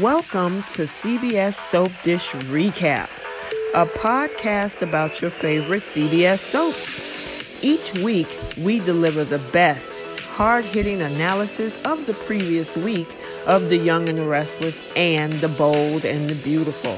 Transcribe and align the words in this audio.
Welcome 0.00 0.62
to 0.72 0.84
CBS 0.84 1.52
Soap 1.52 1.92
Dish 2.02 2.30
Recap, 2.48 3.10
a 3.74 3.84
podcast 3.84 4.80
about 4.80 5.20
your 5.20 5.30
favorite 5.30 5.82
CBS 5.82 6.38
soaps. 6.38 7.62
Each 7.62 7.92
week, 8.02 8.26
we 8.56 8.78
deliver 8.78 9.22
the 9.22 9.40
best, 9.52 10.02
hard 10.30 10.64
hitting 10.64 11.02
analysis 11.02 11.76
of 11.82 12.06
the 12.06 12.14
previous 12.14 12.74
week 12.74 13.06
of 13.46 13.68
The 13.68 13.76
Young 13.76 14.08
and 14.08 14.16
the 14.16 14.26
Restless 14.26 14.82
and 14.96 15.30
The 15.34 15.48
Bold 15.48 16.06
and 16.06 16.30
the 16.30 16.42
Beautiful. 16.42 16.96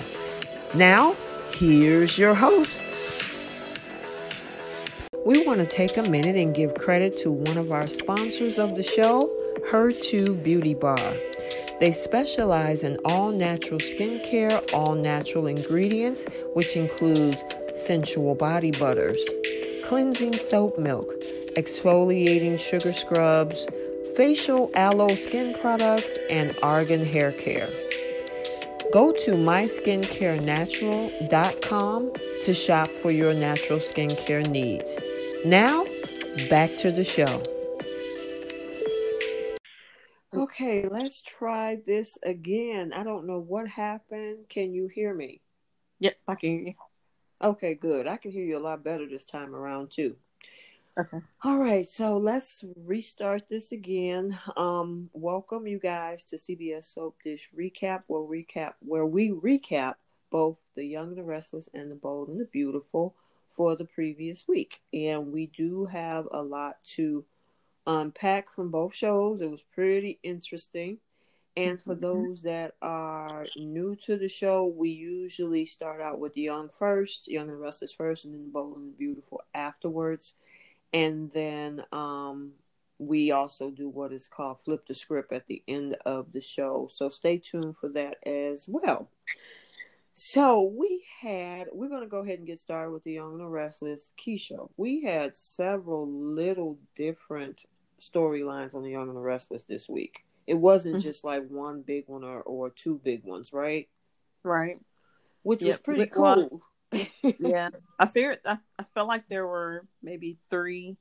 Now, 0.78 1.16
here's 1.54 2.16
your 2.16 2.36
hosts. 2.36 3.36
We 5.26 5.44
want 5.44 5.58
to 5.58 5.66
take 5.66 5.96
a 5.96 6.08
minute 6.08 6.36
and 6.36 6.54
give 6.54 6.74
credit 6.74 7.16
to 7.18 7.32
one 7.32 7.58
of 7.58 7.72
our 7.72 7.88
sponsors 7.88 8.56
of 8.56 8.76
the 8.76 8.84
show, 8.84 9.34
Her2 9.68 10.44
Beauty 10.44 10.74
Bar. 10.74 11.14
They 11.84 11.92
specialize 11.92 12.82
in 12.82 12.96
all 13.04 13.30
natural 13.30 13.78
skincare, 13.78 14.72
all 14.72 14.94
natural 14.94 15.46
ingredients, 15.46 16.24
which 16.54 16.78
includes 16.78 17.44
sensual 17.74 18.34
body 18.34 18.70
butters, 18.70 19.22
cleansing 19.84 20.38
soap 20.38 20.78
milk, 20.78 21.12
exfoliating 21.58 22.58
sugar 22.58 22.94
scrubs, 22.94 23.68
facial 24.16 24.70
aloe 24.72 25.14
skin 25.14 25.54
products, 25.60 26.16
and 26.30 26.56
argan 26.62 27.04
hair 27.04 27.32
care. 27.32 27.68
Go 28.90 29.12
to 29.12 29.32
myskincarenatural.com 29.32 32.12
to 32.44 32.54
shop 32.54 32.88
for 32.88 33.10
your 33.10 33.34
natural 33.34 33.78
skincare 33.78 34.48
needs. 34.48 34.98
Now, 35.44 35.84
back 36.48 36.78
to 36.78 36.90
the 36.90 37.04
show. 37.04 37.42
Okay, 40.36 40.86
let's 40.88 41.22
try 41.22 41.78
this 41.86 42.18
again. 42.22 42.92
I 42.92 43.04
don't 43.04 43.26
know 43.26 43.38
what 43.38 43.68
happened. 43.68 44.48
Can 44.48 44.74
you 44.74 44.88
hear 44.88 45.14
me? 45.14 45.40
Yep, 46.00 46.16
I 46.26 46.34
can 46.34 46.50
hear 46.50 46.60
you. 46.60 46.74
Okay, 47.42 47.74
good. 47.74 48.06
I 48.06 48.16
can 48.16 48.32
hear 48.32 48.44
you 48.44 48.58
a 48.58 48.60
lot 48.60 48.82
better 48.82 49.06
this 49.08 49.24
time 49.24 49.54
around 49.54 49.90
too. 49.90 50.16
Okay. 50.98 51.18
All 51.42 51.58
right, 51.58 51.86
so 51.86 52.18
let's 52.18 52.64
restart 52.84 53.48
this 53.48 53.72
again. 53.72 54.38
Um, 54.56 55.10
welcome 55.12 55.66
you 55.66 55.78
guys 55.78 56.24
to 56.26 56.36
CBS 56.36 56.84
Soap 56.84 57.16
Dish 57.24 57.50
Recap, 57.56 58.02
where 58.06 58.22
recap 58.22 58.74
where 58.80 59.06
we 59.06 59.30
recap 59.30 59.94
both 60.30 60.58
the 60.74 60.84
Young 60.84 61.08
and 61.08 61.16
the 61.16 61.22
Restless 61.22 61.68
and 61.74 61.90
the 61.90 61.96
Bold 61.96 62.28
and 62.28 62.40
the 62.40 62.44
Beautiful 62.46 63.14
for 63.50 63.76
the 63.76 63.84
previous 63.84 64.46
week, 64.48 64.80
and 64.92 65.32
we 65.32 65.46
do 65.46 65.86
have 65.86 66.26
a 66.32 66.42
lot 66.42 66.76
to 66.94 67.24
unpack 67.86 68.50
from 68.50 68.70
both 68.70 68.94
shows. 68.94 69.40
It 69.40 69.50
was 69.50 69.62
pretty 69.62 70.18
interesting. 70.22 70.98
And 71.56 71.80
for 71.80 71.94
Mhm. 71.94 72.00
those 72.00 72.42
that 72.42 72.74
are 72.82 73.46
new 73.56 73.94
to 73.96 74.16
the 74.16 74.28
show, 74.28 74.66
we 74.66 74.88
usually 74.90 75.64
start 75.64 76.00
out 76.00 76.18
with 76.18 76.32
the 76.34 76.42
Young 76.42 76.68
first, 76.68 77.28
Young 77.28 77.48
and 77.48 77.60
Restless 77.60 77.92
first, 77.92 78.24
and 78.24 78.34
then 78.34 78.44
the 78.44 78.50
Bold 78.50 78.76
and 78.76 78.92
the 78.92 78.96
Beautiful 78.96 79.40
afterwards. 79.54 80.34
And 80.92 81.30
then 81.30 81.84
um, 81.92 82.54
we 82.98 83.30
also 83.30 83.70
do 83.70 83.88
what 83.88 84.12
is 84.12 84.26
called 84.26 84.60
flip 84.60 84.86
the 84.86 84.94
script 84.94 85.32
at 85.32 85.46
the 85.46 85.62
end 85.68 85.96
of 86.04 86.32
the 86.32 86.40
show. 86.40 86.88
So 86.90 87.08
stay 87.08 87.38
tuned 87.38 87.76
for 87.76 87.88
that 87.90 88.18
as 88.26 88.68
well. 88.68 89.08
So 90.14 90.62
we 90.62 91.04
had, 91.20 91.68
we're 91.72 91.88
going 91.88 92.02
to 92.02 92.08
go 92.08 92.18
ahead 92.18 92.38
and 92.38 92.46
get 92.46 92.60
started 92.60 92.92
with 92.92 93.02
the 93.02 93.14
Young 93.14 93.32
and 93.32 93.40
the 93.40 93.46
Restless 93.46 94.12
Keisha. 94.16 94.70
We 94.76 95.02
had 95.02 95.36
several 95.36 96.08
little 96.08 96.78
different 96.94 97.64
storylines 98.12 98.74
on 98.74 98.82
the 98.82 98.90
Young 98.90 99.08
and 99.08 99.16
the 99.16 99.20
Restless 99.20 99.64
this 99.64 99.88
week. 99.88 100.24
It 100.46 100.54
wasn't 100.54 100.96
Mhm. 100.96 101.02
just 101.02 101.24
like 101.24 101.48
one 101.48 101.82
big 101.82 102.04
one 102.06 102.24
or, 102.24 102.42
or 102.42 102.70
two 102.70 103.00
big 103.02 103.24
ones, 103.24 103.52
right? 103.52 103.88
Right. 104.42 104.78
Which 105.42 105.60
was 105.62 105.68
Yep. 105.68 105.82
pretty 105.84 106.10
Well, 106.16 106.48
cool. 106.50 106.62
Yeah. 107.38 107.70
I 107.98 108.06
figured 108.06 108.40
I, 108.44 108.58
I 108.78 108.84
felt 108.94 109.08
like 109.08 109.28
there 109.28 109.46
were 109.46 109.82
maybe 110.02 110.38
three 110.50 110.96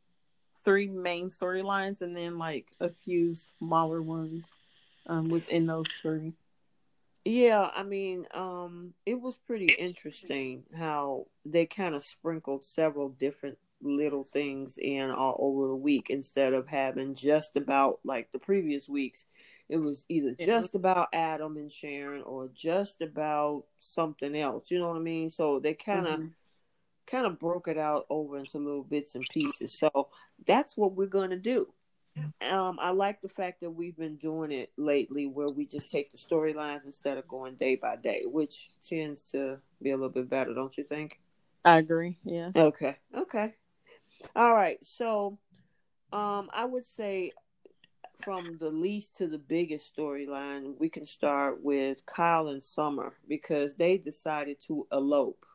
three 0.63 0.87
main 0.87 1.27
storylines 1.27 2.01
and 2.01 2.15
then 2.15 2.37
like 2.37 2.73
a 2.79 2.89
few 3.03 3.35
smaller 3.35 4.01
ones 4.01 4.53
um 5.07 5.25
within 5.25 5.65
those 5.65 5.87
three. 6.01 6.33
Yeah, 7.25 7.69
I 7.73 7.83
mean, 7.83 8.25
um, 8.33 8.93
it 9.05 9.19
was 9.19 9.37
pretty 9.37 9.67
interesting 9.67 10.63
how 10.75 11.27
they 11.45 11.65
kind 11.65 11.95
of 11.95 12.03
sprinkled 12.03 12.65
several 12.65 13.09
different 13.09 13.57
little 13.83 14.23
things 14.23 14.77
in 14.77 15.11
all 15.11 15.35
over 15.39 15.67
the 15.67 15.75
week 15.75 16.09
instead 16.09 16.53
of 16.53 16.67
having 16.67 17.15
just 17.15 17.55
about 17.55 17.99
like 18.03 18.31
the 18.31 18.39
previous 18.39 18.89
weeks. 18.89 19.25
It 19.69 19.77
was 19.77 20.05
either 20.09 20.35
just 20.39 20.75
about 20.75 21.09
Adam 21.13 21.57
and 21.57 21.71
Sharon 21.71 22.21
or 22.23 22.49
just 22.53 23.01
about 23.01 23.65
something 23.79 24.35
else. 24.37 24.71
You 24.71 24.79
know 24.79 24.89
what 24.89 24.97
I 24.97 25.01
mean? 25.01 25.29
So 25.29 25.59
they 25.59 25.73
kind 25.73 26.07
of 26.07 26.19
Mhm. 26.19 26.33
kind 27.07 27.25
of 27.25 27.39
broke 27.39 27.67
it 27.67 27.77
out 27.77 28.05
over 28.09 28.37
into 28.37 28.57
little 28.59 28.83
bits 28.83 29.15
and 29.15 29.27
pieces. 29.29 29.77
So 29.79 30.09
that's 30.45 30.77
what 30.77 30.93
we're 30.93 31.07
going 31.07 31.31
to 31.31 31.37
do. 31.37 31.73
Um, 32.41 32.77
I 32.79 32.91
like 32.91 33.21
the 33.21 33.29
fact 33.29 33.61
that 33.61 33.71
we've 33.71 33.95
been 33.95 34.17
doing 34.17 34.51
it 34.51 34.71
lately 34.77 35.25
where 35.27 35.49
we 35.49 35.65
just 35.65 35.89
take 35.89 36.11
the 36.11 36.17
storylines 36.17 36.85
instead 36.85 37.17
of 37.17 37.27
going 37.27 37.55
day 37.55 37.75
by 37.75 37.95
day, 37.95 38.23
which 38.25 38.69
tends 38.87 39.23
to 39.31 39.59
be 39.81 39.91
a 39.91 39.95
little 39.95 40.09
bit 40.09 40.29
better, 40.29 40.53
don't 40.53 40.77
you 40.77 40.83
think? 40.83 41.19
I 41.65 41.79
agree. 41.79 42.17
Yeah. 42.25 42.51
Okay. 42.55 42.97
Okay. 43.15 43.55
All 44.35 44.53
right. 44.53 44.83
So 44.85 45.37
um 46.11 46.49
I 46.53 46.65
would 46.65 46.85
say 46.85 47.31
from 48.23 48.57
the 48.57 48.69
least 48.69 49.17
to 49.17 49.27
the 49.27 49.37
biggest 49.37 49.95
storyline, 49.95 50.77
we 50.79 50.89
can 50.89 51.05
start 51.05 51.61
with 51.61 52.05
Kyle 52.05 52.47
and 52.47 52.63
Summer 52.63 53.17
because 53.27 53.75
they 53.75 53.97
decided 53.97 54.61
to 54.67 54.87
elope. 54.91 55.45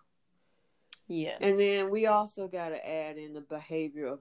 Yes. 1.06 1.38
And 1.40 1.58
then 1.58 1.90
we 1.90 2.06
also 2.06 2.46
got 2.48 2.70
to 2.70 2.86
add 2.88 3.16
in 3.16 3.32
the 3.32 3.40
behavior 3.40 4.06
of 4.06 4.20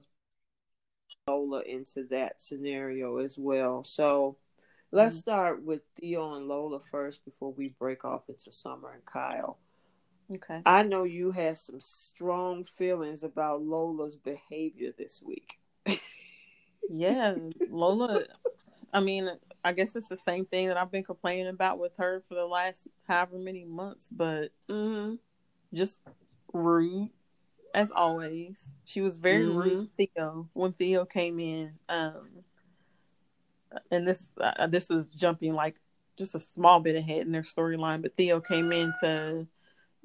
Lola 1.26 1.60
into 1.62 2.04
that 2.04 2.42
scenario 2.42 3.18
as 3.18 3.36
well. 3.38 3.84
So 3.84 4.38
let's 4.90 5.16
Mhm. 5.16 5.18
start 5.18 5.62
with 5.62 5.82
Theo 5.96 6.34
and 6.34 6.48
Lola 6.48 6.80
first 6.80 7.24
before 7.24 7.52
we 7.52 7.68
break 7.68 8.04
off 8.04 8.28
into 8.30 8.50
Summer 8.50 8.92
and 8.92 9.04
Kyle. 9.04 9.58
Okay. 10.34 10.62
I 10.66 10.82
know 10.82 11.04
you 11.04 11.30
had 11.32 11.58
some 11.58 11.80
strong 11.80 12.64
feelings 12.64 13.22
about 13.22 13.62
Lola's 13.62 14.16
behavior 14.16 14.92
this 14.96 15.22
week. 15.24 15.58
Yeah, 16.90 17.36
Lola. 17.68 18.24
I 18.94 19.00
mean, 19.00 19.30
I 19.62 19.72
guess 19.74 19.94
it's 19.94 20.08
the 20.08 20.16
same 20.16 20.46
thing 20.46 20.68
that 20.68 20.78
I've 20.78 20.90
been 20.90 21.04
complaining 21.04 21.48
about 21.48 21.78
with 21.78 21.92
her 21.98 22.22
for 22.26 22.34
the 22.34 22.46
last 22.46 22.88
however 23.06 23.38
many 23.38 23.64
months, 23.64 24.08
but 24.10 24.52
Mm-hmm. 24.70 25.16
just 25.74 26.00
rude 26.52 27.10
as 27.74 27.90
always. 27.90 28.70
She 28.86 29.02
was 29.02 29.18
very 29.18 29.44
Mhm. 29.44 29.56
rude 29.56 29.78
to 29.98 30.06
Theo 30.06 30.48
when 30.54 30.72
Theo 30.72 31.04
came 31.04 31.38
in. 31.38 31.78
Um, 31.90 32.42
and 33.90 34.08
this 34.08 34.28
uh, 34.40 34.66
this 34.66 34.90
is 34.90 35.12
jumping 35.12 35.52
like 35.52 35.76
just 36.16 36.34
a 36.34 36.40
small 36.40 36.80
bit 36.80 36.96
ahead 36.96 37.20
in 37.26 37.32
their 37.32 37.42
storyline, 37.42 38.00
but 38.00 38.16
Theo 38.16 38.40
came 38.40 38.72
in 38.72 38.92
to, 39.00 39.46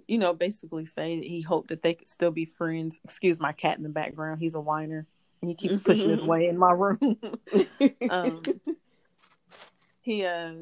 you 0.08 0.18
know, 0.18 0.34
basically 0.34 0.86
say 0.86 1.20
that 1.20 1.26
he 1.26 1.42
hoped 1.42 1.70
that 1.70 1.82
they 1.82 1.94
could 1.94 2.08
still 2.08 2.32
be 2.32 2.46
friends. 2.46 3.00
Excuse 3.04 3.40
my 3.40 3.52
cat 3.52 3.78
in 3.78 3.84
the 3.84 3.90
background; 3.90 4.40
he's 4.40 4.56
a 4.56 4.62
whiner 4.62 5.08
and 5.44 5.50
he 5.50 5.56
keeps 5.56 5.82
pushing 5.82 6.10
his 6.10 6.24
way 6.24 6.48
in 6.48 6.58
my 6.58 6.72
room. 6.72 7.20
um, 8.10 8.44
he 10.02 10.26
uh 10.26 10.54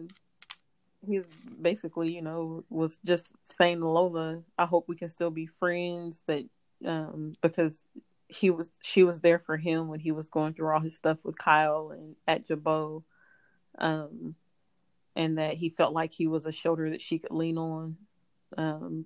he 1.08 1.22
basically 1.60 2.14
you 2.14 2.22
know 2.22 2.64
was 2.70 3.00
just 3.04 3.34
saying 3.44 3.80
to 3.80 3.88
lola 3.88 4.42
i 4.58 4.66
hope 4.66 4.86
we 4.88 4.96
can 4.96 5.10
still 5.10 5.32
be 5.32 5.48
friends 5.48 6.24
that 6.28 6.44
um 6.86 7.34
because 7.42 7.84
he 8.28 8.50
was 8.50 8.72
she 8.84 9.04
was 9.04 9.22
there 9.22 9.40
for 9.40 9.58
him 9.58 9.88
when 9.88 10.00
he 10.00 10.12
was 10.12 10.30
going 10.30 10.54
through 10.54 10.72
all 10.72 10.80
his 10.80 10.96
stuff 10.96 11.18
with 11.24 11.38
kyle 11.38 11.92
and 11.92 12.16
at 12.28 12.46
jabot 12.46 13.02
um 13.80 14.36
and 15.16 15.40
that 15.40 15.56
he 15.56 15.70
felt 15.70 15.92
like 15.94 16.14
he 16.14 16.28
was 16.28 16.46
a 16.46 16.52
shoulder 16.52 16.92
that 16.92 17.02
she 17.02 17.18
could 17.18 17.32
lean 17.32 17.58
on 17.58 17.98
um 18.58 19.06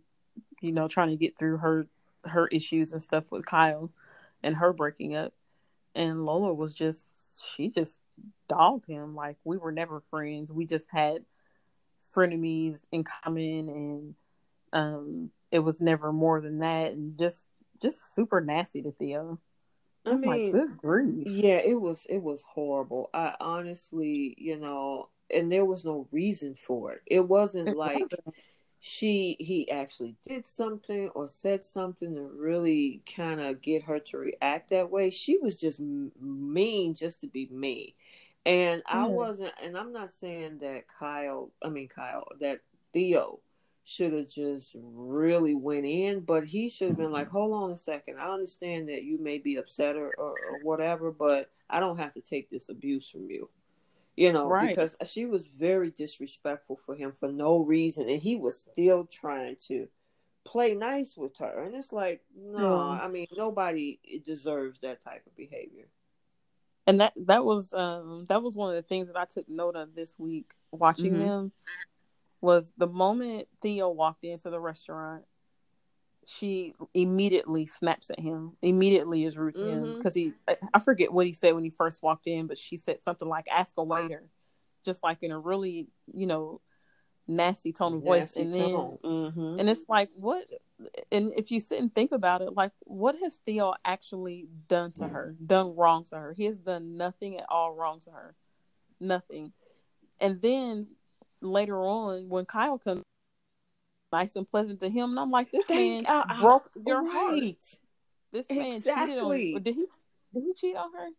you 0.65 0.71
know 0.71 0.87
trying 0.87 1.09
to 1.09 1.15
get 1.15 1.37
through 1.37 1.57
her 1.57 1.87
her 2.25 2.47
issues 2.47 2.91
and 2.91 3.03
stuff 3.03 3.25
with 3.31 3.45
kyle 3.45 3.91
and 4.43 4.55
her 4.55 4.73
breaking 4.73 5.15
up 5.15 5.33
and 5.93 6.25
lola 6.25 6.53
was 6.53 6.73
just 6.73 7.07
she 7.53 7.69
just 7.69 7.99
dogged 8.49 8.85
him 8.87 9.15
like 9.15 9.37
we 9.43 9.57
were 9.57 9.71
never 9.71 10.01
friends 10.09 10.51
we 10.51 10.65
just 10.65 10.85
had 10.89 11.23
frenemies 12.15 12.85
in 12.91 13.03
common 13.03 13.69
and 13.69 14.15
um 14.73 15.29
it 15.51 15.59
was 15.59 15.79
never 15.79 16.11
more 16.11 16.41
than 16.41 16.59
that 16.59 16.91
and 16.91 17.17
just 17.17 17.47
just 17.81 18.13
super 18.13 18.41
nasty 18.41 18.81
to 18.81 18.91
theo 18.91 19.39
I 20.05 20.11
I'm 20.11 20.21
like 20.21 20.41
mean, 20.41 20.51
good 20.51 20.77
grief 20.77 21.27
Yeah, 21.27 21.57
it 21.57 21.79
was 21.79 22.05
it 22.09 22.21
was 22.21 22.43
horrible. 22.43 23.09
I 23.13 23.33
honestly, 23.39 24.35
you 24.37 24.57
know, 24.57 25.09
and 25.33 25.51
there 25.51 25.65
was 25.65 25.83
no 25.83 26.07
reason 26.11 26.55
for 26.55 26.93
it. 26.93 27.01
It 27.07 27.27
wasn't 27.27 27.75
like. 27.75 28.03
She 28.87 29.35
he 29.39 29.67
actually 29.71 30.15
did 30.27 30.45
something 30.45 31.09
or 31.15 31.27
said 31.27 31.63
something 31.63 32.13
to 32.13 32.21
really 32.21 33.01
kind 33.15 33.41
of 33.41 33.59
get 33.59 33.81
her 33.81 33.97
to 33.97 34.15
react 34.19 34.69
that 34.69 34.91
way. 34.91 35.09
She 35.09 35.39
was 35.39 35.59
just 35.59 35.79
mean 35.79 36.93
just 36.93 37.21
to 37.21 37.27
be 37.27 37.49
mean. 37.51 37.93
And 38.45 38.83
I 38.85 39.05
mm-hmm. 39.05 39.13
wasn't, 39.13 39.53
and 39.63 39.75
I'm 39.75 39.91
not 39.91 40.11
saying 40.11 40.59
that 40.59 40.83
Kyle, 40.99 41.49
I 41.63 41.69
mean 41.69 41.87
Kyle, 41.87 42.27
that 42.41 42.59
Theo 42.93 43.39
should 43.85 44.13
have 44.13 44.29
just 44.29 44.75
really 44.79 45.55
went 45.55 45.87
in, 45.87 46.19
but 46.19 46.45
he 46.45 46.69
should 46.69 46.89
have 46.89 46.97
been 46.97 47.11
like, 47.11 47.29
hold 47.29 47.53
on 47.53 47.71
a 47.71 47.77
second. 47.77 48.19
I 48.19 48.31
understand 48.31 48.89
that 48.89 49.01
you 49.01 49.17
may 49.17 49.39
be 49.39 49.55
upset 49.55 49.95
or, 49.95 50.13
or, 50.15 50.29
or 50.29 50.59
whatever, 50.61 51.11
but 51.11 51.49
I 51.71 51.79
don't 51.79 51.97
have 51.97 52.13
to 52.13 52.21
take 52.21 52.51
this 52.51 52.69
abuse 52.69 53.09
from 53.09 53.31
you. 53.31 53.49
You 54.15 54.31
know, 54.31 54.47
Right. 54.47 54.69
because 54.69 54.95
she 55.05 55.25
was 55.25 55.47
very 55.47 55.91
disrespectful 55.91 56.77
for 56.77 56.95
him 56.95 57.11
for 57.11 57.29
no 57.31 57.59
reason, 57.59 58.07
and 58.07 58.21
he 58.21 58.37
was 58.37 58.57
still 58.59 59.05
trying 59.05 59.57
to 59.67 59.89
play 60.45 60.73
nice 60.75 61.17
with 61.17 61.35
her. 61.39 61.63
And 61.63 61.75
it's 61.75 61.91
like, 61.91 62.23
no, 62.33 62.61
Yeah. 62.93 63.01
I 63.03 63.07
mean, 63.09 63.27
nobody 63.35 63.99
deserves 64.25 64.79
that 64.81 65.03
type 65.03 65.25
of 65.27 65.35
behavior. 65.35 65.89
and 66.87 67.01
that 67.01 67.13
that 67.17 67.43
was 67.43 67.73
um 67.73 68.25
that 68.29 68.43
was 68.43 68.55
one 68.55 68.69
of 68.69 68.75
the 68.75 68.83
things 68.87 69.07
that 69.07 69.17
I 69.19 69.25
took 69.25 69.49
note 69.49 69.75
of 69.75 69.95
this 69.95 70.19
week 70.19 70.51
watching 70.71 71.13
Mhm. 71.13 71.19
them 71.19 71.51
was 72.41 72.71
the 72.77 72.85
moment 72.85 73.47
Theo 73.59 73.89
walked 73.89 74.23
into 74.23 74.51
the 74.51 74.59
restaurant, 74.59 75.25
she 76.25 76.73
immediately 76.93 77.65
snaps 77.65 78.09
at 78.09 78.19
him. 78.19 78.57
Immediately 78.61 79.25
is 79.25 79.37
rude 79.37 79.55
to 79.55 79.65
him 79.65 79.83
Mhm. 79.85 79.97
because 79.97 80.13
he 80.13 80.33
I- 80.73 80.79
forget 80.79 81.13
what 81.13 81.25
he 81.27 81.33
said 81.33 81.53
when 81.53 81.63
he 81.63 81.69
first 81.69 82.01
walked 82.01 82.27
in, 82.27 82.47
but 82.47 82.57
she 82.57 82.77
said 82.77 83.01
something 83.03 83.27
like 83.27 83.47
"ask 83.49 83.77
a 83.77 83.83
waiter," 83.83 84.29
just 84.83 85.03
like 85.03 85.21
in 85.23 85.31
a 85.31 85.39
really 85.39 85.87
you 86.13 86.25
know 86.25 86.61
nasty 87.27 87.73
tone 87.73 87.95
of 87.95 88.03
voice, 88.03 88.35
Nasty 88.37 88.41
and 88.41 88.53
then. 88.53 88.97
Mhm. 89.03 89.59
and 89.59 89.69
it's 89.69 89.87
like 89.87 90.09
what 90.15 90.45
and 91.11 91.31
if 91.37 91.51
you 91.51 91.59
sit 91.59 91.79
and 91.79 91.93
think 91.95 92.11
about 92.11 92.41
it 92.41 92.53
like 92.53 92.71
what 92.81 93.15
has 93.19 93.37
theo 93.45 93.73
actually 93.85 94.47
done 94.67 94.91
to 94.91 95.07
her 95.07 95.33
done 95.45 95.75
wrong 95.75 96.03
to 96.03 96.15
her 96.17 96.33
he 96.33 96.43
has 96.45 96.57
done 96.57 96.97
nothing 96.97 97.37
at 97.37 97.45
all 97.49 97.73
wrong 97.73 97.99
to 98.01 98.11
her 98.11 98.35
nothing 98.99 99.53
and 100.19 100.41
then 100.41 100.87
later 101.41 101.79
on 101.79 102.29
when 102.29 102.45
kyle 102.45 102.77
comes 102.77 103.03
nice 104.17 104.35
and 104.35 104.49
pleasant 104.49 104.79
to 104.79 104.89
him 104.89 105.09
and 105.11 105.19
i'm 105.19 105.31
like 105.31 105.51
this 105.51 105.65
Thank- 105.65 106.05
man 106.07 106.13
I- 106.27 106.35
I- 106.37 106.41
broke 106.41 106.69
your 106.85 107.03
heart 107.09 107.33
right. 107.33 107.77
this 108.31 108.49
man 108.49 108.81
cheated 108.81 109.19
on 109.19 109.29
did 109.63 109.75
he 109.75 109.85
did 110.33 110.43
he 110.43 110.53
cheat 110.55 110.75
on 110.75 110.91
her 110.93 111.09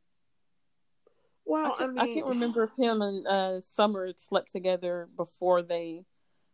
Well, 1.45 1.67
I 1.67 1.69
I, 1.69 1.77
can't, 1.79 1.95
mean, 1.95 1.99
I 2.05 2.07
can't 2.15 2.27
remember 2.27 2.65
if 2.65 2.73
him 2.77 3.03
and 3.03 3.27
uh, 3.27 3.61
Summer 3.61 4.13
slept 4.17 4.51
together 4.51 5.09
before 5.17 5.63
they, 5.63 6.05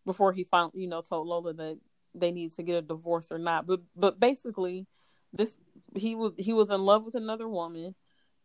before 0.04 0.32
he 0.34 0.44
found, 0.44 0.72
you 0.74 0.86
know, 0.86 1.00
told 1.00 1.26
Lola 1.26 1.54
that 1.54 1.78
they 2.14 2.30
need 2.30 2.50
to 2.52 2.62
get 2.62 2.76
a 2.76 2.82
divorce 2.82 3.32
or 3.32 3.38
not. 3.38 3.66
But 3.66 3.80
but 3.96 4.20
basically, 4.20 4.86
this 5.32 5.56
he 5.96 6.14
was 6.14 6.32
he 6.36 6.52
was 6.52 6.70
in 6.70 6.82
love 6.84 7.04
with 7.06 7.14
another 7.14 7.48
woman. 7.48 7.94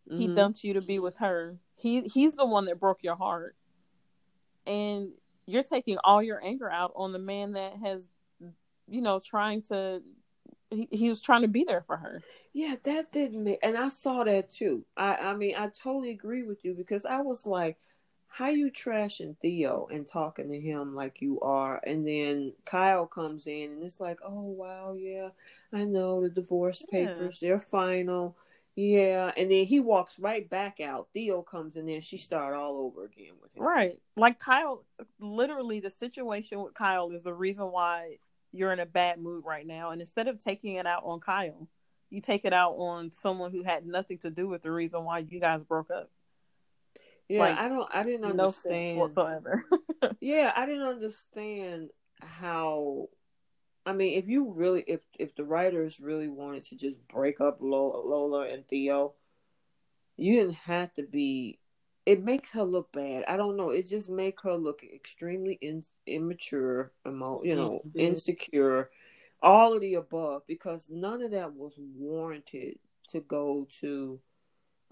He 0.10 0.30
Mhm. 0.30 0.36
dumped 0.36 0.64
you 0.64 0.74
to 0.76 0.82
be 0.82 1.00
with 1.00 1.18
her. 1.18 1.60
He 1.76 2.02
he's 2.04 2.36
the 2.36 2.46
one 2.46 2.66
that 2.68 2.80
broke 2.80 3.04
your 3.04 3.18
heart, 3.18 3.58
and 4.66 5.12
you're 5.48 5.64
taking 5.64 5.98
all 6.04 6.22
your 6.22 6.44
anger 6.44 6.70
out 6.70 6.92
on 6.96 7.14
the 7.14 7.20
man 7.20 7.54
that 7.54 7.78
has, 7.78 8.08
you 8.88 9.02
know, 9.02 9.20
trying 9.20 9.64
to. 9.64 10.02
He, 10.70 10.88
he 10.92 11.10
was 11.10 11.22
trying 11.22 11.44
to 11.44 11.48
be 11.48 11.64
there 11.64 11.84
for 11.88 11.98
her. 11.98 12.22
Yeah, 12.54 12.76
that 12.84 13.12
didn't 13.12 13.44
make, 13.44 13.60
and 13.62 13.78
I 13.78 13.90
saw 13.90 14.24
that 14.24 14.50
too. 14.50 14.86
I, 14.96 15.16
I 15.16 15.36
mean, 15.36 15.56
I 15.56 15.68
totally 15.68 16.10
agree 16.12 16.44
with 16.44 16.66
you 16.66 16.74
because 16.74 17.06
I 17.06 17.22
was 17.22 17.46
like, 17.46 17.78
how 18.28 18.50
you 18.50 18.72
trashing 18.72 19.38
Theo 19.40 19.88
and 19.92 20.08
talking 20.08 20.50
to 20.52 20.60
him 20.60 20.96
like 20.96 21.22
you 21.22 21.40
are, 21.42 21.80
and 21.86 22.08
then 22.08 22.54
Kyle 22.66 23.06
comes 23.08 23.48
in 23.48 23.72
and 23.72 23.84
it's 23.84 24.00
like, 24.00 24.20
oh 24.26 24.42
wow, 24.42 24.94
yeah, 24.94 25.30
I 25.72 25.84
know 25.84 26.22
the 26.22 26.30
divorce 26.30 26.84
Yeah. 26.92 27.16
papers, 27.16 27.40
they're 27.40 27.60
final, 27.60 28.36
yeah, 28.80 29.32
and 29.36 29.50
then 29.52 29.66
he 29.66 29.80
walks 29.80 30.20
right 30.20 30.48
back 30.48 30.80
out. 30.80 31.08
Theo 31.12 31.42
comes 31.42 31.76
in 31.78 31.88
there, 31.88 32.00
she 32.00 32.18
start 32.18 32.54
all 32.56 32.78
over 32.78 33.06
again 33.06 33.34
with 33.42 33.52
him. 33.56 33.64
Right. 33.64 34.00
Like 34.16 34.38
Kyle, 34.38 34.86
literally, 35.20 35.80
the 35.80 35.90
situation 35.90 36.64
with 36.64 36.76
Kyle 36.76 37.10
is 37.10 37.24
the 37.24 37.34
reason 37.34 37.66
why 37.72 38.18
you're 38.52 38.72
in 38.72 38.80
a 38.80 38.86
bad 38.86 39.20
mood 39.20 39.46
right 39.46 39.66
now. 39.66 39.90
And 39.90 40.00
instead 40.00 40.28
of 40.28 40.38
taking 40.40 40.76
it 40.76 40.86
out 40.86 41.02
on 41.04 41.20
Kyle, 41.20 41.68
you 42.12 42.22
take 42.22 42.46
it 42.46 42.54
out 42.54 42.74
on 42.74 43.12
someone 43.12 43.52
who 43.52 43.64
had 43.64 43.84
nothing 43.88 44.20
to 44.20 44.30
do 44.30 44.48
with 44.48 44.62
the 44.62 44.72
reason 44.72 45.04
why 45.04 45.20
you 45.20 45.40
guys 45.40 45.64
broke 45.64 45.90
up. 45.90 46.12
Yeah, 47.28 47.40
Like, 47.40 47.58
I 47.58 47.68
don't, 47.70 47.90
I 47.92 48.04
didn't 48.04 48.22
No 48.22 48.30
understand. 48.46 49.00
whatsoever. 49.00 49.66
yeah 50.22 50.54
i 50.56 50.66
didn't 50.68 50.88
understand 50.88 51.90
how 52.22 53.08
i 53.88 53.94
mean 53.94 54.18
if 54.18 54.28
you 54.28 54.52
really 54.52 54.82
if 54.88 55.02
if 55.18 55.36
the 55.36 55.44
writers 55.44 56.00
really 56.00 56.28
wanted 56.28 56.64
to 56.64 56.76
just 56.76 57.08
break 57.08 57.42
up 57.42 57.58
lola, 57.62 58.48
and 58.48 58.68
theo 58.68 59.14
you 60.18 60.36
didn't 60.36 60.56
have 60.56 60.94
to 60.94 61.04
be 61.04 61.60
it 62.06 62.24
makes 62.24 62.54
her 62.54 62.64
look 62.64 62.92
bad 62.92 63.24
i 63.28 63.38
don't 63.38 63.58
know 63.58 63.70
it 63.70 63.88
just 63.88 64.10
make 64.10 64.42
her 64.42 64.56
look 64.56 64.82
extremely 64.84 65.58
in, 65.62 65.84
immature 66.06 66.92
emo, 67.08 67.42
you 67.44 67.56
know 67.56 67.82
Mhm. 67.86 68.00
insecure 68.00 68.90
all 69.42 69.74
of 69.74 69.82
the 69.82 69.94
above 69.96 70.42
because 70.48 70.90
none 70.90 71.22
of 71.22 71.32
that 71.32 71.54
was 71.54 71.80
warranted 71.80 72.80
to 73.12 73.22
go 73.22 73.68
to 73.80 74.20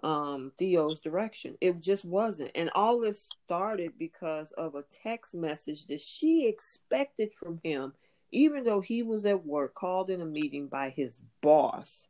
um 0.03 0.51
Theo's 0.57 0.99
direction. 0.99 1.57
It 1.61 1.81
just 1.81 2.05
wasn't. 2.05 2.51
And 2.55 2.69
all 2.75 2.99
this 2.99 3.23
started 3.45 3.93
because 3.97 4.51
of 4.51 4.75
a 4.75 4.83
text 4.83 5.33
message 5.35 5.87
that 5.87 6.01
she 6.01 6.47
expected 6.47 7.33
from 7.33 7.59
him, 7.63 7.93
even 8.35 8.63
though 8.63 8.81
he 8.81 9.01
was 9.03 9.25
at 9.25 9.45
work, 9.45 9.73
called 9.73 10.09
in 10.09 10.21
a 10.21 10.25
meeting 10.25 10.67
by 10.67 10.89
his 10.89 11.21
boss. 11.41 12.09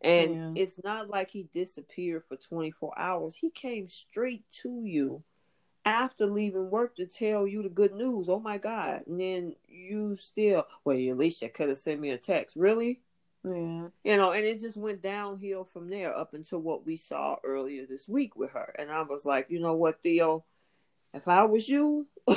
And 0.00 0.34
Yeah. 0.34 0.52
it's 0.56 0.82
not 0.82 1.08
like 1.10 1.30
he 1.30 1.44
disappeared 1.44 2.24
for 2.24 2.36
24 2.36 2.98
hours. 2.98 3.36
He 3.36 3.50
came 3.50 3.86
straight 3.86 4.44
to 4.62 4.84
you 4.84 5.22
after 5.84 6.26
leaving 6.26 6.70
work 6.70 6.96
to 6.96 7.06
tell 7.06 7.46
you 7.46 7.62
the 7.62 7.68
good 7.68 7.92
news. 7.94 8.28
Oh 8.28 8.40
my 8.40 8.58
God. 8.58 9.02
And 9.06 9.20
then 9.20 9.54
you 9.68 10.16
still, 10.16 10.66
well, 10.84 10.96
at 10.96 11.18
least 11.18 11.42
you 11.42 11.48
could 11.50 11.68
have 11.68 11.78
sent 11.78 12.00
me 12.00 12.10
a 12.10 12.18
text. 12.18 12.56
Really? 12.56 13.00
yeah. 13.44 13.88
you 14.04 14.16
know, 14.16 14.30
and 14.30 14.44
it 14.44 14.60
just 14.60 14.76
went 14.76 15.02
downhill 15.02 15.64
from 15.64 15.88
there 15.90 16.16
up 16.16 16.32
until 16.32 16.60
what 16.60 16.86
we 16.86 16.96
saw 16.96 17.36
earlier 17.42 17.84
this 17.86 18.08
week 18.08 18.36
with 18.36 18.50
her. 18.50 18.74
And 18.78 18.90
I 18.90 19.02
was 19.02 19.26
like, 19.26 19.46
you 19.50 19.58
know 19.60 19.74
what, 19.74 20.00
Theo, 20.00 20.44
if 21.12 21.26
I 21.26 21.42
was 21.44 21.68
you, 21.68 22.06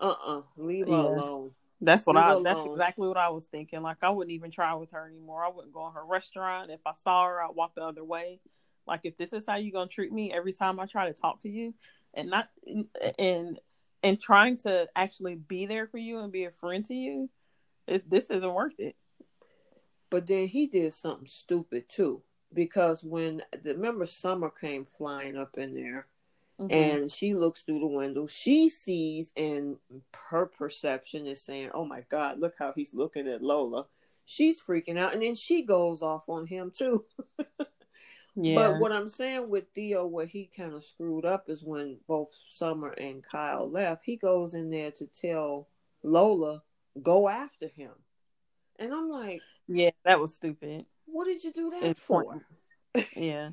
uh 0.00 0.14
uh 0.24 0.42
leave 0.56 0.86
her 0.86 0.92
Yeah. 0.92 0.96
alone. 0.96 1.50
That's 1.80 2.06
what 2.06 2.16
Leave 2.16 2.24
I. 2.24 2.34
That's 2.42 2.60
alone. 2.60 2.72
exactly 2.72 3.06
what 3.08 3.16
I 3.16 3.28
was 3.28 3.46
thinking. 3.46 3.82
Like 3.82 3.98
I 4.02 4.10
wouldn't 4.10 4.34
even 4.34 4.50
try 4.50 4.74
with 4.74 4.90
her 4.92 5.06
anymore. 5.06 5.44
I 5.44 5.48
wouldn't 5.48 5.72
go 5.72 5.86
in 5.86 5.94
her 5.94 6.04
restaurant. 6.04 6.70
If 6.70 6.80
I 6.86 6.94
saw 6.94 7.26
her, 7.26 7.42
I'd 7.42 7.54
walk 7.54 7.74
the 7.74 7.82
other 7.82 8.04
way. 8.04 8.40
Like 8.86 9.00
if 9.04 9.16
this 9.16 9.32
is 9.32 9.44
how 9.46 9.56
you're 9.56 9.72
gonna 9.72 9.88
treat 9.88 10.12
me 10.12 10.32
every 10.32 10.52
time 10.52 10.80
I 10.80 10.86
try 10.86 11.06
to 11.06 11.14
talk 11.14 11.40
to 11.40 11.48
you, 11.48 11.74
and 12.14 12.30
not 12.30 12.48
and 13.18 13.60
and 14.02 14.20
trying 14.20 14.56
to 14.58 14.88
actually 14.96 15.36
be 15.36 15.66
there 15.66 15.86
for 15.86 15.98
you 15.98 16.18
and 16.18 16.32
be 16.32 16.44
a 16.44 16.50
friend 16.50 16.84
to 16.86 16.94
you, 16.94 17.30
is 17.86 18.02
this 18.04 18.30
isn't 18.30 18.54
worth 18.54 18.78
it. 18.80 18.96
But 20.10 20.26
then 20.26 20.46
he 20.48 20.66
did 20.66 20.94
something 20.94 21.26
stupid 21.26 21.88
too. 21.88 22.22
Because 22.52 23.04
when 23.04 23.42
the 23.62 23.74
remember 23.74 24.06
Summer 24.06 24.50
came 24.50 24.86
flying 24.86 25.36
up 25.36 25.58
in 25.58 25.74
there 25.74 26.06
Mhm. 26.60 26.72
and 26.72 27.10
she 27.10 27.34
looks 27.34 27.60
through 27.62 27.78
the 27.80 27.86
window, 27.86 28.26
she 28.26 28.68
sees 28.68 29.32
and 29.36 29.78
her 30.30 30.46
perception 30.46 31.26
is 31.26 31.40
saying, 31.40 31.70
Oh 31.72 31.84
my 31.84 32.00
God, 32.08 32.40
look 32.40 32.54
how 32.58 32.72
he's 32.74 32.92
looking 32.94 33.28
at 33.28 33.42
Lola. 33.42 33.86
She's 34.24 34.60
freaking 34.60 34.98
out 34.98 35.12
and 35.12 35.22
then 35.22 35.34
she 35.36 35.62
goes 35.62 36.02
off 36.02 36.28
on 36.28 36.46
him 36.46 36.72
too. 36.76 37.04
yeah, 38.34 38.54
But 38.56 38.78
what 38.80 38.92
I'm 38.92 39.08
saying 39.08 39.48
with 39.48 39.64
Theo, 39.74 40.06
what 40.06 40.28
he 40.28 40.50
kind 40.54 40.74
of 40.74 40.82
screwed 40.84 41.24
up 41.24 41.48
is 41.48 41.64
when 41.64 41.98
both 42.06 42.30
Summer 42.50 42.90
and 42.90 43.22
Kyle 43.22 43.70
left, 43.70 44.02
he 44.04 44.16
goes 44.16 44.54
in 44.54 44.70
there 44.70 44.90
to 44.92 45.06
tell 45.06 45.68
Lola, 46.02 46.62
go 47.00 47.28
after 47.28 47.68
him. 47.68 47.92
And 48.80 48.92
I'm 48.92 49.08
like, 49.08 49.42
yeah, 49.66 49.90
that 50.04 50.20
was 50.20 50.34
stupid. 50.34 50.86
what 51.06 51.24
did 51.26 51.42
you 51.44 51.52
do 51.52 51.70
that 51.70 51.82
It's 51.84 52.02
for? 52.02 52.40
Yeah, 53.16 53.50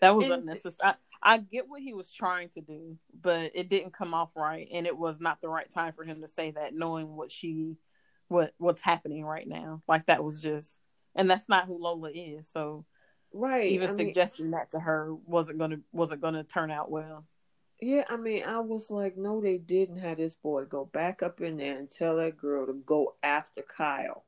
that 0.00 0.14
was 0.16 0.24
And- 0.30 0.42
unnecessary. 0.42 0.76
I, 0.82 0.94
I 1.22 1.38
get 1.38 1.68
what 1.68 1.82
he 1.82 1.92
was 1.92 2.10
trying 2.10 2.48
to 2.50 2.60
do, 2.60 2.96
but 3.20 3.52
it 3.54 3.68
didn't 3.68 3.92
come 3.92 4.14
off 4.14 4.36
right, 4.36 4.68
and 4.72 4.86
it 4.86 4.96
was 4.96 5.20
not 5.20 5.40
the 5.40 5.48
right 5.48 5.68
time 5.70 5.92
for 5.92 6.04
him 6.04 6.22
to 6.22 6.28
say 6.28 6.50
that, 6.52 6.74
knowing 6.74 7.16
what 7.16 7.30
she, 7.30 7.76
what 8.28 8.52
what's 8.58 8.82
happening 8.82 9.24
right 9.24 9.46
now. 9.46 9.82
Like 9.86 10.06
that 10.06 10.24
was 10.24 10.42
just, 10.42 10.78
and 11.14 11.30
that's 11.30 11.48
not 11.48 11.66
who 11.66 11.78
Lola 11.78 12.10
is. 12.10 12.48
So 12.50 12.84
Right. 13.32 13.70
even 13.70 13.88
I 13.88 13.92
mean, 13.92 14.06
suggesting 14.08 14.50
that 14.52 14.70
to 14.70 14.80
her 14.80 15.14
wasn't 15.26 15.58
gonna 15.58 15.80
wasn't 15.92 16.20
gonna 16.22 16.44
turn 16.44 16.70
out 16.70 16.90
well. 16.90 17.26
yeah, 17.80 18.04
I 18.08 18.16
mean, 18.16 18.44
I 18.44 18.58
was 18.60 18.90
like, 18.90 19.16
no, 19.16 19.40
they 19.40 19.58
didn't 19.58 19.98
have 19.98 20.18
this 20.18 20.34
boy 20.34 20.64
go 20.64 20.84
back 20.86 21.22
up 21.22 21.40
in 21.40 21.56
there 21.58 21.78
and 21.78 21.90
tell 21.90 22.16
that 22.16 22.36
girl 22.36 22.66
to 22.66 22.72
go 22.74 23.14
after 23.22 23.62
Kyle 23.62 24.24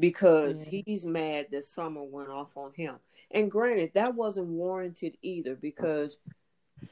because 0.00 0.64
Yeah. 0.66 0.82
he's 0.84 1.06
mad 1.06 1.48
that 1.50 1.64
Summer 1.64 2.02
went 2.02 2.30
off 2.30 2.56
on 2.56 2.72
him. 2.72 2.96
And 3.30 3.50
granted, 3.50 3.92
that 3.94 4.14
wasn't 4.14 4.48
warranted 4.48 5.16
either 5.22 5.54
because 5.54 6.18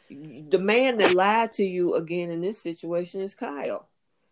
the 0.09 0.59
man 0.59 0.99
that 0.99 1.15
lied 1.15 1.53
to 1.53 1.65
you 1.65 1.95
again 1.95 2.31
in 2.31 2.41
this 2.41 2.61
situation 2.61 3.21
is 3.21 3.35
Kyle. 3.35 3.89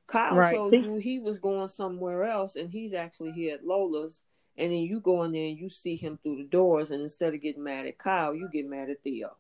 Kyle 0.07 0.37
Right. 0.37 0.55
told 0.55 0.73
you 0.73 0.97
he 0.97 1.19
was 1.19 1.39
going 1.39 1.69
somewhere 1.69 2.25
else 2.25 2.57
and 2.57 2.71
he's 2.71 2.93
actually 2.93 3.33
here 3.33 3.55
at 3.55 3.67
Lola's. 3.67 4.23
And 4.59 4.73
then 4.73 4.81
you 4.81 5.01
go 5.01 5.23
in 5.25 5.33
there 5.33 5.49
and 5.49 5.59
you 5.59 5.69
see 5.69 5.97
him 5.97 6.19
through 6.23 6.37
the 6.39 6.45
doors, 6.45 6.91
and 6.91 7.03
instead 7.03 7.35
of 7.35 7.43
getting 7.43 7.63
mad 7.63 7.87
at 7.87 7.99
Kyle, 7.99 8.35
you 8.35 8.49
get 8.49 8.67
mad 8.67 8.89
at 8.89 9.03
Theo. 9.03 9.37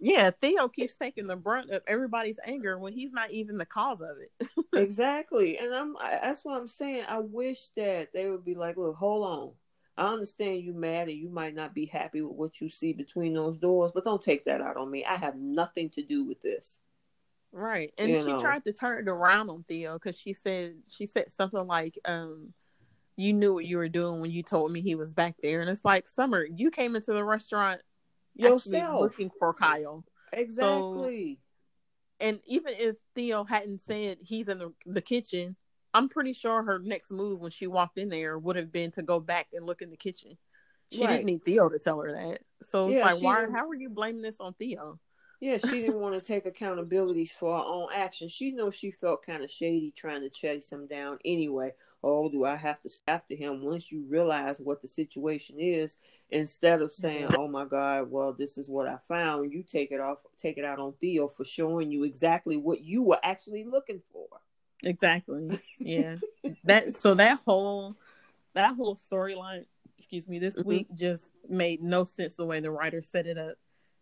Yeah, 0.00 0.30
Theo 0.40 0.68
keeps 0.68 0.94
taking 0.94 1.26
the 1.26 1.36
brunt 1.36 1.70
of 1.70 1.82
everybody's 1.86 2.40
anger 2.44 2.78
when 2.78 2.92
he's 2.92 3.12
not 3.12 3.30
even 3.30 3.58
the 3.58 3.66
cause 3.66 4.00
of 4.00 4.16
it. 4.18 4.48
exactly, 4.74 5.58
and 5.58 5.74
I'm 5.74 5.96
I, 5.96 6.18
that's 6.22 6.44
what 6.44 6.58
I'm 6.58 6.66
saying. 6.66 7.04
I 7.08 7.18
wish 7.20 7.68
that 7.76 8.12
they 8.12 8.28
would 8.28 8.44
be 8.44 8.54
like, 8.54 8.76
look, 8.76 8.96
hold 8.96 9.24
on. 9.24 9.52
I 9.98 10.12
understand 10.12 10.62
you 10.62 10.74
mad 10.74 11.08
and 11.08 11.16
you 11.16 11.30
might 11.30 11.54
not 11.54 11.74
be 11.74 11.86
happy 11.86 12.20
with 12.20 12.36
what 12.36 12.60
you 12.60 12.68
see 12.68 12.92
between 12.92 13.32
those 13.32 13.58
doors, 13.58 13.92
but 13.94 14.04
don't 14.04 14.20
take 14.20 14.44
that 14.44 14.60
out 14.60 14.76
on 14.76 14.90
me. 14.90 15.06
I 15.06 15.16
have 15.16 15.36
nothing 15.36 15.88
to 15.90 16.02
do 16.02 16.24
with 16.24 16.42
this. 16.42 16.80
Right. 17.50 17.94
And 17.96 18.10
you 18.10 18.16
she 18.16 18.28
know. 18.28 18.40
tried 18.40 18.64
to 18.64 18.72
turn 18.74 19.06
it 19.06 19.10
around 19.10 19.48
on 19.48 19.64
Theo 19.66 19.94
because 19.94 20.18
she 20.18 20.34
said 20.34 20.74
she 20.88 21.06
said 21.06 21.30
something 21.30 21.66
like, 21.66 21.98
um, 22.04 22.52
you 23.16 23.32
knew 23.32 23.54
what 23.54 23.64
you 23.64 23.78
were 23.78 23.88
doing 23.88 24.20
when 24.20 24.30
you 24.30 24.42
told 24.42 24.70
me 24.70 24.82
he 24.82 24.94
was 24.94 25.14
back 25.14 25.34
there. 25.42 25.62
And 25.62 25.70
it's 25.70 25.84
like, 25.84 26.06
Summer, 26.06 26.44
you 26.44 26.70
came 26.70 26.94
into 26.94 27.14
the 27.14 27.24
restaurant 27.24 27.80
yourself 28.36 29.00
looking 29.00 29.30
for 29.38 29.52
Kyle. 29.54 30.04
Exactly. 30.32 31.38
So, 32.20 32.26
and 32.26 32.40
even 32.46 32.74
if 32.78 32.96
Theo 33.14 33.44
hadn't 33.44 33.80
said 33.80 34.18
he's 34.22 34.48
in 34.48 34.58
the, 34.58 34.72
the 34.86 35.02
kitchen, 35.02 35.56
I'm 35.92 36.08
pretty 36.08 36.32
sure 36.32 36.62
her 36.62 36.78
next 36.78 37.10
move 37.10 37.40
when 37.40 37.50
she 37.50 37.66
walked 37.66 37.98
in 37.98 38.08
there 38.08 38.38
would 38.38 38.56
have 38.56 38.72
been 38.72 38.90
to 38.92 39.02
go 39.02 39.20
back 39.20 39.48
and 39.52 39.64
look 39.64 39.82
in 39.82 39.90
the 39.90 39.96
kitchen. 39.96 40.36
She 40.92 41.04
right. 41.04 41.12
didn't 41.12 41.26
need 41.26 41.44
Theo 41.44 41.68
to 41.68 41.78
tell 41.78 42.00
her 42.00 42.12
that. 42.12 42.40
So 42.62 42.88
it's 42.88 42.96
yeah, 42.96 43.04
like, 43.04 43.22
why? 43.22 43.46
How 43.52 43.68
are 43.68 43.74
you 43.74 43.88
blaming 43.88 44.22
this 44.22 44.40
on 44.40 44.54
Theo? 44.54 44.98
Yeah, 45.40 45.58
she 45.58 45.80
didn't 45.80 46.00
want 46.00 46.14
to 46.14 46.20
take 46.20 46.46
accountability 46.46 47.26
for 47.26 47.56
her 47.56 47.64
own 47.64 47.88
actions. 47.94 48.32
She 48.32 48.52
knows 48.52 48.74
she 48.74 48.90
felt 48.90 49.24
kind 49.24 49.42
of 49.42 49.50
shady 49.50 49.92
trying 49.96 50.22
to 50.22 50.30
chase 50.30 50.70
him 50.70 50.86
down 50.86 51.18
anyway. 51.24 51.72
Oh, 52.08 52.28
do 52.28 52.44
I 52.44 52.54
have 52.54 52.80
to 52.82 52.88
step 52.88 53.26
to 53.26 53.34
him 53.34 53.64
once 53.64 53.90
you 53.90 54.04
realize 54.08 54.60
what 54.60 54.80
the 54.80 54.86
situation 54.86 55.56
is? 55.58 55.96
Instead 56.30 56.80
of 56.80 56.92
saying, 56.92 57.34
"Oh 57.36 57.48
my 57.48 57.64
God, 57.64 58.12
well, 58.12 58.32
this 58.32 58.58
is 58.58 58.70
what 58.70 58.86
I 58.86 58.98
found," 59.08 59.52
you 59.52 59.64
take 59.64 59.90
it 59.90 59.98
off, 59.98 60.18
take 60.38 60.56
it 60.56 60.64
out 60.64 60.78
on 60.78 60.92
Theo 61.00 61.26
for 61.26 61.44
showing 61.44 61.90
you 61.90 62.04
exactly 62.04 62.56
what 62.56 62.80
you 62.80 63.02
were 63.02 63.18
actually 63.24 63.64
looking 63.64 64.00
for. 64.12 64.28
Exactly. 64.84 65.58
Yeah. 65.80 66.16
that 66.62 66.92
so 66.92 67.14
that 67.14 67.40
whole 67.44 67.96
that 68.54 68.76
whole 68.76 68.94
storyline, 68.94 69.64
excuse 69.98 70.28
me, 70.28 70.38
this 70.38 70.58
mm-hmm. 70.60 70.68
week 70.68 70.86
just 70.94 71.32
made 71.48 71.82
no 71.82 72.04
sense 72.04 72.36
the 72.36 72.46
way 72.46 72.60
the 72.60 72.70
writer 72.70 73.02
set 73.02 73.26
it 73.26 73.36
up. 73.36 73.56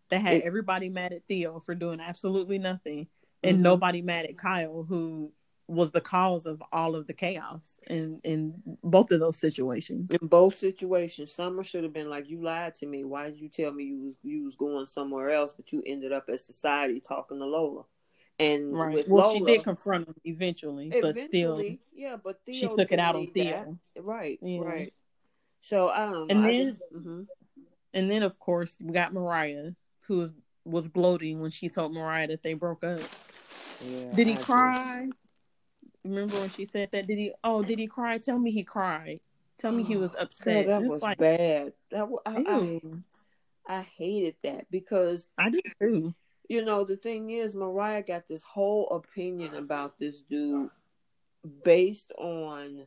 They 0.09 0.19
had 0.19 0.35
it, 0.35 0.43
everybody 0.43 0.89
mad 0.89 1.11
at 1.11 1.25
Theo 1.27 1.59
for 1.59 1.73
doing 1.73 1.99
absolutely 1.99 2.59
nothing, 2.59 3.07
and 3.41 3.55
mm-hmm. 3.55 3.63
nobody 3.63 4.03
mad 4.03 4.25
at 4.25 4.37
Kyle, 4.37 4.85
who 4.87 5.31
was 5.67 5.91
the 5.91 6.01
cause 6.01 6.45
of 6.45 6.61
all 6.71 6.95
of 6.95 7.07
the 7.07 7.13
chaos 7.13 7.77
in 7.87 8.19
in 8.23 8.61
both 8.83 9.11
of 9.11 9.19
those 9.19 9.37
situations. 9.37 10.11
In 10.11 10.27
both 10.27 10.55
situations, 10.55 11.31
Summer 11.31 11.63
should 11.63 11.83
have 11.83 11.93
been 11.93 12.09
like, 12.09 12.29
"You 12.29 12.41
lied 12.41 12.75
to 12.77 12.85
me. 12.85 13.03
Why 13.03 13.29
did 13.29 13.39
you 13.39 13.49
tell 13.49 13.71
me 13.71 13.85
you 13.85 14.03
was 14.03 14.17
you 14.23 14.43
was 14.43 14.55
going 14.55 14.85
somewhere 14.85 15.31
else, 15.31 15.53
but 15.53 15.71
you 15.71 15.81
ended 15.85 16.11
up 16.11 16.29
at 16.29 16.39
society 16.39 16.99
talking 16.99 17.39
to 17.39 17.45
Lola?" 17.45 17.83
And 18.37 18.77
right. 18.77 19.07
well, 19.07 19.23
Lola, 19.23 19.33
she 19.33 19.43
did 19.43 19.63
confront 19.63 20.07
him 20.07 20.15
eventually, 20.25 20.87
eventually, 20.87 21.13
but 21.13 21.29
still, 21.29 21.63
yeah. 21.95 22.17
But 22.21 22.41
Theo 22.45 22.53
she 22.53 22.75
took 22.75 22.91
it 22.91 22.99
out 22.99 23.15
on 23.15 23.27
Theo. 23.27 23.77
That. 23.95 24.03
Right, 24.03 24.39
yeah. 24.41 24.59
right. 24.59 24.93
So 25.61 25.89
I 25.89 26.11
don't 26.11 26.13
know. 26.13 26.25
And 26.29 26.45
I 26.45 26.51
then, 26.51 26.65
just, 26.65 26.81
mm-hmm. 26.93 27.21
and 27.93 28.11
then 28.11 28.23
of 28.23 28.37
course 28.37 28.77
we 28.79 28.93
got 28.93 29.13
Mariah, 29.13 29.71
who 30.07 30.17
was, 30.19 30.31
was 30.65 30.87
gloating 30.89 31.41
when 31.41 31.49
she 31.49 31.69
told 31.69 31.93
Mariah 31.93 32.27
that 32.27 32.43
they 32.43 32.53
broke 32.53 32.83
up. 32.83 32.99
Yeah, 33.83 34.11
did 34.13 34.27
he 34.27 34.33
I 34.33 34.37
cry? 34.37 35.09
Remember 36.05 36.35
when 36.35 36.49
she 36.49 36.65
said 36.65 36.89
that? 36.91 37.07
Did 37.07 37.17
he? 37.17 37.33
Oh, 37.43 37.63
did 37.63 37.79
he 37.79 37.87
cry? 37.87 38.19
Tell 38.19 38.37
me 38.37 38.51
he 38.51 38.63
cried. 38.63 39.19
Tell 39.57 39.71
me 39.71 39.83
he 39.83 39.97
was 39.97 40.13
upset. 40.19 40.67
God, 40.67 40.83
that 40.83 40.87
was 40.87 41.01
like, 41.01 41.17
bad. 41.17 41.73
That 41.89 42.07
I, 42.25 42.43
I, 42.47 42.81
I, 43.67 43.81
hated 43.81 44.35
that 44.43 44.69
because 44.69 45.27
I 45.37 45.49
did 45.49 45.65
too. 45.81 46.13
You 46.47 46.63
know, 46.63 46.83
the 46.83 46.97
thing 46.97 47.31
is, 47.31 47.55
Mariah 47.55 48.03
got 48.03 48.27
this 48.27 48.43
whole 48.43 48.87
opinion 48.89 49.55
about 49.55 49.97
this 49.97 50.21
dude 50.21 50.69
based 51.63 52.11
on 52.19 52.85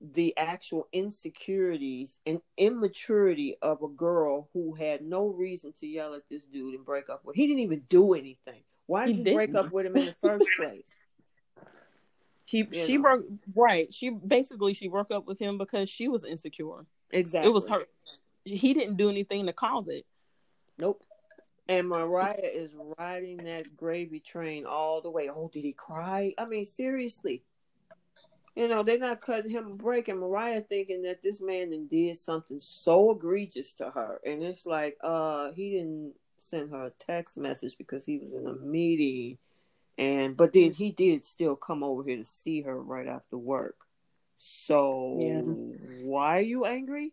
the 0.00 0.36
actual 0.36 0.86
insecurities 0.92 2.20
and 2.24 2.40
immaturity 2.56 3.56
of 3.60 3.82
a 3.82 3.88
girl 3.88 4.48
who 4.52 4.74
had 4.74 5.02
no 5.02 5.26
reason 5.26 5.72
to 5.72 5.88
yell 5.88 6.14
at 6.14 6.22
this 6.30 6.44
dude 6.46 6.74
and 6.74 6.84
break 6.84 7.10
up 7.10 7.24
with. 7.24 7.34
He 7.34 7.48
didn't 7.48 7.62
even 7.62 7.82
do 7.88 8.14
anything. 8.14 8.62
Why 8.86 9.06
did 9.06 9.12
he 9.12 9.18
you 9.18 9.24
didn't. 9.24 9.36
break 9.36 9.54
up 9.56 9.72
with 9.72 9.86
him 9.86 9.96
in 9.96 10.06
the 10.06 10.14
first 10.22 10.46
place? 10.56 10.96
She 12.48 12.66
you 12.72 12.86
she 12.86 12.96
know. 12.96 13.02
broke 13.02 13.24
right. 13.54 13.92
She 13.92 14.08
basically 14.08 14.72
she 14.72 14.88
broke 14.88 15.10
up 15.10 15.26
with 15.26 15.38
him 15.38 15.58
because 15.58 15.90
she 15.90 16.08
was 16.08 16.24
insecure. 16.24 16.86
Exactly. 17.10 17.50
It 17.50 17.52
was 17.52 17.68
her. 17.68 17.82
He 18.42 18.72
didn't 18.72 18.96
do 18.96 19.10
anything 19.10 19.44
to 19.44 19.52
cause 19.52 19.86
it. 19.88 20.06
Nope. 20.78 21.04
And 21.68 21.90
Mariah 21.90 22.38
is 22.40 22.74
riding 22.98 23.36
that 23.44 23.76
gravy 23.76 24.18
train 24.20 24.64
all 24.64 25.02
the 25.02 25.10
way. 25.10 25.28
Oh, 25.30 25.50
did 25.52 25.62
he 25.62 25.74
cry? 25.74 26.32
I 26.38 26.46
mean, 26.46 26.64
seriously. 26.64 27.42
You 28.56 28.66
know, 28.66 28.82
they're 28.82 28.98
not 28.98 29.20
cutting 29.20 29.50
him 29.50 29.66
a 29.66 29.74
break, 29.74 30.08
and 30.08 30.18
Mariah 30.18 30.62
thinking 30.62 31.02
that 31.02 31.20
this 31.20 31.42
man 31.42 31.86
did 31.90 32.16
something 32.16 32.58
so 32.60 33.10
egregious 33.10 33.74
to 33.74 33.90
her. 33.90 34.22
And 34.24 34.42
it's 34.42 34.64
like, 34.64 34.96
uh, 35.04 35.52
he 35.52 35.72
didn't 35.72 36.14
send 36.38 36.70
her 36.70 36.86
a 36.86 36.92
text 36.98 37.36
message 37.36 37.76
because 37.76 38.06
he 38.06 38.16
was 38.16 38.32
in 38.32 38.46
a 38.46 38.54
meeting 38.54 39.36
and 39.98 40.36
but 40.36 40.52
then 40.52 40.72
he 40.72 40.92
did 40.92 41.26
still 41.26 41.56
come 41.56 41.82
over 41.82 42.04
here 42.04 42.16
to 42.16 42.24
see 42.24 42.62
her 42.62 42.80
right 42.80 43.08
after 43.08 43.36
work. 43.36 43.76
So 44.36 45.18
yeah. 45.20 45.40
why 46.04 46.38
are 46.38 46.42
you 46.42 46.64
angry? 46.64 47.12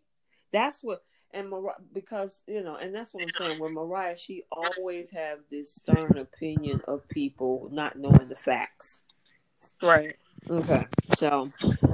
That's 0.52 0.82
what 0.82 1.02
and 1.32 1.50
Mariah, 1.50 1.74
because 1.92 2.40
you 2.46 2.62
know, 2.62 2.76
and 2.76 2.94
that's 2.94 3.12
what 3.12 3.24
I'm 3.24 3.30
saying. 3.36 3.60
With 3.60 3.72
Mariah, 3.72 4.16
she 4.16 4.44
always 4.50 5.10
have 5.10 5.40
this 5.50 5.74
stern 5.74 6.16
opinion 6.16 6.80
of 6.86 7.06
people 7.08 7.68
not 7.72 7.98
knowing 7.98 8.28
the 8.28 8.36
facts. 8.36 9.02
Right. 9.82 10.16
Okay. 10.48 10.86
So, 11.16 11.48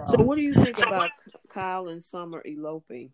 so 0.06 0.22
what 0.22 0.36
do 0.36 0.42
you 0.42 0.54
think 0.54 0.78
about 0.78 1.10
Kyle 1.48 1.88
and 1.88 2.04
Summer 2.04 2.42
eloping? 2.44 3.10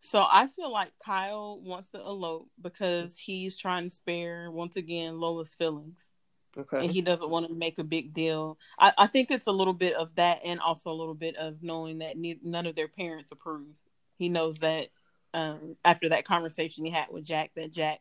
So 0.00 0.24
I 0.30 0.46
feel 0.46 0.72
like 0.72 0.92
Kyle 1.04 1.60
wants 1.62 1.90
to 1.90 1.98
elope 1.98 2.48
because 2.60 3.18
he's 3.18 3.58
trying 3.58 3.84
to 3.84 3.90
spare 3.90 4.50
once 4.50 4.76
again 4.76 5.18
Lola's 5.18 5.54
feelings. 5.54 6.10
Okay. 6.56 6.78
And 6.78 6.90
he 6.90 7.02
doesn't 7.02 7.30
want 7.30 7.48
to 7.48 7.54
make 7.54 7.78
a 7.78 7.84
big 7.84 8.12
deal. 8.12 8.58
I, 8.78 8.92
I 8.96 9.06
think 9.06 9.30
it's 9.30 9.46
a 9.46 9.52
little 9.52 9.74
bit 9.74 9.94
of 9.94 10.14
that, 10.16 10.40
and 10.44 10.60
also 10.60 10.90
a 10.90 10.92
little 10.92 11.14
bit 11.14 11.36
of 11.36 11.62
knowing 11.62 11.98
that 11.98 12.16
ne- 12.16 12.40
none 12.42 12.66
of 12.66 12.74
their 12.74 12.88
parents 12.88 13.32
approve. 13.32 13.74
He 14.18 14.28
knows 14.28 14.58
that 14.60 14.86
um, 15.34 15.74
after 15.84 16.08
that 16.08 16.24
conversation 16.24 16.84
he 16.84 16.90
had 16.90 17.08
with 17.10 17.24
Jack, 17.24 17.50
that 17.54 17.72
Jack 17.72 18.00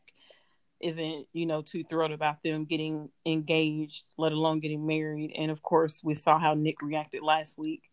isn't, 0.80 1.27
you 1.34 1.46
know, 1.46 1.62
too 1.62 1.84
thrilled 1.84 2.12
about 2.12 2.42
them 2.44 2.66
getting 2.66 3.12
engaged, 3.25 4.06
let 4.18 4.32
alone 4.32 4.60
getting 4.60 4.88
married. 4.88 5.34
And 5.36 5.51
of 5.51 5.62
course, 5.62 6.01
we 6.04 6.13
saw 6.13 6.39
how 6.39 6.54
Nick 6.54 6.82
reacted 6.82 7.24
last 7.24 7.58
week 7.58 7.84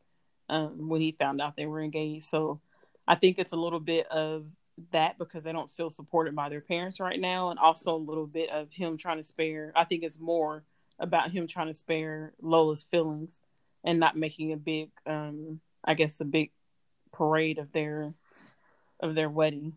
um, 0.48 0.88
when 0.88 1.00
he 1.00 1.12
found 1.12 1.40
out 1.40 1.56
they 1.56 1.66
were 1.66 1.80
engaged. 1.80 2.26
So 2.26 2.60
I 3.06 3.14
think 3.14 3.38
it's 3.38 3.52
a 3.52 3.56
little 3.56 3.80
bit 3.80 4.06
of 4.08 4.46
that 4.92 5.18
because 5.18 5.42
they 5.42 5.52
don't 5.52 5.70
feel 5.70 5.90
supported 5.90 6.34
by 6.34 6.48
their 6.48 6.60
parents 6.60 7.00
right 7.00 7.18
now, 7.18 7.50
and 7.50 7.58
also 7.58 7.94
a 7.94 7.96
little 7.96 8.26
bit 8.26 8.50
of 8.50 8.70
him 8.70 8.96
trying 8.96 9.18
to 9.18 9.22
spare. 9.22 9.72
I 9.76 9.84
think 9.84 10.02
it's 10.02 10.18
more 10.18 10.64
about 10.98 11.30
him 11.30 11.46
trying 11.46 11.68
to 11.68 11.74
spare 11.74 12.32
Lola's 12.40 12.82
feelings 12.82 13.40
and 13.84 14.00
not 14.00 14.16
making 14.16 14.52
a 14.52 14.56
big, 14.56 14.90
um, 15.06 15.60
I 15.84 15.94
guess, 15.94 16.20
a 16.20 16.24
big 16.24 16.50
parade 17.12 17.58
of 17.58 17.72
their 17.72 18.14
of 19.00 19.14
their 19.14 19.28
wedding. 19.28 19.76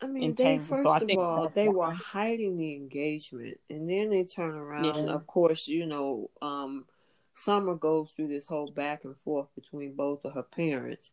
I 0.00 0.06
mean, 0.06 0.34
they 0.34 0.58
first 0.58 0.82
so 0.82 0.96
of 0.96 1.18
all 1.18 1.48
they 1.48 1.68
were 1.68 1.92
hiding 1.92 2.58
the 2.58 2.74
engagement, 2.74 3.58
and 3.70 3.88
then 3.88 4.10
they 4.10 4.24
turn 4.24 4.54
around. 4.54 4.84
Yeah. 4.84 5.14
Of 5.14 5.26
course, 5.26 5.68
you 5.68 5.86
know, 5.86 6.30
um, 6.42 6.84
Summer 7.32 7.74
goes 7.74 8.10
through 8.10 8.28
this 8.28 8.46
whole 8.46 8.70
back 8.70 9.04
and 9.04 9.16
forth 9.16 9.48
between 9.54 9.94
both 9.94 10.24
of 10.24 10.34
her 10.34 10.42
parents 10.42 11.12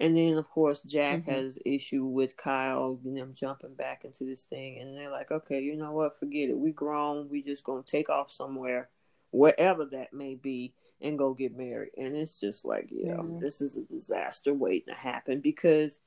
and 0.00 0.16
then 0.16 0.36
of 0.36 0.48
course 0.48 0.82
Jack 0.82 1.20
mm-hmm. 1.20 1.30
has 1.30 1.58
issue 1.64 2.04
with 2.04 2.36
Kyle 2.36 2.98
and 3.04 3.16
them 3.16 3.32
jumping 3.34 3.74
back 3.74 4.04
into 4.04 4.24
this 4.24 4.44
thing 4.44 4.78
and 4.80 4.96
they're 4.96 5.10
like, 5.10 5.30
Okay, 5.30 5.60
you 5.60 5.76
know 5.76 5.92
what, 5.92 6.18
forget 6.18 6.50
it. 6.50 6.58
We 6.58 6.72
grown, 6.72 7.28
we 7.28 7.42
just 7.42 7.64
gonna 7.64 7.82
take 7.82 8.08
off 8.08 8.32
somewhere, 8.32 8.88
wherever 9.30 9.84
that 9.86 10.12
may 10.12 10.34
be, 10.34 10.74
and 11.00 11.18
go 11.18 11.34
get 11.34 11.56
married. 11.56 11.90
And 11.96 12.16
it's 12.16 12.40
just 12.40 12.64
like, 12.64 12.90
you 12.90 13.06
know, 13.06 13.22
mm-hmm. 13.22 13.40
this 13.40 13.60
is 13.60 13.76
a 13.76 13.82
disaster 13.82 14.54
waiting 14.54 14.94
to 14.94 15.00
happen 15.00 15.40
because 15.40 16.00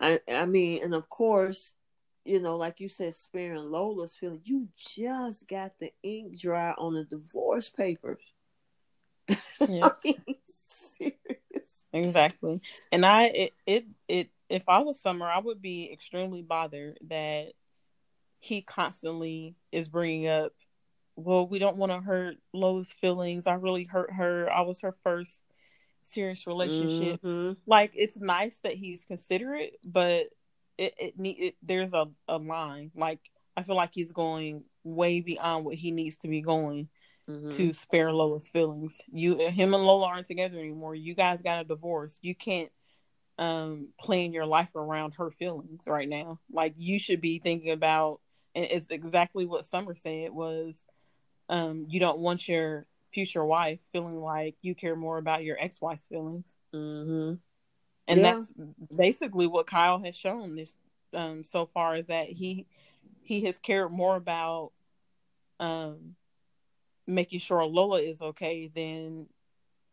I 0.00 0.20
I 0.30 0.46
mean, 0.46 0.82
and 0.82 0.94
of 0.94 1.08
course, 1.08 1.74
you 2.24 2.40
know, 2.40 2.56
like 2.56 2.80
you 2.80 2.88
said, 2.88 3.14
sparing 3.14 3.70
Lola's 3.70 4.16
feeling, 4.16 4.40
you 4.44 4.68
just 4.76 5.48
got 5.48 5.72
the 5.80 5.92
ink 6.02 6.38
dry 6.38 6.72
on 6.72 6.94
the 6.94 7.04
divorce 7.04 7.68
papers. 7.68 8.22
Yeah. 9.68 9.90
I 9.90 9.92
mean, 10.04 10.24
Exactly. 11.92 12.60
And 12.90 13.04
I 13.04 13.24
it, 13.24 13.52
it 13.66 13.84
it 14.08 14.30
if 14.48 14.68
I 14.68 14.80
was 14.80 15.00
Summer, 15.00 15.26
I 15.26 15.40
would 15.40 15.62
be 15.62 15.90
extremely 15.92 16.42
bothered 16.42 16.98
that 17.08 17.52
he 18.38 18.60
constantly 18.60 19.56
is 19.70 19.88
bringing 19.88 20.26
up, 20.26 20.52
well, 21.16 21.46
we 21.46 21.58
don't 21.58 21.78
want 21.78 21.92
to 21.92 22.00
hurt 22.00 22.36
Lo's 22.52 22.92
feelings. 23.00 23.46
I 23.46 23.54
really 23.54 23.84
hurt 23.84 24.12
her. 24.12 24.52
I 24.52 24.62
was 24.62 24.80
her 24.80 24.96
first 25.02 25.42
serious 26.02 26.46
relationship. 26.46 27.22
Mm-hmm. 27.22 27.52
Like 27.66 27.92
it's 27.94 28.18
nice 28.18 28.58
that 28.64 28.74
he's 28.74 29.04
considerate, 29.04 29.78
but 29.84 30.26
it 30.78 30.94
it, 30.98 31.18
need, 31.18 31.38
it 31.38 31.54
there's 31.62 31.94
a, 31.94 32.06
a 32.28 32.38
line. 32.38 32.90
Like 32.94 33.20
I 33.56 33.62
feel 33.62 33.76
like 33.76 33.90
he's 33.92 34.12
going 34.12 34.64
way 34.84 35.20
beyond 35.20 35.64
what 35.64 35.76
he 35.76 35.90
needs 35.90 36.16
to 36.18 36.28
be 36.28 36.42
going 36.42 36.88
To 37.50 37.72
spare 37.72 38.12
Lola's 38.12 38.48
feelings. 38.48 39.00
You 39.12 39.36
him 39.36 39.74
and 39.74 39.84
Lola 39.84 40.06
aren't 40.06 40.26
together 40.26 40.58
anymore. 40.58 40.94
You 40.94 41.14
guys 41.14 41.42
got 41.42 41.60
a 41.60 41.64
divorce. 41.64 42.18
You 42.22 42.34
can't 42.34 42.70
um 43.38 43.88
plan 43.98 44.32
your 44.32 44.46
life 44.46 44.74
around 44.74 45.14
her 45.14 45.30
feelings 45.30 45.82
right 45.86 46.08
now. 46.08 46.38
Like 46.50 46.74
you 46.76 46.98
should 46.98 47.20
be 47.20 47.38
thinking 47.38 47.70
about 47.70 48.20
and 48.54 48.64
it's 48.64 48.86
exactly 48.90 49.46
what 49.46 49.64
Summer 49.64 49.94
said 49.94 50.32
was 50.32 50.84
um 51.48 51.86
you 51.88 51.98
don't 52.00 52.20
want 52.20 52.46
your 52.48 52.86
future 53.12 53.44
wife 53.44 53.78
feeling 53.92 54.16
like 54.16 54.54
you 54.62 54.74
care 54.74 54.96
more 54.96 55.18
about 55.18 55.44
your 55.44 55.58
ex-wife's 55.58 56.06
feelings. 56.06 56.46
Mhm. 56.74 57.38
And 58.08 58.20
Yeah. 58.20 58.34
that's 58.34 58.50
basically 58.96 59.46
what 59.46 59.66
Kyle 59.66 60.02
has 60.02 60.16
shown 60.16 60.56
this 60.56 60.74
um 61.14 61.44
so 61.44 61.66
far 61.66 61.96
is 61.96 62.06
that 62.06 62.28
he 62.28 62.66
he 63.22 63.44
has 63.44 63.58
cared 63.58 63.90
more 63.92 64.16
about 64.16 64.72
um 65.60 66.16
making 67.14 67.40
sure 67.40 67.64
Lola 67.64 68.00
is 68.00 68.20
okay 68.22 68.68
than 68.74 69.28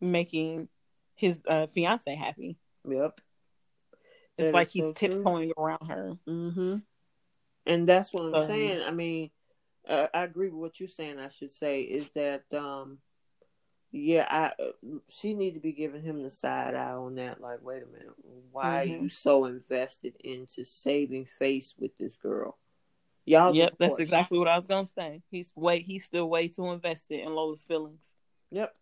making 0.01 0.69
his 1.15 1.41
uh, 1.47 1.67
fiance 1.67 2.13
happy. 2.15 2.57
Yep. 2.87 3.19
It's 4.37 4.47
That 4.47 4.53
like 4.53 4.69
he's 4.69 4.85
so 4.85 4.93
tiptoeing 4.93 5.51
around 5.57 5.87
her. 5.87 6.13
Mm-hmm. 6.27 6.77
And 7.65 7.87
that's 7.87 8.13
what 8.13 8.23
I'm 8.25 8.35
So- 8.35 8.47
saying. 8.47 8.83
I 8.83 8.91
mean, 8.91 9.31
uh, 9.87 10.07
I 10.13 10.23
agree 10.23 10.49
with 10.49 10.59
what 10.61 10.79
you're 10.79 10.87
saying. 10.87 11.19
I 11.19 11.29
should 11.29 11.51
say 11.53 11.81
is 11.81 12.09
that, 12.11 12.43
um, 12.53 12.99
yeah, 13.91 14.25
I 14.29 14.63
uh, 14.63 14.71
she 15.09 15.33
need 15.33 15.55
to 15.55 15.59
be 15.59 15.73
giving 15.73 16.03
him 16.03 16.21
the 16.21 16.29
side 16.29 16.75
eye 16.75 16.91
on 16.91 17.15
that. 17.15 17.41
Like, 17.41 17.59
wait 17.63 17.83
a 17.83 17.87
minute, 17.87 18.13
why 18.51 18.85
Mhm. 18.87 18.99
are 18.99 19.01
you 19.03 19.09
so 19.09 19.45
invested 19.45 20.15
into 20.23 20.63
saving 20.63 21.25
face 21.25 21.75
with 21.77 21.97
this 21.97 22.15
girl? 22.15 22.57
Y'all, 23.29 23.53
yep, 23.53 23.75
that's 23.77 23.99
exactly 23.99 24.39
what 24.39 24.47
I 24.47 24.55
was 24.55 24.65
gonna 24.65 24.87
say. 24.87 25.21
He's 25.29 25.51
way 25.55 25.81
he's 25.81 26.03
still 26.03 26.27
way 26.27 26.47
too 26.47 26.65
invested 26.71 27.19
in 27.19 27.35
Lola's 27.35 27.63
feelings. 27.63 28.15
Yep, 28.49 28.75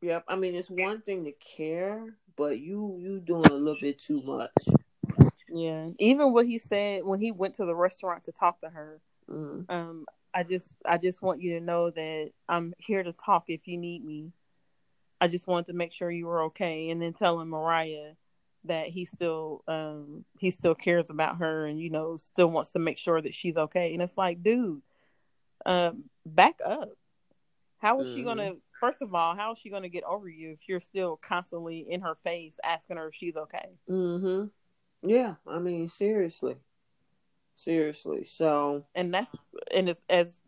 yep. 0.00 0.24
I 0.26 0.36
mean, 0.36 0.54
it's 0.54 0.70
one 0.70 1.02
thing 1.02 1.24
to 1.24 1.32
care, 1.32 2.16
but 2.34 2.58
you 2.58 2.98
you 2.98 3.20
doing 3.20 3.44
a 3.44 3.52
little 3.52 3.78
bit 3.78 3.98
too 3.98 4.22
much. 4.22 4.52
Yeah. 5.50 5.90
Even 5.98 6.32
what 6.32 6.46
he 6.46 6.56
said 6.56 7.04
when 7.04 7.20
he 7.20 7.30
went 7.30 7.56
to 7.56 7.66
the 7.66 7.74
restaurant 7.74 8.24
to 8.24 8.32
talk 8.32 8.60
to 8.60 8.70
her, 8.70 9.00
Mm. 9.30 9.64
um, 9.70 10.06
I 10.32 10.44
just 10.44 10.76
I 10.86 10.96
just 10.96 11.20
want 11.20 11.42
you 11.42 11.58
to 11.58 11.64
know 11.64 11.90
that 11.90 12.30
I'm 12.48 12.72
here 12.78 13.02
to 13.02 13.12
talk 13.12 13.44
if 13.48 13.68
you 13.68 13.76
need 13.76 14.02
me. 14.02 14.32
I 15.20 15.28
just 15.28 15.46
wanted 15.46 15.66
to 15.66 15.72
make 15.74 15.92
sure 15.92 16.10
you 16.10 16.26
were 16.26 16.44
okay 16.44 16.88
and 16.90 17.00
then 17.02 17.12
telling 17.12 17.48
Mariah 17.48 18.12
that 18.64 18.86
he 18.88 19.04
still 19.04 19.62
um 19.68 20.24
he 20.38 20.50
still 20.50 20.74
cares 20.74 21.10
about 21.10 21.36
her 21.38 21.66
and 21.66 21.78
you 21.80 21.90
know 21.90 22.16
still 22.16 22.48
wants 22.48 22.70
to 22.70 22.78
make 22.78 22.98
sure 22.98 23.20
that 23.20 23.34
she's 23.34 23.56
okay. 23.56 23.92
And 23.92 24.02
it's 24.02 24.16
like, 24.16 24.42
dude, 24.42 24.82
um, 25.66 26.04
back 26.26 26.56
up. 26.64 26.90
How 27.78 28.00
is 28.00 28.08
she 28.08 28.22
Mhm. 28.22 28.24
gonna 28.24 28.52
first 28.80 29.02
of 29.02 29.14
all, 29.14 29.34
how 29.36 29.52
is 29.52 29.58
she 29.58 29.68
gonna 29.70 29.88
get 29.90 30.04
over 30.04 30.28
you 30.28 30.52
if 30.52 30.68
you're 30.68 30.80
still 30.80 31.16
constantly 31.16 31.80
in 31.88 32.00
her 32.00 32.14
face 32.14 32.58
asking 32.64 32.96
her 32.96 33.08
if 33.08 33.14
she's 33.14 33.36
okay? 33.36 33.68
Hmm. 33.86 34.44
Yeah. 35.02 35.34
I 35.46 35.58
mean, 35.58 35.88
seriously, 35.88 36.56
seriously. 37.56 38.24
So. 38.24 38.86
and 38.94 39.12
that's 39.12 39.34
and 39.72 39.88
it's 39.88 40.02
as 40.08 40.38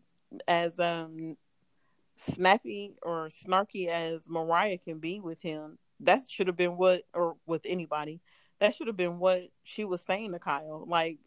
as 0.47 0.79
um 0.79 1.37
snappy 2.15 2.95
or 3.03 3.29
snarky 3.29 3.87
as 3.87 4.27
Mariah 4.27 4.79
can 4.79 4.99
be 4.99 5.19
with 5.19 5.39
him, 5.41 5.77
that 6.01 6.21
should 6.29 6.47
have 6.47 6.57
been 6.57 6.77
what 6.77 7.03
or 7.13 7.35
with 7.45 7.61
anybody. 7.65 8.21
That 8.59 8.75
should 8.75 8.87
have 8.87 8.97
been 8.97 9.19
what 9.19 9.43
she 9.63 9.85
was 9.85 10.01
saying 10.01 10.31
to 10.31 10.39
Kyle. 10.39 10.85
Like, 10.87 11.19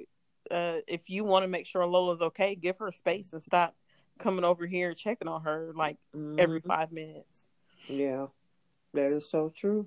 uh, 0.51 0.79
if 0.89 1.09
you 1.09 1.25
want 1.25 1.45
to 1.45 1.49
make 1.49 1.67
sure 1.67 1.87
Lola's 1.87 2.21
okay, 2.21 2.55
give 2.55 2.79
her 2.79 2.91
space 2.91 3.33
and 3.33 3.43
stop 3.43 3.75
coming 4.19 4.45
over 4.45 4.67
here 4.67 4.95
checking 4.95 5.29
on 5.29 5.43
her 5.43 5.73
like 5.75 5.97
every 6.15 6.61
mhm. 6.61 6.67
five 6.67 6.93
minutes. 6.93 7.45
Yeah, 7.89 8.27
that 8.95 9.13
is 9.13 9.31
so 9.31 9.53
true. 9.55 9.87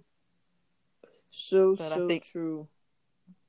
So 1.31 1.75
But 1.75 1.89
so 1.89 2.07
think- 2.07 2.25
true. 2.25 2.67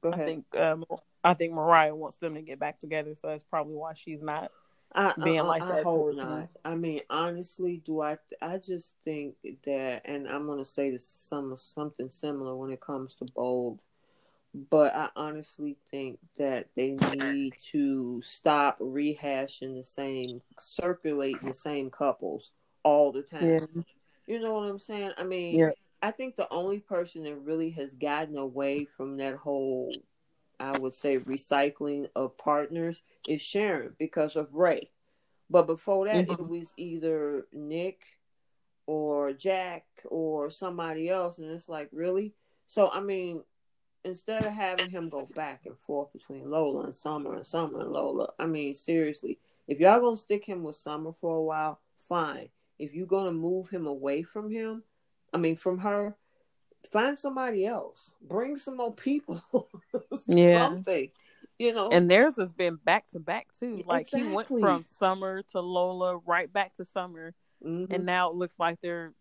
Go 0.03 0.11
ahead. 0.11 0.23
I 0.23 0.27
think 0.27 0.57
um, 0.57 0.85
I 1.23 1.35
think 1.35 1.55
Mariah 1.55 1.95
wants 1.95 2.19
them 2.19 2.35
to 2.35 2.43
get 2.43 2.59
back 2.59 2.79
together, 2.79 3.15
so 3.15 3.29
that's 3.29 3.43
probably 3.43 3.75
why 3.75 3.95
she's 3.95 4.23
not. 4.23 4.51
I, 4.95 5.13
being 5.23 5.41
I, 5.41 5.43
like 5.43 5.63
I, 5.63 5.73
that 5.73 5.83
towards 5.83 6.21
him. 6.21 6.47
I 6.65 6.75
mean, 6.77 7.01
honestly, 7.11 7.83
do 7.85 8.01
I? 8.01 8.19
I 8.41 8.59
just 8.59 8.95
think 9.05 9.35
that, 9.67 10.03
and 10.05 10.29
I'm 10.29 10.47
gonna 10.47 10.65
say 10.65 10.91
this 10.91 11.07
some 11.07 11.57
something 11.57 12.09
similar 12.09 12.55
when 12.57 12.71
it 12.71 12.81
comes 12.81 13.17
to 13.17 13.25
bold, 13.25 13.81
but 14.71 14.95
I 14.95 15.09
honestly 15.17 15.77
think 15.91 16.21
that 16.39 16.69
they 16.77 16.93
need 16.93 17.55
to 17.73 18.21
stop 18.23 18.79
rehashing 18.79 19.77
the 19.77 19.85
same, 19.85 20.43
circulating 20.59 21.49
the 21.49 21.55
same 21.55 21.91
couples 21.91 22.53
all 22.85 23.11
the 23.11 23.23
time. 23.23 23.85
You 24.27 24.41
know 24.41 24.55
what 24.55 24.69
I'm 24.69 24.79
saying? 24.79 25.13
I 25.19 25.25
mean, 25.25 25.59
Yeah. 25.59 25.71
I 26.01 26.11
think 26.11 26.37
the 26.37 26.53
only 26.53 26.81
person 26.81 27.25
that 27.25 27.37
really 27.37 27.71
has 27.71 27.95
gotten 27.95 28.37
away 28.37 28.85
from 28.85 29.17
that 29.17 29.37
whole, 29.37 29.91
I 30.61 30.79
would 30.79 30.95
say, 30.95 31.19
recycling 31.19 32.09
of 32.15 32.37
partners 32.39 33.03
is 33.27 33.43
Sharon 33.43 33.95
because 33.99 34.37
of 34.37 34.55
Ray. 34.55 34.91
But 35.51 35.67
before 35.67 36.07
that, 36.07 36.29
it 36.29 36.39
Mhm. 36.39 36.49
was 36.49 36.73
either 36.77 37.47
Nick 37.53 38.05
or 38.87 39.33
Jack 39.33 39.87
or 40.07 40.51
somebody 40.51 41.09
else. 41.09 41.39
And 41.39 41.51
it's 41.51 41.69
like, 41.69 41.89
really? 41.93 42.35
So, 42.67 42.91
I 42.91 43.01
mean, 43.01 43.45
instead 44.05 44.45
of 44.45 44.53
having 44.53 44.89
him 44.89 45.09
go 45.09 45.27
back 45.35 45.67
and 45.67 45.79
forth 45.79 46.13
between 46.13 46.51
Lola 46.51 46.85
and 46.85 46.95
Summer 46.95 47.35
and 47.35 47.47
Summer 47.47 47.81
and 47.81 47.93
Lola, 47.93 48.33
I 48.39 48.47
mean, 48.47 48.75
seriously, 48.75 49.39
if 49.67 49.81
y'all 49.81 50.01
gonna 50.01 50.17
stick 50.17 50.45
him 50.45 50.63
with 50.63 50.77
Summer 50.77 51.13
for 51.13 51.37
a 51.37 51.43
while, 51.43 51.81
fine. 51.97 52.51
If 52.79 52.95
you're 52.95 53.07
gonna 53.07 53.33
move 53.33 53.71
him 53.71 53.87
away 53.87 54.23
from 54.23 54.51
him, 54.51 54.85
I 55.33 55.39
mean, 55.39 55.57
from 55.57 55.79
her, 55.79 56.17
find 56.91 57.19
somebody 57.19 57.67
else. 57.67 58.13
Bring 58.21 58.57
some 58.57 58.77
more 58.77 58.95
people. 58.95 59.41
Yeah. 60.27 60.69
Something. 60.69 61.11
You 61.59 61.73
know. 61.75 61.91
And 61.91 62.11
theirs 62.11 62.37
has 62.37 62.53
been 62.53 62.77
back 62.85 63.09
to 63.09 63.19
back 63.21 63.49
too. 63.59 63.83
Like 63.87 64.09
he 64.09 64.23
went 64.25 64.49
from 64.49 64.85
summer 64.85 65.43
to 65.53 65.61
Lola, 65.61 66.19
right 66.19 66.53
back 66.53 66.75
to 66.77 66.85
summer, 66.85 67.35
Mhm. 67.65 67.93
and 67.93 68.07
now 68.07 68.31
it 68.31 68.35
looks 68.37 68.59
like 68.59 68.81
they're 68.81 69.13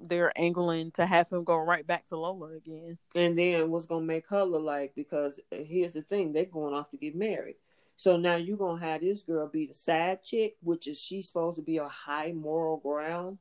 they're 0.00 0.32
angling 0.38 0.92
to 0.92 1.04
have 1.04 1.28
him 1.30 1.42
go 1.44 1.56
right 1.56 1.84
back 1.86 2.06
to 2.06 2.16
Lola 2.16 2.50
again. 2.56 2.98
And 3.16 3.36
then 3.36 3.70
what's 3.70 3.86
gonna 3.86 4.04
make 4.06 4.28
her 4.28 4.44
look 4.44 4.62
like? 4.62 4.94
Because 4.94 5.40
here's 5.50 5.92
the 5.92 6.02
thing: 6.02 6.32
they're 6.32 6.44
going 6.44 6.74
off 6.74 6.90
to 6.90 6.96
get 6.96 7.16
married. 7.16 7.56
So 7.96 8.16
now 8.16 8.36
you're 8.36 8.56
gonna 8.56 8.80
have 8.80 9.00
this 9.00 9.22
girl 9.22 9.48
be 9.48 9.66
the 9.66 9.74
side 9.74 10.22
chick, 10.22 10.56
which 10.62 10.86
is 10.86 11.00
she's 11.00 11.26
supposed 11.26 11.56
to 11.56 11.62
be 11.62 11.78
a 11.78 11.88
high 11.88 12.32
moral 12.32 12.76
ground. 12.76 13.38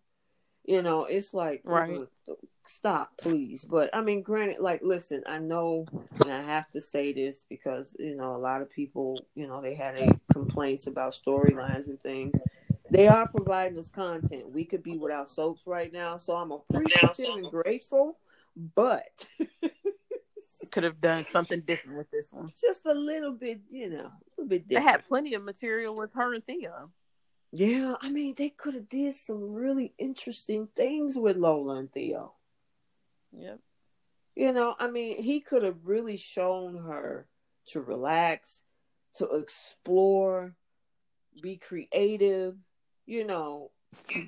You 0.66 0.82
know, 0.82 1.06
it's 1.06 1.34
like 1.34 1.62
Right. 1.64 1.92
mm, 1.92 2.08
Stop, 2.68 3.12
please. 3.18 3.66
But 3.66 3.90
I 3.94 4.02
mean, 4.02 4.22
granted, 4.22 4.60
like, 4.60 4.82
listen, 4.84 5.24
I 5.26 5.40
know, 5.40 5.86
and 6.24 6.32
I 6.34 6.42
have 6.42 6.70
to 6.72 6.82
say 6.82 7.14
this 7.14 7.46
because 7.50 7.96
you 8.00 8.16
know 8.16 8.36
a 8.36 8.38
lot 8.38 8.62
of 8.62 8.70
people, 8.70 9.20
you 9.36 9.48
know, 9.48 9.62
they 9.62 9.74
had 9.76 9.98
a 9.98 10.20
complaints 10.34 10.88
about 10.88 11.14
storylines 11.14 11.88
and 11.88 12.02
things. 12.02 12.36
They 12.90 13.08
are 13.08 13.28
providing 13.28 13.78
us 13.78 13.90
content. 13.90 14.50
We 14.50 14.64
could 14.64 14.84
be 14.84 14.98
without 14.98 15.30
soaps 15.30 15.64
right 15.68 15.92
now, 15.92 16.18
so 16.18 16.36
I'm 16.36 16.52
appreciative 16.52 17.36
and 17.36 17.52
grateful. 17.52 18.18
But 18.56 19.04
Could 20.72 20.84
have 20.84 21.00
done 21.00 21.24
something 21.24 21.62
different 21.62 21.98
with 21.98 22.10
this 22.12 22.34
one. 22.34 22.52
just 22.60 22.86
a 22.86 22.94
little 22.94 23.32
bit, 23.32 23.62
you 23.70 23.90
know, 23.90 24.08
a 24.08 24.12
little 24.38 24.50
bit 24.50 24.68
They 24.68 24.82
had 24.82 25.06
plenty 25.06 25.34
of 25.34 25.44
material 25.44 25.96
with 25.96 26.12
her 26.14 26.34
and 26.34 26.46
Theo. 26.46 26.92
yeah, 27.52 27.96
I 28.02 28.10
mean, 28.10 28.36
they 28.38 28.50
could 28.50 28.74
have 28.74 28.90
did 28.90 29.16
some 29.16 29.54
really 29.54 29.94
interesting 29.98 30.68
things 30.76 31.16
with 31.18 31.38
Lola 31.38 31.76
and 31.76 31.92
Theo. 31.92 32.34
Yep. 33.32 33.60
You 34.36 34.54
know, 34.54 34.76
I 34.78 34.88
mean, 34.90 35.22
he 35.22 35.40
could 35.40 35.64
have 35.64 35.78
really 35.84 36.18
shown 36.18 36.78
her 36.78 37.28
to 37.68 37.82
relax, 37.82 38.62
to 39.16 39.28
explore, 39.30 40.56
be 41.42 41.58
creative, 41.58 42.56
you 43.06 43.26
know, 43.26 43.72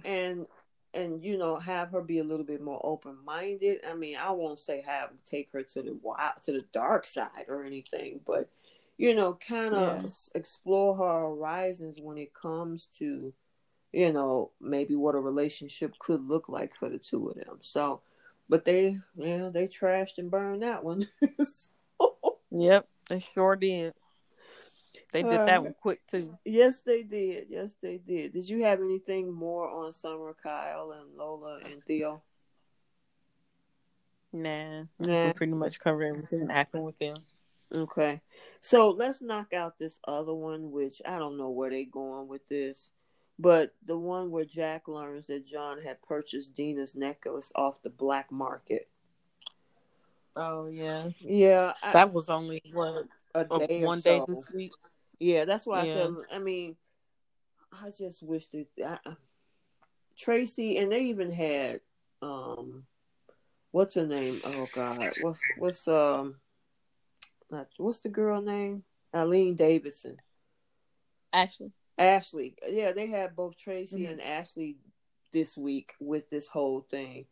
and 0.05 0.47
and 0.93 1.23
you 1.23 1.37
know 1.37 1.57
have 1.57 1.91
her 1.91 2.01
be 2.01 2.19
a 2.19 2.23
little 2.23 2.45
bit 2.45 2.61
more 2.61 2.81
open 2.83 3.17
minded. 3.23 3.79
I 3.87 3.93
mean, 3.93 4.17
I 4.17 4.31
won't 4.31 4.59
say 4.59 4.83
have 4.85 5.09
take 5.25 5.51
her 5.53 5.63
to 5.63 5.81
the 5.81 5.97
wild 6.01 6.41
to 6.43 6.53
the 6.53 6.65
dark 6.73 7.05
side 7.05 7.45
or 7.47 7.63
anything, 7.63 8.21
but 8.25 8.49
you 8.97 9.15
know, 9.15 9.37
kind 9.47 9.75
of 9.75 10.11
explore 10.35 10.95
her 10.97 11.19
horizons 11.21 11.99
when 12.01 12.17
it 12.17 12.33
comes 12.33 12.87
to 12.97 13.33
you 13.91 14.11
know 14.11 14.51
maybe 14.59 14.95
what 14.95 15.15
a 15.15 15.19
relationship 15.19 15.97
could 15.99 16.27
look 16.27 16.49
like 16.49 16.75
for 16.75 16.89
the 16.89 16.97
two 16.97 17.29
of 17.29 17.35
them. 17.35 17.59
So, 17.61 18.01
but 18.49 18.65
they 18.65 18.97
yeah 19.15 19.49
they 19.53 19.67
trashed 19.67 20.17
and 20.17 20.31
burned 20.31 20.63
that 20.63 20.83
one. 20.83 21.07
Yep. 22.51 22.87
They 23.09 23.19
sure 23.19 23.55
did. 23.55 23.93
They 25.11 25.23
did 25.23 25.39
Uh, 25.39 25.45
that 25.45 25.63
one 25.63 25.75
quick 25.81 26.05
too. 26.07 26.37
Yes, 26.45 26.81
they 26.81 27.03
did. 27.03 27.47
Yes, 27.49 27.75
they 27.81 27.97
did. 27.97 28.33
Did 28.33 28.49
you 28.49 28.63
have 28.63 28.79
anything 28.79 29.31
more 29.31 29.67
on 29.69 29.91
Summer, 29.91 30.35
Kyle, 30.41 30.91
and 30.91 31.15
Lola 31.15 31.59
and 31.65 31.83
Theo? 31.83 32.21
Nah. 34.31 34.83
Nah. 34.99 35.27
We 35.27 35.33
pretty 35.33 35.53
much 35.53 35.79
covered 35.79 36.05
everything 36.05 36.45
that 36.45 36.53
happened 36.53 36.85
with 36.85 36.99
them. 36.99 37.17
Okay. 37.73 38.21
So 38.61 38.91
let's 38.91 39.21
knock 39.21 39.53
out 39.53 39.79
this 39.79 39.99
other 40.07 40.33
one, 40.33 40.71
which 40.71 41.01
I 41.05 41.17
don't 41.17 41.37
know 41.37 41.49
where 41.49 41.71
they're 41.71 41.85
going 41.85 42.27
with 42.27 42.47
this. 42.47 42.91
But 43.41 43.73
the 43.85 43.97
one 43.97 44.31
where 44.31 44.43
Jack 44.43 44.89
learns 44.89 45.27
that 45.27 45.45
John 45.45 45.79
had 45.81 46.01
purchased 46.01 46.53
Dina's 46.53 46.93
necklace 46.93 47.53
off 47.55 47.81
the 47.81 47.89
black 47.89 48.31
market. 48.31 48.89
Oh 50.35 50.67
yeah, 50.67 51.09
Yeah, 51.19 51.73
I, 51.81 51.93
that 51.93 52.13
was 52.13 52.29
only 52.29 52.61
what 52.73 53.05
a 53.33 53.45
day 53.45 53.81
or 53.81 53.87
one 53.87 54.01
day 54.01 54.19
so. 54.19 54.25
this 54.27 54.45
week. 54.53 54.71
Yeah, 55.19 55.45
that's 55.45 55.65
why 55.65 55.85
Yeah. 55.85 55.91
I 55.91 55.95
said. 55.95 56.15
I 56.33 56.39
mean, 56.39 56.75
I 57.71 57.91
just 57.97 58.21
wish 58.21 58.47
that 58.47 58.67
I, 58.85 58.97
Traci 60.19 60.81
and 60.81 60.91
they 60.91 61.05
even 61.05 61.31
had 61.31 61.79
um, 62.21 62.83
what's 63.71 63.95
her 63.95 64.05
name? 64.05 64.41
Oh 64.43 64.67
God, 64.73 65.13
what's 65.21 65.41
what's 65.57 65.87
um, 65.87 66.35
not 67.49 67.67
what's 67.77 67.99
the 67.99 68.09
girl 68.09 68.41
name? 68.41 68.83
Eileen 69.15 69.55
Davidson. 69.55 70.17
Actually, 71.31 71.71
Ashley. 71.99 72.55
Yeah, 72.67 72.93
they 72.93 73.07
had 73.07 73.35
both 73.35 73.57
Traci 73.57 74.05
Mhm. 74.05 74.11
and 74.11 74.21
Ashley 74.21 74.77
this 75.31 75.57
week 75.57 75.93
with 75.99 76.29
this 76.29 76.47
whole 76.47 76.81
thing. 76.81 77.27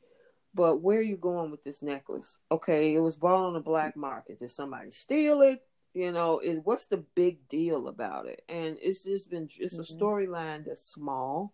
But 0.53 0.77
where 0.82 0.99
are 0.99 1.03
you 1.03 1.17
going 1.17 1.51
with 1.51 1.63
this 1.63 1.82
necklace? 1.82 2.38
Okay, 2.51 2.93
it 2.93 2.99
was 2.99 3.15
bought 3.17 3.45
on 3.47 3.53
the 3.53 3.60
black 3.60 3.95
market. 3.95 4.39
Did 4.39 4.51
somebody 4.51 4.91
steal 4.91 5.41
it? 5.41 5.65
You 5.93 6.12
know, 6.12 6.39
it, 6.39 6.58
what's 6.65 6.86
the 6.86 6.97
big 6.97 7.47
deal 7.47 7.88
about 7.88 8.27
it? 8.27 8.43
And 8.49 8.77
it's 8.82 9.03
just 9.03 9.30
been 9.32 9.49
it's 9.58 9.80
a 9.80 9.82
Mhm. 9.82 9.97
storyline 9.99 10.65
that's 10.65 10.84
small, 10.84 11.53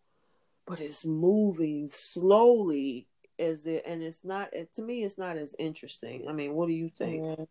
but 0.65 0.80
it's 0.82 1.06
moving 1.06 1.89
slowly 1.89 3.08
as 3.39 3.65
it 3.67 3.84
and 3.86 4.04
it's 4.04 4.23
not 4.23 4.52
to 4.76 4.82
me 4.82 5.04
it's 5.04 5.17
not 5.17 5.38
as 5.38 5.56
interesting. 5.60 6.28
I 6.28 6.34
mean, 6.34 6.54
what 6.54 6.67
do 6.67 6.73
you 6.73 6.89
think? 6.89 7.23
yeah. 7.23 7.45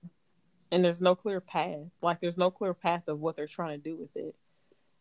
and 0.71 0.83
there's 0.83 1.03
no 1.03 1.15
clear 1.15 1.41
path. 1.41 1.91
Like 2.01 2.21
there's 2.21 2.39
no 2.39 2.51
clear 2.51 2.73
path 2.73 3.07
of 3.09 3.21
what 3.21 3.37
they're 3.37 3.47
trying 3.47 3.79
to 3.79 3.85
do 3.91 3.95
with 3.97 4.17
it. 4.17 4.35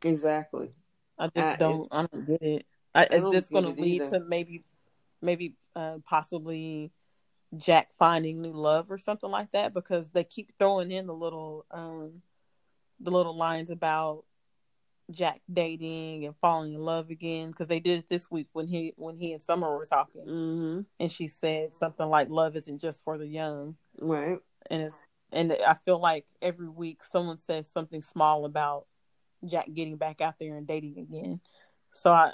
Exactly. 0.04 0.72
I 1.18 1.28
just 1.28 1.50
I- 1.52 1.56
don't. 1.58 1.88
I 1.92 2.08
don't 2.12 2.28
get 2.28 2.42
it. 2.42 2.66
I, 2.94 3.06
is 3.06 3.30
this 3.32 3.50
going 3.50 3.64
to 3.74 3.82
lead 3.82 4.02
either. 4.02 4.20
to 4.20 4.26
maybe, 4.26 4.66
maybe 5.22 5.56
uh, 5.78 6.00
possibly 6.04 6.92
Jack 7.56 7.88
finding 7.98 8.42
new 8.42 8.52
love 8.52 8.92
or 8.92 8.98
something 8.98 9.30
like 9.30 9.50
that? 9.54 9.74
Because 9.74 10.10
they 10.10 10.26
keep 10.26 10.52
throwing 10.60 10.92
in 10.92 11.08
the 11.08 11.14
little, 11.14 11.66
um, 11.72 12.22
the 13.00 13.12
little 13.12 13.38
lines 13.38 13.70
about 13.70 14.26
Jack 15.10 15.40
dating 15.52 16.26
and 16.26 16.36
falling 16.42 16.74
in 16.74 16.82
love 16.82 17.10
again. 17.12 17.52
Because 17.52 17.68
they 17.68 17.80
did 17.80 18.00
it 18.00 18.10
this 18.10 18.30
week 18.30 18.48
when 18.52 18.68
he 18.68 18.94
when 18.98 19.18
he 19.18 19.32
and 19.32 19.42
Summer 19.42 19.78
were 19.78 19.86
talking, 19.86 20.26
Mhm. 20.26 20.86
and 21.00 21.12
she 21.12 21.28
said 21.30 21.74
something 21.74 22.06
like, 22.08 22.30
"Love 22.30 22.58
isn't 22.58 22.80
just 22.80 23.04
for 23.06 23.18
the 23.18 23.28
young." 23.28 23.78
Right. 24.00 24.40
and 24.70 24.82
it's, 24.84 24.98
and 25.32 25.54
I 25.66 25.74
feel 25.86 26.00
like 26.00 26.26
every 26.42 26.70
week 26.70 27.04
someone 27.04 27.38
says 27.38 27.68
something 27.70 28.02
small 28.02 28.46
about 28.46 28.86
Jack 29.46 29.68
getting 29.74 29.98
back 29.98 30.22
out 30.22 30.40
there 30.40 30.56
and 30.58 30.68
dating 30.68 30.98
again. 30.98 31.40
So 31.94 32.12
I 32.12 32.34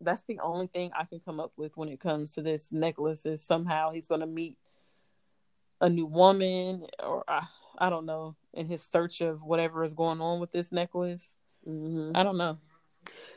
that's 0.00 0.22
the 0.22 0.38
only 0.40 0.66
thing 0.66 0.90
I 0.98 1.04
can 1.04 1.20
come 1.20 1.40
up 1.40 1.52
with 1.56 1.76
when 1.76 1.90
it 1.90 2.00
comes 2.00 2.34
to 2.34 2.42
this 2.42 2.72
necklace 2.72 3.26
is 3.26 3.42
somehow 3.42 3.90
he's 3.90 4.08
going 4.08 4.22
to 4.22 4.26
meet 4.26 4.56
a 5.80 5.88
new 5.90 6.06
woman 6.06 6.86
or 7.02 7.22
I, 7.28 7.46
I 7.78 7.90
don't 7.90 8.06
know 8.06 8.34
in 8.54 8.66
his 8.66 8.82
search 8.82 9.20
of 9.20 9.42
whatever 9.42 9.84
is 9.84 9.94
going 9.94 10.20
on 10.20 10.40
with 10.40 10.52
this 10.52 10.72
necklace. 10.72 11.30
Mhm. 11.68 12.12
I 12.14 12.22
don't 12.22 12.38
know. 12.38 12.58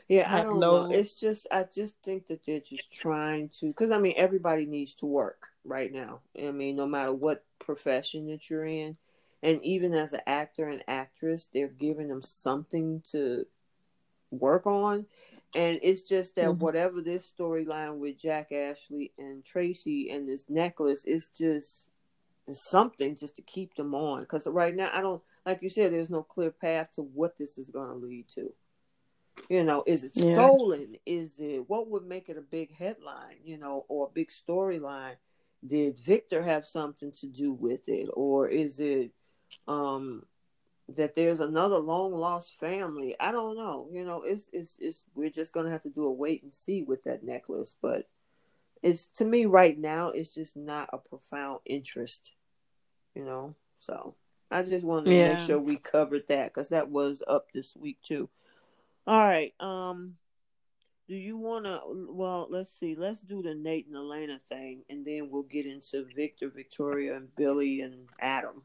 Yeah, 0.08 0.30
I 0.32 0.40
I 0.40 0.42
don't 0.44 0.60
no- 0.60 0.86
know. 0.88 0.94
It's 0.94 1.14
just 1.14 1.46
I 1.50 1.64
just 1.64 1.96
think 2.02 2.26
that 2.28 2.44
they're 2.46 2.60
just 2.60 2.92
trying 2.92 3.50
to 3.60 3.66
because 3.68 3.90
I 3.90 3.98
mean 3.98 4.14
everybody 4.16 4.66
needs 4.66 4.94
to 4.96 5.06
work 5.06 5.46
right 5.64 5.92
now. 5.92 6.20
I 6.38 6.50
mean, 6.50 6.76
no 6.76 6.86
matter 6.86 7.12
what 7.12 7.44
profession 7.58 8.26
that 8.28 8.48
you're 8.50 8.66
in, 8.66 8.96
and 9.44 9.62
even 9.62 9.92
as 9.92 10.14
an 10.14 10.22
actor 10.26 10.66
and 10.68 10.82
actress, 10.88 11.46
they're 11.52 11.68
giving 11.68 12.08
them 12.08 12.22
something 12.22 13.02
to 13.10 13.46
work 14.30 14.66
on. 14.66 15.06
And 15.54 15.78
it's 15.82 16.02
just 16.02 16.34
that 16.36 16.48
Mhm. 16.48 16.58
whatever 16.58 17.02
this 17.02 17.30
storyline 17.30 17.98
with 17.98 18.16
Jack 18.18 18.50
Ashley 18.52 19.12
and 19.18 19.44
Traci 19.44 20.12
and 20.12 20.26
this 20.26 20.48
necklace, 20.48 21.04
it's 21.04 21.28
just 21.28 21.90
it's 22.46 22.62
something 22.68 23.16
just 23.16 23.36
to 23.36 23.42
keep 23.42 23.74
them 23.74 23.94
on. 23.94 24.20
Because 24.20 24.46
right 24.46 24.74
now, 24.74 24.90
I 24.92 25.00
don't 25.02 25.22
like 25.46 25.62
you 25.62 25.68
said. 25.68 25.92
There's 25.92 26.10
no 26.10 26.22
clear 26.22 26.50
path 26.50 26.92
to 26.92 27.02
what 27.02 27.36
this 27.36 27.58
is 27.58 27.70
going 27.70 27.88
to 27.88 27.94
lead 27.94 28.28
to. 28.30 28.54
You 29.50 29.62
know, 29.62 29.84
is 29.86 30.04
it 30.04 30.12
Yeah. 30.14 30.34
stolen? 30.34 30.96
Is 31.04 31.38
it 31.38 31.68
what 31.68 31.88
would 31.88 32.06
make 32.06 32.30
it 32.30 32.38
a 32.38 32.42
big 32.42 32.72
headline? 32.72 33.38
You 33.44 33.58
know, 33.58 33.84
or 33.88 34.06
a 34.06 34.10
big 34.10 34.28
storyline? 34.28 35.16
Did 35.66 35.98
Victor 35.98 36.42
have 36.42 36.66
something 36.66 37.12
to 37.12 37.26
do 37.26 37.52
with 37.52 37.88
it, 37.88 38.08
or 38.14 38.48
is 38.48 38.80
it 38.80 39.12
um 39.68 40.24
that 40.88 41.14
there's 41.14 41.40
another 41.40 41.78
long 41.78 42.12
lost 42.14 42.58
family? 42.58 43.16
I 43.18 43.32
don't 43.32 43.56
know. 43.56 43.88
You 43.92 44.04
know, 44.04 44.22
it's 44.22 44.50
it's 44.52 44.76
it's 44.80 45.06
we're 45.14 45.30
just 45.30 45.52
gonna 45.52 45.70
have 45.70 45.82
to 45.82 45.90
do 45.90 46.04
a 46.04 46.12
wait 46.12 46.42
and 46.42 46.52
see 46.52 46.82
with 46.82 47.04
that 47.04 47.24
necklace, 47.24 47.76
but 47.80 48.08
it's 48.84 49.08
to 49.08 49.24
me 49.24 49.46
right 49.46 49.78
now 49.78 50.08
it's 50.08 50.34
just 50.34 50.56
not 50.56 50.90
a 50.92 50.98
profound 50.98 51.58
interest 51.64 52.32
you 53.14 53.24
know 53.24 53.54
so 53.78 54.14
i 54.50 54.62
just 54.62 54.84
wanted 54.84 55.06
to 55.06 55.10
Yeah. 55.10 55.28
make 55.30 55.40
sure 55.40 55.58
we 55.58 55.76
covered 55.76 56.28
that 56.28 56.52
because 56.52 56.68
that 56.68 56.90
was 56.90 57.22
up 57.26 57.46
this 57.52 57.74
week 57.74 57.96
too 58.02 58.28
all 59.06 59.18
right 59.18 59.54
um 59.58 60.16
do 61.08 61.14
you 61.14 61.36
want 61.38 61.64
to 61.64 61.80
well 62.10 62.46
let's 62.50 62.70
see 62.78 62.94
let's 62.94 63.22
do 63.22 63.42
the 63.42 63.54
nate 63.54 63.86
and 63.86 63.96
elena 63.96 64.38
thing 64.48 64.82
and 64.90 65.06
then 65.06 65.30
we'll 65.30 65.42
get 65.42 65.64
into 65.66 66.04
victor 66.14 66.50
victoria 66.50 67.16
and 67.16 67.34
billy 67.36 67.80
and 67.80 68.08
adam 68.20 68.62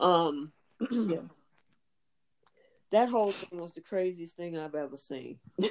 um 0.00 0.52
Yeah. 0.90 1.20
that 2.90 3.08
whole 3.08 3.32
thing 3.32 3.60
was 3.60 3.72
the 3.72 3.80
craziest 3.80 4.36
thing 4.36 4.58
i've 4.58 4.74
ever 4.74 4.96
seen 4.96 5.38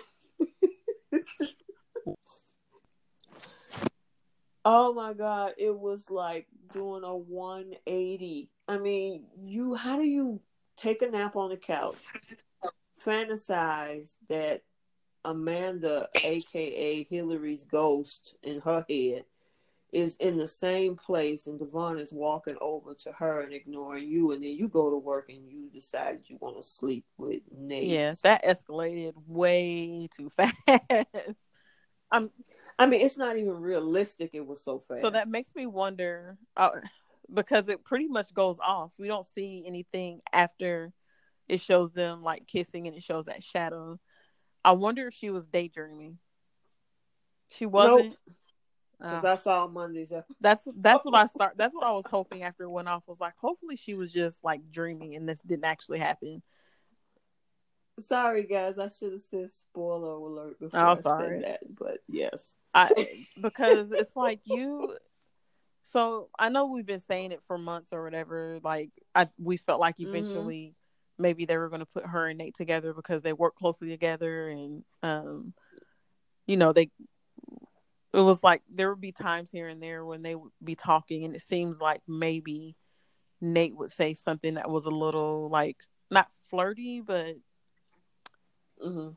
Oh 4.66 4.94
my 4.94 5.14
god, 5.14 5.54
it 5.58 5.78
was 5.78 6.10
like 6.10 6.48
doing 6.72 7.04
a 7.04 7.16
180. 7.16 8.50
I 8.68 8.78
mean, 8.78 9.24
you 9.42 9.74
how 9.74 9.96
do 9.96 10.04
you 10.04 10.42
take 10.78 11.02
a 11.02 11.10
nap 11.10 11.36
on 11.36 11.50
the 11.50 11.58
couch, 11.58 11.98
fantasize 13.04 14.18
that 14.28 14.62
Amanda, 15.24 16.10
aka 16.24 17.04
Hillary's 17.10 17.64
ghost 17.64 18.36
in 18.44 18.62
her 18.62 18.86
head, 18.90 19.24
is 19.92 20.16
in 20.18 20.38
the 20.38 20.48
same 20.48 20.96
place 20.96 21.48
and 21.48 21.60
Devon 21.60 21.98
is 21.98 22.14
walking 22.14 22.58
over 22.62 22.94
to 22.94 23.12
her 23.14 23.42
and 23.42 23.54
ignoring 23.54 24.08
you, 24.08 24.32
and 24.32 24.44
then 24.44 24.52
you 24.52 24.68
go 24.68 24.90
to 24.90 24.98
work 24.98 25.30
and 25.30 25.50
you 25.50 25.70
decided 25.72 26.30
you 26.30 26.38
want 26.40 26.58
to 26.58 26.64
sleep 26.64 27.06
with 27.18 27.42
Nate. 27.56 27.90
Yeah, 27.90 28.14
that 28.24 28.44
escalated 28.44 29.14
way 29.28 30.08
too 30.16 30.30
fast. 30.30 30.56
I'm 32.12 32.32
I 32.80 32.86
mean, 32.86 33.02
it's 33.02 33.18
not 33.18 33.36
even 33.38 33.60
realistic. 33.60 34.32
It 34.34 34.46
was 34.46 34.64
so 34.64 34.80
fast. 34.80 35.02
So 35.02 35.10
that 35.10 35.28
makes 35.28 35.54
me 35.54 35.66
wonder 35.66 36.38
uh, 36.56 36.70
because 37.32 37.68
it 37.68 37.84
pretty 37.84 38.08
much 38.08 38.34
goes 38.34 38.58
off. 38.64 38.94
We 38.98 39.08
don't 39.08 39.26
see 39.26 39.66
anything 39.68 40.22
after 40.32 40.94
it 41.50 41.60
shows 41.60 41.92
them 41.92 42.24
like 42.24 42.48
kissing 42.48 42.88
and 42.88 42.96
it 42.96 43.04
shows 43.04 43.26
that 43.26 43.44
shadow. 43.44 44.00
I 44.64 44.74
wonder 44.74 45.08
if 45.08 45.14
she 45.14 45.30
was 45.30 45.46
daydreaming. 45.46 46.20
She 47.50 47.66
wasn't. 47.66 48.16
Because 49.00 49.24
Uh, 49.26 49.32
I 49.32 49.36
saw 49.36 49.68
Monday's 49.68 50.12
that's 50.42 50.68
that's 50.78 51.06
what 51.06 51.16
I 51.16 51.26
start. 51.26 51.54
That's 51.58 51.74
what 51.74 51.86
I 51.86 51.92
was 51.92 52.06
hoping 52.10 52.44
after 52.44 52.64
it 52.64 52.70
went 52.70 52.88
off. 52.88 53.04
Was 53.08 53.20
like, 53.20 53.34
hopefully 53.38 53.76
she 53.78 53.94
was 53.94 54.12
just 54.12 54.44
like 54.44 54.62
dreaming 54.72 55.16
and 55.16 55.28
this 55.28 55.42
didn't 55.42 55.66
actually 55.66 56.00
happen. 56.00 56.42
Sorry, 58.00 58.44
guys. 58.44 58.80
I 58.80 58.88
should 58.88 59.12
have 59.12 59.22
said 59.22 59.50
spoiler 59.50 60.12
alert 60.14 60.60
before 60.60 60.80
Oh, 60.80 60.92
I 60.92 60.96
sorry. 60.96 61.30
said 61.30 61.44
that. 61.44 61.60
But 61.78 61.98
yes. 62.08 62.56
I 62.74 62.90
because 63.42 63.92
it's 63.92 64.16
like 64.16 64.42
you. 64.46 64.96
So 65.84 66.30
I 66.38 66.50
know 66.50 66.68
we've 66.68 66.86
been 66.86 67.00
saying 67.00 67.32
it 67.32 67.42
for 67.48 67.58
months 67.58 67.92
or 67.94 68.04
whatever. 68.04 68.60
Like 68.64 68.92
I, 69.16 69.28
we 69.38 69.58
felt 69.58 69.80
like 69.80 69.98
Mhm. 69.98 70.08
eventually 70.08 70.76
maybe 71.18 71.46
they 71.46 71.58
were 71.58 71.68
going 71.70 71.82
to 71.82 71.86
put 71.86 72.06
her 72.06 72.28
and 72.28 72.38
Nate 72.38 72.56
together 72.56 72.94
because 72.94 73.22
they 73.24 73.34
work 73.34 73.56
closely 73.56 73.90
together, 73.90 74.50
and 74.50 74.84
um, 75.04 75.54
you 76.46 76.58
know 76.58 76.72
they. 76.74 76.90
It 78.14 78.22
was 78.22 78.44
like 78.44 78.64
there 78.70 78.90
would 78.90 79.02
be 79.02 79.12
times 79.12 79.52
here 79.52 79.68
and 79.68 79.82
there 79.82 80.04
when 80.04 80.22
they 80.24 80.36
would 80.36 80.52
be 80.64 80.76
talking, 80.76 81.26
and 81.26 81.36
it 81.36 81.42
seems 81.42 81.80
like 81.80 82.02
maybe 82.08 82.76
Nate 83.42 83.76
would 83.76 83.92
say 83.92 84.14
something 84.14 84.56
that 84.56 84.70
was 84.70 84.86
a 84.86 84.92
little 84.92 85.50
like 85.50 85.78
not 86.10 86.28
flirty, 86.50 87.02
but 87.02 87.36
hmm 88.82 89.10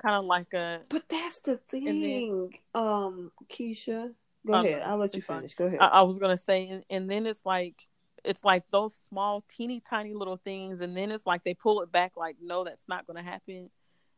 kind 0.00 0.16
of 0.16 0.24
like 0.24 0.52
a 0.52 0.80
But 0.88 1.08
that's 1.08 1.38
the 1.40 1.60
then- 1.70 2.00
thing, 2.00 2.54
um, 2.74 3.30
Keisha. 3.48 4.14
Go 4.44 4.54
no, 4.54 4.64
ahead. 4.68 4.82
I'll 4.82 4.96
let 4.96 5.14
you 5.14 5.22
finish. 5.22 5.54
Go 5.54 5.66
ahead. 5.66 5.78
I, 5.80 5.86
I 5.86 6.02
was 6.02 6.18
gonna 6.18 6.36
say, 6.36 6.66
and, 6.66 6.84
and 6.90 7.08
then 7.08 7.26
it's 7.26 7.46
like 7.46 7.76
it's 8.24 8.42
like 8.44 8.64
those 8.72 8.96
small, 9.08 9.44
teeny 9.48 9.78
tiny 9.80 10.14
little 10.14 10.36
things, 10.36 10.80
and 10.80 10.96
then 10.96 11.12
it's 11.12 11.26
like 11.26 11.44
they 11.44 11.54
pull 11.54 11.80
it 11.82 11.92
back, 11.92 12.16
like 12.16 12.36
no, 12.42 12.64
that's 12.64 12.88
not 12.88 13.06
gonna 13.06 13.22
happen, 13.22 13.70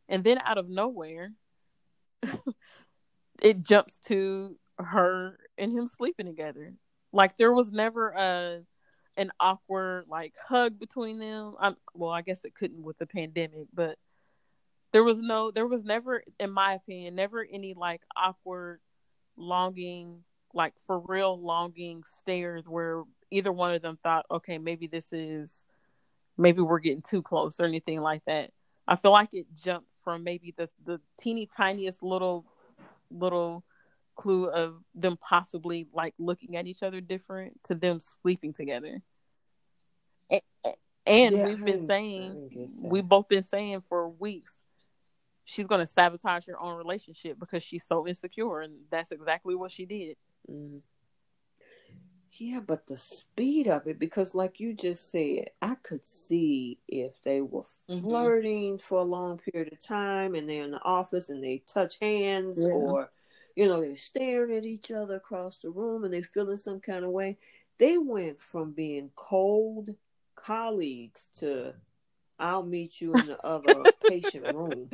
and 0.09 0.25
then 0.25 0.39
out 0.43 0.57
of 0.57 0.71
nowhere, 0.71 1.33
it 3.43 3.63
jumps 3.63 3.99
to 4.07 4.57
her 4.79 5.39
and 5.59 5.73
him 5.73 5.87
sleeping 5.87 6.27
together. 6.27 6.75
Like 7.13 7.37
there 7.37 7.53
was 7.53 7.73
never 7.73 8.11
a 8.11 8.61
an 9.17 9.31
awkward 9.39 10.07
like 10.09 10.35
hug 10.49 10.79
between 10.79 11.19
them. 11.19 11.55
I'm, 11.61 11.77
well, 11.95 12.11
I 12.11 12.23
guess 12.23 12.45
it 12.45 12.55
couldn't 12.55 12.83
with 12.83 12.99
the 12.99 13.07
pandemic, 13.07 13.69
but 13.73 13.97
there 14.93 15.05
was 15.05 15.21
no, 15.21 15.51
there 15.51 15.67
was 15.67 15.85
never, 15.85 16.23
in 16.41 16.51
my 16.51 16.75
opinion, 16.75 17.15
never 17.15 17.45
any 17.45 17.75
like 17.75 18.03
awkward 18.17 18.81
longing, 19.37 20.25
like 20.53 20.73
for 20.87 21.01
real 21.01 21.41
longing 21.41 22.03
stares 22.05 22.65
where 22.67 23.03
either 23.31 23.53
one 23.53 23.75
of 23.75 23.83
them 23.83 23.99
thought, 24.03 24.27
okay, 24.31 24.59
maybe 24.59 24.87
this 24.87 25.13
is, 25.13 25.67
maybe 26.37 26.61
we're 26.61 26.81
getting 26.81 27.03
too 27.03 27.23
close 27.23 27.61
or 27.61 27.65
anything 27.65 28.01
like 28.01 28.25
that. 28.27 28.51
I 28.87 28.97
feel 28.97 29.13
like 29.13 29.31
it 29.33 29.47
jumped 29.63 29.89
from 30.03 30.25
maybe 30.25 30.53
the 30.57 30.69
the 30.85 31.01
teeny 31.19 31.47
tiniest 31.47 32.03
little 32.03 32.45
little 33.15 33.65
clue 34.17 34.47
of 34.49 34.77
them 34.95 35.17
possibly 35.17 35.87
like 35.93 36.15
looking 36.19 36.57
at 36.57 36.67
each 36.67 36.83
other 36.83 37.01
different 37.01 37.59
to 37.65 37.75
them 37.75 37.99
sleeping 38.01 38.53
together. 38.53 39.01
And, 40.31 40.41
and 41.07 41.35
Yeah, 41.35 41.45
we've 41.45 41.65
been 41.65 41.87
saying 41.87 42.35
didn't 42.35 42.51
get 42.51 42.83
that. 42.83 42.89
we've 42.89 43.09
both 43.09 43.29
been 43.29 43.43
saying 43.43 43.83
for 43.89 44.09
weeks 44.09 44.55
she's 45.45 45.67
going 45.67 45.81
to 45.81 45.87
sabotage 45.87 46.47
her 46.47 46.61
own 46.61 46.77
relationship 46.77 47.39
because 47.39 47.63
she's 47.63 47.85
so 47.85 48.07
insecure 48.07 48.61
and 48.61 48.75
that's 48.91 49.13
exactly 49.13 49.55
what 49.55 49.71
she 49.71 49.85
did. 49.85 50.17
Mhm. 50.51 50.81
Yeah, 52.37 52.61
but 52.61 52.87
the 52.89 52.97
speed 52.97 53.69
of 53.69 53.87
it, 53.87 53.99
because 53.99 54.35
like 54.35 54.59
you 54.59 54.75
just 54.75 55.11
said, 55.11 55.51
I 55.63 55.77
could 55.77 56.05
see 56.05 56.79
if 56.89 57.21
they 57.23 57.41
were 57.41 57.63
Mhm. 57.89 58.01
flirting 58.01 58.79
for 58.79 58.99
a 58.99 59.05
long 59.05 59.39
period 59.39 59.73
of 59.73 59.81
time 59.81 60.35
and 60.35 60.49
they're 60.49 60.65
in 60.65 60.73
the 60.73 60.83
office 60.83 61.31
and 61.31 61.43
they 61.43 61.59
touch 61.59 61.99
hands 62.01 62.59
Yeah. 62.59 62.73
or, 62.73 63.13
you 63.55 63.67
know, 63.67 63.81
they're 63.81 63.97
staring 63.97 64.57
at 64.57 64.65
each 64.65 64.91
other 64.91 65.15
across 65.17 65.59
the 65.59 65.71
room 65.71 66.03
and 66.05 66.13
they're 66.13 66.25
feeling 66.25 66.57
some 66.57 66.81
kind 66.81 67.05
of 67.05 67.13
way. 67.13 67.39
They 67.79 67.99
went 67.99 68.41
from 68.41 68.73
being 68.73 69.11
cold 69.15 69.97
colleagues 70.35 71.29
to 71.37 71.75
I'll 72.39 72.65
meet 72.65 73.01
you 73.01 73.15
in 73.15 73.27
the 73.27 73.41
other 73.47 73.93
patient 74.09 74.45
room. 74.45 74.91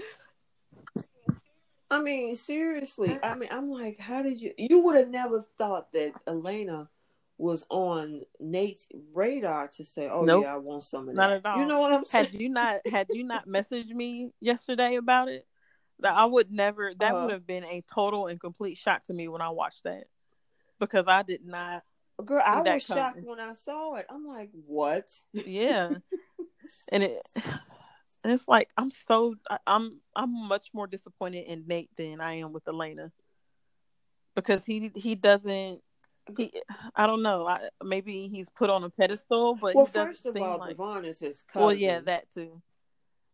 I 1.91 2.03
mean, 2.03 2.37
seriously. 2.37 3.19
I 3.23 3.35
mean, 3.35 3.49
I'm 3.51 3.71
like, 3.71 3.99
how 3.99 4.23
did 4.23 4.43
you? 4.43 4.53
You 4.59 4.81
would 4.81 4.97
have 4.97 5.09
never 5.09 5.41
thought 5.41 5.91
that 5.93 6.13
Elena 6.27 6.89
was 7.41 7.65
on 7.71 8.23
Nate's 8.39 8.87
radar 9.15 9.69
to 9.69 9.85
say, 9.85 10.09
"Oh 10.09 10.25
Nope. 10.25 10.45
yeah, 10.45 10.55
I 10.55 10.59
want 10.59 10.85
some 10.85 11.09
of 11.09 11.15
that." 11.15 11.21
Not 11.21 11.31
at 11.33 11.47
all. 11.47 11.59
You 11.61 11.67
know 11.67 11.81
what 11.81 11.93
I'm 11.93 12.05
saying? 12.05 12.27
Had 12.27 12.35
you 12.35 12.49
not 12.51 12.81
had 12.87 13.09
you 13.11 13.25
not 13.25 13.49
messaged 13.49 13.89
me 13.91 14.31
yesterday 14.41 14.97
about 14.97 15.29
it, 15.29 15.47
that 16.01 16.15
I 16.15 16.27
would 16.27 16.53
never 16.53 16.93
that 16.99 17.13
Uh-huh. 17.15 17.25
would 17.25 17.33
have 17.33 17.47
been 17.47 17.65
a 17.65 17.83
total 17.93 18.27
and 18.27 18.39
complete 18.39 18.77
shock 18.77 19.05
to 19.05 19.15
me 19.15 19.29
when 19.29 19.41
I 19.41 19.49
watched 19.51 19.85
that. 19.85 20.05
Because 20.79 21.09
I 21.09 21.23
did 21.23 21.45
not 21.45 21.83
Girl, 22.25 22.43
I 22.45 22.61
was 22.61 22.83
shocked 22.85 23.23
when 23.23 23.41
I 23.41 23.55
saw 23.55 23.95
it. 23.95 24.07
I'm 24.11 24.27
like, 24.27 24.51
what? 24.67 25.07
yeah. 25.33 25.95
and 26.93 27.03
it 27.03 27.23
and 28.23 28.33
it's 28.35 28.47
like 28.47 28.69
I'm 28.77 28.91
so 28.91 29.35
I, 29.49 29.59
I'm 29.67 30.01
I'm 30.15 30.49
much 30.49 30.69
more 30.75 30.87
disappointed 30.87 31.47
in 31.47 31.65
Nate 31.67 31.91
than 31.97 32.21
I 32.21 32.35
am 32.35 32.53
with 32.53 32.69
Elena. 32.69 33.11
Because 34.37 34.65
he 34.67 34.91
he 34.95 35.15
doesn't 35.15 35.83
I 36.95 37.07
don't 37.07 37.23
know. 37.23 37.47
I, 37.47 37.69
maybe 37.83 38.29
he's 38.29 38.49
put 38.49 38.71
on 38.71 38.85
a 38.85 38.91
pedestal, 38.91 39.55
but 39.55 39.75
well, 39.75 39.87
he 39.87 39.93
doesn't 39.93 40.09
first 40.09 40.27
of 40.27 40.35
seem 40.35 40.43
all, 40.43 40.59
like 40.59 40.77
Devon 40.77 41.05
is 41.05 41.19
his 41.21 41.43
cousin. 41.43 41.67
Well, 41.67 41.75
yeah, 41.75 42.01
that 42.01 42.31
too. 42.31 42.61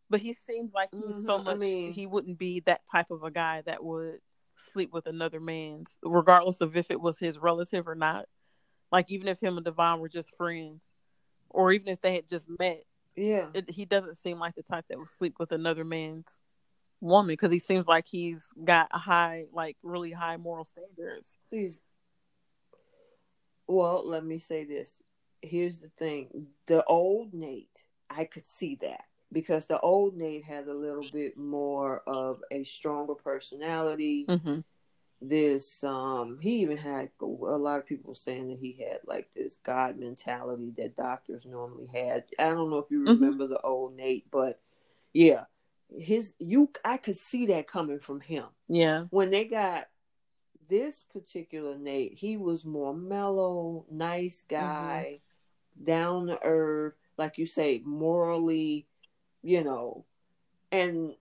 But 0.08 0.20
he 0.20 0.34
seems 0.34 0.72
like 0.72 0.90
he's 0.92 1.26
so 1.26 1.38
Mhm, 1.38 1.40
I 1.40 1.42
much. 1.42 1.58
mean- 1.58 1.92
he 1.92 2.06
wouldn't 2.06 2.38
be 2.38 2.60
that 2.60 2.82
type 2.90 3.10
of 3.10 3.22
a 3.24 3.30
guy 3.30 3.62
that 3.62 3.82
would 3.84 4.20
sleep 4.56 4.92
with 4.92 5.06
another 5.06 5.40
man's, 5.40 5.98
regardless 6.02 6.60
of 6.60 6.76
if 6.76 6.90
it 6.90 7.00
was 7.00 7.18
his 7.18 7.38
relative 7.38 7.88
or 7.88 7.94
not. 7.94 8.26
Like 8.92 9.10
even 9.10 9.28
if 9.28 9.40
him 9.40 9.56
and 9.56 9.64
Devon 9.64 10.00
were 10.00 10.08
just 10.08 10.34
friends, 10.36 10.90
or 11.50 11.72
even 11.72 11.88
if 11.88 12.00
they 12.00 12.14
had 12.14 12.28
just 12.28 12.46
met, 12.58 12.82
yeah. 13.16 13.48
it, 13.52 13.68
he 13.68 13.84
doesn't 13.84 14.16
seem 14.16 14.38
like 14.38 14.54
the 14.54 14.62
type 14.62 14.84
that 14.88 14.98
would 14.98 15.10
sleep 15.10 15.34
with 15.38 15.50
another 15.52 15.84
man's 15.84 16.38
woman 17.00 17.32
because 17.32 17.50
he 17.52 17.58
seems 17.58 17.86
like 17.86 18.06
he's 18.06 18.46
got 18.64 18.88
a 18.92 18.98
high, 18.98 19.44
like 19.52 19.76
really 19.82 20.12
high 20.12 20.36
moral 20.36 20.64
standards. 20.64 21.36
Please. 21.50 21.82
Well, 23.66 24.06
let 24.06 24.24
me 24.24 24.38
say 24.38 24.64
this. 24.64 25.02
Here's 25.42 25.78
the 25.78 25.90
thing: 25.98 26.48
the 26.66 26.84
old 26.84 27.34
Nate, 27.34 27.84
I 28.08 28.24
could 28.24 28.48
see 28.48 28.78
that 28.82 29.04
because 29.32 29.66
the 29.66 29.80
old 29.80 30.16
Nate 30.16 30.44
had 30.44 30.68
a 30.68 30.74
little 30.74 31.04
bit 31.12 31.36
more 31.36 32.02
of 32.06 32.40
a 32.50 32.64
stronger 32.64 33.14
personality. 33.14 34.26
Mm-hmm. 34.28 34.60
This, 35.22 35.82
um, 35.82 36.38
he 36.40 36.56
even 36.60 36.76
had 36.76 37.08
a 37.20 37.24
lot 37.24 37.78
of 37.78 37.86
people 37.86 38.14
saying 38.14 38.48
that 38.48 38.58
he 38.58 38.72
had 38.72 38.98
like 39.06 39.32
this 39.32 39.56
God 39.64 39.98
mentality 39.98 40.72
that 40.76 40.94
doctors 40.96 41.46
normally 41.46 41.86
had. 41.86 42.24
I 42.38 42.50
don't 42.50 42.68
know 42.70 42.78
if 42.78 42.90
you 42.90 43.00
Mhm. 43.00 43.20
remember 43.20 43.46
the 43.46 43.60
old 43.62 43.96
Nate, 43.96 44.30
but 44.30 44.60
yeah, 45.14 45.44
his 45.88 46.34
you, 46.38 46.70
I 46.84 46.98
could 46.98 47.16
see 47.16 47.46
that 47.46 47.66
coming 47.66 47.98
from 47.98 48.20
him 48.20 48.46
Yeah, 48.68 49.04
when 49.10 49.30
they 49.30 49.46
got 49.46 49.88
this 50.68 51.04
particular 51.12 51.76
Nate, 51.76 52.14
he 52.14 52.36
was 52.36 52.64
more 52.64 52.94
mellow, 52.94 53.84
nice 53.90 54.44
mm-hmm. 54.48 54.64
guy, 54.64 55.20
down 55.82 56.26
to 56.26 56.38
earth, 56.42 56.94
like 57.18 57.38
you 57.38 57.46
say, 57.46 57.82
morally, 57.84 58.86
you 59.42 59.62
know. 59.62 60.04
And 60.72 61.14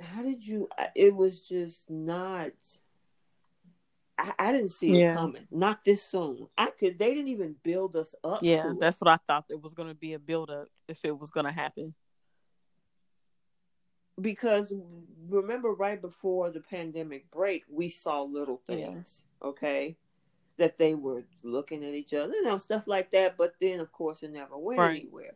how 0.00 0.22
did 0.22 0.46
you? 0.46 0.68
It 0.94 1.14
was 1.14 1.42
just 1.42 1.90
not. 1.90 2.52
I, 4.18 4.32
I 4.38 4.52
didn't 4.52 4.70
see 4.70 5.02
it 5.02 5.14
coming. 5.14 5.46
Not 5.50 5.84
this 5.84 6.02
soon. 6.02 6.48
I 6.56 6.70
could. 6.70 6.98
They 6.98 7.12
didn't 7.12 7.28
even 7.28 7.56
build 7.62 7.96
us 7.96 8.14
up. 8.24 8.40
yeah, 8.42 8.62
to 8.62 8.70
it. 8.70 8.80
that's 8.80 9.00
what 9.00 9.08
I 9.10 9.18
thought. 9.26 9.46
There 9.48 9.58
was 9.58 9.74
going 9.74 9.88
to 9.88 9.94
be 9.94 10.14
a 10.14 10.18
build 10.18 10.50
up 10.50 10.68
if 10.88 11.04
it 11.04 11.18
was 11.18 11.30
going 11.30 11.46
to 11.46 11.52
happen. 11.52 11.94
Because 14.20 14.72
remember 15.28 15.70
right 15.72 16.00
before 16.00 16.50
the 16.50 16.60
pandemic 16.60 17.30
break 17.30 17.64
we 17.70 17.88
saw 17.88 18.22
little 18.22 18.62
Yeah. 18.68 18.74
things 18.74 19.24
okay 19.42 19.96
that 20.58 20.78
they 20.78 20.94
were 20.94 21.24
looking 21.44 21.84
at 21.84 21.94
each 21.94 22.14
other 22.14 22.32
you 22.32 22.44
know 22.44 22.58
stuff 22.58 22.86
like 22.86 23.10
that 23.10 23.36
but 23.36 23.54
then 23.60 23.80
of 23.80 23.92
course 23.92 24.22
it 24.22 24.32
never 24.32 24.56
went 24.56 24.80
Right. 24.80 25.02
anywhere 25.02 25.34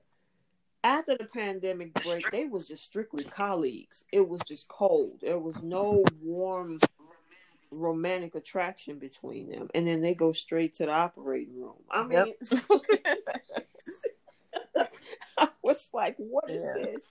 after 0.83 1.17
the 1.17 1.25
pandemic 1.27 1.93
break 2.03 2.31
they 2.31 2.47
was 2.47 2.67
just 2.69 2.85
strictly 2.85 3.25
colleagues 3.25 4.05
it 4.13 4.27
was 4.27 4.45
just 4.45 4.69
cold 4.69 5.19
there 5.21 5.39
was 5.39 5.63
no 5.63 6.11
warm 6.23 6.81
romantic 7.71 8.35
attraction 8.35 8.99
between 8.99 9.49
them 9.51 9.69
and 9.75 9.87
then 9.87 10.01
they 10.01 10.15
go 10.15 10.33
straight 10.33 10.75
to 10.75 10.87
the 10.87 10.93
operating 10.93 11.61
room 11.61 11.75
i 11.91 12.05
mean 12.07 12.35
I 15.39 15.49
was 15.63 15.89
like, 15.93 16.17
what 16.19 16.51
is 16.51 16.63
Yeah. 16.63 16.73
this? 16.75 17.03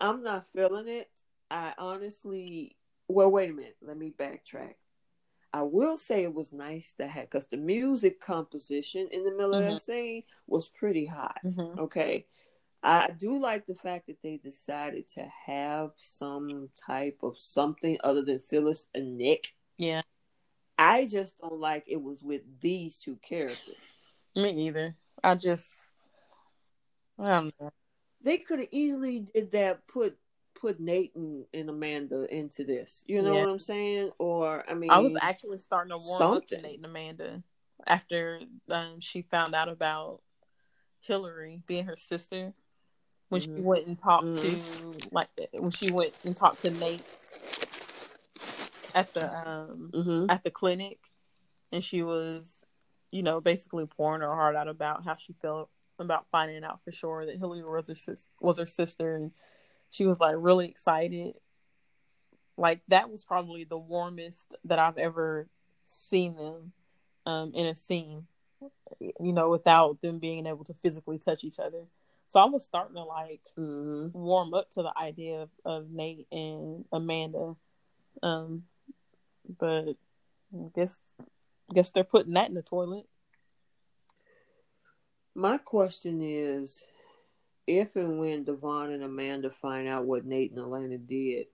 I'm 0.00 0.22
not 0.22 0.46
feeling 0.52 0.88
it. 0.88 1.10
I 1.50 1.74
honestly, 1.78 2.76
well, 3.08 3.30
wait 3.30 3.50
a 3.50 3.52
minute. 3.52 3.76
Let 3.82 3.98
me 3.98 4.12
backtrack. 4.18 4.74
I 5.52 5.62
will 5.62 5.96
say 5.96 6.22
it 6.22 6.32
was 6.32 6.52
nice 6.52 6.92
to 6.98 7.06
have, 7.08 7.24
because 7.24 7.46
the 7.46 7.56
music 7.56 8.20
composition 8.20 9.08
in 9.10 9.24
the 9.24 9.32
middle 9.32 9.54
of 9.54 9.64
Mhm. 9.64 9.70
that 9.72 9.82
scene 9.82 10.22
was 10.46 10.68
pretty 10.68 11.06
hot. 11.06 11.38
Mhm. 11.44 11.78
Okay. 11.78 12.26
I 12.82 13.10
do 13.10 13.38
like 13.38 13.66
the 13.66 13.74
fact 13.74 14.06
that 14.06 14.22
they 14.22 14.38
decided 14.38 15.06
to 15.10 15.24
have 15.44 15.92
some 15.98 16.70
type 16.76 17.18
of 17.22 17.38
something 17.38 17.98
other 18.02 18.22
than 18.22 18.38
Phyllis 18.38 18.86
and 18.94 19.18
Nick. 19.18 19.54
Yeah, 19.76 20.00
I 20.78 21.04
just 21.04 21.38
don't 21.38 21.58
like 21.60 21.84
it 21.88 22.00
was 22.00 22.22
with 22.22 22.60
these 22.60 22.96
two 22.96 23.16
characters. 23.16 23.76
me 24.36 24.68
either. 24.68 24.96
I 25.22 25.34
just, 25.34 25.92
I 27.18 27.30
don't 27.32 27.60
know. 27.60 27.70
They 28.22 28.38
could 28.38 28.58
have 28.60 28.68
easily 28.70 29.20
did 29.20 29.52
that 29.52 29.86
put 29.88 30.16
put 30.54 30.78
Nate 30.80 31.14
and, 31.14 31.46
and 31.54 31.70
Amanda 31.70 32.26
into 32.34 32.64
this. 32.64 33.02
You 33.06 33.22
know 33.22 33.34
Yeah. 33.34 33.40
what 33.40 33.48
I'm 33.48 33.58
saying? 33.58 34.10
Or 34.18 34.64
I 34.68 34.74
mean 34.74 34.90
I 34.90 34.98
was 34.98 35.16
actually 35.20 35.58
starting 35.58 35.90
to 35.90 35.96
warm 35.96 36.22
up 36.22 36.46
to 36.46 36.54
something. 36.54 36.62
Nate 36.62 36.76
and 36.76 36.86
Amanda 36.86 37.42
after 37.86 38.40
um, 38.68 39.00
she 39.00 39.22
found 39.22 39.54
out 39.54 39.68
about 39.68 40.20
Hillary 41.00 41.62
being 41.66 41.84
her 41.86 41.96
sister. 41.96 42.52
When 43.28 43.40
she 43.40 43.46
Mhm. 43.48 43.62
went 43.62 43.86
and 43.86 43.98
talked 43.98 44.26
Mhm. 44.26 44.42
to 44.42 45.08
like 45.12 45.28
when 45.52 45.70
she 45.70 45.90
went 45.92 46.12
and 46.24 46.36
talked 46.36 46.62
to 46.62 46.70
Nate 46.70 47.04
at 48.94 49.12
the 49.14 49.48
um 49.48 49.90
Mhm. 49.94 50.26
at 50.28 50.42
the 50.42 50.50
clinic, 50.50 50.98
and 51.70 51.82
she 51.82 52.02
was, 52.02 52.60
you 53.12 53.22
know, 53.22 53.40
basically 53.40 53.86
pouring 53.86 54.22
her 54.22 54.34
heart 54.34 54.56
out 54.56 54.66
about 54.68 55.04
how 55.04 55.14
she 55.14 55.32
felt 55.34 55.70
about 56.00 56.26
finding 56.30 56.64
out 56.64 56.80
for 56.84 56.92
sure 56.92 57.26
that 57.26 57.36
Hillary 57.38 57.62
was 57.64 57.88
her 57.88 57.94
sis- 57.94 58.26
was 58.40 58.58
her 58.58 58.66
sister, 58.66 59.14
and 59.14 59.32
she 59.90 60.06
was 60.06 60.20
like 60.20 60.36
really 60.38 60.66
excited. 60.68 61.34
Like 62.56 62.82
that 62.88 63.10
was 63.10 63.24
probably 63.24 63.64
the 63.64 63.78
warmest 63.78 64.54
that 64.64 64.78
I've 64.78 64.98
ever 64.98 65.48
seen 65.86 66.36
them 66.36 66.72
um, 67.26 67.52
in 67.54 67.66
a 67.66 67.76
scene, 67.76 68.26
you 69.00 69.32
know, 69.32 69.48
without 69.50 70.00
them 70.02 70.18
being 70.18 70.46
able 70.46 70.64
to 70.64 70.74
physically 70.74 71.18
touch 71.18 71.44
each 71.44 71.58
other. 71.58 71.84
So 72.28 72.38
I 72.38 72.44
was 72.44 72.64
starting 72.64 72.94
to 72.96 73.02
like 73.04 73.42
Mhm. 73.56 74.12
warm 74.12 74.54
up 74.54 74.70
to 74.72 74.82
the 74.82 74.96
idea 74.96 75.42
of, 75.42 75.50
of 75.64 75.90
Nate 75.90 76.26
and 76.30 76.84
Amanda. 76.92 77.56
Um, 78.22 78.64
but 79.58 79.96
I 80.54 80.68
guess 80.74 81.16
guess 81.72 81.90
they're 81.90 82.04
putting 82.04 82.34
that 82.34 82.48
in 82.48 82.54
the 82.54 82.62
toilet. 82.62 83.06
My 85.34 85.58
question 85.58 86.20
is 86.22 86.84
if 87.66 87.96
and 87.96 88.18
when 88.18 88.44
Devon 88.44 88.90
and 88.90 89.02
Amanda 89.02 89.50
find 89.50 89.88
out 89.88 90.04
what 90.04 90.24
Nate 90.24 90.50
and 90.50 90.60
Elena 90.60 90.98
did, 90.98 91.46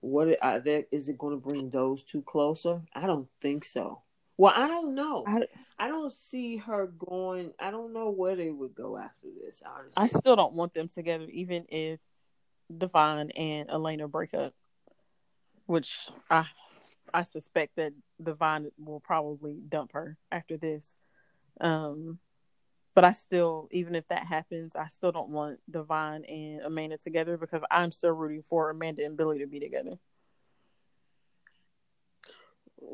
what 0.00 0.28
are 0.40 0.60
they, 0.60 0.86
is 0.90 1.08
it 1.08 1.18
going 1.18 1.34
to 1.34 1.48
bring 1.48 1.70
those 1.70 2.02
two 2.02 2.22
closer? 2.22 2.82
I 2.94 3.06
don't 3.06 3.28
think 3.42 3.64
so. 3.64 4.02
Well, 4.38 4.54
I 4.56 4.66
don't 4.66 4.94
know. 4.94 5.24
I, 5.26 5.42
I 5.78 5.88
don't 5.88 6.12
see 6.12 6.56
her 6.56 6.86
going. 6.86 7.52
I 7.60 7.70
don't 7.70 7.92
know 7.92 8.08
where 8.08 8.36
they 8.36 8.48
would 8.48 8.74
go 8.74 8.96
after 8.96 9.26
this. 9.44 9.62
Honestly, 9.66 10.02
I 10.02 10.06
still 10.06 10.34
don't 10.34 10.54
want 10.54 10.72
them 10.72 10.88
together, 10.88 11.26
even 11.30 11.66
if 11.68 12.00
Devon 12.74 13.30
and 13.32 13.68
Elena 13.68 14.08
break 14.08 14.32
up. 14.32 14.54
Which 15.66 16.08
I 16.30 16.46
I 17.12 17.22
suspect 17.22 17.76
that 17.76 17.92
Devon 18.22 18.70
will 18.78 19.00
probably 19.00 19.58
dump 19.68 19.92
her 19.92 20.16
after 20.32 20.56
this. 20.56 20.96
Um, 21.60 22.18
but 22.94 23.04
I 23.04 23.12
still, 23.12 23.68
even 23.70 23.94
if 23.94 24.06
that 24.08 24.26
happens, 24.26 24.74
I 24.74 24.86
still 24.86 25.12
don't 25.12 25.30
want 25.30 25.60
Devon 25.70 26.24
and 26.24 26.62
Amanda 26.62 26.98
together 26.98 27.36
because 27.36 27.64
I'm 27.70 27.92
still 27.92 28.12
rooting 28.12 28.42
for 28.48 28.70
Amanda 28.70 29.04
and 29.04 29.16
Billy 29.16 29.38
to 29.40 29.46
be 29.46 29.60
together. 29.60 29.98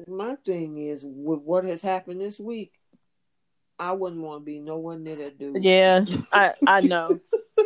My 0.07 0.37
thing 0.45 0.79
is, 0.79 1.05
with 1.05 1.41
what 1.41 1.65
has 1.65 1.81
happened 1.81 2.21
this 2.21 2.39
week, 2.39 2.73
I 3.79 3.93
wouldn't 3.93 4.23
want 4.23 4.43
to 4.43 4.45
be 4.45 4.59
no 4.59 4.79
one 4.79 5.05
near 5.05 5.17
that 5.17 5.39
dude. 5.39 5.63
Yeah, 5.63 6.05
I 6.33 6.55
I 6.67 6.81
know, 6.81 7.21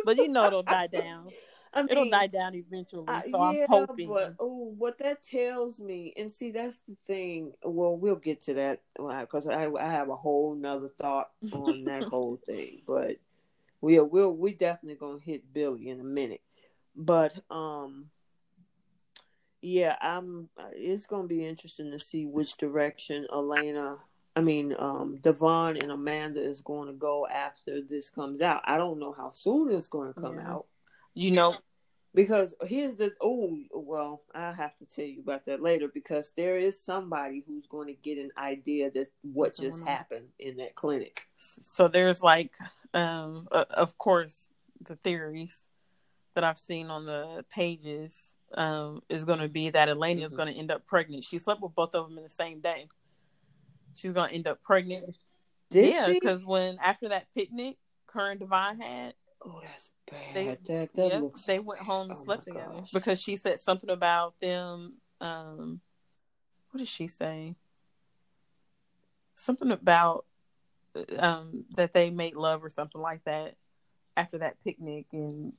but 0.05 0.17
you 0.17 0.27
know 0.27 0.45
it'll 0.45 0.63
die 0.63 0.87
down. 0.87 1.29
I 1.73 1.81
mean, 1.81 1.91
it'll 1.91 2.09
die 2.09 2.27
down 2.27 2.53
eventually. 2.55 3.05
So 3.29 3.41
uh, 3.41 3.51
yeah, 3.51 3.65
I'm 3.69 3.87
hoping. 3.87 4.09
But 4.09 4.35
oh, 4.39 4.73
what 4.77 4.97
that 4.99 5.23
tells 5.23 5.79
me, 5.79 6.13
and 6.17 6.31
see, 6.31 6.51
that's 6.51 6.79
the 6.79 6.95
thing. 7.07 7.53
Well, 7.63 7.95
we'll 7.95 8.15
get 8.15 8.41
to 8.45 8.53
that 8.55 8.81
because 8.95 9.47
I 9.47 9.67
I 9.67 9.89
have 9.89 10.09
a 10.09 10.15
whole 10.15 10.53
nother 10.53 10.89
thought 10.99 11.31
on 11.51 11.85
that 11.85 12.03
whole 12.09 12.39
thing. 12.45 12.81
But 12.85 13.17
we'll 13.79 14.05
we'll 14.05 14.35
we 14.35 14.53
definitely 14.53 14.95
gonna 14.95 15.19
hit 15.19 15.53
Billy 15.53 15.89
in 15.89 16.01
a 16.01 16.05
minute. 16.05 16.41
But 16.93 17.33
um, 17.49 18.07
yeah, 19.61 19.95
I'm. 20.01 20.49
It's 20.73 21.05
gonna 21.05 21.27
be 21.27 21.45
interesting 21.45 21.91
to 21.91 21.99
see 21.99 22.25
which 22.25 22.57
direction 22.57 23.27
Elena. 23.31 23.97
I 24.35 24.41
mean, 24.41 24.73
um, 24.77 25.19
Devon 25.21 25.77
and 25.77 25.91
Amanda 25.91 26.41
is 26.41 26.61
going 26.61 26.87
to 26.87 26.93
go 26.93 27.27
after 27.27 27.81
this 27.81 28.09
comes 28.09 28.41
out. 28.41 28.61
I 28.63 28.77
don't 28.77 28.97
know 28.97 29.11
how 29.11 29.31
soon 29.33 29.69
it's 29.69 29.89
going 29.89 30.13
to 30.13 30.21
come 30.21 30.37
yeah. 30.37 30.51
out 30.51 30.67
you 31.13 31.31
know. 31.31 31.55
Because 32.13 32.53
here's 32.63 32.95
the 32.95 33.11
oh 33.21 33.57
well 33.71 34.23
I'll 34.35 34.51
have 34.51 34.77
to 34.79 34.85
tell 34.85 35.05
you 35.05 35.21
about 35.21 35.45
that 35.45 35.61
later 35.61 35.87
because 35.87 36.33
there 36.35 36.57
is 36.57 36.83
somebody 36.83 37.41
who's 37.47 37.67
going 37.67 37.87
to 37.87 37.93
get 37.93 38.17
an 38.17 38.31
idea 38.37 38.91
that 38.91 39.07
what 39.21 39.55
just 39.55 39.81
happened 39.85 40.27
in 40.37 40.57
that 40.57 40.75
clinic. 40.75 41.21
So 41.37 41.87
there's 41.87 42.21
like 42.21 42.53
um 42.93 43.47
uh, 43.49 43.63
of 43.69 43.97
course 43.97 44.49
the 44.81 44.97
theories 44.97 45.61
that 46.35 46.43
i've 46.43 46.59
seen 46.59 46.87
on 46.87 47.05
the 47.05 47.45
pages 47.49 48.35
um 48.55 49.01
is 49.07 49.23
going 49.23 49.39
to 49.39 49.47
be 49.47 49.69
that 49.69 49.87
elena 49.87 50.21
mm-hmm. 50.21 50.27
is 50.27 50.35
going 50.35 50.53
to 50.53 50.59
end 50.59 50.69
up 50.71 50.85
pregnant. 50.85 51.23
She 51.23 51.39
slept 51.39 51.61
with 51.61 51.75
both 51.75 51.95
of 51.95 52.09
them 52.09 52.17
in 52.17 52.23
the 52.23 52.29
same 52.29 52.59
day. 52.59 52.89
She's 53.93 54.11
going 54.11 54.29
to 54.29 54.35
end 54.35 54.47
up 54.47 54.61
pregnant. 54.63 55.15
Did 55.69 55.93
yeah 55.93 56.07
because 56.09 56.45
when 56.45 56.77
after 56.83 57.07
that 57.07 57.27
picnic 57.33 57.77
and 58.13 58.39
devon 58.39 58.79
had 58.81 59.13
Oh, 59.43 59.59
that's 59.63 59.89
bad. 60.09 60.35
They, 60.35 60.45
that, 60.45 60.93
that 60.93 61.21
looks 61.21 61.43
they 61.45 61.59
went 61.59 61.81
home 61.81 62.09
and 62.09 62.17
oh 62.19 62.23
slept 62.23 62.43
together 62.43 62.71
gosh. 62.71 62.91
because 62.91 63.21
she 63.21 63.35
said 63.35 63.59
something 63.59 63.89
about 63.89 64.39
them. 64.39 64.99
Um, 65.19 65.81
what 66.69 66.79
did 66.79 66.87
she 66.87 67.07
say? 67.07 67.55
Something 69.35 69.71
about 69.71 70.25
um, 71.17 71.65
that 71.71 71.93
they 71.93 72.09
made 72.09 72.35
love 72.35 72.63
or 72.63 72.69
something 72.69 73.01
like 73.01 73.23
that 73.23 73.55
after 74.15 74.37
that 74.39 74.61
picnic, 74.63 75.07
and 75.11 75.53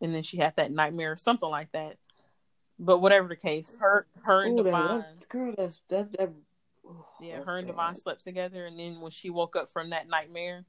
and 0.00 0.14
then 0.14 0.22
she 0.22 0.38
had 0.38 0.54
that 0.56 0.70
nightmare 0.70 1.12
or 1.12 1.16
something 1.16 1.48
like 1.48 1.72
that. 1.72 1.96
But 2.78 2.98
whatever 2.98 3.28
the 3.28 3.36
case, 3.36 3.76
her 3.80 4.06
her 4.22 4.44
and 4.44 4.60
Ooh, 4.60 4.64
Devon, 4.64 5.04
that, 5.18 5.28
girl, 5.28 5.54
that's 5.56 5.80
that. 5.88 6.12
that 6.18 6.30
oh, 6.86 7.06
yeah, 7.20 7.42
her 7.42 7.58
and 7.58 7.66
bad. 7.66 7.76
Devon 7.76 7.96
slept 7.96 8.22
together, 8.22 8.66
and 8.66 8.78
then 8.78 9.00
when 9.00 9.10
she 9.10 9.30
woke 9.30 9.56
up 9.56 9.70
from 9.70 9.90
that 9.90 10.08
nightmare, 10.08 10.64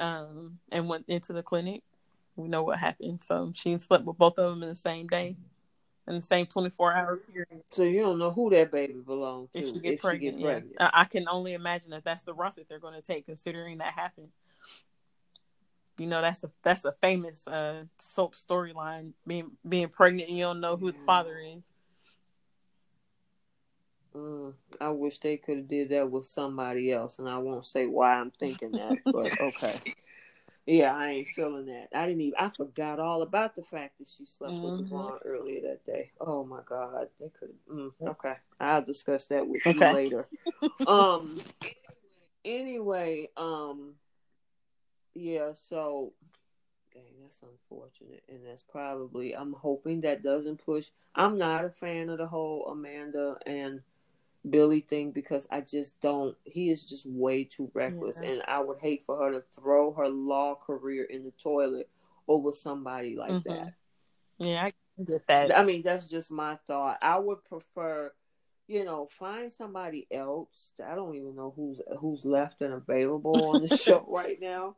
um, 0.00 0.58
and 0.70 0.88
went 0.88 1.06
into 1.08 1.32
the 1.32 1.42
clinic. 1.42 1.82
We 2.36 2.48
know 2.48 2.64
what 2.64 2.78
happened. 2.78 3.22
So 3.24 3.52
she 3.54 3.78
slept 3.78 4.04
with 4.04 4.18
both 4.18 4.38
of 4.38 4.50
them 4.50 4.62
in 4.62 4.68
the 4.68 4.74
same 4.74 5.06
day, 5.06 5.36
in 6.06 6.14
the 6.14 6.20
same 6.20 6.46
24 6.46 6.94
hour 6.94 7.16
period. 7.16 7.62
So 7.72 7.82
you 7.82 8.00
don't 8.00 8.18
know 8.18 8.30
who 8.30 8.50
that 8.50 8.70
baby 8.70 8.94
belongs 8.94 9.50
to 9.52 9.58
if 9.58 9.66
she 9.66 9.72
get, 9.80 9.94
if 9.94 10.00
pregnant, 10.00 10.36
she 10.36 10.42
get 10.42 10.46
pregnant. 10.46 10.76
Yeah. 10.78 10.90
I 10.92 11.04
can 11.04 11.26
only 11.28 11.54
imagine 11.54 11.90
that 11.90 12.04
that's 12.04 12.22
the 12.22 12.34
route 12.34 12.56
that 12.56 12.68
they're 12.68 12.78
going 12.78 12.94
to 12.94 13.02
take, 13.02 13.26
considering 13.26 13.78
that 13.78 13.92
happened. 13.92 14.28
You 15.98 16.06
know, 16.06 16.20
that's 16.20 16.44
a 16.44 16.50
that's 16.62 16.84
a 16.84 16.92
famous 17.00 17.48
uh, 17.48 17.84
soap 17.98 18.34
storyline. 18.34 19.14
Being 19.26 19.52
being 19.66 19.88
pregnant, 19.88 20.28
and 20.28 20.36
you 20.36 20.44
don't 20.44 20.60
know 20.60 20.76
who 20.76 20.92
the 20.92 20.98
father 21.06 21.38
is. 21.38 21.62
Mm, 24.16 24.54
I 24.80 24.88
wish 24.90 25.18
they 25.18 25.36
could 25.36 25.58
have 25.58 25.68
did 25.68 25.90
that 25.90 26.10
with 26.10 26.26
somebody 26.26 26.90
else, 26.90 27.18
and 27.18 27.28
I 27.28 27.38
won't 27.38 27.66
say 27.66 27.86
why 27.86 28.14
I'm 28.14 28.30
thinking 28.30 28.72
that, 28.72 28.98
but 29.04 29.40
okay. 29.40 29.78
Yeah, 30.64 30.96
I 30.96 31.10
ain't 31.10 31.28
feeling 31.28 31.66
that. 31.66 31.88
I 31.94 32.06
didn't 32.06 32.22
even. 32.22 32.38
I 32.38 32.48
forgot 32.48 32.98
all 32.98 33.22
about 33.22 33.54
the 33.54 33.62
fact 33.62 33.98
that 33.98 34.08
she 34.08 34.26
slept 34.26 34.52
mm-hmm. 34.52 34.64
with 34.64 34.90
Devon 34.90 35.18
earlier 35.24 35.60
that 35.62 35.86
day. 35.86 36.10
Oh 36.20 36.44
my 36.44 36.60
god, 36.66 37.08
they 37.20 37.28
could. 37.28 37.54
Mm, 37.70 37.92
okay, 38.02 38.34
I'll 38.58 38.82
discuss 38.82 39.26
that 39.26 39.46
with 39.46 39.64
okay. 39.64 39.88
you 39.88 39.94
later. 39.94 40.28
um. 40.86 41.40
Anyway, 42.44 43.28
um. 43.36 43.94
Yeah. 45.14 45.52
So. 45.68 46.12
Dang, 46.92 47.02
that's 47.22 47.42
unfortunate, 47.42 48.24
and 48.28 48.40
that's 48.44 48.62
probably. 48.62 49.36
I'm 49.36 49.52
hoping 49.52 50.00
that 50.00 50.22
doesn't 50.22 50.64
push. 50.64 50.88
I'm 51.14 51.36
not 51.36 51.64
a 51.64 51.70
fan 51.70 52.08
of 52.08 52.18
the 52.18 52.26
whole 52.26 52.66
Amanda 52.68 53.36
and 53.46 53.82
Billy 54.48 54.80
thing 54.80 55.10
because 55.10 55.46
I 55.50 55.60
just 55.60 56.00
don't. 56.00 56.36
He 56.44 56.70
is 56.70 56.84
just 56.84 57.06
way 57.06 57.44
too 57.44 57.70
reckless, 57.74 58.20
yeah. 58.22 58.30
and 58.30 58.42
I 58.46 58.60
would 58.60 58.78
hate 58.78 59.04
for 59.04 59.18
her 59.18 59.32
to 59.32 59.40
throw 59.40 59.92
her 59.94 60.08
law 60.08 60.54
career 60.54 61.04
in 61.04 61.24
the 61.24 61.32
toilet 61.32 61.88
over 62.28 62.52
somebody 62.52 63.16
like 63.16 63.30
mm-hmm. 63.30 63.48
that. 63.48 63.74
Yeah, 64.38 64.64
I 64.64 64.72
get 65.02 65.26
that. 65.28 65.56
I 65.56 65.64
mean, 65.64 65.82
that's 65.82 66.06
just 66.06 66.30
my 66.30 66.58
thought. 66.66 66.98
I 67.02 67.18
would 67.18 67.44
prefer, 67.44 68.12
you 68.68 68.84
know, 68.84 69.06
find 69.06 69.52
somebody 69.52 70.06
else. 70.10 70.70
I 70.84 70.94
don't 70.94 71.16
even 71.16 71.34
know 71.34 71.52
who's 71.56 71.80
who's 71.98 72.24
left 72.24 72.62
and 72.62 72.74
available 72.74 73.54
on 73.54 73.66
the 73.66 73.76
show 73.76 74.04
right 74.08 74.40
now, 74.40 74.76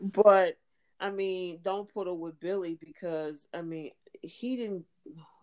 but 0.00 0.58
I 1.00 1.10
mean, 1.10 1.60
don't 1.62 1.92
put 1.92 2.06
her 2.06 2.14
with 2.14 2.40
Billy 2.40 2.78
because 2.78 3.46
I 3.54 3.62
mean, 3.62 3.92
he 4.20 4.56
didn't. 4.56 4.84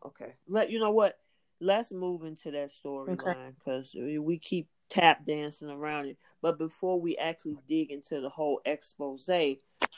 Okay, 0.05 0.33
let 0.49 0.69
you 0.69 0.79
know 0.79 0.91
what 0.91 1.17
let's 1.59 1.91
move 1.91 2.23
into 2.23 2.51
that 2.51 2.71
storyline 2.71 3.53
because 3.57 3.95
okay. 3.95 4.17
we 4.17 4.37
keep 4.37 4.67
tap 4.89 5.25
dancing 5.25 5.69
around 5.69 6.07
it. 6.07 6.17
But 6.41 6.57
before 6.57 6.99
we 6.99 7.17
actually 7.17 7.57
dig 7.67 7.91
into 7.91 8.21
the 8.21 8.29
whole 8.29 8.61
expose, 8.65 9.29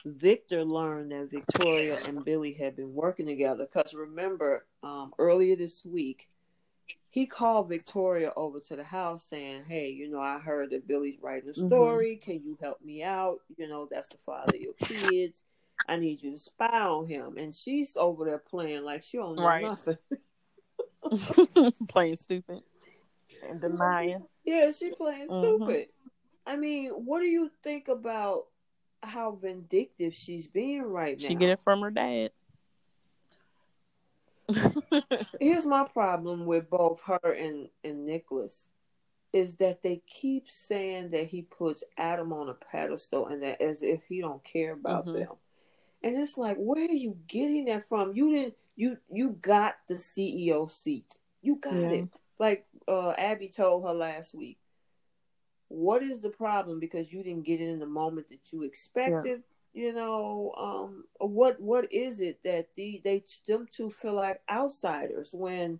Victor 0.05 0.63
learned 0.63 1.11
that 1.11 1.31
Victoria 1.31 1.97
and 2.07 2.23
Billy 2.23 2.53
had 2.53 2.75
been 2.75 2.93
working 2.93 3.25
together. 3.25 3.67
Because 3.71 3.93
remember, 3.93 4.65
um, 4.83 5.13
earlier 5.17 5.55
this 5.55 5.85
week, 5.85 6.29
he 7.09 7.25
called 7.25 7.69
Victoria 7.69 8.31
over 8.35 8.59
to 8.59 8.75
the 8.75 8.83
house 8.83 9.25
saying, 9.25 9.63
Hey, 9.67 9.89
you 9.89 10.09
know, 10.09 10.19
I 10.19 10.39
heard 10.39 10.71
that 10.71 10.87
Billy's 10.87 11.17
writing 11.21 11.49
a 11.49 11.53
mm-hmm. 11.53 11.67
story. 11.67 12.19
Mm-hmm. 12.21 12.31
Can 12.31 12.43
you 12.43 12.57
help 12.61 12.83
me 12.83 13.03
out? 13.03 13.39
You 13.57 13.67
know, 13.67 13.87
that's 13.89 14.09
the 14.09 14.17
father 14.17 14.55
of 14.55 14.61
your 14.61 14.73
kids. 14.73 15.41
I 15.87 15.97
need 15.97 16.21
you 16.21 16.31
to 16.31 16.39
spy 16.39 16.79
on 16.81 17.07
him. 17.07 17.37
And 17.37 17.55
she's 17.55 17.97
over 17.97 18.25
there 18.25 18.37
playing 18.37 18.83
like 18.83 19.03
she 19.03 19.17
don't 19.17 19.37
know 19.37 19.47
right. 19.47 19.63
nothing. 19.63 19.97
playing 21.87 22.15
stupid 22.15 22.61
and 23.47 23.61
denying. 23.61 24.23
Yeah, 24.43 24.71
she 24.71 24.91
playing 24.91 25.27
mm-hmm. 25.27 25.39
stupid. 25.39 25.87
Mm-hmm. 25.87 26.09
I 26.47 26.55
mean, 26.57 26.89
what 26.91 27.19
do 27.21 27.25
you 27.25 27.49
think 27.63 27.87
about 27.87 28.45
how 29.01 29.37
vindictive 29.41 30.13
she's 30.13 30.47
being 30.47 30.83
right 30.83 31.19
now? 31.19 31.27
She 31.27 31.35
get 31.35 31.49
it 31.49 31.59
from 31.59 31.81
her 31.81 31.91
dad. 31.91 32.31
Here's 35.39 35.65
my 35.65 35.87
problem 35.87 36.45
with 36.45 36.69
both 36.69 37.01
her 37.01 37.31
and 37.31 37.69
and 37.83 38.05
Nicholas 38.05 38.67
is 39.33 39.55
that 39.55 39.83
they 39.83 40.01
keep 40.07 40.49
saying 40.49 41.09
that 41.09 41.25
he 41.25 41.41
puts 41.41 41.83
Adam 41.97 42.31
on 42.31 42.47
a 42.47 42.53
pedestal 42.53 43.27
and 43.27 43.43
that 43.43 43.61
as 43.61 43.83
if 43.83 44.01
he 44.07 44.21
don't 44.21 44.43
care 44.45 44.71
about 44.71 45.05
mm-hmm. 45.05 45.19
them. 45.19 45.29
And 46.03 46.15
it's 46.15 46.37
like, 46.37 46.55
where 46.57 46.85
are 46.85 46.93
you 46.93 47.17
getting 47.27 47.65
that 47.65 47.89
from? 47.89 48.15
You 48.15 48.33
didn't 48.33 48.53
you 48.75 48.97
you 49.09 49.29
got 49.41 49.75
the 49.87 49.95
CEO 49.95 50.69
seat. 50.69 51.15
You 51.41 51.57
got 51.57 51.75
yeah. 51.75 51.89
it. 51.89 52.09
Like 52.39 52.65
uh, 52.87 53.11
Abby 53.11 53.49
told 53.49 53.85
her 53.85 53.93
last 53.93 54.33
week. 54.33 54.57
What 55.67 56.03
is 56.03 56.19
the 56.19 56.29
problem? 56.29 56.79
Because 56.79 57.11
you 57.11 57.23
didn't 57.23 57.45
get 57.45 57.61
it 57.61 57.69
in 57.69 57.79
the 57.79 57.85
moment 57.85 58.29
that 58.29 58.51
you 58.51 58.63
expected. 58.63 59.43
Yeah. 59.73 59.83
You 59.85 59.93
know, 59.93 60.53
um, 60.57 61.03
what 61.17 61.59
what 61.59 61.91
is 61.91 62.21
it 62.21 62.39
that 62.43 62.69
the 62.75 63.01
they 63.03 63.23
them 63.47 63.67
two 63.69 63.89
feel 63.89 64.13
like 64.13 64.41
outsiders 64.49 65.31
when 65.33 65.79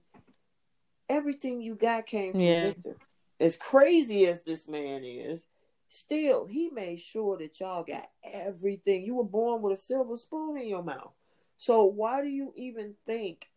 everything 1.07 1.61
you 1.61 1.75
got 1.75 2.05
came 2.05 2.33
from 2.33 2.41
yeah. 2.41 2.65
Victor? 2.67 2.97
As 3.39 3.57
crazy 3.57 4.27
as 4.27 4.41
this 4.41 4.67
man 4.67 5.03
is, 5.03 5.47
still 5.87 6.45
he 6.45 6.69
made 6.69 6.99
sure 6.99 7.37
that 7.37 7.59
y'all 7.59 7.83
got 7.83 8.09
everything. 8.23 9.05
You 9.05 9.15
were 9.15 9.23
born 9.23 9.61
with 9.61 9.77
a 9.77 9.81
silver 9.81 10.15
spoon 10.17 10.57
in 10.57 10.67
your 10.67 10.83
mouth. 10.83 11.13
So 11.57 11.85
why 11.85 12.21
do 12.21 12.27
you 12.27 12.53
even 12.55 12.95
think 13.05 13.49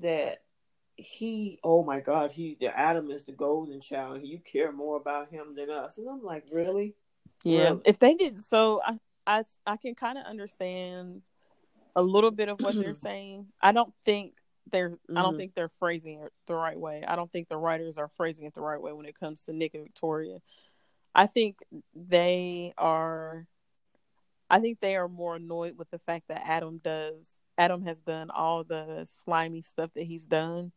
that 0.00 0.42
he 0.96 1.58
oh 1.64 1.82
my 1.84 2.00
god, 2.00 2.30
he's 2.30 2.58
the 2.58 2.76
Adam 2.76 3.10
is 3.10 3.24
the 3.24 3.32
golden 3.32 3.80
child. 3.80 4.22
You 4.22 4.38
care 4.38 4.72
more 4.72 4.96
about 4.96 5.30
him 5.30 5.54
than 5.56 5.70
us. 5.70 5.98
And 5.98 6.08
I'm 6.08 6.22
like, 6.22 6.44
really? 6.50 6.94
Yeah. 7.42 7.64
Really? 7.70 7.80
If 7.84 7.98
they 7.98 8.14
didn't, 8.14 8.40
so 8.40 8.80
I 8.84 8.98
I 9.26 9.44
I 9.66 9.76
can 9.76 9.94
kind 9.94 10.18
of 10.18 10.24
understand 10.24 11.22
a 11.96 12.02
little 12.02 12.30
bit 12.30 12.48
of 12.48 12.60
what 12.60 12.74
they're 12.74 12.94
saying. 13.02 13.46
I 13.60 13.72
don't 13.72 13.92
think 14.04 14.34
they're 14.70 14.94
I 15.14 15.22
don't 15.22 15.34
Mhm. 15.34 15.36
think 15.36 15.54
they're 15.54 15.70
phrasing 15.80 16.20
it 16.20 16.32
the 16.46 16.54
right 16.54 16.78
way. 16.78 17.04
I 17.06 17.16
don't 17.16 17.30
think 17.30 17.48
the 17.48 17.56
writers 17.58 17.98
are 17.98 18.08
phrasing 18.16 18.46
it 18.46 18.54
the 18.54 18.60
right 18.62 18.80
way 18.80 18.92
when 18.92 19.06
it 19.06 19.18
comes 19.18 19.42
to 19.42 19.52
Nick 19.52 19.74
and 19.74 19.84
Victoria. 19.84 20.38
I 21.14 21.26
think 21.26 21.58
they 21.94 22.72
are 22.78 23.46
I 24.50 24.60
think 24.60 24.80
they 24.80 24.96
are 24.96 25.08
more 25.08 25.36
annoyed 25.36 25.76
with 25.78 25.90
the 25.90 25.98
fact 26.00 26.28
that 26.28 26.42
Adam 26.46 26.78
does 26.82 27.38
Adam 27.56 27.84
has 27.84 28.00
done 28.00 28.30
all 28.30 28.64
the 28.64 29.06
slimy 29.24 29.62
stuff 29.62 29.90
that 29.94 30.04
he's 30.04 30.26
done 30.26 30.72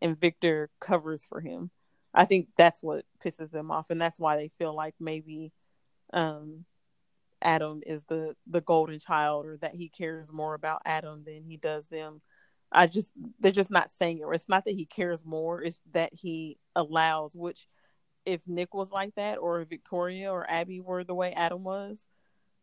and 0.00 0.20
Victor 0.20 0.70
covers 0.80 1.24
for 1.24 1.40
him. 1.40 1.70
I 2.14 2.24
think 2.24 2.48
that's 2.56 2.82
what 2.82 3.04
pisses 3.24 3.50
them 3.50 3.70
off 3.70 3.90
and 3.90 4.00
that's 4.00 4.20
why 4.20 4.36
they 4.36 4.50
feel 4.58 4.74
like 4.74 4.94
maybe 5.00 5.52
um 6.12 6.64
Adam 7.42 7.82
is 7.86 8.04
the 8.04 8.36
the 8.46 8.60
golden 8.60 8.98
child 8.98 9.46
or 9.46 9.56
that 9.58 9.74
he 9.74 9.88
cares 9.88 10.32
more 10.32 10.54
about 10.54 10.82
Adam 10.84 11.24
than 11.24 11.42
he 11.44 11.56
does 11.56 11.88
them. 11.88 12.22
I 12.70 12.86
just 12.86 13.12
they're 13.40 13.52
just 13.52 13.70
not 13.70 13.90
saying 13.90 14.20
it. 14.20 14.34
It's 14.34 14.48
not 14.48 14.64
that 14.64 14.74
he 14.74 14.86
cares 14.86 15.24
more, 15.24 15.62
it's 15.62 15.80
that 15.92 16.12
he 16.14 16.58
allows 16.76 17.34
which 17.36 17.66
if 18.24 18.46
Nick 18.46 18.74
was 18.74 18.90
like 18.92 19.14
that 19.16 19.38
or 19.38 19.64
Victoria 19.64 20.30
or 20.32 20.48
Abby 20.48 20.80
were 20.80 21.04
the 21.04 21.14
way 21.14 21.32
Adam 21.32 21.64
was, 21.64 22.06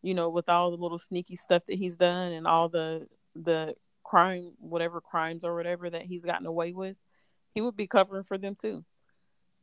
you 0.02 0.14
know, 0.14 0.30
with 0.30 0.50
all 0.50 0.72
the 0.72 0.78
little 0.78 1.00
sneaky 1.00 1.36
stuff 1.36 1.64
that 1.68 1.78
he's 1.78 1.95
done 1.95 2.32
and 2.32 2.47
all 2.47 2.70
the 2.70 3.08
the 3.36 3.76
crime 4.04 4.54
whatever 4.60 5.02
crimes 5.02 5.43
or 5.43 5.56
whatever 5.56 5.89
that 5.89 6.04
he's 6.04 6.24
gotten 6.24 6.47
away 6.47 6.74
with, 6.74 6.97
he 7.54 7.62
would 7.62 7.76
be 7.76 7.88
covering 7.88 8.24
for 8.24 8.38
them 8.38 8.56
too. 8.56 8.84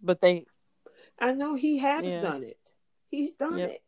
But 0.02 0.20
they 0.20 0.44
I 1.18 1.32
know 1.32 1.54
he 1.54 1.78
has 1.78 2.04
Yeah. 2.04 2.20
done 2.20 2.44
it. 2.44 2.58
He's 3.08 3.32
done 3.32 3.58
Yep. 3.58 3.70
it. 3.70 3.82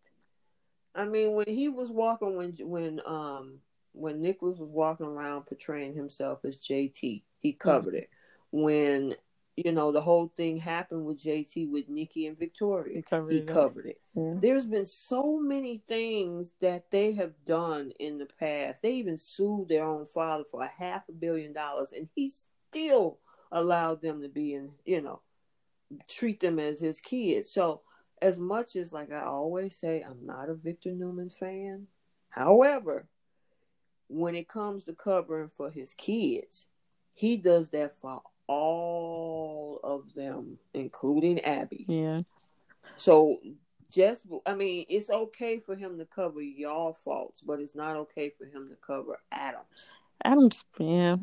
I 0.95 1.05
mean, 1.05 1.33
when 1.33 1.47
he 1.49 1.69
was 1.69 1.91
walking, 1.91 2.37
when 2.37 2.53
when 2.61 3.01
um 3.07 3.61
when 3.93 4.21
Nicholas 4.21 4.59
was 4.59 4.71
walking 4.71 5.07
around 5.07 5.47
portraying 5.47 5.95
himself 5.95 6.45
as 6.45 6.59
JT, 6.59 7.23
he 7.39 7.53
covered 7.53 7.95
it. 7.95 8.11
When 8.51 9.15
you 9.65 9.73
know 9.73 9.91
the 9.91 10.01
whole 10.01 10.33
thing 10.37 10.57
happened 10.57 11.05
with 11.05 11.21
JT 11.21 11.71
with 11.71 11.89
Nikki 11.89 12.27
and 12.27 12.39
Victoria, 12.39 12.95
He 12.97 13.03
covered 13.03 13.33
he 13.33 13.39
it 13.39 13.47
covered 13.47 13.87
it. 13.87 14.01
yeah. 14.15 14.35
There's 14.37 14.67
been 14.67 14.87
so 14.87 15.41
many 15.41 15.83
things 15.89 16.53
that 16.61 16.91
they 16.91 17.13
have 17.15 17.33
done 17.45 17.93
in 17.99 18.19
the 18.19 18.29
past. 18.39 18.83
They 18.83 18.93
even 18.95 19.17
sued 19.17 19.69
their 19.69 19.85
own 19.85 20.07
father 20.07 20.45
for 20.49 20.63
a 20.63 20.69
half 20.69 21.09
a 21.09 21.13
billion 21.13 21.53
dollars, 21.53 21.93
and 21.93 22.09
he 22.15 22.29
still 22.29 23.19
allowed 23.51 24.01
them 24.01 24.23
to 24.23 24.29
be 24.29 24.55
in, 24.55 24.73
you 24.85 25.01
know, 25.01 25.23
treat 26.09 26.39
them 26.41 26.59
as 26.59 26.79
his 26.79 27.01
kids. 27.01 27.51
So, 27.51 27.81
as 28.23 28.39
much 28.39 28.77
as 28.77 28.93
like 28.93 29.11
I 29.13 29.23
always 29.25 29.77
say, 29.77 30.03
I'm 30.09 30.25
not 30.25 30.51
a 30.51 30.55
Victor 30.55 30.93
Newman 30.93 31.31
fan. 31.31 31.87
However, 32.31 33.09
when 34.09 34.35
it 34.35 34.49
comes 34.49 34.85
to 34.85 34.93
covering 34.93 35.49
for 35.49 35.71
his 35.71 35.95
kids, 35.95 36.67
he 37.13 37.37
does 37.37 37.71
that 37.71 37.97
for 38.01 38.23
all 38.47 39.28
of 39.89 40.13
them, 40.15 40.59
including 40.75 41.41
Abby. 41.41 41.85
Yeah. 41.89 42.23
So 42.97 43.39
just 43.91 44.27
I 44.47 44.55
mean, 44.55 44.85
it's 44.89 45.11
okay 45.11 45.59
for 45.59 45.75
him 45.75 45.99
to 45.99 46.05
cover 46.05 46.43
y'all 46.43 46.93
faults, 46.93 47.41
but 47.41 47.61
it's 47.61 47.75
not 47.75 47.97
okay 47.97 48.31
for 48.37 48.45
him 48.45 48.69
to 48.69 48.77
cover 48.77 49.19
Adams. 49.33 49.91
Adam's 50.25 50.65
yeah, 50.79 51.17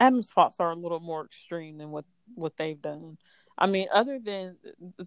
Adam's 0.00 0.32
faults 0.32 0.60
are 0.60 0.70
a 0.70 0.76
little 0.76 1.00
more 1.00 1.24
extreme 1.24 1.78
than 1.78 1.90
what 1.90 2.04
what 2.34 2.56
they've 2.56 2.80
done. 2.80 3.16
I 3.56 3.66
mean, 3.66 3.86
other 3.92 4.18
than 4.18 4.56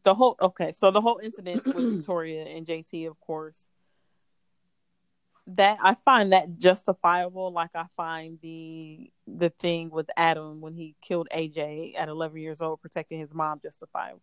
the 0.04 0.16
whole 0.16 0.38
okay, 0.42 0.72
so 0.72 0.90
the 0.92 1.02
whole 1.02 1.20
incident 1.22 1.66
with 1.66 1.76
Victoria 1.98 2.46
and 2.46 2.66
JT, 2.66 3.08
of 3.08 3.20
course, 3.20 3.68
that 5.48 5.78
I 5.84 5.94
find 5.94 6.32
that 6.34 6.58
justifiable. 6.58 7.52
Like 7.52 7.72
I 7.76 7.86
find 7.96 8.40
the 8.42 9.12
the 9.28 9.50
thing 9.50 9.90
with 9.90 10.10
Adam 10.16 10.62
when 10.62 10.74
he 10.74 10.96
killed 11.02 11.28
AJ 11.34 11.94
at 11.98 12.10
11 12.10 12.38
years 12.40 12.62
old, 12.62 12.82
protecting 12.82 13.20
his 13.20 13.34
mom, 13.34 13.60
justifiable 13.62 14.22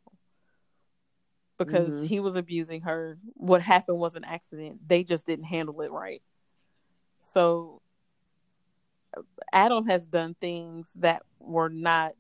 because 1.58 2.02
Mhm. 2.02 2.06
he 2.06 2.20
was 2.20 2.36
abusing 2.36 2.80
her. 2.82 3.18
What 3.34 3.62
happened 3.62 4.00
was 4.00 4.16
an 4.16 4.24
accident. 4.24 4.86
They 4.88 5.04
just 5.04 5.26
didn't 5.26 5.44
handle 5.44 5.80
it 5.82 5.92
right. 5.92 6.22
So 7.22 7.80
Adam 9.52 9.86
has 9.86 10.06
done 10.06 10.34
things 10.34 10.92
that 10.94 11.22
were 11.38 11.68
not 11.68 12.16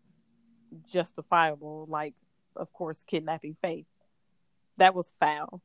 justifiable, 0.86 1.86
like, 1.86 2.14
of 2.56 2.72
course, 2.72 3.04
kidnapping 3.04 3.56
Faith. 3.60 3.86
That 4.76 4.94
was 4.94 5.10
foul. 5.18 5.60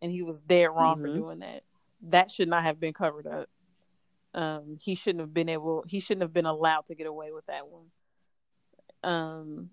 And 0.00 0.12
he 0.12 0.22
was 0.22 0.40
dead 0.40 0.66
wrong 0.66 1.00
for 1.00 1.08
Mhm. 1.08 1.14
doing 1.14 1.38
that. 1.40 1.64
That 2.02 2.30
should 2.30 2.48
not 2.48 2.62
have 2.62 2.78
been 2.78 2.92
covered 2.92 3.26
up. 3.26 3.48
Um, 4.38 4.78
he 4.80 4.94
shouldn't 4.94 5.20
have 5.20 5.34
been 5.34 5.48
able, 5.48 5.84
he 5.88 5.98
shouldn't 5.98 6.22
have 6.22 6.32
been 6.32 6.46
allowed 6.46 6.86
to 6.86 6.94
get 6.94 7.08
away 7.08 7.32
with 7.32 7.44
that 7.46 7.66
one. 7.66 7.90
Um, 9.02 9.70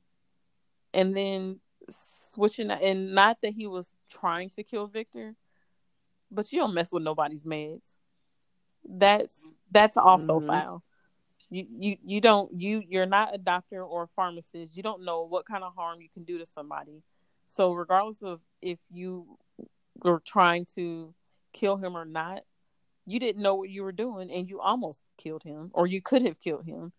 and 0.91 1.15
then 1.15 1.59
switching, 1.87 2.71
and 2.71 3.13
not 3.13 3.41
that 3.41 3.53
he 3.53 3.67
was 3.67 3.93
trying 4.09 4.49
to 4.51 4.63
kill 4.63 4.87
Victor, 4.87 5.35
but 6.31 6.51
you 6.51 6.57
don't 6.57 6.73
mess 6.73 6.91
with 6.91 7.03
nobody's 7.03 7.43
meds. 7.43 7.95
That's 8.83 9.53
that's 9.69 9.97
also 9.97 10.39
Mhm. 10.39 10.47
foul. 10.47 10.83
You 11.51 11.67
you 11.69 11.97
you 12.03 12.21
don't 12.21 12.59
you 12.59 12.81
you're 12.87 13.05
not 13.05 13.35
a 13.35 13.37
doctor 13.37 13.83
or 13.83 14.03
a 14.03 14.07
pharmacist. 14.07 14.75
You 14.75 14.81
don't 14.81 15.05
know 15.05 15.25
what 15.25 15.45
kind 15.45 15.63
of 15.63 15.75
harm 15.75 16.01
you 16.01 16.09
can 16.09 16.23
do 16.23 16.39
to 16.39 16.45
somebody. 16.47 17.03
So 17.45 17.71
regardless 17.73 18.23
of 18.23 18.41
if 18.63 18.79
you 18.89 19.37
were 20.03 20.21
trying 20.21 20.65
to 20.73 21.13
kill 21.53 21.77
him 21.77 21.95
or 21.95 22.05
not, 22.05 22.43
you 23.05 23.19
didn't 23.19 23.41
know 23.41 23.55
what 23.55 23.69
you 23.69 23.83
were 23.83 23.91
doing 23.91 24.31
and 24.31 24.49
you 24.49 24.59
almost 24.59 25.01
killed 25.17 25.43
him 25.43 25.71
or 25.73 25.87
you 25.87 26.01
could 26.01 26.23
have 26.23 26.39
killed 26.39 26.65
him. 26.65 26.91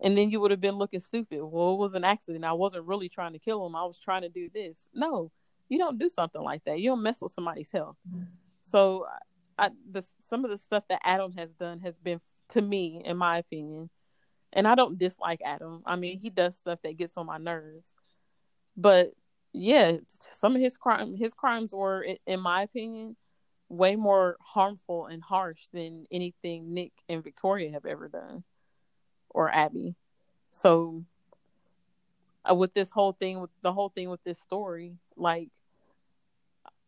And 0.00 0.18
then 0.18 0.30
you 0.30 0.40
would 0.40 0.50
have 0.50 0.60
been 0.60 0.74
looking 0.74 0.98
stupid. 0.98 1.40
Well, 1.40 1.74
it 1.74 1.78
was 1.78 1.94
an 1.94 2.02
accident. 2.02 2.44
I 2.44 2.54
wasn't 2.54 2.86
really 2.86 3.08
trying 3.08 3.34
to 3.34 3.38
kill 3.38 3.64
him. 3.64 3.76
I 3.76 3.84
was 3.84 4.00
trying 4.00 4.22
to 4.22 4.28
do 4.28 4.48
this. 4.52 4.88
No, 4.92 5.30
you 5.68 5.78
don't 5.78 5.98
do 5.98 6.08
something 6.08 6.42
like 6.42 6.64
that. 6.64 6.80
You 6.80 6.90
don't 6.90 7.02
mess 7.02 7.22
with 7.22 7.32
somebody's 7.32 7.70
health. 7.70 7.96
So, 8.62 9.06
I, 9.58 9.70
the 9.90 10.04
some 10.18 10.44
of 10.44 10.50
the 10.50 10.58
stuff 10.58 10.84
that 10.88 11.00
Adam 11.04 11.32
has 11.32 11.52
done 11.52 11.80
has 11.80 11.96
been 11.98 12.20
to 12.48 12.60
me, 12.60 13.02
in 13.04 13.16
my 13.16 13.38
opinion, 13.38 13.90
and 14.52 14.66
I 14.66 14.74
don't 14.74 14.98
dislike 14.98 15.40
Adam. 15.44 15.82
I 15.86 15.96
mean, 15.96 16.18
he 16.18 16.30
does 16.30 16.56
stuff 16.56 16.80
that 16.82 16.96
gets 16.96 17.16
on 17.16 17.26
my 17.26 17.38
nerves, 17.38 17.94
but 18.76 19.12
yeah, 19.52 19.98
some 20.08 20.56
of 20.56 20.62
his 20.62 20.76
crime 20.76 21.14
his 21.14 21.34
crimes 21.34 21.74
were, 21.74 22.06
in 22.26 22.40
my 22.40 22.62
opinion, 22.62 23.16
way 23.72 23.96
more 23.96 24.36
harmful 24.40 25.06
and 25.06 25.22
harsh 25.22 25.62
than 25.72 26.06
anything 26.12 26.74
Nick 26.74 26.92
and 27.08 27.24
Victoria 27.24 27.72
have 27.72 27.86
ever 27.86 28.06
done, 28.06 28.44
or 29.30 29.50
Abby. 29.50 29.96
So, 30.50 31.04
uh, 32.48 32.54
with 32.54 32.74
this 32.74 32.90
whole 32.90 33.12
thing, 33.12 33.40
with 33.40 33.50
the 33.62 33.72
whole 33.72 33.88
thing 33.88 34.10
with 34.10 34.22
this 34.24 34.38
story, 34.38 34.98
like 35.16 35.48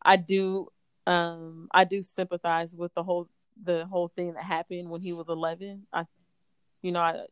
I 0.03 0.17
do 0.17 0.69
um 1.07 1.69
I 1.73 1.85
do 1.85 2.03
sympathize 2.03 2.77
with 2.77 2.93
the 2.95 3.03
whole 3.03 3.29
the 3.63 3.87
whole 3.87 4.09
thing 4.09 4.35
that 4.35 4.45
happened 4.45 4.91
when 4.91 5.01
he 5.01 5.15
was 5.15 5.31
11. 5.31 5.87
I 5.91 6.05
you 6.83 6.93
know, 6.93 7.01
I 7.01 7.25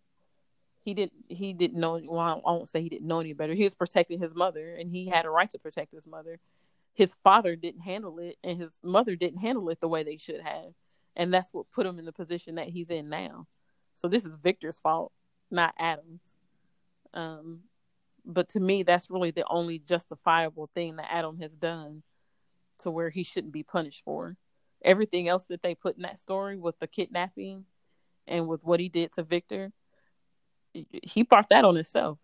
he 0.81 0.95
didn't 0.95 1.13
he 1.29 1.53
didn't 1.53 1.79
know 1.79 2.01
well, 2.07 2.43
I 2.47 2.51
won't 2.51 2.69
say 2.69 2.81
he 2.81 2.89
didn't 2.89 3.07
know 3.07 3.21
any 3.21 3.35
better. 3.35 3.53
He 3.53 3.65
was 3.65 3.75
protecting 3.75 4.19
his 4.19 4.35
mother 4.35 4.77
and 4.77 4.91
he 4.91 5.09
had 5.09 5.27
a 5.27 5.31
right 5.31 5.51
to 5.51 5.59
protect 5.59 5.93
his 5.93 6.07
mother. 6.07 6.41
His 6.95 7.17
father 7.25 7.57
didn't 7.57 7.83
handle 7.83 8.19
it 8.19 8.37
and 8.45 8.59
his 8.59 8.79
mother 8.83 9.17
didn't 9.17 9.41
handle 9.41 9.69
it 9.71 9.81
the 9.81 9.89
way 9.89 10.03
they 10.03 10.17
should 10.17 10.41
have. 10.41 10.73
And 11.17 11.33
that's 11.33 11.49
what 11.53 11.71
put 11.73 11.87
him 11.87 11.99
in 11.99 12.05
the 12.05 12.13
position 12.13 12.57
that 12.57 12.69
he's 12.69 12.91
in 12.91 13.09
now. 13.09 13.47
So 13.95 14.09
this 14.09 14.25
is 14.25 14.33
Victor's 14.43 14.79
fault, 14.79 15.13
not 15.51 15.75
Adam's. 15.79 16.37
Um 17.15 17.61
but 18.25 18.51
to 18.51 18.61
me 18.61 18.83
that's 18.83 19.11
really 19.11 19.33
the 19.33 19.47
only 19.49 19.79
justifiable 19.79 20.71
thing 20.75 20.97
that 20.97 21.13
Adam 21.13 21.39
has 21.41 21.57
done 21.57 22.03
to 22.79 22.91
where 22.91 23.11
he 23.11 23.23
shouldn't 23.23 23.53
be 23.53 23.63
punished 23.63 24.03
for. 24.05 24.37
Everything 24.85 25.29
else 25.29 25.45
that 25.47 25.63
they 25.63 25.75
put 25.75 25.97
in 25.97 26.03
that 26.03 26.19
story 26.19 26.57
with 26.57 26.79
the 26.79 26.87
kidnapping 26.87 27.65
and 28.27 28.49
with 28.49 28.63
what 28.65 28.81
he 28.81 28.89
did 28.89 29.13
to 29.13 29.23
Victor, 29.23 29.73
he 30.73 31.23
brought 31.23 31.49
that 31.51 31.65
on 31.65 31.75
himself. 31.75 32.19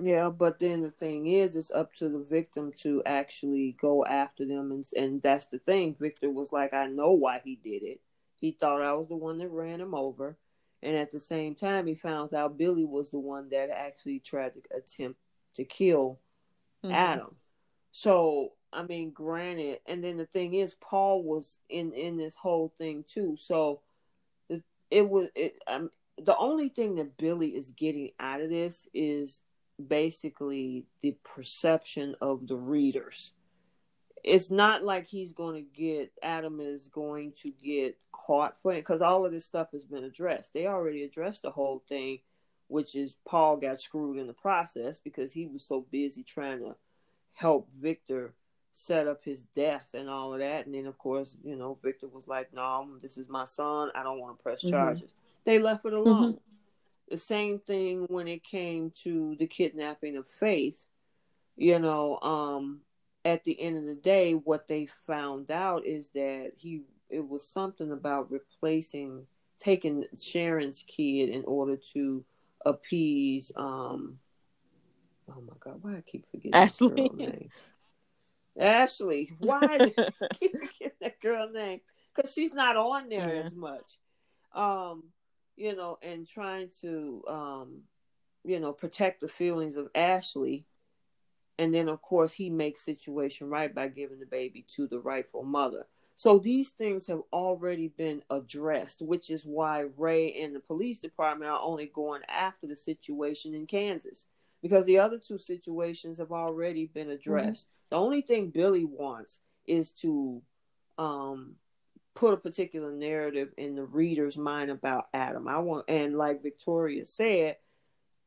Yeah, 0.00 0.30
but 0.30 0.58
then 0.58 0.82
the 0.82 0.90
thing 0.90 1.26
is, 1.26 1.56
it's 1.56 1.70
up 1.70 1.94
to 1.94 2.08
the 2.08 2.20
victim 2.20 2.72
to 2.78 3.02
actually 3.04 3.76
go 3.80 4.04
after 4.04 4.46
them, 4.46 4.72
and 4.72 4.86
and 4.96 5.22
that's 5.22 5.46
the 5.46 5.58
thing. 5.58 5.94
Victor 5.98 6.30
was 6.30 6.52
like, 6.52 6.72
I 6.72 6.86
know 6.86 7.12
why 7.12 7.40
he 7.44 7.56
did 7.56 7.82
it. 7.82 8.00
He 8.36 8.52
thought 8.52 8.82
I 8.82 8.94
was 8.94 9.08
the 9.08 9.16
one 9.16 9.38
that 9.38 9.48
ran 9.48 9.80
him 9.80 9.94
over, 9.94 10.38
and 10.82 10.96
at 10.96 11.10
the 11.10 11.20
same 11.20 11.54
time, 11.54 11.86
he 11.86 11.94
found 11.94 12.32
out 12.34 12.56
Billy 12.56 12.84
was 12.84 13.10
the 13.10 13.18
one 13.18 13.50
that 13.50 13.70
actually 13.70 14.20
tried 14.20 14.54
to 14.54 14.62
attempt 14.76 15.20
to 15.56 15.64
kill 15.64 16.18
Mhm. 16.84 16.92
Adam. 16.92 17.36
So 17.92 18.54
I 18.72 18.84
mean, 18.84 19.10
granted, 19.10 19.80
and 19.86 20.02
then 20.02 20.16
the 20.16 20.26
thing 20.26 20.54
is, 20.54 20.74
Paul 20.74 21.22
was 21.24 21.58
in 21.68 21.92
in 21.92 22.16
this 22.16 22.36
whole 22.36 22.72
thing 22.78 23.04
too. 23.04 23.36
So 23.36 23.82
it, 24.48 24.62
it 24.90 25.08
was 25.08 25.28
it. 25.34 25.58
Um, 25.66 25.90
the 26.16 26.36
only 26.36 26.68
thing 26.68 26.94
that 26.96 27.16
Billy 27.16 27.56
is 27.56 27.70
getting 27.72 28.12
out 28.20 28.40
of 28.40 28.50
this 28.50 28.88
is 28.94 29.42
basically 29.80 30.86
the 31.02 31.16
perception 31.24 32.14
of 32.20 32.46
the 32.46 32.56
readers. 32.56 33.32
It's 34.22 34.50
not 34.50 34.84
like 34.84 35.06
he's 35.06 35.32
going 35.32 35.56
to 35.56 35.62
get 35.62 36.12
Adam 36.22 36.60
is 36.60 36.88
going 36.88 37.32
to 37.42 37.50
get 37.50 37.96
caught 38.12 38.60
for 38.60 38.72
it 38.72 38.76
because 38.76 39.00
all 39.00 39.24
of 39.24 39.32
this 39.32 39.46
stuff 39.46 39.68
has 39.72 39.84
been 39.84 40.04
addressed. 40.04 40.52
They 40.52 40.66
already 40.66 41.04
addressed 41.04 41.42
the 41.42 41.50
whole 41.50 41.82
thing, 41.88 42.18
which 42.68 42.94
is 42.94 43.16
Paul 43.26 43.56
got 43.56 43.80
screwed 43.80 44.18
in 44.18 44.26
the 44.26 44.34
process 44.34 45.00
because 45.00 45.32
he 45.32 45.46
was 45.46 45.64
so 45.64 45.86
busy 45.90 46.22
trying 46.22 46.58
to 46.58 46.76
help 47.32 47.68
Victor 47.74 48.34
set 48.72 49.08
up 49.08 49.24
his 49.24 49.42
death 49.56 49.94
and 49.94 50.08
all 50.08 50.34
of 50.34 50.40
that. 50.40 50.66
And 50.66 50.74
then, 50.74 50.86
of 50.86 50.98
course, 50.98 51.36
you 51.42 51.56
know, 51.56 51.78
Victor 51.82 52.08
was 52.08 52.28
like, 52.28 52.52
"No, 52.52 52.86
this 53.00 53.16
is 53.18 53.28
my 53.28 53.46
son. 53.46 53.90
I 53.94 54.02
don't 54.02 54.20
want 54.20 54.38
to 54.38 54.42
press 54.42 54.62
mm-hmm. 54.62 54.70
charges." 54.70 55.14
They 55.44 55.58
left 55.58 55.86
it 55.86 55.92
alone. 55.92 56.34
Mm-hmm. 56.34 56.49
The 57.10 57.16
same 57.16 57.58
thing 57.58 58.06
when 58.08 58.28
it 58.28 58.44
came 58.44 58.92
to 59.02 59.36
the 59.38 59.46
kidnapping 59.46 60.16
of 60.16 60.28
Faith. 60.28 60.84
You 61.56 61.78
know, 61.78 62.18
um, 62.20 62.80
at 63.24 63.44
the 63.44 63.60
end 63.60 63.76
of 63.76 63.84
the 63.84 64.00
day, 64.00 64.32
what 64.32 64.68
they 64.68 64.86
found 65.06 65.50
out 65.50 65.84
is 65.84 66.08
that 66.10 66.52
he 66.56 66.82
it 67.10 67.28
was 67.28 67.46
something 67.46 67.90
about 67.90 68.30
replacing 68.30 69.26
taking 69.58 70.04
Sharon's 70.16 70.84
kid 70.86 71.28
in 71.28 71.44
order 71.44 71.76
to 71.92 72.24
appease 72.64 73.50
um 73.56 74.18
oh 75.28 75.40
my 75.40 75.54
god, 75.60 75.82
why 75.82 75.96
I 75.96 76.02
keep 76.02 76.30
forgetting 76.30 76.54
Ashley. 76.54 77.10
name. 77.14 77.48
Ashley, 78.58 79.32
why 79.38 79.60
I 79.62 79.94
keep 80.40 80.52
forgetting 80.52 80.96
that 81.00 81.20
girl 81.20 81.50
name? 81.50 81.80
Because 82.14 82.32
she's 82.32 82.52
not 82.52 82.76
on 82.76 83.08
there 83.08 83.34
yeah. 83.34 83.42
as 83.42 83.54
much. 83.54 83.98
Um, 84.54 85.04
you 85.60 85.76
know, 85.76 85.98
and 86.02 86.26
trying 86.26 86.70
to 86.80 87.22
um, 87.28 87.82
you 88.44 88.58
know, 88.60 88.72
protect 88.72 89.20
the 89.20 89.28
feelings 89.28 89.76
of 89.76 89.88
Ashley. 89.94 90.64
And 91.58 91.74
then 91.74 91.88
of 91.88 92.00
course 92.00 92.32
he 92.32 92.48
makes 92.48 92.84
situation 92.84 93.48
right 93.50 93.74
by 93.74 93.88
giving 93.88 94.18
the 94.18 94.26
baby 94.26 94.64
to 94.76 94.86
the 94.86 94.98
rightful 94.98 95.42
mother. 95.42 95.86
So 96.16 96.38
these 96.38 96.70
things 96.70 97.06
have 97.06 97.20
already 97.32 97.88
been 97.88 98.22
addressed, 98.30 99.02
which 99.02 99.30
is 99.30 99.44
why 99.44 99.86
Rey 99.96 100.42
and 100.42 100.54
the 100.54 100.60
police 100.60 100.98
department 100.98 101.50
are 101.50 101.60
only 101.60 101.86
going 101.86 102.22
after 102.28 102.66
the 102.66 102.76
situation 102.76 103.54
in 103.54 103.66
Kansas 103.66 104.26
because 104.62 104.86
the 104.86 104.98
other 104.98 105.18
two 105.18 105.38
situations 105.38 106.18
have 106.18 106.32
already 106.32 106.86
been 106.86 107.10
addressed. 107.10 107.66
Mm-hmm. 107.66 107.94
The 107.94 107.96
only 107.96 108.20
thing 108.22 108.50
Billy 108.50 108.84
wants 108.84 109.40
is 109.66 109.90
to 109.92 110.42
um, 110.98 111.56
put 112.14 112.34
a 112.34 112.36
particular 112.36 112.92
narrative 112.92 113.50
in 113.56 113.74
the 113.74 113.84
reader's 113.84 114.36
mind 114.36 114.70
about 114.70 115.08
Adam. 115.14 115.48
I 115.48 115.58
want, 115.58 115.86
and 115.88 116.16
like 116.16 116.42
Victoria 116.42 117.04
said, 117.06 117.56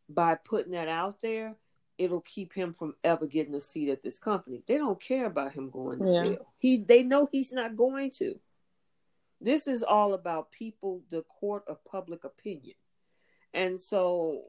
by 0.09 0.35
putting 0.35 0.73
that 0.73 0.87
out 0.87 1.21
there, 1.21 1.55
it'll 1.97 2.21
keep 2.21 2.53
him 2.53 2.73
from 2.73 2.95
ever 3.03 3.27
getting 3.27 3.55
a 3.55 3.61
seat 3.61 3.89
at 3.89 4.03
this 4.03 4.19
company. 4.19 4.63
They 4.67 4.77
don't 4.77 5.01
care 5.01 5.25
about 5.25 5.53
him 5.53 5.69
going 5.69 5.99
to 5.99 6.11
yeah. 6.11 6.23
jail. 6.23 6.53
He, 6.57 6.77
they 6.77 7.03
know 7.03 7.27
he's 7.31 7.51
not 7.51 7.75
going 7.75 8.11
to. 8.19 8.39
This 9.39 9.67
is 9.67 9.83
all 9.83 10.13
about 10.13 10.51
people, 10.51 11.01
the 11.11 11.23
court 11.23 11.63
of 11.67 11.83
public 11.85 12.23
opinion. 12.23 12.75
And 13.53 13.79
so 13.79 14.45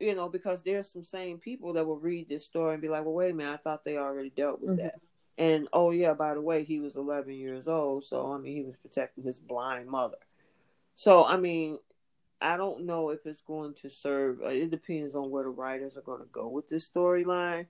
you 0.00 0.14
know, 0.14 0.28
because 0.28 0.62
there's 0.62 0.90
some 0.90 1.04
same 1.04 1.38
people 1.38 1.74
that 1.74 1.86
will 1.86 1.98
read 1.98 2.28
this 2.28 2.44
story 2.44 2.74
and 2.74 2.82
be 2.82 2.88
like, 2.88 3.04
well, 3.04 3.14
wait 3.14 3.30
a 3.30 3.34
minute, 3.34 3.54
I 3.54 3.56
thought 3.56 3.84
they 3.84 3.96
already 3.96 4.30
dealt 4.30 4.60
with 4.60 4.76
mm-hmm. 4.76 4.84
that. 4.84 5.00
And 5.36 5.68
oh, 5.72 5.90
yeah, 5.90 6.14
by 6.14 6.34
the 6.34 6.40
way, 6.40 6.64
he 6.64 6.78
was 6.78 6.96
11 6.96 7.32
years 7.32 7.66
old. 7.66 8.04
So, 8.04 8.32
I 8.32 8.38
mean, 8.38 8.54
he 8.54 8.62
was 8.62 8.76
protecting 8.76 9.24
his 9.24 9.38
blind 9.38 9.88
mother. 9.88 10.18
So, 10.94 11.24
I 11.24 11.36
mean, 11.36 11.78
I 12.40 12.56
don't 12.56 12.84
know 12.84 13.10
if 13.10 13.26
it's 13.26 13.40
going 13.40 13.74
to 13.82 13.90
serve, 13.90 14.40
uh, 14.42 14.48
it 14.48 14.70
depends 14.70 15.14
on 15.14 15.30
where 15.30 15.44
the 15.44 15.50
writers 15.50 15.96
are 15.96 16.02
going 16.02 16.20
to 16.20 16.28
go 16.30 16.48
with 16.48 16.68
this 16.68 16.88
storyline. 16.88 17.66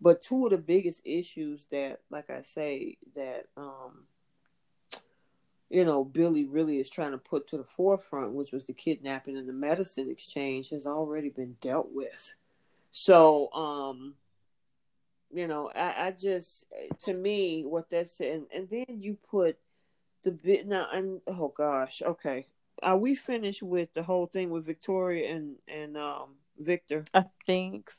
But 0.00 0.20
two 0.20 0.44
of 0.44 0.50
the 0.50 0.58
biggest 0.58 1.00
issues 1.06 1.64
that, 1.70 2.00
like 2.10 2.28
I 2.28 2.42
say, 2.42 2.98
that, 3.14 3.46
um, 3.56 4.04
you 5.70 5.84
know, 5.84 6.04
Billy 6.04 6.44
really 6.44 6.78
is 6.78 6.90
trying 6.90 7.12
to 7.12 7.18
put 7.18 7.48
to 7.48 7.56
the 7.56 7.64
forefront, 7.64 8.32
which 8.32 8.52
was 8.52 8.64
the 8.64 8.74
kidnapping 8.74 9.36
and 9.36 9.48
the 9.48 9.54
medicine 9.54 10.10
exchange, 10.10 10.68
has 10.70 10.86
already 10.86 11.30
been 11.30 11.56
dealt 11.62 11.88
with. 11.92 12.34
So, 12.92 13.50
um, 13.52 14.14
you 15.36 15.46
know, 15.46 15.70
I, 15.74 16.06
I 16.06 16.10
just, 16.12 16.66
to 17.00 17.14
me, 17.14 17.64
what 17.64 17.90
that's, 17.90 18.20
and, 18.20 18.46
and 18.54 18.68
then 18.68 19.00
you 19.00 19.18
put 19.28 19.58
the 20.24 20.30
bit 20.30 20.66
now, 20.66 20.88
and 20.92 21.20
oh 21.26 21.52
gosh, 21.56 22.02
okay. 22.04 22.46
Are 22.82 22.98
we 22.98 23.14
finished 23.14 23.62
with 23.62 23.94
the 23.94 24.02
whole 24.02 24.26
thing 24.26 24.50
with 24.50 24.66
Victoria 24.66 25.34
and, 25.34 25.56
and, 25.68 25.96
um, 25.96 26.34
Victor? 26.58 27.04
I 27.14 27.26
think 27.44 27.90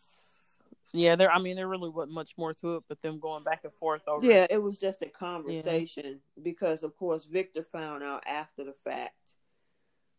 yeah, 0.94 1.16
there. 1.16 1.32
I 1.32 1.40
mean, 1.40 1.56
there 1.56 1.68
really 1.68 1.90
wasn't 1.90 2.14
much 2.14 2.38
more 2.38 2.54
to 2.56 2.78
it, 2.78 2.84
but 2.88 3.02
them 3.02 3.20
going 3.20 3.44
back 3.44 3.62
and 3.64 3.74
forth 3.74 4.08
over. 4.08 4.26
Yeah, 4.26 4.48
it 4.50 4.62
was 4.62 4.78
just 4.78 5.02
a 5.02 5.08
conversation 5.08 6.06
yeah. 6.06 6.44
because, 6.44 6.84
of 6.84 6.96
course, 6.96 7.26
Victor 7.26 7.64
found 7.64 8.04
out 8.04 8.24
after 8.26 8.64
the 8.64 8.74
fact 8.74 9.34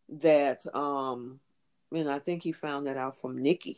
that, 0.09 0.65
um, 0.75 1.39
and 1.91 2.09
I 2.09 2.19
think 2.19 2.43
he 2.43 2.51
found 2.51 2.87
that 2.87 2.97
out 2.97 3.19
from 3.19 3.41
Nikki 3.41 3.77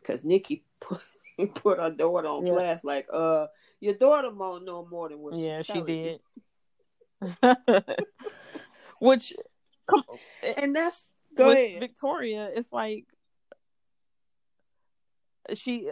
because 0.00 0.24
Nikki 0.24 0.64
put, 0.80 1.00
put 1.54 1.78
her 1.78 1.90
daughter 1.90 2.28
on 2.28 2.46
yeah. 2.46 2.52
blast, 2.52 2.84
like, 2.84 3.06
uh, 3.12 3.46
your 3.80 3.94
daughter 3.94 4.30
won't 4.30 4.64
know 4.64 4.86
more 4.90 5.08
than 5.08 5.18
what. 5.18 5.34
Yeah, 5.34 5.62
she 5.62 5.80
did. 5.82 6.20
Which, 9.00 9.32
come, 9.88 10.04
and 10.56 10.74
that's 10.74 11.02
go 11.36 11.50
ahead. 11.50 11.80
Victoria. 11.80 12.50
It's 12.54 12.72
like 12.72 13.06
she 15.54 15.90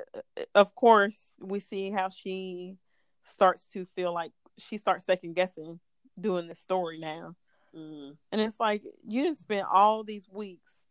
of 0.55 0.75
course 0.75 1.21
we 1.41 1.61
see 1.61 1.91
how 1.91 2.09
she 2.09 2.77
starts 3.23 3.69
to 3.69 3.85
feel 3.85 4.13
like 4.13 4.33
she 4.59 4.79
starts 4.79 5.05
second 5.05 5.35
guessing 5.35 5.81
doing 6.21 6.47
this 6.47 6.61
story 6.61 6.99
now 6.99 7.35
mm. 7.77 8.15
and 8.33 8.41
it's 8.41 8.61
like 8.61 8.83
you 9.07 9.23
didn't 9.23 9.39
spend 9.39 9.67
all 9.73 10.05
these 10.05 10.29
weeks 10.31 10.87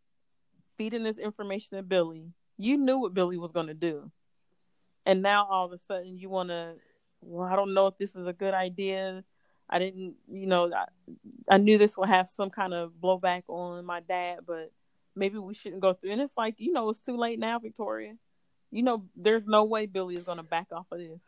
feeding 0.77 1.03
this 1.03 1.17
information 1.17 1.77
to 1.77 1.83
billy 1.83 2.31
you 2.57 2.77
knew 2.77 2.97
what 2.99 3.13
billy 3.13 3.37
was 3.37 3.51
going 3.51 3.67
to 3.67 3.73
do 3.73 4.11
and 5.05 5.21
now 5.21 5.45
all 5.45 5.65
of 5.65 5.71
a 5.71 5.79
sudden 5.87 6.17
you 6.17 6.29
want 6.29 6.49
to 6.49 6.73
well 7.21 7.47
i 7.47 7.55
don't 7.55 7.73
know 7.73 7.87
if 7.87 7.97
this 7.97 8.15
is 8.15 8.27
a 8.27 8.33
good 8.33 8.53
idea 8.53 9.23
i 9.69 9.79
didn't 9.79 10.15
you 10.27 10.47
know 10.47 10.71
I, 10.73 10.85
I 11.49 11.57
knew 11.57 11.77
this 11.77 11.97
would 11.97 12.09
have 12.09 12.29
some 12.29 12.49
kind 12.49 12.73
of 12.73 12.91
blowback 13.01 13.43
on 13.47 13.85
my 13.85 13.99
dad 13.99 14.39
but 14.45 14.71
maybe 15.15 15.37
we 15.37 15.53
shouldn't 15.53 15.81
go 15.81 15.93
through 15.93 16.11
and 16.11 16.21
it's 16.21 16.37
like 16.37 16.55
you 16.57 16.73
know 16.73 16.89
it's 16.89 16.99
too 16.99 17.17
late 17.17 17.39
now 17.39 17.59
victoria 17.59 18.15
you 18.75 18.83
know, 18.83 19.05
there's 19.15 19.45
no 19.45 19.63
way 19.63 19.85
Billy 19.85 20.15
is 20.15 20.23
going 20.23 20.37
to 20.37 20.43
back 20.43 20.67
off 20.73 20.87
of 20.91 20.99
this 20.99 21.21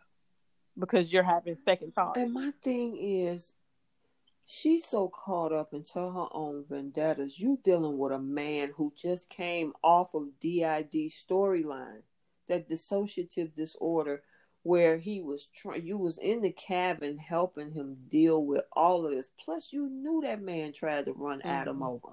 because 0.78 1.14
you're 1.14 1.24
having 1.24 1.56
second 1.64 1.96
thoughts. 1.96 2.20
And 2.20 2.34
my 2.34 2.52
thing 2.62 2.98
is, 3.00 3.54
she's 4.46 4.86
so 4.86 5.08
caught 5.08 5.54
up 5.54 5.74
into 5.74 6.00
her 6.00 6.28
own 6.34 6.66
vendettas. 6.70 7.40
You 7.40 7.58
dealing 7.64 7.98
with 7.98 8.12
a 8.12 8.20
man 8.20 8.74
who 8.76 8.92
just 8.98 9.30
came 9.30 9.72
off 9.82 10.14
of 10.14 10.40
DID 10.42 10.92
storyline, 11.10 12.02
that 12.48 12.70
dissociative 12.70 13.54
disorder, 13.56 14.24
where 14.64 14.98
he 14.98 15.22
was 15.22 15.48
trying. 15.48 15.86
You 15.86 15.98
was 15.98 16.18
in 16.18 16.42
the 16.42 16.52
cabin 16.52 17.18
helping 17.18 17.72
him 17.72 17.98
deal 18.10 18.44
with 18.44 18.64
all 18.74 19.06
of 19.06 19.12
this. 19.12 19.30
Plus, 19.40 19.72
you 19.72 19.90
knew 19.90 20.22
that 20.24 20.42
man 20.42 20.74
tried 20.74 21.06
to 21.06 21.14
run 21.14 21.40
mm-hmm. 21.40 21.48
Adam 21.48 21.84
over. 21.84 22.10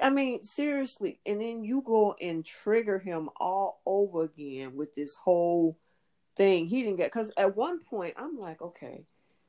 I 0.00 0.10
mean, 0.10 0.42
seriously. 0.44 1.20
And 1.26 1.40
then 1.40 1.64
you 1.64 1.82
go 1.82 2.14
and 2.20 2.44
trigger 2.44 2.98
him 2.98 3.28
all 3.38 3.80
over 3.84 4.24
again 4.24 4.74
with 4.76 4.94
this 4.94 5.14
whole 5.14 5.76
thing. 6.36 6.66
He 6.66 6.82
didn't 6.82 6.96
get 6.96 7.12
because 7.12 7.32
at 7.36 7.56
one 7.56 7.80
point 7.80 8.14
I'm 8.16 8.38
like, 8.38 8.62
okay, 8.62 9.04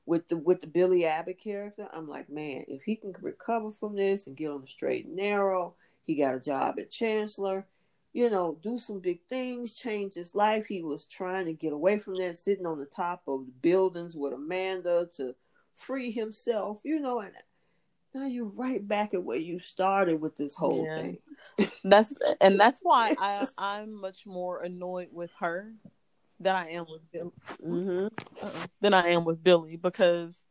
with 0.05 0.27
the 0.27 0.37
with 0.37 0.61
the 0.61 0.67
Billy 0.67 1.05
Abbott 1.05 1.39
character, 1.39 1.87
I'm 1.93 2.07
like, 2.07 2.29
man, 2.29 2.65
if 2.67 2.83
he 2.83 2.95
can 2.95 3.13
recover 3.21 3.71
from 3.71 3.95
this 3.95 4.27
and 4.27 4.35
get 4.35 4.49
on 4.49 4.61
the 4.61 4.67
straight 4.67 5.05
and 5.05 5.15
narrow, 5.15 5.75
he 6.03 6.15
got 6.15 6.35
a 6.35 6.39
job 6.39 6.79
at 6.79 6.91
Chancellor, 6.91 7.65
you 8.13 8.29
know, 8.29 8.57
do 8.61 8.77
some 8.77 8.99
big 8.99 9.21
things, 9.29 9.73
change 9.73 10.15
his 10.15 10.35
life. 10.35 10.65
He 10.65 10.81
was 10.81 11.05
trying 11.05 11.45
to 11.45 11.53
get 11.53 11.73
away 11.73 11.99
from 11.99 12.15
that, 12.15 12.37
sitting 12.37 12.65
on 12.65 12.79
the 12.79 12.85
top 12.85 13.23
of 13.27 13.45
the 13.45 13.51
buildings 13.61 14.15
with 14.15 14.33
Amanda 14.33 15.07
to 15.17 15.35
free 15.73 16.11
himself, 16.11 16.79
you 16.83 16.99
know, 16.99 17.19
and 17.21 17.31
now 18.13 18.25
you're 18.25 18.45
right 18.45 18.85
back 18.85 19.13
at 19.13 19.23
where 19.23 19.37
you 19.37 19.57
started 19.59 20.19
with 20.19 20.35
this 20.35 20.55
whole 20.55 20.85
yeah. 20.85 21.01
thing. 21.01 21.17
that's 21.85 22.17
and 22.41 22.59
that's 22.59 22.79
why 22.83 23.15
I 23.17 23.45
I'm 23.57 23.93
much 23.93 24.25
more 24.25 24.61
annoyed 24.61 25.09
with 25.11 25.31
her 25.39 25.73
than 26.39 26.55
I 26.55 26.71
am 26.71 26.85
with 26.89 27.01
Billy. 27.11 27.31
Mm-hmm. 27.65 28.45
Uh-uh. 28.45 28.65
Than 28.81 28.93
I 28.93 29.09
am 29.09 29.23
with 29.23 29.43
Billy 29.43 29.77
because 29.77 30.43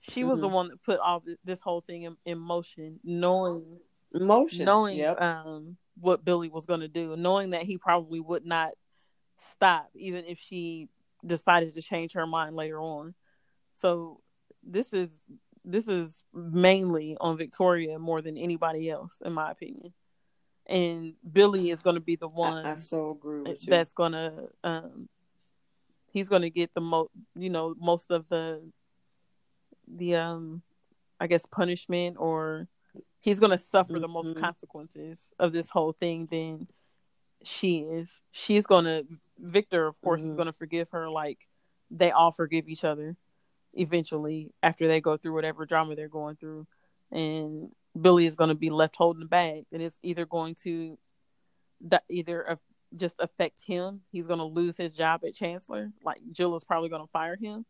she 0.00 0.24
was 0.24 0.38
mm-hmm. 0.38 0.40
the 0.42 0.48
one 0.48 0.68
that 0.68 0.82
put 0.82 1.00
all 1.00 1.22
this 1.44 1.60
whole 1.60 1.82
thing 1.82 2.02
in, 2.04 2.16
in 2.24 2.38
motion, 2.38 3.00
knowing 3.04 3.80
motion, 4.14 4.64
knowing 4.64 4.96
yep. 4.96 5.20
um 5.20 5.76
what 6.00 6.24
Billy 6.24 6.48
was 6.48 6.66
going 6.66 6.80
to 6.80 6.88
do, 6.88 7.16
knowing 7.16 7.50
that 7.50 7.62
he 7.62 7.78
probably 7.78 8.20
would 8.20 8.44
not 8.44 8.72
stop 9.36 9.88
even 9.94 10.24
if 10.26 10.38
she 10.38 10.88
decided 11.24 11.74
to 11.74 11.82
change 11.82 12.12
her 12.12 12.26
mind 12.26 12.56
later 12.56 12.80
on. 12.80 13.14
So 13.72 14.20
this 14.62 14.92
is 14.92 15.10
this 15.64 15.88
is 15.88 16.24
mainly 16.32 17.16
on 17.20 17.36
Victoria 17.36 17.98
more 17.98 18.22
than 18.22 18.36
anybody 18.36 18.90
else, 18.90 19.18
in 19.24 19.32
my 19.32 19.50
opinion. 19.50 19.92
And 20.66 21.14
Billy 21.30 21.70
is 21.70 21.82
going 21.82 21.94
to 21.94 22.00
be 22.00 22.16
the 22.16 22.28
one. 22.28 22.64
I, 22.64 22.72
I 22.72 22.76
so 22.76 23.10
agree 23.10 23.42
with 23.42 23.66
you. 23.66 23.70
That's 23.70 23.92
going 23.92 24.12
to 24.12 24.48
um, 24.64 25.08
he's 26.10 26.28
going 26.28 26.42
to 26.42 26.50
get 26.50 26.72
the 26.74 26.80
most, 26.80 27.10
you 27.34 27.50
know, 27.50 27.74
most 27.78 28.10
of 28.10 28.28
the 28.28 28.62
the 29.88 30.16
um, 30.16 30.62
I 31.18 31.26
guess 31.26 31.44
punishment, 31.46 32.16
or 32.18 32.68
he's 33.20 33.40
going 33.40 33.52
to 33.52 33.58
suffer 33.58 33.94
mm-hmm. 33.94 34.02
the 34.02 34.08
most 34.08 34.30
mm-hmm. 34.30 34.40
consequences 34.40 35.28
of 35.38 35.52
this 35.52 35.70
whole 35.70 35.92
thing. 35.92 36.26
Than 36.30 36.66
she 37.42 37.78
is. 37.78 38.20
She's 38.32 38.66
going 38.66 38.84
to 38.84 39.06
Victor, 39.38 39.86
of 39.86 40.00
course, 40.02 40.20
mm-hmm. 40.20 40.30
is 40.30 40.36
going 40.36 40.46
to 40.46 40.52
forgive 40.52 40.90
her 40.90 41.08
like 41.08 41.38
they 41.90 42.10
all 42.10 42.32
forgive 42.32 42.68
each 42.68 42.84
other 42.84 43.16
eventually 43.72 44.52
after 44.62 44.88
they 44.88 45.00
go 45.00 45.16
through 45.16 45.34
whatever 45.34 45.64
drama 45.66 45.94
they're 45.94 46.08
going 46.08 46.36
through. 46.36 46.66
And 47.10 47.70
Billy 48.00 48.26
is 48.26 48.34
going 48.36 48.50
to 48.50 48.56
be 48.56 48.70
left 48.70 48.96
holding 48.96 49.20
the 49.20 49.28
bag, 49.28 49.64
and 49.72 49.82
it's 49.82 49.98
either 50.02 50.26
going 50.26 50.54
to 50.62 50.98
either 52.08 52.58
just 52.96 53.16
affect 53.18 53.60
him. 53.64 54.02
He's 54.12 54.26
going 54.26 54.38
to 54.38 54.44
lose 54.44 54.76
his 54.76 54.94
job 54.94 55.22
at 55.26 55.34
Chancellor. 55.34 55.90
Like 56.04 56.20
Jill 56.32 56.54
is 56.56 56.64
probably 56.64 56.88
going 56.88 57.02
to 57.02 57.10
fire 57.10 57.36
him, 57.36 57.64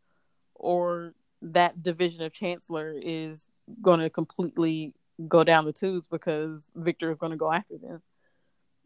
or 0.55 1.13
that 1.41 1.81
division 1.81 2.21
of 2.21 2.33
Chancellor 2.33 2.93
is 3.01 3.47
going 3.81 3.99
to 3.99 4.09
completely 4.09 4.93
go 5.27 5.43
down 5.43 5.65
the 5.65 5.73
tubes 5.73 6.07
because 6.09 6.69
Victor 6.75 7.11
is 7.11 7.17
going 7.17 7.31
to 7.31 7.37
go 7.37 7.51
after 7.51 7.77
them. 7.77 8.01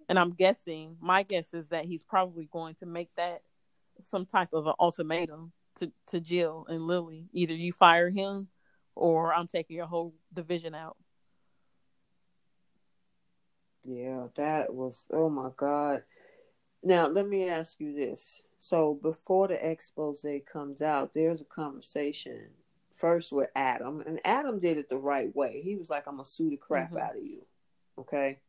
And 0.07 0.19
I'm 0.19 0.31
guessing, 0.31 0.97
my 1.01 1.23
guess 1.23 1.53
is 1.53 1.69
that 1.69 1.85
he's 1.85 2.03
probably 2.03 2.47
going 2.51 2.75
to 2.75 2.85
make 2.85 3.09
that 3.17 3.41
some 4.03 4.25
type 4.25 4.49
of 4.53 4.67
an 4.67 4.73
ultimatum 4.79 5.51
to, 5.77 5.91
to 6.07 6.19
Jill 6.19 6.65
and 6.69 6.85
Lily. 6.85 7.27
Either 7.33 7.53
you 7.53 7.73
fire 7.73 8.09
him 8.09 8.47
or 8.95 9.33
I'm 9.33 9.47
taking 9.47 9.75
your 9.75 9.87
whole 9.87 10.13
division 10.33 10.75
out. 10.75 10.97
Yeah, 13.83 14.27
that 14.35 14.73
was 14.73 15.05
oh 15.11 15.29
my 15.29 15.49
god. 15.55 16.03
Now 16.83 17.07
let 17.07 17.27
me 17.27 17.49
ask 17.49 17.79
you 17.79 17.93
this. 17.93 18.41
So 18.59 18.95
before 18.95 19.47
the 19.47 19.69
expose 19.69 20.25
comes 20.51 20.81
out, 20.81 21.13
there's 21.13 21.41
a 21.41 21.45
conversation 21.45 22.49
first 22.95 23.31
with 23.31 23.49
Adam, 23.55 24.01
and 24.05 24.19
Adam 24.25 24.59
did 24.59 24.77
it 24.77 24.89
the 24.89 24.97
right 24.97 25.33
way. 25.35 25.61
He 25.61 25.75
was 25.75 25.89
like, 25.89 26.07
"I'm 26.07 26.15
gonna 26.15 26.25
sue 26.25 26.49
the 26.49 26.57
crap 26.57 26.89
mm-hmm. 26.89 26.97
out 26.97 27.15
of 27.15 27.23
you," 27.23 27.45
okay. 27.99 28.39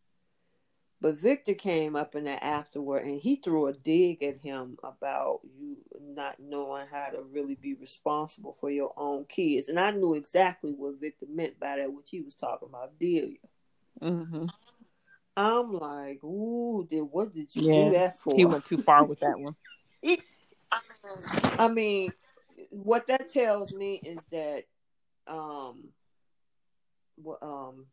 But 1.00 1.18
Victor 1.18 1.54
came 1.54 1.94
up 1.94 2.14
in 2.14 2.24
that 2.24 2.42
afterward 2.42 3.04
and 3.04 3.20
he 3.20 3.36
threw 3.36 3.66
a 3.66 3.74
dig 3.74 4.22
at 4.22 4.38
him 4.38 4.78
about 4.82 5.40
you 5.44 5.76
not 6.00 6.36
knowing 6.40 6.86
how 6.90 7.08
to 7.10 7.22
really 7.22 7.54
be 7.54 7.74
responsible 7.74 8.52
for 8.52 8.70
your 8.70 8.94
own 8.96 9.26
kids. 9.26 9.68
And 9.68 9.78
I 9.78 9.90
knew 9.90 10.14
exactly 10.14 10.72
what 10.72 10.98
Victor 10.98 11.26
meant 11.28 11.60
by 11.60 11.76
that, 11.76 11.92
which 11.92 12.08
he 12.10 12.22
was 12.22 12.34
talking 12.34 12.68
about 12.70 12.98
Delia. 12.98 13.36
Mm-hmm. 14.00 14.46
I'm 15.36 15.74
like, 15.74 16.24
ooh, 16.24 16.86
did 16.88 17.02
what 17.02 17.34
did 17.34 17.54
you 17.54 17.70
yeah, 17.70 17.84
do 17.84 17.90
that 17.92 18.18
for? 18.18 18.34
He 18.34 18.46
went 18.46 18.64
too 18.64 18.78
far 18.78 19.04
with 19.04 19.20
that 19.20 19.38
one. 19.38 19.54
I 21.58 21.68
mean, 21.68 22.10
what 22.82 23.06
that 23.06 23.32
tells 23.32 23.72
me 23.72 24.00
is 24.04 24.22
that 24.30 24.64
um, 25.26 25.88
um, 27.40 27.86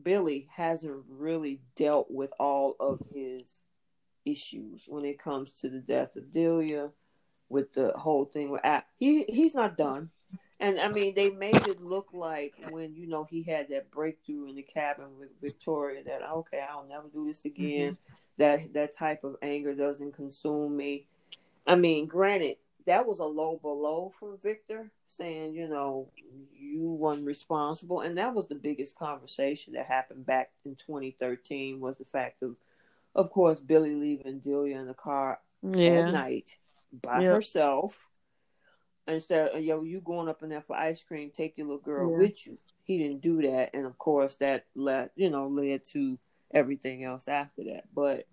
Billy 0.00 0.48
hasn't 0.54 1.04
really 1.08 1.60
dealt 1.76 2.10
with 2.10 2.30
all 2.38 2.76
of 2.78 3.00
his 3.12 3.62
issues 4.24 4.84
when 4.86 5.04
it 5.04 5.18
comes 5.18 5.52
to 5.52 5.68
the 5.68 5.80
death 5.80 6.14
of 6.16 6.32
Delia, 6.32 6.90
with 7.48 7.72
the 7.72 7.92
whole 7.96 8.24
thing 8.24 8.50
with 8.50 8.62
he 8.98 9.24
he's 9.24 9.54
not 9.54 9.76
done. 9.76 10.10
And 10.60 10.78
I 10.78 10.88
mean, 10.88 11.14
they 11.14 11.30
made 11.30 11.66
it 11.66 11.82
look 11.82 12.08
like 12.12 12.54
when 12.70 12.94
you 12.94 13.08
know 13.08 13.26
he 13.28 13.42
had 13.42 13.70
that 13.70 13.90
breakthrough 13.90 14.46
in 14.46 14.54
the 14.54 14.62
cabin 14.62 15.18
with 15.18 15.30
Victoria 15.40 16.04
that 16.04 16.22
okay, 16.22 16.64
I'll 16.70 16.86
never 16.86 17.08
do 17.08 17.26
this 17.26 17.44
again. 17.44 17.92
Mm-hmm. 17.92 18.14
That 18.38 18.72
that 18.74 18.96
type 18.96 19.24
of 19.24 19.36
anger 19.42 19.74
doesn't 19.74 20.14
consume 20.14 20.76
me. 20.76 21.06
I 21.66 21.74
mean, 21.74 22.06
granted, 22.06 22.56
that 22.86 23.06
was 23.06 23.18
a 23.18 23.24
low 23.24 23.58
below 23.60 24.10
from 24.18 24.38
Victor 24.38 24.90
saying, 25.04 25.54
you 25.54 25.68
know, 25.68 26.08
you 26.56 26.90
weren't 26.90 27.24
responsible. 27.24 28.00
And 28.00 28.16
that 28.18 28.34
was 28.34 28.48
the 28.48 28.54
biggest 28.54 28.98
conversation 28.98 29.74
that 29.74 29.86
happened 29.86 30.26
back 30.26 30.50
in 30.64 30.76
2013 30.76 31.80
was 31.80 31.98
the 31.98 32.04
fact 32.04 32.42
of, 32.42 32.56
of 33.14 33.30
course, 33.30 33.60
Billy 33.60 33.94
leaving 33.94 34.40
Delia 34.40 34.78
in 34.78 34.86
the 34.86 34.94
car 34.94 35.40
yeah. 35.62 36.06
at 36.06 36.12
night 36.12 36.56
by 37.02 37.24
herself. 37.24 38.08
Instead 39.06 39.48
of, 39.48 39.62
yo, 39.62 39.82
you 39.82 40.00
going 40.00 40.28
up 40.28 40.42
in 40.42 40.50
there 40.50 40.62
for 40.62 40.76
ice 40.76 41.02
cream, 41.02 41.30
take 41.30 41.58
your 41.58 41.66
little 41.66 41.80
girl 41.80 42.10
yeah. 42.12 42.18
with 42.18 42.46
you. 42.46 42.58
He 42.84 42.98
didn't 42.98 43.20
do 43.20 43.42
that. 43.42 43.70
And 43.74 43.86
of 43.86 43.98
course, 43.98 44.36
that 44.36 44.66
led, 44.74 45.10
you 45.16 45.30
know, 45.30 45.48
led 45.48 45.84
to 45.92 46.18
everything 46.52 47.04
else 47.04 47.28
after 47.28 47.64
that. 47.64 47.84
But, 47.94 48.26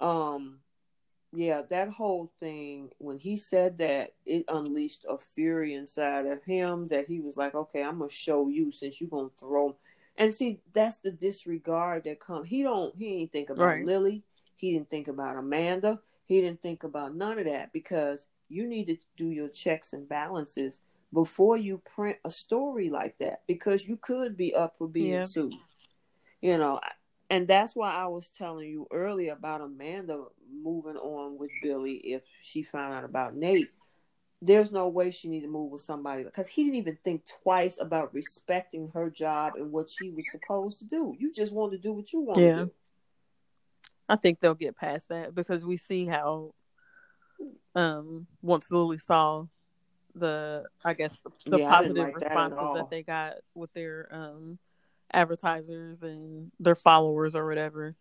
um, 0.00 0.58
yeah, 1.32 1.62
that 1.68 1.90
whole 1.90 2.32
thing, 2.40 2.90
when 2.98 3.18
he 3.18 3.36
said 3.36 3.78
that, 3.78 4.14
it 4.24 4.44
unleashed 4.48 5.04
a 5.08 5.18
fury 5.18 5.74
inside 5.74 6.26
of 6.26 6.42
him 6.44 6.88
that 6.88 7.06
he 7.06 7.20
was 7.20 7.36
like, 7.36 7.54
okay, 7.54 7.82
I'm 7.82 7.98
going 7.98 8.10
to 8.10 8.14
show 8.16 8.48
you 8.48 8.70
since 8.70 9.00
you're 9.00 9.10
going 9.10 9.30
to 9.30 9.36
throw. 9.36 9.76
And 10.16 10.32
see, 10.32 10.60
that's 10.72 10.98
the 10.98 11.10
disregard 11.10 12.04
that 12.04 12.20
comes. 12.20 12.48
He 12.48 12.62
don't, 12.62 12.96
he 12.96 13.18
didn't 13.18 13.32
think 13.32 13.50
about 13.50 13.66
right. 13.66 13.84
Lily. 13.84 14.22
He 14.56 14.72
didn't 14.72 14.90
think 14.90 15.08
about 15.08 15.36
Amanda. 15.36 16.00
He 16.24 16.40
didn't 16.40 16.62
think 16.62 16.82
about 16.82 17.14
none 17.14 17.38
of 17.38 17.44
that 17.44 17.72
because 17.72 18.26
you 18.48 18.66
need 18.66 18.86
to 18.86 18.96
do 19.16 19.30
your 19.30 19.48
checks 19.48 19.92
and 19.92 20.08
balances 20.08 20.80
before 21.12 21.56
you 21.56 21.80
print 21.94 22.18
a 22.24 22.30
story 22.30 22.90
like 22.90 23.16
that 23.18 23.42
because 23.46 23.86
you 23.86 23.96
could 23.96 24.36
be 24.36 24.54
up 24.54 24.76
for 24.76 24.88
being 24.88 25.12
yeah. 25.12 25.24
sued. 25.24 25.54
You 26.40 26.58
know, 26.58 26.80
and 27.30 27.46
that's 27.46 27.76
why 27.76 27.94
I 27.94 28.06
was 28.06 28.28
telling 28.28 28.68
you 28.68 28.86
earlier 28.90 29.32
about 29.32 29.60
Amanda 29.60 30.24
moving 30.50 30.96
on 30.96 31.38
with 31.38 31.50
Billy 31.62 31.94
if 31.96 32.22
she 32.40 32.62
found 32.62 32.94
out 32.94 33.04
about 33.04 33.34
Nate. 33.34 33.70
There's 34.40 34.72
no 34.72 34.88
way 34.88 35.10
she 35.10 35.28
need 35.28 35.40
to 35.40 35.48
move 35.48 35.72
with 35.72 35.82
somebody 35.82 36.22
because 36.22 36.46
he 36.46 36.62
didn't 36.62 36.76
even 36.76 36.98
think 37.04 37.24
twice 37.42 37.78
about 37.80 38.14
respecting 38.14 38.88
her 38.94 39.10
job 39.10 39.54
and 39.56 39.72
what 39.72 39.90
she 39.90 40.10
was 40.10 40.30
supposed 40.30 40.78
to 40.78 40.86
do. 40.86 41.14
You 41.18 41.32
just 41.32 41.52
want 41.52 41.72
to 41.72 41.78
do 41.78 41.92
what 41.92 42.12
you 42.12 42.20
want 42.20 42.40
yeah. 42.40 42.56
to 42.56 42.64
do. 42.66 42.70
I 44.08 44.16
think 44.16 44.40
they'll 44.40 44.54
get 44.54 44.76
past 44.76 45.08
that 45.08 45.34
because 45.34 45.66
we 45.66 45.76
see 45.76 46.06
how 46.06 46.54
um 47.74 48.26
once 48.40 48.70
Lily 48.70 48.98
saw 48.98 49.46
the 50.14 50.64
I 50.84 50.94
guess 50.94 51.16
the, 51.24 51.50
the 51.50 51.58
yeah, 51.58 51.68
positive 51.68 52.14
responses 52.14 52.58
that, 52.58 52.74
that, 52.74 52.90
they 52.90 53.02
got 53.02 53.34
with 53.54 53.72
their 53.74 54.08
um 54.12 54.58
advertisers 55.12 56.02
and 56.02 56.50
their 56.60 56.74
followers 56.74 57.34
or 57.34 57.46
whatever 57.46 57.94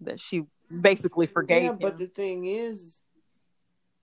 that 0.00 0.18
she 0.18 0.44
basically 0.80 1.26
forgave 1.26 1.62
yeah, 1.62 1.72
but 1.72 1.98
the 1.98 2.06
thing 2.06 2.44
is 2.46 3.02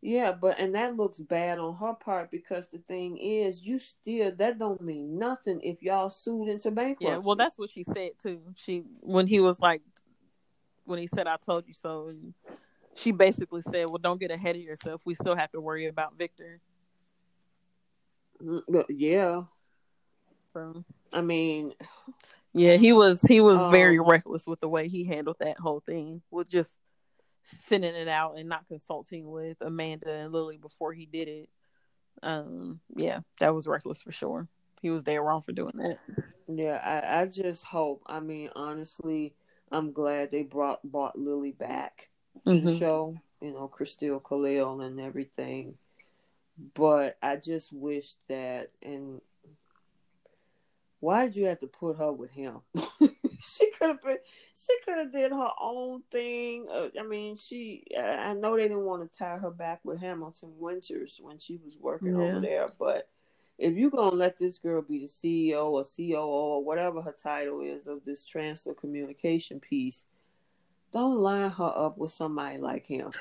yeah 0.02 0.32
but 0.32 0.60
and 0.60 0.76
that 0.76 0.96
looks 0.96 1.18
bad 1.18 1.58
on 1.58 1.76
her 1.76 1.94
part 1.94 2.30
because 2.30 2.70
the 2.70 2.78
thing 2.88 3.18
is 3.18 3.64
you 3.64 3.80
still 3.80 4.32
that 4.36 4.60
don't 4.60 4.82
mean 4.82 5.18
nothing 5.18 5.60
if 5.62 5.82
y'all 5.82 6.10
sued 6.10 6.48
into 6.48 6.70
bankruptcy 6.70 7.06
yeah 7.06 7.18
well 7.18 7.36
that's 7.36 7.58
what 7.58 7.70
she 7.70 7.84
said 7.84 8.12
too. 8.22 8.42
She 8.56 8.84
when 9.02 9.28
he 9.28 9.40
was 9.40 9.60
like 9.60 9.82
when 10.86 11.00
he 11.00 11.08
said 11.08 11.28
i 11.28 11.36
told 11.38 11.68
you 11.68 11.74
so 11.74 12.08
and 12.08 12.34
she 12.98 13.12
basically 13.12 13.62
said 13.62 13.86
well 13.88 14.00
don't 14.00 14.20
get 14.20 14.32
ahead 14.32 14.56
of 14.56 14.62
yourself. 14.62 15.02
We 15.06 15.14
still 15.14 15.36
have 15.36 15.52
to 15.52 15.62
worry 15.62 15.86
about 15.86 16.18
victor. 16.18 16.60
Mm, 18.44 18.84
yeah. 18.90 19.44
So 20.52 20.84
i 21.14 21.22
mean 21.22 21.74
yeah, 22.58 22.76
he 22.76 22.94
was 22.94 23.22
he 23.22 23.42
was 23.42 23.58
um, 23.58 23.72
very 23.72 24.00
reckless 24.00 24.46
with 24.46 24.60
the 24.60 24.70
way 24.70 24.88
he 24.88 25.06
handled 25.06 25.38
that 25.40 25.60
whole 25.60 25.80
thing, 25.80 26.22
with 26.32 26.50
just 26.50 26.72
sending 27.44 27.96
it 27.96 28.08
out 28.08 28.38
and 28.38 28.50
not 28.50 28.68
consulting 28.68 29.30
with 29.30 29.58
Amanda 29.62 30.12
and 30.12 30.32
Lily 30.32 30.58
before 30.58 30.94
he 30.94 31.06
did 31.06 31.28
it. 31.28 31.50
Um, 32.24 32.80
yeah, 32.96 33.20
that 33.40 33.54
was 33.54 33.68
reckless 33.68 34.02
for 34.02 34.12
sure. 34.12 34.48
He 34.82 34.90
was 34.90 35.04
there 35.04 35.24
wrong 35.24 35.44
for 35.44 35.54
doing 35.54 35.78
that. 35.78 36.00
Yeah, 36.48 36.80
I, 36.84 37.22
I 37.22 37.26
just 37.26 37.66
hope. 37.66 38.04
I 38.06 38.20
mean, 38.20 38.50
honestly, 38.56 39.34
I'm 39.72 39.92
glad 39.92 40.32
they 40.32 40.44
brought 40.44 40.84
brought 40.84 41.18
Lily 41.18 41.52
back 41.52 42.10
to 42.46 42.52
mm-hmm. 42.52 42.66
the 42.66 42.78
show. 42.78 43.18
You 43.42 43.52
know, 43.52 43.68
Christel 43.68 44.20
Khalil 44.20 44.82
and 44.82 45.00
everything. 45.00 45.76
But 46.74 47.18
I 47.22 47.36
just 47.36 47.72
wish 47.72 48.14
that, 48.30 48.72
and 48.82 49.22
why 51.00 51.26
did 51.26 51.36
you 51.36 51.46
have 51.46 51.60
to 51.60 51.68
put 51.68 51.98
her 51.98 52.12
with 52.12 52.32
him? 52.32 52.58
she 53.40 53.72
could 53.72 53.90
have 53.90 54.02
been. 54.02 54.18
She 54.54 54.74
could 54.84 54.98
have 54.98 55.12
did 55.12 55.32
her 55.32 55.50
own 55.62 56.02
thing. 56.12 56.68
Uh, 56.72 56.90
I 57.00 57.04
mean, 57.04 57.36
she. 57.36 57.84
I 57.98 58.34
know 58.34 58.56
they 58.56 58.64
didn't 58.64 58.86
want 58.86 59.12
to 59.12 59.18
tie 59.18 59.38
her 59.38 59.52
back 59.52 59.82
with 59.84 60.00
Hamilton 60.00 60.54
Winters 60.58 61.20
when 61.22 61.38
she 61.40 61.60
was 61.64 61.78
working 61.80 62.20
yeah. 62.20 62.24
over 62.24 62.40
there, 62.40 62.68
but 62.80 63.10
if 63.58 63.76
you're 63.76 63.90
gonna 63.92 64.16
let 64.16 64.38
this 64.38 64.58
girl 64.58 64.82
be 64.82 65.00
the 65.00 65.06
CEO 65.06 65.66
or 65.66 65.84
COO 65.84 66.26
or 66.26 66.64
whatever 66.64 67.02
her 67.02 67.16
title 67.22 67.62
is 67.62 67.88
of 67.88 68.06
this 68.06 68.24
transfer 68.24 68.74
communication 68.74 69.60
piece, 69.60 70.04
don't 70.94 71.20
line 71.20 71.50
her 71.50 71.74
up 71.76 71.98
with 71.98 72.12
somebody 72.12 72.58
like 72.58 72.86
him. 72.86 73.12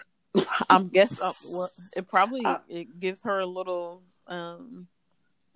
I'm 0.68 0.88
guessing 0.88 1.26
uh, 1.26 1.32
well, 1.50 1.70
it 1.96 2.08
probably 2.08 2.44
I- 2.44 2.60
it 2.68 3.00
gives 3.00 3.22
her 3.22 3.40
a 3.40 3.46
little 3.46 4.02
um 4.26 4.88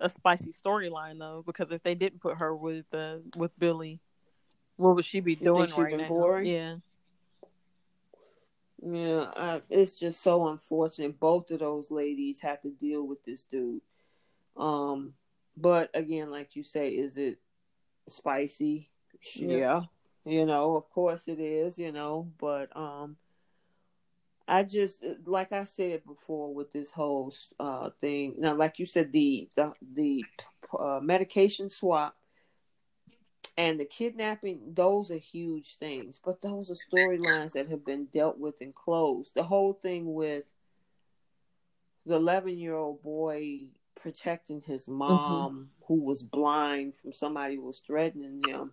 a 0.01 0.09
spicy 0.09 0.51
storyline 0.51 1.19
though 1.19 1.43
because 1.45 1.71
if 1.71 1.83
they 1.83 1.95
didn't 1.95 2.19
put 2.19 2.37
her 2.37 2.55
with 2.55 2.85
uh 2.93 3.17
with 3.35 3.57
Billy, 3.59 3.99
what 4.77 4.95
would 4.95 5.05
she 5.05 5.19
be 5.19 5.35
doing 5.35 5.69
right 5.71 5.97
now? 5.97 6.07
boring? 6.07 6.47
Yeah, 6.47 6.75
Yeah, 8.81 9.31
I, 9.35 9.61
it's 9.69 9.99
just 9.99 10.21
so 10.21 10.47
unfortunate. 10.47 11.19
Both 11.19 11.51
of 11.51 11.59
those 11.59 11.91
ladies 11.91 12.41
have 12.41 12.61
to 12.63 12.69
deal 12.69 13.05
with 13.05 13.23
this 13.23 13.43
dude. 13.43 13.81
Um, 14.57 15.13
but 15.55 15.91
again, 15.93 16.31
like 16.31 16.55
you 16.55 16.63
say, 16.63 16.89
is 16.89 17.17
it 17.17 17.39
spicy? 18.07 18.89
Yeah. 19.35 19.57
Yeah, 19.57 19.81
you 20.25 20.45
know, 20.45 20.75
of 20.75 20.89
course 20.89 21.27
it 21.27 21.39
is. 21.39 21.77
You 21.77 21.91
know, 21.91 22.31
but 22.39 22.75
um, 22.75 23.17
I 24.51 24.63
just 24.63 25.03
like 25.25 25.53
I 25.53 25.63
said 25.63 26.05
before 26.05 26.53
with 26.53 26.73
this 26.73 26.91
whole 26.91 27.33
uh 27.59 27.91
thing. 28.01 28.35
Now, 28.37 28.55
like 28.55 28.79
you 28.79 28.85
said, 28.85 29.13
the 29.13 29.49
the 29.55 29.71
the 29.93 30.25
uh, 30.77 30.99
medication 31.01 31.69
swap 31.69 32.15
and 33.57 33.79
the 33.79 33.85
kidnapping 33.85 34.59
those 34.73 35.11
are 35.11 35.17
huge 35.17 35.75
things 35.75 36.19
but 36.23 36.41
those 36.41 36.71
are 36.71 36.75
storylines 36.75 37.51
that 37.51 37.69
have 37.69 37.85
been 37.85 38.05
dealt 38.05 38.39
with 38.39 38.55
and 38.61 38.73
closed 38.73 39.33
the 39.35 39.43
whole 39.43 39.73
thing 39.73 40.13
with 40.13 40.45
the 42.05 42.15
11 42.15 42.57
year 42.57 42.75
old 42.75 43.01
boy 43.03 43.59
protecting 44.01 44.61
his 44.61 44.87
mom 44.87 45.69
who 45.87 45.95
was 45.95 46.23
blind 46.23 46.95
from 46.95 47.11
somebody 47.11 47.55
who 47.55 47.65
was 47.65 47.79
threatening 47.79 48.41
him 48.47 48.71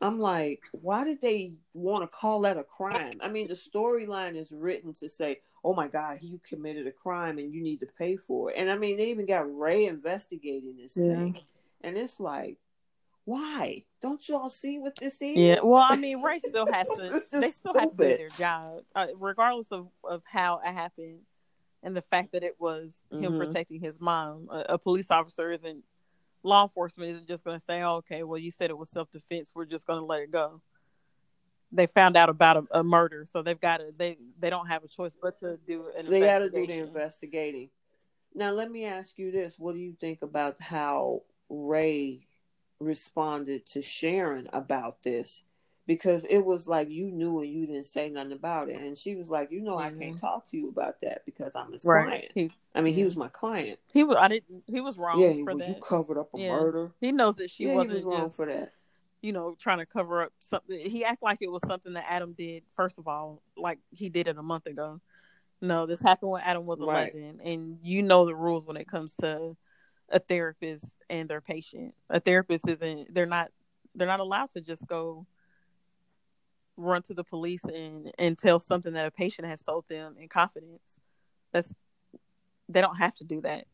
i'm 0.00 0.18
like 0.18 0.62
why 0.72 1.04
did 1.04 1.20
they 1.20 1.52
want 1.74 2.02
to 2.02 2.08
call 2.08 2.40
that 2.40 2.56
a 2.56 2.64
crime 2.64 3.18
i 3.20 3.28
mean 3.28 3.48
the 3.48 3.54
storyline 3.54 4.36
is 4.36 4.52
written 4.52 4.92
to 4.94 5.08
say 5.08 5.38
oh 5.64 5.74
my 5.74 5.86
god 5.88 6.18
you 6.22 6.40
committed 6.48 6.86
a 6.86 6.92
crime 6.92 7.38
and 7.38 7.52
you 7.52 7.62
need 7.62 7.80
to 7.80 7.86
pay 7.98 8.16
for 8.16 8.50
it 8.50 8.56
and 8.56 8.70
i 8.70 8.76
mean 8.76 8.96
they 8.96 9.10
even 9.10 9.26
got 9.26 9.44
rey 9.58 9.86
investigating 9.86 10.76
this 10.76 10.96
Yeah. 10.96 11.14
thing 11.14 11.38
and 11.82 11.96
it's 11.96 12.18
like 12.20 12.56
why 13.26 13.84
don't 14.00 14.26
y'all 14.28 14.48
see 14.48 14.78
what 14.78 14.96
this 14.96 15.14
is 15.20 15.36
yeah. 15.36 15.58
Well, 15.62 15.84
I 15.86 15.94
mean, 16.04 16.22
Ray 16.22 16.40
still 16.40 16.66
has 16.66 16.88
to. 16.96 17.22
They 17.30 17.50
still 17.50 17.74
have 17.74 17.90
to 17.96 17.96
do 17.96 18.16
their 18.16 18.28
job, 18.30 18.82
uh, 18.94 19.08
regardless 19.20 19.70
of 19.70 19.88
of 20.02 20.22
how 20.24 20.60
it 20.64 20.72
happened, 20.72 21.20
and 21.82 21.94
the 21.94 22.02
fact 22.02 22.32
that 22.32 22.42
it 22.42 22.56
was 22.58 22.98
him 23.12 23.34
Mhm. 23.34 23.36
protecting 23.36 23.80
his 23.80 24.00
mom. 24.00 24.48
A, 24.50 24.64
a 24.70 24.78
police 24.78 25.10
officer 25.10 25.52
isn't 25.52 25.84
law 26.42 26.62
enforcement 26.62 27.10
isn't 27.10 27.28
just 27.28 27.44
going 27.44 27.58
to 27.58 27.64
say, 27.64 27.82
oh, 27.82 27.96
"Okay, 27.96 28.22
well, 28.22 28.38
you 28.38 28.50
said 28.50 28.70
it 28.70 28.78
was 28.78 28.90
self 28.90 29.10
defense. 29.10 29.52
We're 29.54 29.66
just 29.66 29.86
going 29.86 30.00
to 30.00 30.04
let 30.04 30.20
it 30.20 30.30
go." 30.30 30.60
They 31.72 31.86
found 31.86 32.16
out 32.16 32.28
about 32.28 32.56
a, 32.56 32.80
a 32.80 32.82
murder, 32.82 33.26
so 33.30 33.42
they've 33.42 33.60
got 33.60 33.78
to. 33.78 33.92
They 33.96 34.18
they 34.38 34.50
don't 34.50 34.66
have 34.66 34.84
a 34.84 34.88
choice 34.88 35.16
but 35.20 35.38
to 35.40 35.58
do 35.66 35.86
an. 35.96 36.06
they 36.06 36.20
got 36.20 36.40
to 36.40 36.50
do 36.50 36.66
the 36.66 36.78
investigating. 36.78 37.70
Now, 38.34 38.52
let 38.52 38.70
me 38.70 38.84
ask 38.84 39.18
you 39.18 39.30
this: 39.30 39.58
What 39.58 39.74
do 39.74 39.80
you 39.80 39.94
think 40.00 40.22
about 40.22 40.60
how 40.60 41.22
Rey 41.48 42.26
responded 42.80 43.66
to 43.66 43.82
Sharon 43.82 44.48
about 44.52 45.02
this? 45.02 45.42
Because 45.90 46.24
it 46.30 46.38
was 46.38 46.68
like 46.68 46.88
you 46.88 47.10
knew 47.10 47.40
and 47.40 47.50
you 47.50 47.66
didn't 47.66 47.86
say 47.86 48.08
nothing 48.08 48.30
about 48.30 48.68
it, 48.68 48.80
and 48.80 48.96
she 48.96 49.16
was 49.16 49.28
like, 49.28 49.50
"You 49.50 49.60
know, 49.60 49.76
I 49.76 49.88
can't 49.88 50.14
Mhm. 50.14 50.20
talk 50.20 50.46
to 50.50 50.56
you 50.56 50.68
about 50.68 51.00
that 51.00 51.26
because 51.26 51.56
I'm 51.56 51.72
his 51.72 51.84
Right. 51.84 52.06
client. 52.06 52.32
He 52.32 52.52
I 52.76 52.80
mean, 52.80 52.94
he 52.94 53.02
was 53.02 53.16
my 53.16 53.26
client. 53.26 53.80
he 53.92 54.04
was. 54.04 54.16
I 54.16 54.28
didn't. 54.28 54.62
He 54.68 54.80
was 54.80 54.96
wrong 54.96 55.18
yeah, 55.20 55.32
for 55.42 55.54
was 55.54 55.66
that. 55.66 55.68
you 55.76 55.82
covered 55.82 56.16
up 56.16 56.32
a 56.32 56.38
Yeah. 56.38 56.50
murder? 56.52 56.92
He 57.00 57.10
knows 57.10 57.34
that 57.38 57.50
she 57.50 57.64
yeah, 57.66 57.74
wasn't 57.74 57.94
was 57.96 58.04
wrong 58.04 58.26
just 58.26 58.36
for 58.36 58.46
that. 58.46 58.72
you 59.20 59.32
know, 59.32 59.56
trying 59.58 59.78
to 59.78 59.86
cover 59.86 60.22
up 60.22 60.32
something. 60.38 60.78
He 60.78 61.04
acted 61.04 61.24
like 61.24 61.38
it 61.42 61.50
was 61.50 61.62
something 61.66 61.94
that 61.94 62.04
Adam 62.08 62.34
did. 62.34 62.62
First 62.76 62.96
of 62.98 63.08
all, 63.08 63.42
like 63.56 63.80
he 63.90 64.10
did 64.10 64.28
it 64.28 64.38
a 64.38 64.42
month 64.44 64.66
ago. 64.66 65.00
No, 65.60 65.86
this 65.86 66.00
happened 66.00 66.30
when 66.30 66.42
Adam 66.42 66.66
was 66.66 66.78
Right. 66.78 67.12
eleven, 67.12 67.40
and 67.40 67.80
you 67.82 68.00
know 68.02 68.26
the 68.26 68.36
rules 68.36 68.64
when 68.64 68.76
it 68.76 68.86
comes 68.86 69.16
to 69.16 69.56
a 70.08 70.20
therapist 70.20 70.94
and 71.10 71.28
their 71.28 71.40
patient. 71.40 71.96
A 72.10 72.20
therapist 72.20 72.68
isn't. 72.68 73.12
They're 73.12 73.26
not. 73.26 73.50
They're 73.96 74.06
not 74.06 74.20
allowed 74.20 74.52
to 74.52 74.60
just 74.60 74.86
go 74.86 75.26
run 76.80 77.02
to 77.02 77.14
the 77.14 77.24
police 77.24 77.64
and 77.64 78.12
and 78.18 78.38
tell 78.38 78.58
something 78.58 78.92
that 78.94 79.06
a 79.06 79.10
patient 79.10 79.46
has 79.48 79.60
told 79.60 79.84
them 79.88 80.16
in 80.18 80.28
confidence. 80.28 80.98
That's 81.52 81.74
they 82.68 82.80
don't 82.80 82.96
have 82.96 83.14
to 83.16 83.24
do 83.24 83.40
that. 83.42 83.66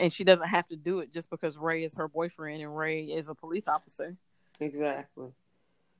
And 0.00 0.12
she 0.12 0.22
doesn't 0.22 0.48
have 0.48 0.68
to 0.68 0.76
do 0.76 1.00
it 1.00 1.12
just 1.12 1.28
because 1.28 1.56
Rey 1.56 1.82
is 1.82 1.94
her 1.96 2.06
boyfriend 2.06 2.62
and 2.62 2.76
Rey 2.76 3.04
is 3.04 3.28
a 3.28 3.34
police 3.34 3.66
officer. 3.66 4.16
Exactly. 4.60 5.28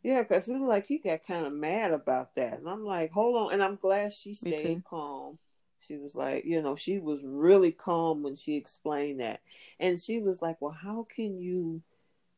Yeah, 0.03 0.22
because 0.22 0.49
it 0.49 0.53
was 0.53 0.68
like 0.68 0.86
he 0.86 0.99
got 0.99 1.26
kind 1.26 1.44
of 1.44 1.53
mad 1.53 1.92
about 1.92 2.36
that. 2.36 2.59
And 2.59 2.68
I'm 2.68 2.84
like, 2.84 3.11
hold 3.11 3.36
on. 3.36 3.53
And 3.53 3.62
I'm 3.62 3.76
glad 3.76 4.12
she 4.12 4.34
stayed 4.34 4.84
calm. 4.88 5.38
She 5.80 5.96
was 5.96 6.14
like, 6.14 6.44
you 6.44 6.62
know, 6.62 6.76
she 6.76 6.99
was 6.99 7.22
really 7.24 7.72
calm 7.72 8.22
when 8.22 8.36
she 8.36 8.57
explained 8.57 9.20
that. 9.20 9.40
And 9.80 9.99
she 9.99 10.20
was 10.20 10.40
like, 10.40 10.61
well, 10.61 10.76
how 10.80 11.07
can 11.14 11.38
you 11.40 11.82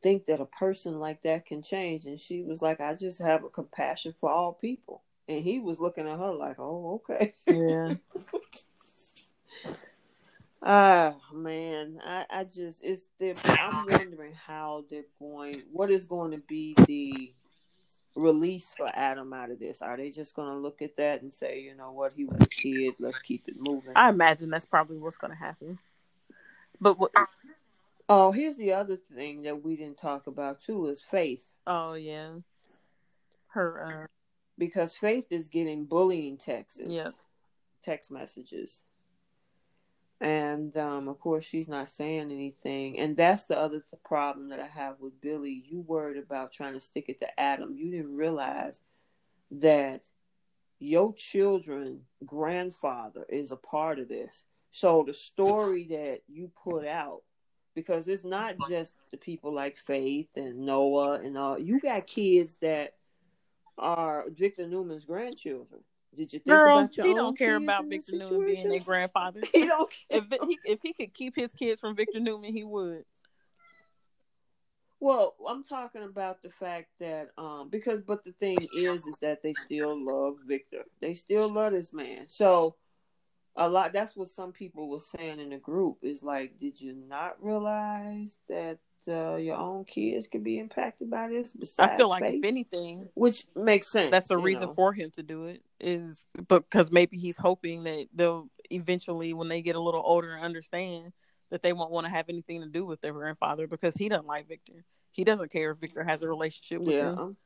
think 0.03 0.27
that 0.27 0.41
a 0.41 0.47
person 0.47 0.99
like 0.99 1.23
that 1.23 1.47
can 1.47 1.63
change? 1.63 2.07
And 2.07 2.19
she 2.19 2.43
was 2.43 2.63
like, 2.63 2.81
I 2.81 2.95
just 2.95 3.21
have 3.21 3.45
a 3.45 3.49
compassion 3.49 4.13
for 4.13 4.31
all 4.31 4.53
people. 4.53 5.03
And 5.29 5.43
he 5.43 5.61
was 5.61 5.79
looking 5.79 6.09
at 6.09 6.19
her 6.19 6.33
like, 6.33 6.59
oh, 6.59 7.03
okay. 7.09 7.33
Yeah. 7.47 7.95
Ah 10.63 11.15
man, 11.33 12.03
I, 12.05 12.27
I 12.29 12.45
just 12.45 12.85
it's 12.85 13.07
I'm 13.47 13.87
wondering 13.89 14.35
how 14.35 14.85
they're 14.91 15.05
going. 15.19 15.63
What 15.73 15.91
is 15.91 16.05
going 16.05 16.33
to 16.33 16.39
be 16.39 16.75
the 16.87 17.33
release 18.15 18.75
for 18.77 18.91
Adam 18.93 19.33
out 19.33 19.51
of 19.51 19.59
this? 19.59 19.81
Are 19.81 19.97
they 19.97 20.11
just 20.11 20.35
going 20.35 20.49
to 20.49 20.59
look 20.59 20.83
at 20.83 20.97
that 20.97 21.23
and 21.23 21.33
say, 21.33 21.61
you 21.61 21.75
know 21.75 21.93
what, 21.93 22.13
he 22.15 22.27
was 22.27 22.43
a 22.43 22.47
kid, 22.47 22.95
let's 22.99 23.21
keep 23.21 23.49
it 23.49 23.57
moving? 23.59 23.93
I 23.97 24.11
imagine 24.11 24.51
that's 24.51 24.67
probably 24.67 24.99
what's 24.99 25.17
going 25.17 25.33
to 25.33 25.39
happen. 25.39 25.79
But 26.79 26.99
what? 26.99 27.13
Oh, 28.11 28.33
here's 28.33 28.57
the 28.57 28.73
other 28.73 28.97
thing 29.15 29.43
that 29.43 29.63
we 29.63 29.77
didn't 29.77 30.01
talk 30.01 30.27
about 30.27 30.61
too 30.61 30.87
is 30.89 31.01
Faith, 31.01 31.53
Oh 31.67 31.95
yeah, 31.95 32.33
her. 33.55 34.09
because 34.59 34.97
Faith 34.97 35.27
is 35.31 35.49
getting 35.49 35.85
bullying 35.87 36.37
texts, 36.37 36.81
Yep. 36.85 37.13
text 37.85 38.11
messages. 38.11 38.83
And 40.21 40.77
um, 40.77 41.09
of 41.09 41.19
course, 41.19 41.47
she's 41.47 41.69
not 41.69 41.89
saying 41.89 42.31
anything. 42.31 42.99
And 42.99 43.17
that's 43.17 43.45
the 43.45 43.57
other 43.59 43.81
th- 43.81 44.03
problem 44.05 44.51
that 44.51 44.61
I 44.61 44.67
have 44.67 45.01
with 45.01 45.19
Billy. 45.23 45.65
You 45.67 45.81
worried 45.81 46.19
about 46.19 46.53
trying 46.53 46.75
to 46.75 46.81
stick 46.81 47.07
it 47.09 47.21
to 47.21 47.41
Adam. 47.41 47.75
You 47.75 47.91
didn't 47.91 48.15
realize 48.17 48.83
that 49.51 50.05
your 50.79 51.15
children 51.15 52.03
grandfather 52.27 53.25
is 53.31 53.51
a 53.51 53.57
part 53.57 53.99
of 53.99 54.09
this. 54.09 54.45
So 54.73 55.05
the 55.07 55.15
story 55.15 55.87
that 55.91 56.21
you 56.29 56.51
put 56.63 56.87
out, 56.87 57.23
because 57.75 58.09
it's 58.09 58.25
not 58.25 58.57
just 58.69 58.95
the 59.11 59.17
people 59.17 59.53
like 59.55 59.79
Faith 59.79 60.29
and 60.37 60.67
Noah 60.67 61.21
and 61.21 61.37
all. 61.37 61.59
You 61.59 61.81
got 61.81 62.07
kids 62.07 62.57
that 62.63 62.95
are 63.79 64.25
Victor 64.29 64.67
Newman's 64.67 65.05
grandchildren. 65.05 65.83
Did 66.15 66.33
you 66.33 66.41
think 66.41 66.47
Girl, 66.47 66.79
about 66.79 66.97
your 66.97 67.07
he 67.07 67.15
don't 67.15 67.39
care 67.39 67.57
about 67.57 67.87
Victor 67.87 68.17
Newman 68.17 68.47
being 68.47 68.69
their 68.69 68.81
grandfather. 68.81 69.41
He 69.53 69.67
don't 69.67 69.91
care. 69.91 70.23
if 70.31 70.49
he 70.49 70.59
if 70.65 70.81
he 70.83 70.93
could 70.93 71.15
keep 71.15 71.37
his 71.37 71.53
kids 71.53 71.81
from 71.81 71.95
Victor 71.95 72.21
Newman, 72.21 72.53
he 72.53 72.65
would. 72.65 73.05
Well, 74.99 75.35
I'm 75.49 75.65
talking 75.65 76.03
about 76.03 76.43
the 76.43 76.51
fact 76.51 76.89
that 76.99 77.31
um 77.39 77.69
because 77.71 78.03
but 78.03 78.25
the 78.25 78.33
thing 78.33 78.69
is 78.77 79.07
is 79.07 79.17
that 79.23 79.43
they 79.43 79.55
still 79.55 79.97
love 80.05 80.37
Victor. 80.45 80.85
They 81.01 81.15
still 81.15 81.51
love 81.51 81.73
this 81.73 81.93
man. 81.93 82.27
So 82.29 82.77
a 83.57 83.69
lot 83.69 83.93
that's 83.93 84.17
what 84.17 84.29
some 84.29 84.53
people 84.53 84.89
were 84.89 85.01
saying 85.01 85.41
in 85.41 85.51
the 85.51 85.57
group 85.57 85.99
is 86.03 86.23
like 86.23 86.59
did 86.59 86.81
you 86.81 86.95
not 87.09 87.37
realize 87.43 88.37
that 88.49 88.79
uh, 89.09 89.37
your 89.37 89.57
own 89.57 89.85
kids 89.85 90.27
could 90.27 90.45
be 90.45 90.59
impacted 90.59 91.11
by 91.11 91.29
this 91.29 91.53
besides 91.53 91.93
I 91.93 91.97
feel 91.97 92.09
like 92.09 92.23
faith? 92.23 92.41
if 92.43 92.45
anything, 92.45 93.09
which 93.15 93.45
makes 93.57 93.91
sense. 93.91 94.11
that's 94.11 94.29
the 94.29 94.39
reason 94.39 94.69
know. 94.69 94.75
for 94.75 94.93
him 94.93 95.11
to 95.13 95.23
do 95.23 95.47
it 95.47 95.63
is 95.81 96.25
because 96.49 96.91
maybe 96.93 97.17
he's 97.17 97.39
hoping 97.39 97.85
that 97.85 98.09
they'll 98.15 98.49
eventually, 98.71 99.33
when 99.33 99.49
they 99.49 99.63
get 99.63 99.77
a 99.77 99.81
little 99.81 100.03
older, 100.05 100.35
and 100.35 100.45
understand 100.45 101.13
that 101.51 101.63
they 101.63 101.73
won't 101.73 101.91
want 101.91 102.07
to 102.07 102.13
have 102.13 102.29
anything 102.29 102.61
to 102.61 102.69
do 102.69 102.85
with 102.85 103.01
their 103.01 103.13
grandfather 103.13 103.67
because 103.67 103.97
he 103.97 104.09
doesn't 104.09 104.27
like 104.27 104.49
Victor. 104.49 104.85
He 105.13 105.25
doesn't 105.25 105.51
care 105.51 105.73
if 105.73 105.79
Victor 105.79 106.05
has 106.05 106.23
a 106.23 106.29
relationship 106.29 106.81
with 106.81 106.95
yeah. 106.95 107.13
him. 107.13 107.37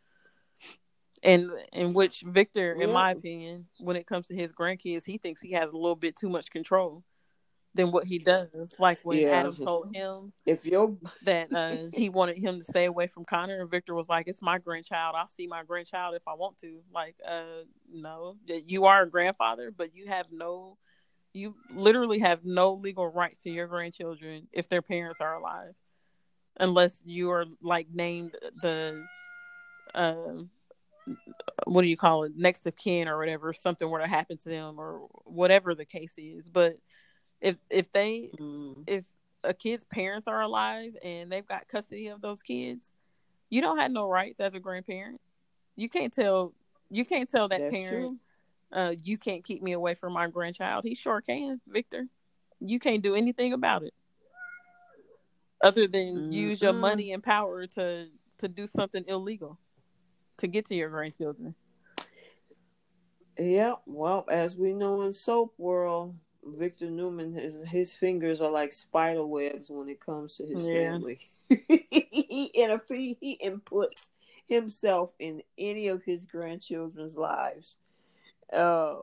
And 1.22 1.50
in 1.72 1.94
which 1.94 2.22
Victor, 2.26 2.72
in 2.74 2.80
Yeah. 2.80 2.94
my 2.94 3.10
opinion, 3.12 3.68
when 3.78 3.96
it 3.96 4.06
comes 4.06 4.28
to 4.28 4.34
his 4.34 4.52
grandkids, 4.52 5.04
he 5.06 5.18
thinks 5.18 5.40
he 5.40 5.52
has 5.52 5.72
a 5.72 5.76
little 5.76 5.96
bit 5.96 6.16
too 6.16 6.28
much 6.28 6.50
control 6.50 7.04
than 7.74 7.90
what 7.90 8.04
he 8.04 8.18
does. 8.18 8.74
Like 8.78 9.00
when 9.02 9.18
Yeah. 9.18 9.30
Adam 9.30 9.56
told 9.56 9.94
him 9.94 10.32
If 10.46 10.66
your 10.66 10.96
that 11.22 11.52
uh, 11.54 11.88
he 11.92 12.08
wanted 12.08 12.38
him 12.38 12.58
to 12.58 12.64
stay 12.64 12.84
away 12.84 13.06
from 13.06 13.24
Connor, 13.24 13.60
and 13.60 13.70
Victor 13.70 13.94
was 13.94 14.08
like, 14.08 14.28
"It's 14.28 14.42
my 14.42 14.58
grandchild. 14.58 15.14
I'll 15.16 15.26
see 15.28 15.46
my 15.46 15.62
grandchild 15.62 16.14
if 16.14 16.22
I 16.26 16.34
want 16.34 16.58
to." 16.58 16.80
Like, 16.92 17.16
uh, 17.26 17.64
no, 17.90 18.36
you 18.46 18.84
are 18.84 19.02
a 19.02 19.10
grandfather, 19.10 19.70
but 19.70 19.94
you 19.94 20.06
have 20.06 20.26
no, 20.30 20.78
you 21.32 21.56
literally 21.68 22.18
have 22.20 22.44
no 22.44 22.74
legal 22.74 23.08
rights 23.08 23.38
to 23.38 23.50
your 23.50 23.66
grandchildren 23.66 24.48
if 24.52 24.68
their 24.68 24.82
parents 24.82 25.20
are 25.20 25.34
alive, 25.34 25.74
unless 26.58 27.02
you 27.04 27.30
are 27.30 27.46
like 27.60 27.88
named 27.92 28.36
the, 28.60 29.06
uh, 29.94 30.42
what 31.66 31.82
do 31.82 31.88
you 31.88 31.96
call 31.96 32.24
it 32.24 32.32
next 32.36 32.66
of 32.66 32.76
kin 32.76 33.08
or 33.08 33.18
whatever 33.18 33.52
something 33.52 33.88
were 33.88 34.00
to 34.00 34.06
happen 34.06 34.36
to 34.38 34.48
them 34.48 34.78
or 34.78 35.06
whatever 35.24 35.74
the 35.74 35.84
case 35.84 36.14
is. 36.16 36.48
But 36.48 36.78
if 37.40 37.56
if 37.70 37.92
they 37.92 38.30
Mm. 38.38 38.84
if 38.86 39.04
a 39.42 39.52
kid's 39.52 39.84
parents 39.84 40.26
are 40.26 40.40
alive 40.40 40.96
and 41.02 41.30
they've 41.30 41.46
got 41.46 41.68
custody 41.68 42.08
of 42.08 42.22
those 42.22 42.42
kids 42.42 42.92
you 43.50 43.60
don't 43.60 43.78
have 43.78 43.90
no 43.90 44.08
rights 44.08 44.40
as 44.40 44.54
a 44.54 44.60
grandparent. 44.60 45.20
You 45.76 45.88
can't 45.88 46.12
tell 46.12 46.54
you 46.90 47.04
can't 47.04 47.28
tell 47.30 47.48
that 47.48 47.60
That's 47.60 47.76
parent 47.76 48.18
uh 48.72 48.94
you 49.02 49.18
can't 49.18 49.44
keep 49.44 49.62
me 49.62 49.72
away 49.72 49.94
from 49.94 50.12
my 50.12 50.28
grandchild. 50.28 50.84
He 50.84 50.94
sure 50.94 51.20
can 51.20 51.60
victor. 51.68 52.06
You 52.60 52.78
can't 52.80 53.02
do 53.02 53.14
anything 53.14 53.52
about 53.52 53.82
it. 53.82 53.94
Other 55.62 55.86
than 55.86 56.32
use 56.32 56.60
your 56.60 56.72
money 56.72 57.12
and 57.12 57.22
power 57.22 57.66
to 57.68 58.08
to 58.38 58.48
do 58.48 58.66
something 58.66 59.04
illegal 59.06 59.58
to 60.38 60.46
get 60.46 60.66
to 60.66 60.74
your 60.74 60.90
grandchildren 60.90 61.54
Yeah, 63.38 63.74
well, 63.86 64.24
as 64.30 64.56
we 64.56 64.72
know 64.72 65.02
in 65.02 65.12
soap 65.12 65.54
world, 65.58 66.14
Victor 66.44 66.90
Newman 66.90 67.32
his 67.32 67.62
his 67.66 67.94
fingers 67.94 68.40
are 68.40 68.50
like 68.50 68.72
spider 68.72 69.26
webs 69.26 69.70
when 69.70 69.88
it 69.88 70.00
comes 70.00 70.36
to 70.36 70.46
his 70.46 70.64
Yeah. 70.64 70.72
family. 70.90 71.18
he 71.48 72.52
interfe- 72.56 73.16
he 73.20 73.40
inputs 73.44 74.10
himself 74.46 75.12
in 75.18 75.42
any 75.58 75.88
of 75.88 76.02
his 76.04 76.26
grandchildren's 76.26 77.16
lives. 77.16 77.76
Uh, 78.52 78.96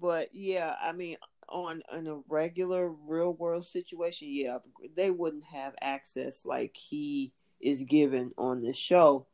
but 0.00 0.34
yeah, 0.34 0.74
I 0.80 0.92
mean, 0.92 1.16
on 1.48 1.82
in 1.92 2.06
a 2.06 2.20
regular 2.28 2.88
real 2.88 3.32
world 3.32 3.66
situation, 3.66 4.28
yeah, 4.30 4.58
they 4.96 5.10
wouldn't 5.10 5.44
have 5.44 5.74
access 5.80 6.46
like 6.46 6.76
he 6.76 7.32
is 7.60 7.82
given 7.82 8.32
on 8.38 8.62
the 8.62 8.72
show 8.72 9.26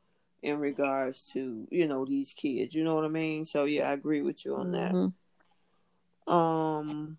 in 0.45 0.59
regards 0.61 1.33
to 1.33 1.67
you 1.71 1.89
know 1.89 2.05
these 2.05 2.33
kids. 2.35 2.75
You 2.75 2.85
know 2.85 2.95
what 2.95 3.05
I 3.05 3.09
mean? 3.09 3.45
So 3.45 3.65
yeah, 3.65 3.89
I 3.89 3.93
agree 3.95 4.23
with 4.23 4.45
you 4.45 4.57
on 4.57 4.73
Mhm. 4.73 5.13
that. 6.27 6.33
Um, 6.33 7.19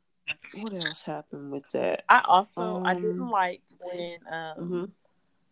what 0.52 0.74
else 0.74 1.02
happened 1.04 1.52
with 1.52 1.70
that? 1.72 2.04
I 2.08 2.22
also 2.26 2.82
I 2.86 2.94
didn't 2.94 3.18
Um, 3.20 3.30
like 3.30 3.62
when 3.80 4.20
um 4.32 4.58
Mhm. 4.60 4.92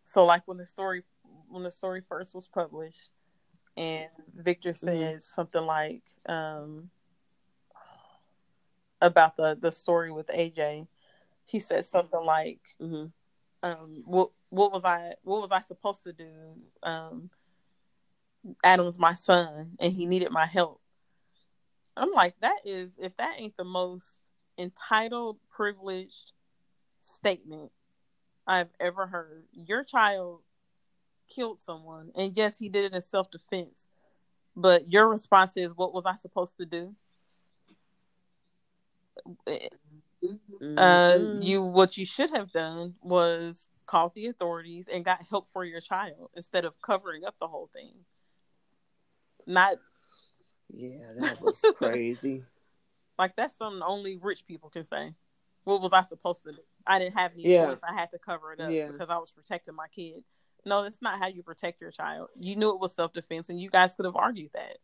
so 0.05 0.24
like 0.24 0.47
when 0.47 0.57
the 0.57 0.65
story 0.65 1.03
when 1.49 1.63
the 1.63 1.71
story 1.71 2.01
first 2.01 2.34
was 2.36 2.47
published 2.47 3.11
and 3.76 4.09
Victor 4.36 4.74
Mm-hmm. 4.84 5.11
says 5.11 5.26
something 5.26 5.63
like 5.65 6.03
um 6.28 6.91
about 9.01 9.36
the 9.36 9.57
the 9.59 9.71
story 9.71 10.11
with 10.11 10.28
AJ 10.28 10.88
he 11.45 11.59
said 11.59 11.86
something 11.86 12.24
like 12.24 12.61
Mhm. 12.80 13.11
um 13.63 14.03
what 14.05 14.32
what 14.49 14.71
was 14.71 14.86
I 14.86 15.15
what 15.24 15.41
was 15.41 15.51
I 15.51 15.59
supposed 15.61 16.03
to 16.03 16.13
do 16.13 16.55
um 16.84 17.30
Adam's 18.63 18.97
my 18.97 19.13
son 19.15 19.75
and 19.79 19.93
he 19.93 20.05
needed 20.05 20.31
my 20.31 20.45
help. 20.45 20.81
I'm 21.95 22.11
like 22.11 22.35
that 22.41 22.59
is 22.65 22.97
if 23.01 23.15
that 23.17 23.35
ain't 23.37 23.55
the 23.57 23.63
most 23.63 24.17
entitled 24.57 25.37
privileged 25.51 26.31
statement 27.01 27.71
I've 28.47 28.69
ever 28.79 29.07
heard. 29.07 29.45
Your 29.53 29.83
child 29.83 30.41
killed 31.29 31.59
someone 31.61 32.11
and 32.15 32.35
yes 32.35 32.57
he 32.59 32.69
did 32.69 32.85
it 32.85 32.93
in 32.93 33.01
self-defense 33.01 33.87
but 34.55 34.91
your 34.91 35.07
response 35.07 35.57
is 35.57 35.73
what 35.75 35.93
was 35.93 36.05
I 36.05 36.15
supposed 36.15 36.57
to 36.57 36.65
do? 36.65 36.95
Uh 39.47 39.57
Mhm. 40.61 41.43
you 41.43 41.61
what 41.61 41.97
you 41.97 42.05
should 42.05 42.29
have 42.31 42.51
done 42.51 42.95
was 43.01 43.69
called 43.85 44.13
the 44.13 44.27
authorities 44.27 44.87
and 44.89 45.03
got 45.05 45.21
help 45.23 45.47
for 45.49 45.65
your 45.65 45.81
child 45.81 46.29
instead 46.35 46.65
of 46.65 46.79
covering 46.81 47.25
up 47.25 47.35
the 47.39 47.47
whole 47.47 47.69
thing 47.73 47.93
not 49.47 49.77
yeah, 50.73 51.11
that 51.19 51.41
was 51.41 51.61
crazy. 51.75 52.43
like 53.19 53.35
that's 53.35 53.55
something 53.57 53.81
only 53.83 54.17
rich 54.17 54.45
people 54.47 54.69
can 54.69 54.83
say 54.85 55.13
what 55.65 55.81
was 55.81 55.93
i 55.93 56.01
supposed 56.01 56.43
to 56.43 56.51
do 56.51 56.59
i 56.87 56.99
didn't 56.99 57.13
have 57.15 57.31
any 57.33 57.43
Yeah. 57.43 57.65
choice 57.67 57.81
i 57.87 57.93
had 57.93 58.11
to 58.11 58.17
cover 58.19 58.53
it 58.53 58.59
up 58.59 58.71
Yeah. 58.71 58.87
because 58.87 59.09
i 59.09 59.17
was 59.17 59.31
protecting 59.31 59.75
my 59.75 59.87
kid 59.87 60.23
no 60.65 60.83
that's 60.83 61.01
not 61.01 61.19
how 61.19 61.27
you 61.27 61.43
protect 61.43 61.79
your 61.81 61.91
child 61.91 62.29
you 62.39 62.55
knew 62.55 62.69
it 62.71 62.79
was 62.79 62.93
self-defense 62.93 63.49
and 63.49 63.59
you 63.61 63.69
guys 63.69 63.93
could 63.95 64.05
have 64.05 64.15
argued 64.15 64.51
that 64.53 64.77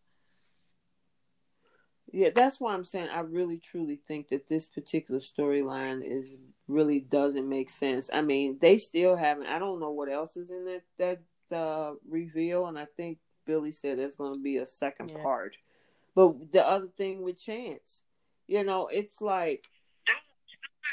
Yeah, 2.11 2.31
that's 2.33 2.59
why 2.59 2.73
I'm 2.73 2.83
saying 2.83 3.09
I 3.09 3.19
really 3.19 3.59
truly 3.59 3.99
think 4.07 4.29
that 4.29 4.47
this 4.47 4.65
particular 4.67 5.19
storyline 5.19 6.01
is 6.03 6.37
really 6.67 6.99
doesn't 6.99 7.47
make 7.47 7.69
sense. 7.69 8.09
I 8.11 8.21
mean, 8.21 8.57
they 8.59 8.79
still 8.79 9.15
haven't. 9.15 9.45
I 9.45 9.59
don't 9.59 9.79
know 9.79 9.91
what 9.91 10.09
else 10.09 10.35
is 10.35 10.49
in 10.49 10.65
that 10.65 10.81
that 10.97 11.55
uh, 11.55 11.93
reveal, 12.09 12.65
and 12.65 12.79
I 12.79 12.87
think 12.97 13.19
Billy 13.49 13.71
said 13.71 13.97
there's 13.97 14.15
going 14.15 14.35
to 14.35 14.43
be 14.43 14.57
a 14.57 14.65
second 14.67 15.09
Yeah. 15.09 15.23
part. 15.23 15.57
But 16.13 16.51
the 16.51 16.63
other 16.65 16.87
thing 16.87 17.23
with 17.23 17.41
Chance, 17.41 18.03
you 18.47 18.63
know, 18.63 18.87
it's 18.87 19.21
like, 19.21 19.67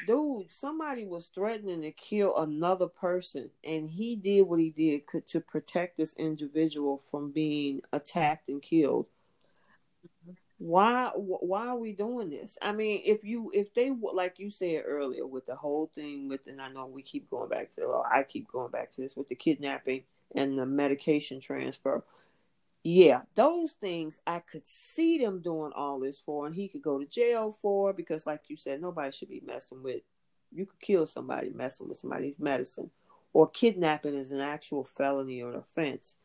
dude, 0.06 0.50
somebody 0.50 1.04
was 1.04 1.26
threatening 1.26 1.82
to 1.82 1.90
kill 1.90 2.34
another 2.38 2.86
person, 2.86 3.50
and 3.62 3.90
he 3.90 4.16
did 4.16 4.42
what 4.42 4.58
he 4.60 4.70
did 4.70 5.02
to 5.28 5.40
protect 5.40 5.98
this 5.98 6.14
individual 6.14 7.02
from 7.04 7.30
being 7.30 7.82
attacked 7.92 8.48
and 8.48 8.62
killed 8.62 9.06
why 10.58 11.10
why 11.14 11.66
are 11.66 11.76
we 11.76 11.92
doing 11.92 12.30
this 12.30 12.56
i 12.62 12.72
mean 12.72 13.02
if 13.04 13.22
you 13.24 13.50
if 13.52 13.74
they 13.74 13.90
like 14.14 14.38
you 14.38 14.50
said 14.50 14.84
earlier 14.86 15.26
with 15.26 15.44
the 15.44 15.54
whole 15.54 15.90
thing 15.94 16.28
with 16.28 16.40
and 16.46 16.62
i 16.62 16.68
know 16.68 16.86
we 16.86 17.02
keep 17.02 17.28
going 17.28 17.48
back 17.48 17.70
to 17.70 18.02
i 18.10 18.22
keep 18.22 18.50
going 18.50 18.70
back 18.70 18.90
to 18.90 19.02
this 19.02 19.14
with 19.16 19.28
the 19.28 19.34
kidnapping 19.34 20.02
and 20.34 20.58
the 20.58 20.64
medication 20.64 21.40
transfer 21.40 22.02
yeah 22.86 23.22
those 23.34 23.72
things 23.72 24.20
i 24.26 24.38
could 24.38 24.66
see 24.66 25.18
them 25.18 25.40
doing 25.40 25.72
all 25.74 25.98
this 25.98 26.18
for 26.18 26.46
and 26.46 26.54
he 26.54 26.68
could 26.68 26.82
go 26.82 26.98
to 26.98 27.06
jail 27.06 27.50
for 27.50 27.92
because 27.92 28.26
like 28.26 28.42
you 28.48 28.56
said 28.56 28.80
nobody 28.80 29.10
should 29.10 29.28
be 29.28 29.42
messing 29.44 29.82
with 29.82 30.02
you 30.52 30.66
could 30.66 30.80
kill 30.80 31.06
somebody 31.06 31.50
messing 31.50 31.88
with 31.88 31.98
somebody's 31.98 32.38
medicine 32.38 32.90
or 33.36 33.46
kidnapping 33.46 34.14
is 34.14 34.32
an 34.32 34.40
actual 34.40 34.82
felony 34.82 35.42
or 35.42 35.52
offense. 35.52 36.16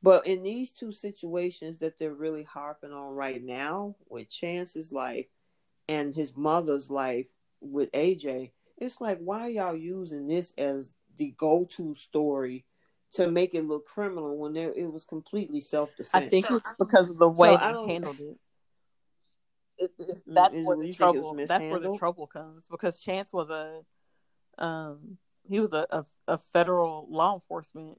But 0.00 0.24
in 0.24 0.44
these 0.44 0.70
two 0.70 0.92
situations 0.92 1.78
that 1.78 1.98
they're 1.98 2.14
really 2.14 2.44
harping 2.44 2.92
on 2.92 3.16
right 3.16 3.42
now, 3.42 3.96
with 4.08 4.30
Chance's 4.30 4.92
life 4.92 5.26
and 5.88 6.14
his 6.14 6.36
mother's 6.36 6.90
life 6.90 7.26
with 7.60 7.90
AJ, 7.90 8.52
it's 8.76 9.00
like 9.00 9.18
why 9.18 9.48
y'all 9.48 9.74
using 9.74 10.28
this 10.28 10.52
as 10.56 10.94
the 11.16 11.34
go-to 11.36 11.96
story 11.96 12.64
to 13.14 13.30
make 13.30 13.54
it 13.54 13.64
look 13.64 13.86
criminal 13.86 14.36
when 14.36 14.52
there, 14.52 14.72
it 14.72 14.92
was 14.92 15.04
completely 15.04 15.60
self-defense? 15.60 16.10
i 16.14 16.28
think 16.28 16.50
it's 16.50 16.72
because 16.78 17.08
of 17.10 17.18
the 17.18 17.28
way 17.28 17.54
I 17.56 17.66
they 17.68 17.72
don't- 17.72 17.88
handled 17.88 18.20
it 18.20 18.36
it, 19.78 19.90
it- 19.98 20.16
Mm, 20.28 20.34
that's 20.34 20.54
is- 20.56 20.66
where 20.66 20.76
the 20.76 20.82
think 20.82 20.94
it 20.94 21.18
was 21.18 21.26
trouble 21.26 21.34
that's 21.46 21.66
where 21.66 21.80
the 21.80 21.96
trouble 21.96 22.26
comes 22.26 22.68
because 22.68 23.00
chance 23.00 23.32
was 23.32 23.48
a 23.50 23.82
um 24.58 25.18
he 25.48 25.60
was 25.60 25.72
a, 25.72 25.86
a, 25.90 26.04
a 26.26 26.38
federal 26.38 27.06
law 27.10 27.34
enforcement 27.34 27.98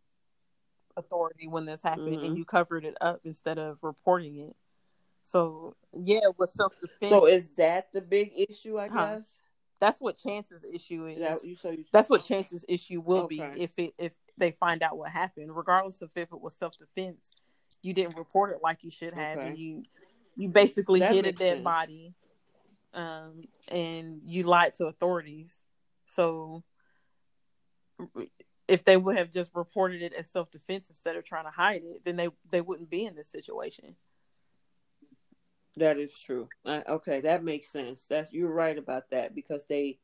authority 0.97 1.47
when 1.47 1.65
this 1.65 1.81
happened 1.81 2.17
Mhm. 2.19 2.25
and 2.25 2.37
you 2.37 2.43
covered 2.45 2.83
it 2.85 2.95
up 3.01 3.21
instead 3.23 3.57
of 3.57 3.79
reporting 3.81 4.37
it 4.39 4.55
so 5.23 5.75
yeah 5.93 6.19
it 6.23 6.37
was 6.37 6.53
self-defense 6.53 7.09
so 7.09 7.25
is 7.25 7.55
that 7.55 7.91
the 7.93 8.01
big 8.01 8.33
issue? 8.49 8.77
I 8.77 8.87
Huh. 8.89 9.15
guess. 9.15 9.39
that's 9.79 10.01
what 10.01 10.17
chance's 10.17 10.63
issue 10.65 11.05
is 11.07 11.19
That, 11.19 11.43
you 11.47 11.55
so 11.55 11.69
you, 11.71 11.85
that's 11.93 12.09
what 12.09 12.23
chance's 12.23 12.65
issue 12.67 12.99
will 12.99 13.23
Okay. 13.25 13.53
be 13.55 13.61
if 13.63 13.71
it 13.79 13.93
if 13.97 14.11
they 14.39 14.51
find 14.51 14.81
out 14.81 14.97
what 14.97 15.11
happened 15.11 15.55
regardless 15.55 16.01
of 16.01 16.11
if 16.15 16.31
it 16.31 16.41
was 16.41 16.55
self-defense 16.55 17.31
you 17.81 17.93
didn't 17.93 18.17
report 18.17 18.51
it 18.51 18.59
like 18.63 18.83
you 18.83 18.91
should 18.91 19.13
have 19.13 19.37
Okay. 19.37 19.49
and 19.49 19.57
you 19.59 19.83
you 20.35 20.49
basically 20.49 20.99
That 20.99 21.13
hid 21.13 21.25
a 21.25 21.31
dead 21.31 21.37
sense. 21.37 21.63
body 21.63 22.13
um 22.93 23.43
and 23.67 24.21
you 24.25 24.43
lied 24.43 24.73
to 24.73 24.87
authorities 24.87 25.63
so 26.05 26.63
if 28.67 28.83
they 28.85 28.97
would 28.97 29.17
have 29.17 29.31
just 29.31 29.51
reported 29.53 30.01
it 30.01 30.13
as 30.13 30.29
self-defense 30.29 30.89
instead 30.89 31.15
of 31.15 31.23
trying 31.23 31.45
to 31.45 31.51
hide 31.51 31.81
it 31.83 32.03
then 32.05 32.15
they 32.15 32.29
they 32.49 32.61
wouldn't 32.61 32.89
be 32.89 33.05
in 33.05 33.15
this 33.15 33.29
situation 33.29 33.95
That 35.77 35.97
is 35.97 36.17
true. 36.19 36.49
Uh, 36.65 36.81
okay, 36.89 37.21
that 37.21 37.43
makes 37.43 37.69
sense. 37.69 38.03
That's 38.09 38.33
you're 38.33 38.51
right 38.51 38.77
about 38.77 39.11
that 39.11 39.33
because 39.33 39.65
they 39.65 39.99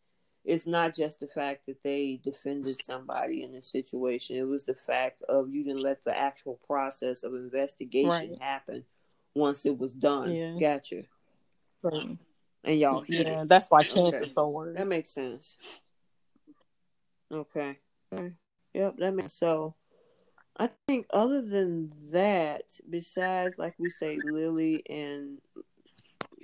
it's 0.45 0.67
not 0.67 0.93
just 0.93 1.19
the 1.19 1.27
fact 1.27 1.65
that 1.65 1.81
they 1.83 2.19
defended 2.23 2.81
somebody 2.83 3.41
in 3.43 3.51
this 3.51 3.67
situation. 3.67 4.37
It 4.37 4.43
was 4.47 4.65
the 4.65 4.75
fact 4.75 5.23
of 5.23 5.49
you 5.49 5.63
didn't 5.63 5.81
let 5.81 6.03
the 6.05 6.15
actual 6.15 6.59
process 6.67 7.23
of 7.23 7.33
investigation 7.33 8.09
Right. 8.09 8.41
happen 8.41 8.85
once 9.33 9.65
it 9.65 9.77
was 9.77 9.93
done. 9.93 10.35
Yeah. 10.35 10.53
Gotcha. 10.59 11.03
so, 11.81 12.17
And 12.63 12.79
y'all 12.79 13.03
yeah 13.07 13.41
it. 13.41 13.49
that's 13.49 13.69
why 13.71 13.81
chance 13.83 14.13
Okay. 14.13 14.23
is 14.25 14.33
so 14.33 14.47
worried 14.49 14.77
That 14.77 14.87
makes 14.87 15.09
sense. 15.09 15.57
Okay. 17.31 17.79
Okay. 18.13 18.33
Yep, 18.73 18.97
that 18.97 19.11
makes 19.15 19.33
so. 19.33 19.75
I 20.57 20.69
think 20.87 21.07
other 21.11 21.41
than 21.41 21.91
that, 22.11 22.63
besides 22.89 23.55
like 23.57 23.73
we 23.77 23.89
say, 23.89 24.19
Lily 24.23 24.83
and 24.87 25.39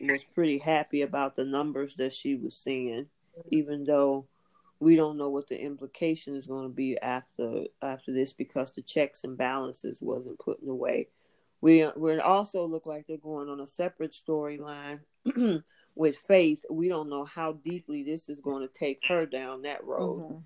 was 0.01 0.23
pretty 0.23 0.57
happy 0.57 1.01
about 1.01 1.35
the 1.35 1.45
numbers 1.45 1.95
that 1.95 2.13
she 2.13 2.35
was 2.35 2.57
seeing, 2.57 3.07
even 3.49 3.83
though 3.85 4.25
we 4.79 4.95
don't 4.95 5.17
know 5.17 5.29
what 5.29 5.47
the 5.47 5.59
implication 5.61 6.35
is 6.35 6.47
going 6.47 6.63
to 6.63 6.73
be 6.73 6.97
after 6.99 7.65
after 7.81 8.11
this 8.13 8.33
because 8.33 8.71
the 8.71 8.81
checks 8.81 9.23
and 9.23 9.37
balances 9.37 9.99
wasn't 10.01 10.39
put 10.39 10.59
in 10.59 10.67
the 10.67 10.73
way 10.75 11.07
We 11.61 11.87
we 11.95 12.19
also 12.19 12.65
look 12.65 12.85
like 12.87 13.05
they're 13.07 13.17
going 13.17 13.49
on 13.49 13.59
a 13.59 13.67
separate 13.67 14.13
storyline 14.13 15.01
with 15.95 16.17
Faith. 16.17 16.65
We 16.69 16.87
don't 16.89 17.09
know 17.09 17.25
how 17.25 17.53
deeply 17.53 18.03
this 18.03 18.29
is 18.29 18.41
going 18.41 18.67
to 18.67 18.73
take 18.73 19.01
her 19.07 19.25
down 19.27 19.61
that 19.63 19.83
road. 19.83 20.23
Mm-hmm. 20.23 20.37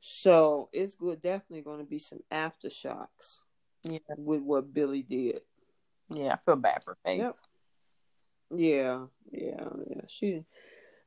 So 0.00 0.68
it's 0.72 0.94
good, 0.96 1.22
definitely 1.22 1.62
going 1.62 1.78
to 1.78 1.84
be 1.88 1.98
some 1.98 2.20
aftershocks 2.30 3.40
Yeah, 3.84 3.98
with 4.18 4.42
what 4.42 4.74
Billy 4.74 5.02
did. 5.02 5.40
yeah. 6.10 6.34
I 6.34 6.36
feel 6.36 6.56
bad 6.56 6.84
for 6.84 6.96
Faith. 7.04 7.20
Yep. 7.20 7.36
Yeah, 8.54 9.06
yeah, 9.32 9.68
yeah. 9.88 10.00
She, 10.06 10.44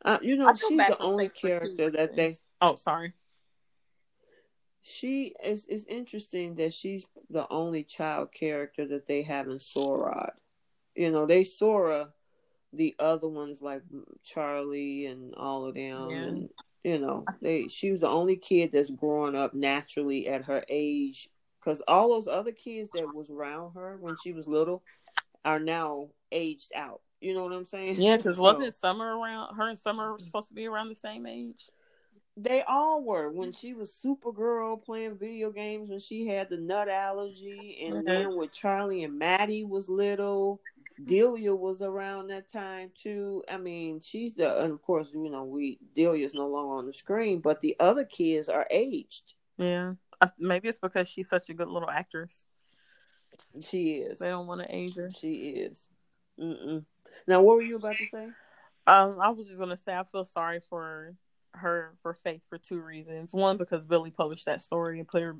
uh, 0.05 0.19
you 0.21 0.35
know, 0.37 0.53
she's 0.53 0.77
the 0.77 0.97
only 0.99 1.29
Faith 1.29 1.33
for 1.33 1.41
two 1.41 1.47
character 1.47 1.89
that 1.91 2.15
they. 2.15 2.35
Oh, 2.61 2.75
sorry. 2.75 3.13
She 4.81 5.33
is. 5.43 5.65
It's 5.67 5.85
interesting 5.85 6.55
that 6.55 6.73
she's 6.73 7.05
the 7.29 7.47
only 7.49 7.83
child 7.83 8.31
character 8.31 8.87
that 8.87 9.07
they 9.07 9.23
have 9.23 9.47
in 9.47 9.59
Sora. 9.59 10.33
You 10.95 11.11
know, 11.11 11.25
they 11.25 11.43
Sora 11.43 12.13
the 12.73 12.95
other 12.99 13.27
ones 13.27 13.61
like 13.61 13.81
Charlie 14.23 15.05
and 15.07 15.33
all 15.35 15.65
of 15.65 15.75
them, 15.75 16.09
Yeah. 16.09 16.17
and 16.17 16.49
you 16.83 16.99
know, 16.99 17.25
they. 17.41 17.67
She 17.67 17.91
was 17.91 17.99
the 17.99 18.07
only 18.07 18.37
kid 18.37 18.71
that's 18.71 18.91
growing 18.91 19.35
up 19.35 19.53
naturally 19.53 20.27
at 20.27 20.45
her 20.45 20.63
age, 20.69 21.29
because 21.59 21.81
all 21.87 22.09
those 22.11 22.27
other 22.27 22.51
kids 22.53 22.89
that 22.93 23.13
was 23.13 23.29
around 23.29 23.73
her 23.73 23.97
when 23.99 24.15
she 24.23 24.31
was 24.31 24.47
little 24.47 24.83
are 25.43 25.59
now 25.59 26.09
aged 26.31 26.71
out. 26.75 27.01
You 27.21 27.33
know 27.33 27.43
what 27.43 27.53
I'm 27.53 27.65
saying? 27.65 27.99
Yeah, 27.99 28.17
because 28.17 28.35
So- 28.37 28.41
wasn't 28.43 28.73
Summer 28.73 29.17
around? 29.17 29.55
Her 29.55 29.69
and 29.69 29.77
Summer 29.79 30.11
were 30.13 30.19
supposed 30.19 30.49
to 30.49 30.53
be 30.53 30.67
around 30.67 30.89
the 30.89 30.95
same 30.95 31.25
age. 31.25 31.69
They 32.39 32.61
all 32.67 33.03
were 33.03 33.31
when 33.31 33.51
she 33.51 33.73
was 33.73 33.91
Supergirl 33.91 34.83
playing 34.83 35.17
video 35.17 35.49
games 35.51 35.89
when 35.89 35.99
she 35.99 36.27
had 36.27 36.49
the 36.49 36.57
nut 36.57 36.87
allergy, 36.87 37.79
and 37.83 37.95
Mhm. 37.95 38.05
then 38.05 38.35
when 38.35 38.49
Charlie 38.49 39.03
and 39.03 39.17
Maddie 39.17 39.63
was 39.63 39.89
little, 39.89 40.61
Delia 41.03 41.55
was 41.55 41.81
around 41.81 42.27
that 42.27 42.51
time 42.51 42.91
too. 42.95 43.43
I 43.49 43.57
mean, 43.57 44.01
she's 44.01 44.35
the 44.35 44.61
and 44.61 44.71
of 44.71 44.81
course 44.83 45.15
you 45.15 45.29
know 45.29 45.45
we 45.45 45.79
Delia's 45.95 46.35
no 46.35 46.47
longer 46.47 46.75
on 46.75 46.85
the 46.85 46.93
screen, 46.93 47.39
but 47.39 47.59
the 47.61 47.75
other 47.79 48.05
kids 48.05 48.49
are 48.49 48.67
aged. 48.69 49.33
Yeah, 49.57 49.93
maybe 50.37 50.69
it's 50.69 50.77
because 50.77 51.09
she's 51.09 51.29
such 51.29 51.49
a 51.49 51.55
good 51.55 51.67
little 51.69 51.89
actress. 51.89 52.45
She 53.61 53.93
is. 53.95 54.19
They 54.19 54.29
don't 54.29 54.45
want 54.45 54.61
to 54.61 54.75
age 54.75 54.95
her. 54.95 55.09
She 55.11 55.33
is. 55.49 55.89
Mm-mm. 56.39 56.85
Now, 57.27 57.41
what 57.41 57.57
were 57.57 57.61
you 57.61 57.77
about 57.77 57.97
to 57.97 58.05
say? 58.05 58.27
Um, 58.85 59.19
I 59.19 59.29
was 59.29 59.47
just 59.47 59.59
gonna 59.59 59.77
say 59.77 59.93
I 59.93 60.03
feel 60.03 60.25
sorry 60.25 60.61
for 60.69 61.15
her 61.53 61.95
for 62.01 62.13
Faith 62.13 62.43
for 62.49 62.57
two 62.57 62.79
reasons. 62.79 63.33
One, 63.33 63.57
because 63.57 63.85
Billy 63.85 64.11
published 64.11 64.45
that 64.45 64.61
story 64.61 64.99
and 64.99 65.07
put 65.07 65.21
her 65.21 65.35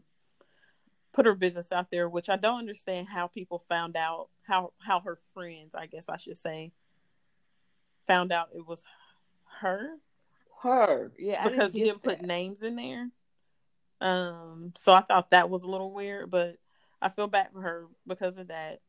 put 1.14 1.26
her 1.26 1.36
business 1.36 1.72
out 1.72 1.90
there, 1.90 2.10
which 2.10 2.30
I 2.30 2.36
don't 2.36 2.60
understand 2.60 3.08
how 3.08 3.28
people 3.28 3.64
found 3.70 3.96
out 3.96 4.30
how 4.44 4.74
how 4.80 5.00
her 5.02 5.18
friends, 5.34 5.76
I 5.76 5.86
guess 5.86 6.10
I 6.10 6.18
should 6.18 6.38
say, 6.38 6.72
found 8.06 8.32
out 8.32 8.50
it 8.54 8.68
was 8.68 8.84
her 9.62 9.98
Her. 10.62 11.12
Yeah, 11.18 11.48
because 11.48 11.74
he 11.74 11.84
didn't 11.84 12.04
put 12.04 12.22
names 12.22 12.64
in 12.64 12.76
there. 12.76 13.10
Um, 14.00 14.74
so 14.76 14.94
I 14.94 15.02
thought 15.02 15.32
that 15.32 15.50
was 15.50 15.64
a 15.64 15.70
little 15.70 15.92
weird, 15.92 16.30
but 16.30 16.58
I 17.02 17.10
feel 17.10 17.28
bad 17.28 17.50
for 17.52 17.62
her 17.62 17.88
because 18.06 18.38
of 18.38 18.50
that. 18.50 18.82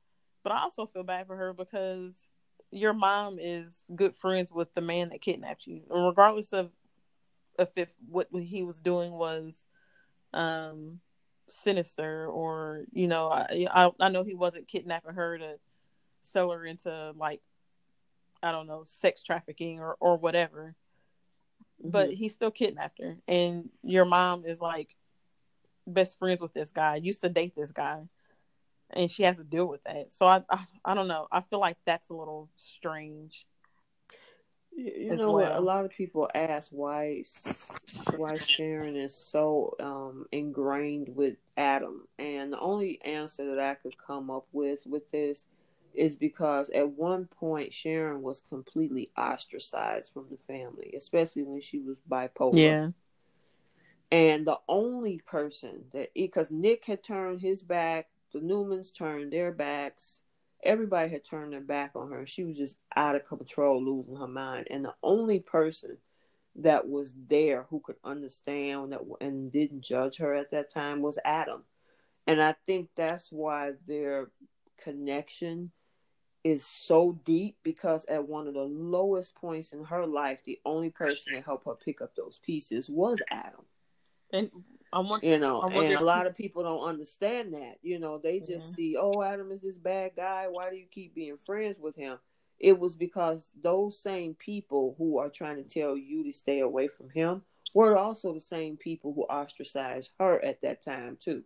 But 0.42 0.52
I 0.52 0.62
also 0.62 0.86
feel 0.86 1.02
bad 1.02 1.26
for 1.26 1.36
her 1.36 1.52
because 1.52 2.28
your 2.70 2.92
mom 2.92 3.38
is 3.40 3.76
good 3.94 4.14
friends 4.14 4.52
with 4.52 4.72
the 4.74 4.80
man 4.80 5.10
that 5.10 5.20
kidnapped 5.20 5.66
you, 5.66 5.82
and 5.90 6.06
regardless 6.06 6.52
of 6.52 6.70
if 7.58 7.70
if 7.76 7.88
what 8.08 8.28
he 8.32 8.62
was 8.62 8.80
doing 8.80 9.12
was 9.12 9.64
um 10.32 11.00
sinister 11.48 12.28
or 12.28 12.84
you 12.92 13.08
know 13.08 13.28
I 13.28 13.66
I, 13.70 13.90
I 13.98 14.08
know 14.10 14.22
he 14.22 14.34
wasn't 14.34 14.68
kidnapping 14.68 15.14
her 15.14 15.38
to 15.38 15.54
sell 16.20 16.50
her 16.50 16.64
into 16.64 17.12
like 17.16 17.40
I 18.42 18.52
don't 18.52 18.66
know 18.66 18.82
sex 18.84 19.22
trafficking 19.22 19.80
or 19.80 19.96
or 20.00 20.16
whatever. 20.16 20.74
But 21.82 22.12
he 22.12 22.28
still 22.28 22.50
kidnapped 22.50 23.00
her. 23.00 23.18
And 23.28 23.70
your 23.84 24.04
mom 24.04 24.44
is 24.44 24.60
like 24.60 24.96
best 25.86 26.18
friends 26.18 26.42
with 26.42 26.52
this 26.52 26.70
guy. 26.70 26.96
Used 26.96 27.20
to 27.20 27.28
date 27.28 27.54
this 27.56 27.70
guy 27.70 28.08
and 28.90 29.10
she 29.10 29.22
has 29.22 29.38
to 29.38 29.44
deal 29.44 29.66
with 29.66 29.82
that 29.84 30.12
so 30.12 30.26
i 30.26 30.42
i, 30.50 30.64
I 30.84 30.94
don't 30.94 31.08
know 31.08 31.28
i 31.30 31.40
feel 31.40 31.60
like 31.60 31.76
that's 31.84 32.08
a 32.10 32.14
little 32.14 32.48
strange 32.56 33.46
You 34.78 35.16
know 35.16 35.32
what? 35.32 35.56
A 35.56 35.60
lot 35.60 35.84
of 35.84 35.90
people 35.90 36.30
ask 36.34 36.70
why 36.70 37.24
why 38.16 38.34
Sharon 38.36 38.94
is 38.94 39.12
so 39.12 39.74
um, 39.80 40.26
ingrained 40.30 41.08
with 41.16 41.36
Adam, 41.56 42.06
and 42.16 42.52
the 42.52 42.60
only 42.60 43.02
answer 43.02 43.54
that 43.54 43.58
I 43.58 43.74
could 43.74 43.96
come 43.98 44.30
up 44.30 44.46
with 44.52 44.86
with 44.86 45.10
this 45.10 45.46
is 45.94 46.14
because 46.14 46.70
at 46.70 46.90
one 46.90 47.26
point 47.26 47.74
Sharon 47.74 48.22
was 48.22 48.44
completely 48.48 49.10
ostracized 49.16 50.12
from 50.12 50.26
the 50.30 50.36
family, 50.36 50.94
especially 50.96 51.42
when 51.42 51.60
she 51.60 51.80
was 51.80 51.96
bipolar. 52.08 52.52
Yeah. 52.54 52.88
And 54.12 54.46
the 54.46 54.60
only 54.68 55.18
person 55.26 55.86
that 55.92 56.10
because 56.14 56.52
Nick 56.52 56.84
had 56.84 57.02
turned 57.02 57.40
his 57.40 57.62
back, 57.62 58.06
the 58.32 58.40
Newmans 58.40 58.92
turned 58.92 59.32
their 59.32 59.52
backs, 59.52 60.20
everybody 60.62 61.10
had 61.10 61.24
turned 61.24 61.52
their 61.52 61.60
back 61.60 61.92
on 61.94 62.10
her. 62.10 62.26
She 62.26 62.44
was 62.44 62.56
just 62.56 62.78
out 62.96 63.16
of 63.16 63.26
control, 63.26 63.82
losing 63.82 64.16
her 64.16 64.28
mind. 64.28 64.66
And 64.70 64.84
the 64.84 64.94
only 65.02 65.40
person 65.40 65.98
that 66.56 66.88
was 66.88 67.14
there 67.28 67.66
who 67.70 67.80
could 67.80 67.96
understand 68.04 68.92
that 68.92 69.00
and 69.20 69.52
didn't 69.52 69.82
judge 69.82 70.18
her 70.18 70.34
at 70.34 70.50
that 70.50 70.72
time 70.72 71.02
was 71.02 71.18
Adam. 71.24 71.64
And 72.26 72.42
I 72.42 72.56
think 72.66 72.90
that's 72.96 73.28
why 73.30 73.72
their 73.86 74.30
connection 74.82 75.72
is 76.44 76.64
so 76.64 77.18
deep 77.24 77.56
because 77.62 78.04
at 78.06 78.28
one 78.28 78.46
of 78.46 78.54
the 78.54 78.60
lowest 78.60 79.34
points 79.34 79.72
in 79.72 79.84
her 79.84 80.06
life, 80.06 80.40
the 80.44 80.60
only 80.64 80.90
person 80.90 81.34
that 81.34 81.44
helped 81.44 81.66
her 81.66 81.74
pick 81.74 82.00
up 82.00 82.14
those 82.14 82.38
pieces 82.44 82.88
was 82.88 83.22
Adam 83.30 83.64
and 84.32 84.50
i 84.92 84.98
want 84.98 85.22
you 85.22 85.38
know 85.38 85.60
and 85.60 85.94
a 85.94 86.00
lot 86.00 86.26
of 86.26 86.34
people 86.34 86.62
don't 86.62 86.88
understand 86.88 87.54
that 87.54 87.76
you 87.82 87.98
know 87.98 88.18
they 88.18 88.40
just 88.40 88.74
see 88.74 88.96
oh 88.96 89.22
adam 89.22 89.50
is 89.50 89.62
this 89.62 89.78
bad 89.78 90.12
guy. 90.16 90.46
Why 90.48 90.70
do 90.70 90.76
you 90.76 90.86
keep 90.90 91.14
being 91.14 91.36
friends 91.36 91.78
with 91.78 91.96
him? 91.96 92.18
It 92.58 92.78
was 92.78 92.96
because 92.96 93.50
those 93.60 94.00
same 94.00 94.34
people 94.34 94.94
who 94.98 95.18
are 95.18 95.28
trying 95.28 95.56
to 95.56 95.62
tell 95.62 95.96
you 95.96 96.24
to 96.24 96.32
stay 96.32 96.60
away 96.60 96.88
from 96.88 97.10
him 97.10 97.42
were 97.74 97.96
also 97.96 98.32
the 98.32 98.40
same 98.40 98.76
people 98.76 99.12
who 99.12 99.22
ostracized 99.24 100.12
her 100.18 100.44
at 100.44 100.62
that 100.62 100.84
time 100.84 101.18
too. 101.20 101.44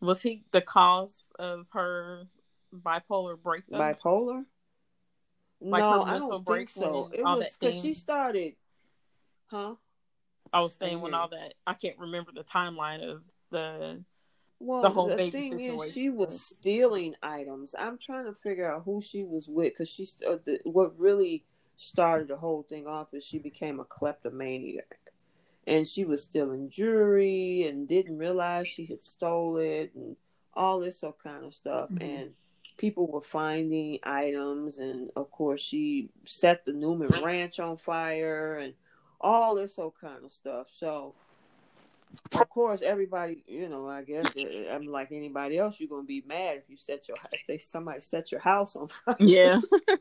Was 0.00 0.22
he 0.22 0.44
the 0.52 0.60
cause 0.60 1.28
of 1.38 1.66
her 1.72 2.28
bipolar 2.72 3.40
breakdown 3.40 3.80
bipolar? 3.80 4.44
Like 5.60 5.80
no 5.80 6.04
her 6.04 6.10
i 6.10 6.18
don't 6.18 6.46
think 6.46 6.68
so. 6.68 7.10
it 7.12 7.22
was 7.22 7.56
because 7.58 7.80
she 7.80 7.94
started 7.94 8.56
huh 9.46 9.74
i 10.56 10.60
was 10.60 10.74
saying 10.74 11.00
when 11.00 11.12
Mhm. 11.12 11.18
all 11.18 11.28
that 11.28 11.54
i 11.66 11.74
can't 11.74 11.98
remember 11.98 12.32
the 12.32 12.44
timeline 12.44 13.02
of 13.02 13.22
the 13.50 14.02
Well, 14.58 14.80
the 14.82 14.90
whole 14.90 15.08
the 15.08 15.16
baby 15.16 15.30
thing 15.30 15.60
is, 15.60 15.66
situation. 15.66 15.92
she 15.92 16.08
was 16.08 16.40
stealing 16.40 17.14
items. 17.22 17.74
I'm 17.78 17.98
trying 17.98 18.24
to 18.24 18.32
figure 18.34 18.72
out 18.72 18.84
who 18.86 19.02
she 19.02 19.22
was 19.22 19.48
with 19.48 19.72
because 19.74 19.90
she. 19.90 20.06
Uh, 20.26 20.38
the, 20.46 20.60
what 20.64 20.98
really 20.98 21.44
started 21.76 22.28
the 22.28 22.38
whole 22.38 22.62
thing 22.62 22.86
off 22.86 23.12
is 23.12 23.22
she 23.22 23.38
became 23.38 23.80
a 23.80 23.84
kleptomaniac, 23.84 24.98
and 25.66 25.86
she 25.86 26.06
was 26.06 26.22
stealing 26.22 26.70
jewelry 26.70 27.64
and 27.68 27.86
didn't 27.86 28.16
realize 28.16 28.66
she 28.66 28.86
had 28.86 29.02
stole 29.02 29.58
it 29.58 29.92
and 29.94 30.16
all 30.54 30.80
this 30.80 31.00
sort 31.00 31.18
kind 31.22 31.44
of 31.44 31.52
stuff. 31.52 31.90
Mhm. 31.90 32.00
And 32.02 32.34
people 32.78 33.06
were 33.06 33.20
finding 33.20 33.98
items, 34.04 34.78
and 34.78 35.10
of 35.16 35.30
course, 35.30 35.60
she 35.60 36.08
set 36.24 36.64
the 36.64 36.72
Newman 36.72 37.10
Ranch 37.22 37.60
on 37.60 37.76
fire 37.76 38.56
and 38.56 38.72
all 39.20 39.54
this 39.54 39.76
sort 39.76 39.94
kind 40.00 40.24
of 40.24 40.32
stuff. 40.32 40.66
So 40.70 41.14
of 42.32 42.48
course, 42.48 42.82
everybody, 42.82 43.42
you 43.46 43.68
know, 43.68 43.88
I 43.88 44.02
guess 44.02 44.36
uh, 44.36 44.70
I'm 44.72 44.86
like 44.86 45.12
anybody 45.12 45.58
else. 45.58 45.80
You're 45.80 45.88
gonna 45.88 46.04
be 46.04 46.24
mad 46.26 46.58
if 46.58 46.64
you 46.68 46.76
set 46.76 47.08
your 47.08 47.16
if 47.32 47.40
they 47.46 47.58
somebody 47.58 48.00
set 48.00 48.32
your 48.32 48.40
house 48.40 48.76
on 48.76 48.88
fire. 48.88 49.16
yeah 49.20 49.60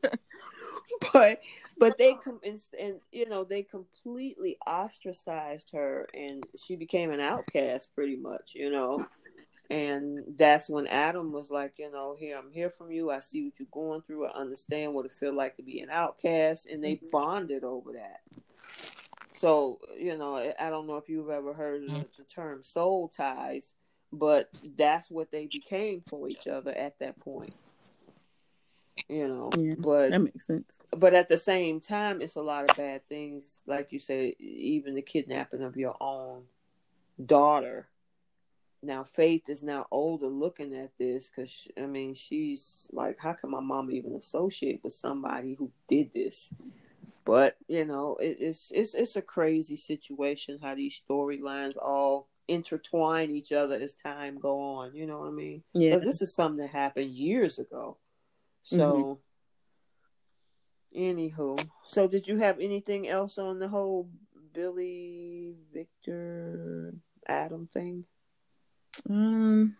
but 1.14 1.42
but 1.78 1.98
they 1.98 2.16
come 2.24 2.40
and, 2.44 2.60
and 2.80 2.96
you 3.12 3.28
know 3.28 3.44
they 3.44 3.64
completely 3.64 4.58
ostracized 4.66 5.72
her, 5.72 6.08
and 6.14 6.46
she 6.64 6.76
became 6.76 7.12
an 7.12 7.20
outcast 7.20 7.94
pretty 7.96 8.16
much. 8.16 8.54
You 8.56 8.72
know, 8.72 9.06
and 9.70 10.24
that's 10.38 10.70
when 10.70 10.88
Adam 10.88 11.32
was 11.32 11.50
like, 11.50 11.74
you 11.78 11.92
know, 11.92 12.16
here 12.18 12.38
I'm 12.38 12.52
here 12.52 12.70
from 12.70 12.92
you. 12.92 13.12
I 13.12 13.20
see 13.20 13.44
what 13.44 13.60
you're 13.60 13.68
going 13.72 14.02
through. 14.02 14.28
I 14.28 14.32
understand 14.32 14.94
what 14.94 15.06
it 15.06 15.12
feel 15.12 15.34
like 15.34 15.58
to 15.58 15.64
be 15.64 15.80
an 15.82 15.90
outcast, 15.90 16.68
and 16.68 16.84
they 16.84 17.00
bonded 17.12 17.64
over 17.64 17.94
that. 17.94 18.22
So, 19.36 19.80
you 20.00 20.18
know, 20.18 20.38
I 20.60 20.70
don't 20.70 20.88
know 20.88 20.98
if 20.98 21.10
you've 21.10 21.30
ever 21.30 21.54
heard 21.54 21.84
of 21.84 21.90
the, 21.92 22.06
the 22.18 22.24
term 22.24 22.64
soul 22.64 23.10
ties, 23.10 23.74
but 24.12 24.50
that's 24.78 25.12
what 25.12 25.32
they 25.32 25.48
became 25.48 26.02
for 26.10 26.30
each 26.30 26.48
other 26.48 26.72
at 26.72 27.00
that 27.00 27.20
point. 27.20 27.54
You 29.10 29.28
know, 29.28 29.52
Yeah, 29.58 29.76
but 29.78 30.12
that 30.12 30.22
makes 30.22 30.48
sense 30.48 30.80
but 30.96 31.14
at 31.14 31.28
the 31.28 31.38
same 31.38 31.80
time, 31.80 32.22
it's 32.22 32.38
a 32.38 32.42
lot 32.42 32.70
of 32.70 32.78
bad 32.78 33.08
things, 33.08 33.60
like 33.68 33.92
you 33.92 34.00
said, 34.00 34.34
even 34.40 34.96
the 34.96 35.02
kidnapping 35.02 35.62
of 35.62 35.78
your 35.78 35.96
own 36.02 36.44
daughter 37.24 37.88
now 38.86 39.04
Faith 39.04 39.50
is 39.50 39.64
now 39.64 39.88
older 39.90 40.28
looking 40.28 40.76
at 40.76 40.92
this 40.98 41.28
because 41.28 41.68
I 41.78 41.88
mean 41.88 42.14
she's 42.14 42.88
like, 42.92 43.18
how 43.20 43.34
can 43.34 43.50
my 43.50 43.60
mom 43.60 43.92
even 43.92 44.14
associate 44.14 44.82
with 44.84 44.94
somebody 44.94 45.56
who 45.56 45.72
did 45.88 46.14
this? 46.14 46.52
But 47.26 47.58
you 47.68 47.86
know, 47.86 48.18
it, 48.18 48.38
it's 48.40 48.72
it's 48.74 48.94
it's 48.94 49.16
a 49.16 49.22
crazy 49.22 49.78
situation 49.78 50.60
how 50.62 50.76
these 50.76 51.02
storylines 51.02 51.76
all 51.76 52.28
intertwine 52.48 53.32
each 53.32 53.52
other 53.52 53.76
as 53.76 53.94
time 53.94 54.40
go 54.40 54.60
on. 54.60 54.96
You 54.96 55.08
know 55.08 55.22
what 55.22 55.30
I 55.30 55.32
mean? 55.32 55.64
Yeah. 55.74 55.98
this 55.98 56.22
is 56.22 56.36
something 56.36 56.64
that 56.64 56.72
happened 56.72 57.12
years 57.12 57.58
ago. 57.58 57.98
So, 58.62 59.20
anywho, 60.96 61.68
so 61.86 62.08
did 62.08 62.28
you 62.28 62.38
have 62.38 62.60
anything 62.60 63.08
else 63.08 63.38
on 63.38 63.60
the 63.60 63.68
whole 63.68 64.10
Billy 64.54 65.56
Victor 65.74 66.96
Adam 67.28 67.70
thing? 67.72 68.06
Um, 69.10 69.78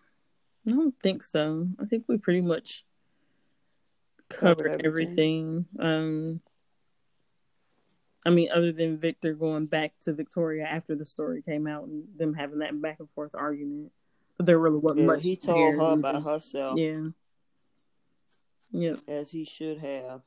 I 0.66 0.70
don't 0.70 0.94
think 1.02 1.22
so. 1.22 1.68
I 1.80 1.84
think 1.86 2.04
we 2.06 2.18
pretty 2.18 2.42
much 2.42 2.84
covered, 4.28 4.56
Covered 4.56 4.86
everything. 4.86 5.66
Um, 5.78 6.40
I 8.26 8.30
mean, 8.30 8.48
other 8.52 8.72
than 8.72 8.98
Victor 8.98 9.34
going 9.34 9.66
back 9.66 9.92
to 10.02 10.12
Victoria 10.12 10.64
after 10.64 10.94
the 10.96 11.06
story 11.06 11.42
came 11.42 11.66
out 11.66 11.84
and 11.84 12.04
them 12.18 12.34
having 12.34 12.58
that 12.58 12.78
back 12.80 12.96
and 12.98 13.08
forth 13.10 13.34
argument, 13.34 13.92
but 14.36 14.46
there 14.46 14.58
really 14.58 14.78
wasn't 14.78 15.00
Yeah, 15.02 15.06
much. 15.06 15.22
he 15.24 15.36
told 15.36 15.74
her 15.74 15.82
either. 15.82 15.98
about 16.00 16.22
herself 16.24 16.78
Yeah. 16.78 17.08
Yep. 18.72 18.98
as 19.08 19.30
he 19.30 19.44
should 19.44 19.78
have. 19.78 20.22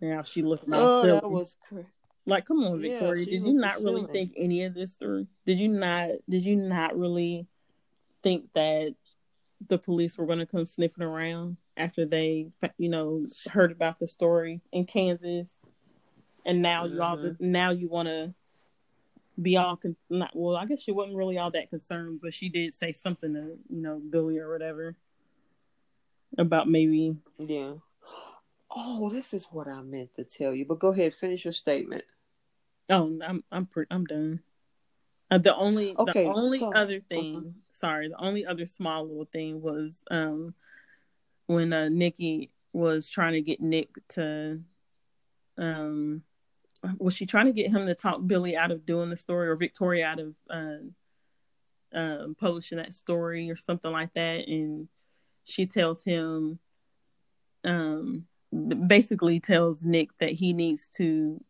now 0.00 0.22
she 0.22 0.42
looking 0.42 0.72
all 0.72 0.80
Oh, 0.80 1.02
silly. 1.02 1.20
that 1.20 1.30
was 1.30 1.56
crazy. 1.68 1.88
Like, 2.24 2.44
come 2.46 2.62
on, 2.62 2.80
Victoria. 2.80 3.24
she 3.24 3.32
did 3.32 3.44
you 3.44 3.52
not 3.54 3.82
really 3.82 4.02
silly. 4.02 4.12
think 4.12 4.34
any 4.36 4.62
of 4.62 4.74
this 4.74 4.94
through? 4.94 5.26
Did 5.44 5.58
you 5.58 5.66
not? 5.68 6.10
Did 6.28 6.44
you 6.44 6.54
not 6.54 6.96
really 6.96 7.48
think 8.22 8.44
that 8.54 8.94
the 9.66 9.78
police 9.78 10.16
were 10.16 10.26
going 10.26 10.38
to 10.38 10.46
come 10.46 10.66
sniffing 10.66 11.02
around 11.02 11.56
after 11.76 12.04
they, 12.04 12.50
you 12.78 12.88
know, 12.88 13.26
heard 13.50 13.72
about 13.72 13.98
the 13.98 14.06
story 14.08 14.60
in 14.72 14.84
Kansas, 14.86 15.60
and 16.44 16.60
now 16.62 16.84
you 16.84 17.00
all 17.02 17.16
Mhm. 17.16 17.40
now 17.40 17.70
you 17.70 17.88
want 17.88 18.08
to 18.08 18.34
be 19.40 19.56
all 19.56 19.76
con- 19.76 19.96
not 20.10 20.30
well. 20.34 20.56
I 20.56 20.66
guess 20.66 20.80
she 20.82 20.92
wasn't 20.92 21.16
really 21.16 21.38
all 21.38 21.50
that 21.52 21.70
concerned, 21.70 22.20
but 22.22 22.34
she 22.34 22.48
did 22.50 22.74
say 22.74 22.92
something 22.92 23.32
to 23.34 23.58
you 23.70 23.80
know 23.82 23.98
Billy 23.98 24.38
or 24.38 24.50
whatever 24.52 24.96
about 26.38 26.68
maybe 26.68 27.16
Yeah. 27.38 27.74
Oh, 28.74 29.10
this 29.10 29.34
is 29.34 29.46
what 29.52 29.68
I 29.68 29.82
meant 29.82 30.14
to 30.14 30.24
tell 30.24 30.54
you. 30.54 30.64
But 30.64 30.78
go 30.78 30.88
ahead, 30.88 31.14
finish 31.14 31.44
your 31.44 31.52
statement. 31.52 32.04
Oh, 32.90 33.18
I'm 33.22 33.44
I'm 33.52 33.66
pre- 33.66 33.86
I'm 33.90 34.04
done. 34.04 34.42
Uh, 35.30 35.38
the 35.38 35.54
only 35.54 35.94
Okay, 35.96 36.24
the 36.24 36.32
only 36.32 36.58
so- 36.58 36.72
other 36.74 37.00
thing, 37.00 37.54
sorry, 37.72 38.08
the 38.08 38.20
only 38.20 38.44
other 38.44 38.66
small 38.66 39.06
little 39.06 39.24
thing 39.26 39.62
was 39.62 40.02
um 40.10 40.54
when 41.46 41.72
uh 41.72 41.88
Nikki 41.88 42.50
was 42.72 43.08
trying 43.08 43.34
to 43.34 43.42
get 43.42 43.60
Nick 43.60 43.88
to 44.10 44.60
um 45.58 46.22
was 46.98 47.14
she 47.14 47.26
trying 47.26 47.46
to 47.46 47.52
get 47.52 47.70
him 47.70 47.86
to 47.86 47.94
talk 47.94 48.20
Billy 48.26 48.56
out 48.56 48.70
of 48.70 48.84
doing 48.84 49.10
the 49.10 49.16
story 49.16 49.48
or 49.48 49.56
Victoria 49.56 50.06
out 50.06 50.18
of 50.18 50.34
uh, 50.50 51.96
um 51.96 52.36
publishing 52.38 52.78
that 52.78 52.92
story 52.92 53.50
or 53.50 53.56
something 53.56 53.92
like 53.92 54.12
that? 54.14 54.48
And 54.48 54.88
she 55.44 55.66
tells 55.66 56.02
him 56.02 56.58
um 57.64 58.26
basically 58.86 59.40
tells 59.40 59.82
Nick 59.82 60.10
that 60.18 60.32
he 60.32 60.52
needs 60.52 60.88
to 60.96 61.42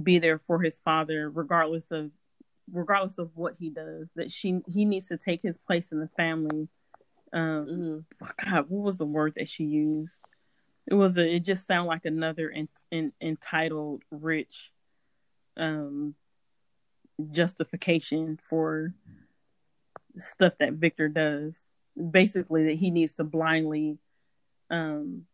be 0.00 0.18
there 0.18 0.38
for 0.38 0.60
his 0.60 0.78
father 0.84 1.28
regardless 1.30 1.90
of 1.90 2.10
regardless 2.72 3.18
of 3.18 3.30
what 3.34 3.54
he 3.58 3.70
does 3.70 4.08
that 4.14 4.32
she 4.32 4.60
he 4.72 4.84
needs 4.84 5.06
to 5.06 5.16
take 5.16 5.42
his 5.42 5.56
place 5.56 5.90
in 5.90 6.00
the 6.00 6.08
family 6.16 6.68
um 7.32 8.04
Mhm. 8.20 8.34
god 8.44 8.66
what 8.68 8.82
was 8.82 8.98
the 8.98 9.06
word 9.06 9.34
that 9.36 9.48
she 9.48 9.64
used 9.64 10.20
it 10.86 10.94
was 10.94 11.18
a 11.18 11.34
it 11.34 11.40
just 11.40 11.66
sounded 11.66 11.88
like 11.88 12.04
another 12.04 12.48
in, 12.48 12.68
in, 12.90 13.12
entitled 13.20 14.02
rich 14.10 14.72
um 15.56 16.14
justification 17.30 18.38
for 18.48 18.94
stuff 20.18 20.54
that 20.58 20.74
Victor 20.74 21.08
does 21.08 21.54
basically 22.10 22.64
that 22.66 22.76
he 22.76 22.90
needs 22.90 23.12
to 23.12 23.24
blindly 23.24 23.98
um 24.70 25.24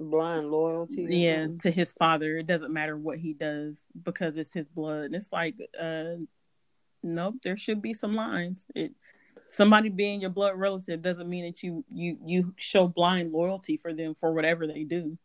Blind 0.00 0.48
loyalty. 0.48 1.06
yeah 1.10 1.42
something? 1.42 1.58
to 1.58 1.70
his 1.70 1.92
father 1.92 2.38
it 2.38 2.46
doesn't 2.46 2.72
matter 2.72 2.96
what 2.96 3.18
he 3.18 3.32
does 3.32 3.80
because 4.04 4.36
it's 4.36 4.52
his 4.52 4.68
blood 4.68 5.06
and 5.06 5.14
it's 5.16 5.32
like 5.32 5.56
uh 5.78 6.14
nope 7.02 7.34
there 7.42 7.56
should 7.56 7.82
be 7.82 7.92
some 7.92 8.14
lines 8.14 8.64
it 8.74 8.92
somebody 9.48 9.88
being 9.88 10.20
your 10.20 10.30
blood 10.30 10.54
relative 10.56 11.02
doesn't 11.02 11.28
mean 11.28 11.44
that 11.44 11.62
you 11.62 11.84
you 11.90 12.18
you 12.24 12.54
show 12.56 12.86
blind 12.88 13.32
loyalty 13.32 13.76
for 13.76 13.92
them 13.92 14.14
for 14.14 14.32
whatever 14.32 14.66
they 14.66 14.84
do 14.84 15.16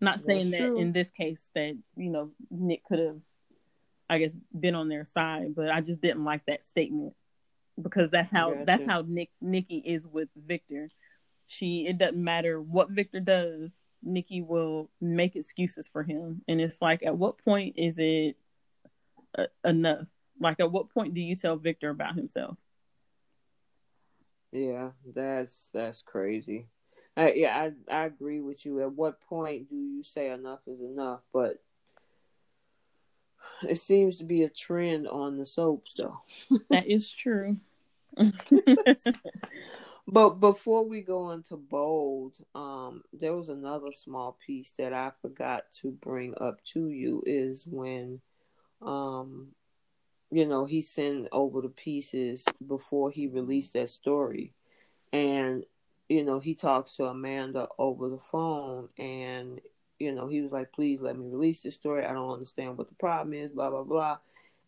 not 0.00 0.20
saying 0.20 0.50
That's 0.50 0.62
that 0.62 0.68
true. 0.68 0.78
in 0.78 0.92
this 0.92 1.10
case 1.10 1.48
that 1.54 1.76
you 1.96 2.10
know 2.10 2.30
nick 2.50 2.84
could 2.84 2.98
have 2.98 3.22
i 4.10 4.18
guess 4.18 4.32
been 4.58 4.74
on 4.74 4.88
their 4.88 5.04
side 5.04 5.54
but 5.54 5.70
i 5.70 5.80
just 5.80 6.00
didn't 6.00 6.24
like 6.24 6.44
that 6.46 6.64
statement 6.64 7.14
because 7.80 8.10
that's 8.10 8.30
how 8.30 8.50
Gotcha. 8.50 8.64
that's 8.66 8.86
how 8.86 9.04
nick 9.06 9.30
nikki 9.40 9.78
is 9.78 10.06
with 10.06 10.28
victor 10.36 10.90
she 11.46 11.86
it 11.86 11.98
doesn't 11.98 12.22
matter 12.22 12.60
what 12.60 12.90
Victor 12.90 13.20
does, 13.20 13.84
Nikki 14.02 14.42
will 14.42 14.90
make 15.00 15.36
excuses 15.36 15.88
for 15.88 16.02
him, 16.02 16.42
and 16.48 16.60
it's 16.60 16.82
like, 16.82 17.04
at 17.04 17.16
what 17.16 17.38
point 17.38 17.74
is 17.76 17.98
it 17.98 18.36
uh, 19.38 19.46
enough? 19.64 20.06
Like, 20.40 20.60
at 20.60 20.70
what 20.70 20.90
point 20.90 21.14
do 21.14 21.20
you 21.20 21.36
tell 21.36 21.56
Victor 21.56 21.90
about 21.90 22.14
himself? 22.14 22.56
Yeah, 24.52 24.90
that's 25.14 25.70
that's 25.72 26.02
crazy. 26.02 26.68
I, 27.16 27.32
yeah, 27.32 27.70
I 27.90 27.94
I 27.94 28.04
agree 28.04 28.40
with 28.40 28.64
you. 28.64 28.80
At 28.82 28.92
what 28.92 29.20
point 29.20 29.68
do 29.68 29.76
you 29.76 30.02
say 30.02 30.30
enough 30.30 30.60
is 30.66 30.80
enough? 30.80 31.20
But 31.32 31.62
it 33.68 33.76
seems 33.76 34.16
to 34.18 34.24
be 34.24 34.42
a 34.42 34.48
trend 34.48 35.08
on 35.08 35.38
the 35.38 35.46
soaps, 35.46 35.94
though. 35.94 36.20
That 36.70 36.86
is 36.86 37.10
true. 37.10 37.58
But 40.08 40.38
before 40.38 40.86
we 40.86 41.00
go 41.00 41.32
into 41.32 41.56
bold, 41.56 42.36
um, 42.54 43.02
there 43.12 43.34
was 43.34 43.48
another 43.48 43.90
small 43.90 44.38
piece 44.46 44.70
that 44.78 44.92
I 44.92 45.10
forgot 45.20 45.64
to 45.80 45.90
bring 45.90 46.34
up 46.40 46.62
to 46.74 46.88
you 46.90 47.24
is 47.26 47.66
when, 47.66 48.20
um, 48.80 49.48
you 50.30 50.46
know, 50.46 50.64
he 50.64 50.80
sent 50.80 51.28
over 51.32 51.60
the 51.60 51.68
pieces 51.68 52.44
before 52.66 53.10
he 53.10 53.26
released 53.26 53.74
that 53.74 53.90
story, 53.90 54.52
and 55.12 55.64
you 56.08 56.24
know 56.24 56.38
he 56.38 56.54
talks 56.54 56.96
to 56.96 57.06
Amanda 57.06 57.68
over 57.78 58.08
the 58.08 58.18
phone, 58.18 58.88
and 58.98 59.60
you 59.98 60.12
know 60.12 60.26
he 60.26 60.40
was 60.40 60.52
like, 60.52 60.72
"Please 60.72 61.00
let 61.00 61.16
me 61.18 61.26
release 61.28 61.62
this 61.62 61.74
story. 61.74 62.04
I 62.04 62.12
don't 62.12 62.32
understand 62.32 62.76
what 62.76 62.88
the 62.88 62.94
problem 62.96 63.34
is." 63.34 63.52
Blah 63.52 63.70
blah 63.70 63.84
blah. 63.84 64.18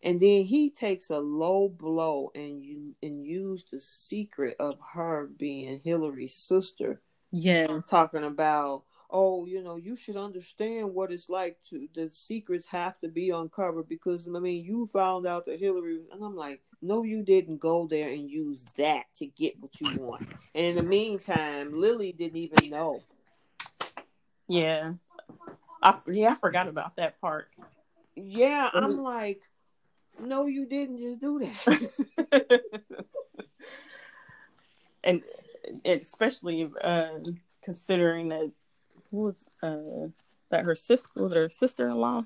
And 0.01 0.19
then 0.19 0.45
he 0.45 0.69
takes 0.69 1.09
a 1.09 1.19
low 1.19 1.67
blow 1.67 2.31
and 2.33 2.63
you 2.63 2.95
and 3.03 3.25
use 3.25 3.65
the 3.65 3.81
secret 3.81 4.55
of 4.57 4.77
her 4.93 5.27
being 5.37 5.81
Hillary's 5.83 6.33
sister, 6.33 7.01
yeah, 7.31 7.81
talking 7.89 8.23
about, 8.23 8.83
oh, 9.09 9.45
you 9.45 9.63
know, 9.63 9.75
you 9.75 9.95
should 9.95 10.17
understand 10.17 10.93
what 10.93 11.11
it's 11.11 11.29
like 11.29 11.57
to 11.69 11.87
the 11.93 12.09
secrets 12.13 12.67
have 12.67 12.99
to 12.99 13.07
be 13.07 13.31
uncovered 13.31 13.89
because 13.89 14.27
I 14.27 14.39
mean 14.39 14.63
you 14.63 14.87
found 14.87 15.25
out 15.25 15.45
that 15.45 15.59
Hillary 15.59 15.99
and 16.11 16.23
I'm 16.23 16.35
like, 16.35 16.61
no, 16.81 17.03
you 17.03 17.23
didn't 17.23 17.57
go 17.57 17.87
there 17.87 18.09
and 18.09 18.29
use 18.29 18.63
that 18.77 19.05
to 19.17 19.25
get 19.25 19.59
what 19.59 19.79
you 19.81 19.99
want. 19.99 20.27
And 20.55 20.65
in 20.65 20.77
the 20.77 20.85
meantime, 20.85 21.79
Lily 21.79 22.11
didn't 22.11 22.37
even 22.37 22.69
know. 22.69 23.01
yeah. 24.47 24.93
I 25.81 25.97
yeah, 26.07 26.31
I 26.31 26.35
forgot 26.35 26.67
about 26.67 26.97
that 26.97 27.19
part. 27.21 27.47
Yeah, 28.15 28.69
I'm 28.73 28.97
like, 28.97 29.41
no, 30.19 30.45
you 30.45 30.65
didn't 30.65 30.97
just 30.97 31.21
do 31.21 31.39
that. 31.39 31.91
and, 35.03 35.23
and 35.85 36.01
especially 36.01 36.69
uh, 36.83 37.19
considering 37.63 38.29
that 38.29 38.51
was 39.11 39.45
uh, 39.63 40.07
that 40.49 40.65
her 40.65 40.75
sister 40.75 41.09
was 41.15 41.33
her 41.33 41.49
sister 41.49 41.89
in 41.89 41.95
law. 41.95 42.25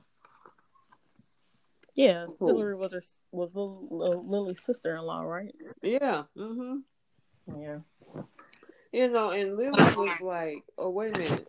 Yeah? 1.95 2.25
Hillary 2.39 2.75
was 2.75 2.93
her 2.93 3.03
was 3.31 3.51
Lil- 3.53 3.87
Lil- 3.89 4.25
Lily's 4.27 4.63
sister 4.63 4.95
in 4.95 5.01
law, 5.03 5.21
right? 5.21 5.53
yeah. 5.81 6.23
Mm-hmm. 6.37 6.77
Yeah. 7.61 7.79
You 8.91 9.09
know, 9.09 9.31
and 9.31 9.57
Lily 9.57 9.71
was 9.71 10.21
like, 10.21 10.63
"Oh, 10.77 10.91
wait 10.91 11.15
a 11.15 11.19
minute, 11.19 11.47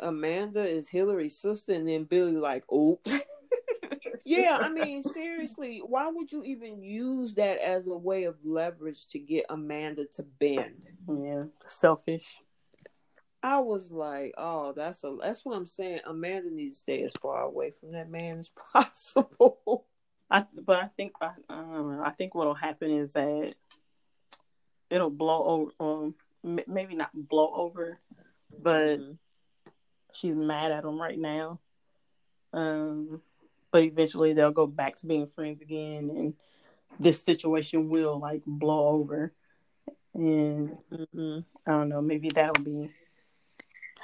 Amanda 0.00 0.60
is 0.60 0.88
Hillary's 0.88 1.36
sister," 1.36 1.72
and 1.72 1.86
then 1.86 2.04
Billy 2.04 2.36
like, 2.36 2.64
"Oh." 2.70 3.00
yeah, 4.24 4.58
I 4.58 4.70
mean, 4.70 5.02
seriously, 5.02 5.82
why 5.86 6.08
would 6.08 6.32
you 6.32 6.42
even 6.44 6.82
use 6.82 7.34
that 7.34 7.58
as 7.58 7.86
a 7.86 7.96
way 7.96 8.24
of 8.24 8.36
leverage 8.44 9.06
to 9.08 9.18
get 9.18 9.44
Amanda 9.50 10.06
to 10.14 10.22
bend? 10.22 10.86
Yeah, 11.06 11.44
selfish. 11.66 12.38
I 13.46 13.60
was 13.60 13.92
like, 13.92 14.34
"Oh, 14.36 14.72
that's 14.72 15.04
a 15.04 15.16
that's 15.22 15.44
what 15.44 15.56
I'm 15.56 15.66
saying." 15.66 16.00
Amanda 16.04 16.50
needs 16.50 16.78
to 16.78 16.80
stay 16.80 17.02
as 17.04 17.12
far 17.12 17.42
away 17.42 17.70
from 17.78 17.92
that 17.92 18.10
man 18.10 18.40
as 18.40 18.50
possible. 18.72 19.86
I 20.28 20.44
but 20.64 20.82
I 20.82 20.88
think 20.96 21.12
I, 21.20 21.30
uh, 21.48 22.00
I 22.04 22.12
think 22.18 22.34
what'll 22.34 22.54
happen 22.54 22.90
is 22.90 23.12
that 23.12 23.54
it'll 24.90 25.10
blow 25.10 25.44
over. 25.44 25.72
Um, 25.78 26.14
maybe 26.42 26.96
not 26.96 27.10
blow 27.14 27.52
over, 27.54 28.00
but 28.50 28.98
mm-hmm. 28.98 29.12
she's 30.12 30.34
mad 30.34 30.72
at 30.72 30.84
him 30.84 31.00
right 31.00 31.18
now. 31.18 31.60
Um, 32.52 33.22
but 33.70 33.84
eventually 33.84 34.32
they'll 34.32 34.50
go 34.50 34.66
back 34.66 34.96
to 34.96 35.06
being 35.06 35.28
friends 35.28 35.62
again, 35.62 36.10
and 36.10 36.34
this 36.98 37.22
situation 37.22 37.90
will 37.90 38.18
like 38.18 38.42
blow 38.44 38.88
over. 38.88 39.32
And 40.14 40.76
mm-hmm. 40.92 41.38
I 41.64 41.70
don't 41.70 41.90
know, 41.90 42.02
maybe 42.02 42.28
that'll 42.30 42.64
be 42.64 42.90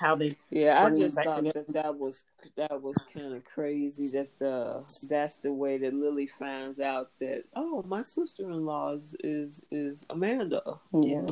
how 0.02 0.16
they. 0.16 0.36
Yeah, 0.50 0.84
I 0.84 0.90
just 0.90 1.14
thought 1.14 1.44
that 1.44 1.72
that 1.72 1.96
was 1.96 2.24
that 2.56 2.82
was 2.82 2.96
kind 3.14 3.34
of 3.34 3.44
crazy 3.44 4.08
that 4.08 4.28
the 4.38 4.82
that's 5.08 5.36
the 5.36 5.52
way 5.52 5.78
that 5.78 5.94
Lily 5.94 6.26
finds 6.26 6.80
out 6.80 7.10
that 7.20 7.44
oh 7.54 7.84
my 7.86 8.02
sister 8.02 8.50
in 8.50 8.66
law 8.66 8.94
is, 8.94 9.14
is 9.22 9.62
is 9.70 10.04
Amanda. 10.10 10.80
Yeah. 10.92 11.26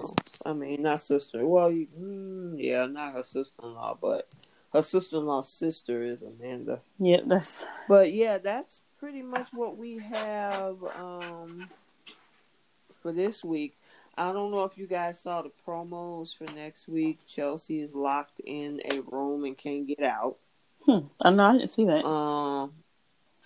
I 0.46 0.52
mean 0.52 0.82
not 0.82 1.00
sister. 1.00 1.46
Well, 1.46 1.70
you, 1.70 1.88
mm, 2.00 2.54
yeah, 2.56 2.86
not 2.86 3.14
her 3.14 3.24
sister 3.24 3.62
in 3.64 3.74
law, 3.74 3.98
but 4.00 4.28
her 4.72 4.82
sister 4.82 5.16
in 5.16 5.26
law's 5.26 5.48
sister 5.52 6.02
is 6.04 6.22
Amanda. 6.22 6.80
Yeah, 6.98 7.20
that's. 7.26 7.64
But 7.88 8.12
yeah, 8.12 8.38
that's 8.38 8.82
pretty 8.98 9.22
much 9.22 9.52
what 9.52 9.76
we 9.76 9.98
have 9.98 10.76
um 10.96 11.68
for 13.02 13.12
this 13.12 13.42
week. 13.42 13.76
I 14.16 14.32
don't 14.32 14.50
know 14.50 14.64
if 14.64 14.76
you 14.76 14.86
guys 14.86 15.20
saw 15.20 15.42
the 15.42 15.50
promos 15.66 16.36
for 16.36 16.44
next 16.54 16.88
week. 16.88 17.20
Chelsea 17.26 17.80
is 17.80 17.94
locked 17.94 18.40
in 18.40 18.80
a 18.90 19.00
room 19.00 19.44
and 19.44 19.56
can't 19.56 19.86
get 19.86 20.02
out. 20.02 20.36
Hmm. 20.84 21.06
I 21.22 21.30
know 21.30 21.44
I 21.44 21.52
didn't 21.52 21.70
see 21.70 21.84
that. 21.84 22.04
Um, 22.04 22.72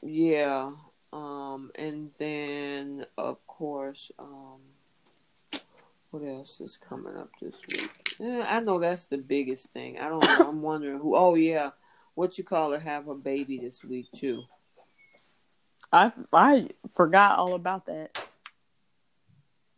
yeah. 0.03 0.73
Um, 1.13 1.71
and 1.77 2.11
then 2.19 3.07
of 3.17 3.45
course, 3.47 4.11
um, 4.19 4.61
what 6.11 6.25
else 6.25 6.61
is 6.61 6.77
coming 6.77 7.17
up 7.17 7.31
this 7.41 7.61
week? 7.69 7.91
Yeah, 8.19 8.47
I 8.49 8.61
know 8.61 8.79
that's 8.79 9.07
the 9.07 9.19
biggest 9.19 9.71
thing. 9.71 9.99
I 9.99 10.09
don't 10.09 10.25
know. 10.25 10.49
I'm 10.49 10.63
wondering 10.63 10.99
who. 10.99 11.17
Oh 11.17 11.35
yeah, 11.35 11.71
what 12.15 12.39
you 12.39 12.45
call 12.45 12.73
it? 12.73 12.83
Have 12.83 13.09
a 13.09 13.15
baby 13.15 13.59
this 13.59 13.85
week 13.85 14.07
too. 14.15 14.43
I 15.93 16.13
I 16.33 16.69
forgot 16.95 17.39
all 17.39 17.55
about 17.55 17.87
that. 17.87 18.24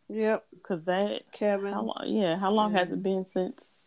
Yep. 0.09 0.47
Cause 0.63 0.85
that 0.85 1.33
Kevin. 1.33 1.73
How 1.73 1.83
long, 1.83 2.05
yeah. 2.07 2.39
How 2.39 2.51
long 2.51 2.73
has 2.75 2.91
it 2.91 3.03
been 3.03 3.27
since? 3.27 3.83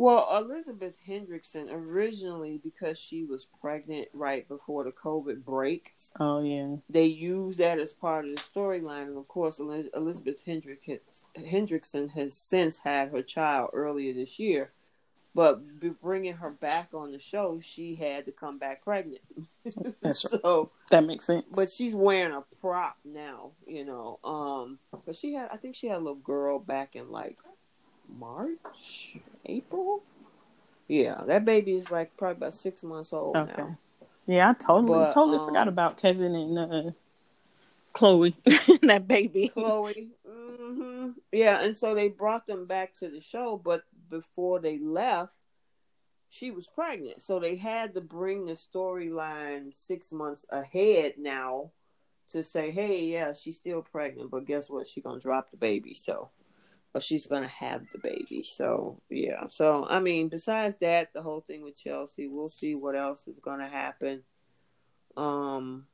Well, 0.00 0.28
Elizabeth 0.36 0.94
Hendrickson 1.08 1.72
originally 1.72 2.60
because 2.62 3.00
she 3.00 3.24
was 3.24 3.48
pregnant 3.60 4.06
right 4.12 4.46
before 4.46 4.84
the 4.84 4.92
COVID 4.92 5.44
break. 5.44 5.94
Oh 6.20 6.40
yeah. 6.40 6.76
They 6.88 7.06
used 7.06 7.58
that 7.58 7.80
as 7.80 7.92
part 7.92 8.24
of 8.24 8.30
the 8.30 8.36
storyline, 8.36 9.08
and 9.08 9.18
of 9.18 9.26
course, 9.26 9.58
Elizabeth 9.58 10.38
Hendrickson 10.46 12.10
has 12.12 12.36
since 12.36 12.78
had 12.78 13.08
her 13.10 13.22
child 13.22 13.70
earlier 13.72 14.14
this 14.14 14.38
year. 14.38 14.70
But 15.38 16.00
bringing 16.02 16.32
her 16.32 16.50
back 16.50 16.88
on 16.92 17.12
the 17.12 17.20
show, 17.20 17.60
she 17.62 17.94
had 17.94 18.24
to 18.24 18.32
come 18.32 18.58
back 18.58 18.82
pregnant. 18.82 19.20
That's 20.02 20.24
right. 20.32 20.40
so 20.42 20.72
that 20.90 21.04
makes 21.04 21.26
sense. 21.26 21.44
But 21.54 21.70
she's 21.70 21.94
wearing 21.94 22.34
a 22.34 22.42
prop 22.60 22.96
now, 23.04 23.52
you 23.64 23.84
know. 23.84 24.18
Um, 24.24 24.80
but 25.06 25.14
she 25.14 25.34
had, 25.34 25.48
I 25.52 25.56
think 25.56 25.76
she 25.76 25.86
had 25.86 25.98
a 25.98 26.00
little 26.00 26.16
girl 26.16 26.58
back 26.58 26.96
in 26.96 27.12
like 27.12 27.38
March, 28.18 29.18
April. 29.46 30.02
Yeah, 30.88 31.22
that 31.28 31.44
baby 31.44 31.74
is 31.74 31.88
like 31.88 32.16
probably 32.16 32.38
about 32.38 32.54
six 32.54 32.82
months 32.82 33.12
old 33.12 33.36
okay. 33.36 33.52
now. 33.56 33.78
Yeah, 34.26 34.50
I 34.50 34.52
totally 34.54 34.88
but, 34.88 35.12
totally 35.12 35.38
um, 35.38 35.46
forgot 35.46 35.68
about 35.68 35.98
Kevin 35.98 36.34
and 36.34 36.58
uh, 36.58 36.90
Chloe, 37.92 38.36
and 38.44 38.90
that 38.90 39.06
baby. 39.06 39.50
Chloe. 39.50 40.08
Mm-hmm. 40.28 41.10
Yeah, 41.30 41.62
and 41.62 41.76
so 41.76 41.94
they 41.94 42.08
brought 42.08 42.48
them 42.48 42.66
back 42.66 42.96
to 42.96 43.08
the 43.08 43.20
show, 43.20 43.56
but 43.62 43.84
before 44.08 44.60
they 44.60 44.78
left, 44.78 45.34
she 46.28 46.50
was 46.50 46.66
pregnant. 46.66 47.22
So 47.22 47.38
they 47.38 47.56
had 47.56 47.94
to 47.94 48.00
bring 48.00 48.44
the 48.46 48.52
storyline 48.52 49.74
six 49.74 50.12
months 50.12 50.44
ahead 50.50 51.14
now 51.18 51.72
to 52.30 52.42
say, 52.42 52.70
hey, 52.70 53.06
yeah, 53.06 53.32
she's 53.32 53.56
still 53.56 53.82
pregnant, 53.82 54.30
but 54.30 54.44
guess 54.44 54.68
what? 54.68 54.86
She's 54.86 55.02
gonna 55.02 55.20
drop 55.20 55.50
the 55.50 55.56
baby, 55.56 55.94
so 55.94 56.30
or 56.94 57.00
she's 57.00 57.26
gonna 57.26 57.48
have 57.48 57.82
the 57.92 57.98
baby. 57.98 58.42
So 58.42 59.00
yeah. 59.08 59.44
So 59.50 59.86
I 59.88 60.00
mean, 60.00 60.28
besides 60.28 60.76
that, 60.80 61.12
the 61.12 61.22
whole 61.22 61.40
thing 61.40 61.62
with 61.62 61.76
Chelsea, 61.76 62.28
we'll 62.28 62.48
see 62.48 62.74
what 62.74 62.94
else 62.94 63.26
is 63.26 63.38
gonna 63.38 63.68
happen. 63.68 64.22
Um 65.16 65.86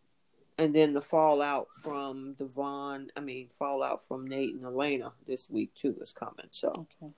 and 0.57 0.75
then 0.75 0.93
the 0.93 1.01
fallout 1.01 1.69
from 1.83 2.35
Devon, 2.35 3.11
I 3.17 3.21
mean, 3.21 3.49
fallout 3.53 4.07
from 4.07 4.27
Nate 4.27 4.55
and 4.55 4.65
Elena 4.65 5.13
this 5.27 5.51
week 5.51 5.75
too 5.75 5.97
is 6.01 6.13
coming. 6.13 6.49
So 6.51 6.69
okay. 6.69 7.13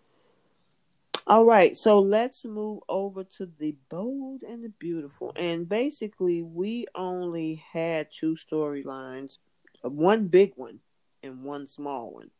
All 1.29 1.45
right, 1.45 1.77
so 1.77 1.99
let's 1.99 2.45
move 2.45 2.81
over 2.89 3.25
to 3.25 3.51
the 3.59 3.75
bold 3.89 4.43
and 4.43 4.63
the 4.63 4.69
beautiful. 4.69 5.33
And 5.35 5.69
basically, 5.69 6.41
we 6.41 6.87
only 6.95 7.65
had 7.73 8.13
two 8.13 8.37
storylines, 8.37 9.39
one 9.83 10.29
big 10.29 10.53
one 10.55 10.79
and 11.25 11.43
one 11.43 11.67
small 11.67 12.13
one. 12.13 12.31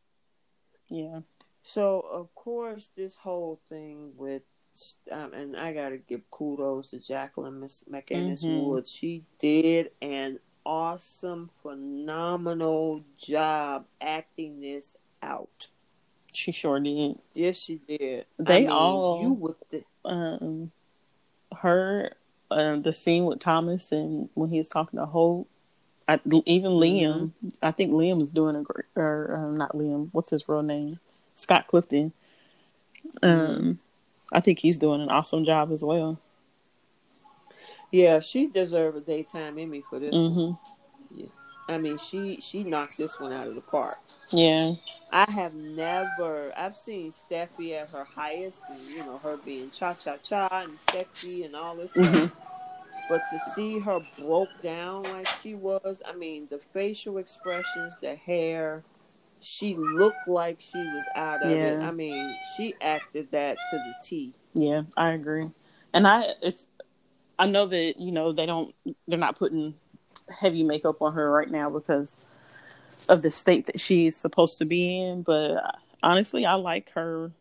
Yeah. 0.87 1.19
So, 1.63 1.99
of 1.99 2.33
course, 2.33 2.89
this 2.95 3.17
whole 3.17 3.59
thing 3.67 4.13
with, 4.15 4.43
um, 5.11 5.33
and 5.33 5.57
I 5.57 5.73
got 5.73 5.89
to 5.89 5.97
give 5.97 6.21
kudos 6.31 6.87
to 6.87 6.99
Jacqueline 6.99 7.59
Miss 7.59 7.83
MacInnes 7.91 8.45
mm-hmm. 8.45 8.67
Woods. 8.67 8.89
She 8.89 9.25
did 9.37 9.91
an 10.01 10.39
awesome, 10.65 11.49
phenomenal 11.61 13.03
job 13.17 13.85
acting 13.99 14.61
this 14.61 14.95
out. 15.21 15.67
She 16.37 16.51
sure 16.51 16.79
did. 16.79 17.17
Yes, 17.33 17.57
she 17.57 17.81
did. 17.87 18.27
They 18.37 18.57
I 18.57 18.59
mean, 18.59 18.69
all 18.69 19.23
you 19.23 19.33
with 19.33 19.55
the 19.71 19.83
um 20.05 20.71
her 21.57 22.11
uh, 22.51 22.75
the 22.75 22.93
scene 22.93 23.25
with 23.25 23.39
Thomas 23.39 23.91
and 23.91 24.29
when 24.35 24.51
he 24.51 24.59
was 24.59 24.67
talking 24.67 24.99
to 24.99 25.05
Hope. 25.07 25.49
I, 26.07 26.21
even 26.45 26.73
Liam, 26.73 27.15
mm-hmm. 27.15 27.49
I 27.61 27.71
think 27.71 27.91
Liam 27.91 28.21
is 28.21 28.29
doing 28.29 28.55
a 28.55 28.61
great, 28.61 28.85
or 28.95 29.35
um, 29.35 29.57
not 29.57 29.73
Liam. 29.73 30.09
What's 30.11 30.29
his 30.29 30.47
real 30.47 30.61
name? 30.61 30.99
Scott 31.35 31.67
Clifton. 31.67 32.13
Um, 33.23 33.31
mm-hmm. 33.31 33.71
I 34.31 34.39
think 34.39 34.59
he's 34.59 34.77
doing 34.77 35.01
an 35.01 35.09
awesome 35.09 35.43
job 35.43 35.71
as 35.71 35.83
well. 35.83 36.19
Yeah, 37.91 38.19
she 38.19 38.45
deserves 38.45 38.95
a 38.97 39.01
daytime 39.01 39.57
Emmy 39.57 39.81
for 39.81 39.97
this. 39.97 40.13
Mm-hmm. 40.13 41.19
Yeah, 41.19 41.29
I 41.67 41.79
mean 41.79 41.97
she 41.97 42.39
she 42.41 42.63
knocked 42.63 42.97
this 42.99 43.19
one 43.19 43.33
out 43.33 43.47
of 43.47 43.55
the 43.55 43.61
park. 43.61 43.97
Yeah. 44.29 44.73
I 45.11 45.29
have 45.31 45.53
never 45.53 46.51
I've 46.57 46.75
seen 46.75 47.11
Steffy 47.11 47.73
at 47.73 47.89
her 47.89 48.03
highest 48.03 48.63
and 48.69 48.81
you 48.81 48.99
know, 48.99 49.19
her 49.19 49.37
being 49.37 49.69
cha 49.71 49.93
cha 49.93 50.17
cha 50.17 50.47
and 50.51 50.77
sexy 50.91 51.43
and 51.43 51.55
all 51.55 51.75
this 51.75 51.93
mm-hmm. 51.93 52.13
stuff. 52.13 52.31
But 53.09 53.21
to 53.31 53.39
see 53.51 53.79
her 53.79 53.99
broke 54.19 54.49
down 54.61 55.03
like 55.03 55.27
she 55.41 55.55
was, 55.55 56.01
I 56.05 56.13
mean, 56.13 56.47
the 56.49 56.57
facial 56.57 57.19
expressions, 57.19 57.97
the 58.01 58.15
hair, 58.15 58.83
she 59.39 59.75
looked 59.75 60.27
like 60.27 60.59
she 60.59 60.77
was 60.77 61.05
out 61.15 61.41
of 61.43 61.51
yeah. 61.51 61.57
it. 61.57 61.79
I 61.79 61.91
mean, 61.91 62.35
she 62.55 62.75
acted 62.81 63.31
that 63.31 63.57
to 63.71 63.77
the 63.77 63.93
T. 64.03 64.33
Yeah, 64.53 64.81
I 64.97 65.11
agree. 65.11 65.49
And 65.93 66.05
I 66.05 66.33
it's 66.41 66.65
I 67.39 67.47
know 67.47 67.65
that, 67.67 67.95
you 67.97 68.11
know, 68.11 68.33
they 68.33 68.45
don't 68.45 68.75
they're 69.07 69.17
not 69.17 69.39
putting 69.39 69.75
heavy 70.29 70.63
makeup 70.63 71.01
on 71.01 71.13
her 71.13 71.31
right 71.31 71.49
now 71.49 71.69
because 71.69 72.25
of 73.09 73.21
the 73.21 73.31
state 73.31 73.65
that 73.67 73.79
she's 73.79 74.15
supposed 74.15 74.57
to 74.59 74.65
be 74.65 74.99
in. 74.99 75.21
But 75.21 75.63
honestly, 76.03 76.45
I 76.45 76.55
like 76.55 76.91
her 76.91 77.31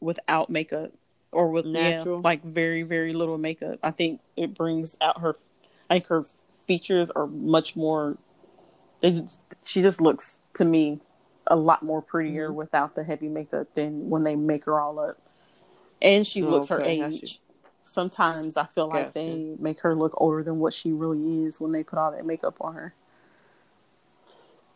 without 0.00 0.50
makeup 0.50 0.92
or 1.32 1.50
with 1.50 1.66
natural, 1.66 2.16
yeah, 2.16 2.22
like 2.24 2.44
very 2.44 2.82
very 2.82 3.12
little 3.12 3.38
makeup. 3.38 3.78
I 3.82 3.90
think 3.90 4.20
it 4.36 4.54
brings 4.54 4.96
out 5.00 5.20
her. 5.20 5.36
I 5.88 5.94
think 5.94 6.06
her 6.06 6.24
features 6.66 7.10
are 7.10 7.26
much 7.26 7.76
more. 7.76 8.16
Just, 9.02 9.38
she 9.64 9.82
just 9.82 10.00
looks 10.00 10.38
to 10.54 10.64
me 10.64 11.00
a 11.46 11.56
lot 11.56 11.82
more 11.82 12.02
prettier 12.02 12.48
mm-hmm. 12.48 12.56
without 12.56 12.94
the 12.94 13.04
heavy 13.04 13.28
makeup 13.28 13.74
than 13.74 14.08
when 14.10 14.24
they 14.24 14.36
make 14.36 14.64
her 14.64 14.80
all 14.80 14.98
up. 14.98 15.16
And 16.02 16.26
she 16.26 16.42
looks 16.42 16.70
okay, 16.70 16.98
her 16.98 17.06
age. 17.08 17.40
Sometimes 17.82 18.56
I 18.56 18.66
feel 18.66 18.88
like 18.88 19.12
they 19.12 19.54
make 19.58 19.80
her 19.80 19.94
look 19.94 20.12
older 20.16 20.42
than 20.42 20.58
what 20.58 20.72
she 20.72 20.92
really 20.92 21.44
is 21.44 21.60
when 21.60 21.72
they 21.72 21.82
put 21.82 21.98
all 21.98 22.12
that 22.12 22.24
makeup 22.24 22.56
on 22.60 22.74
her. 22.74 22.94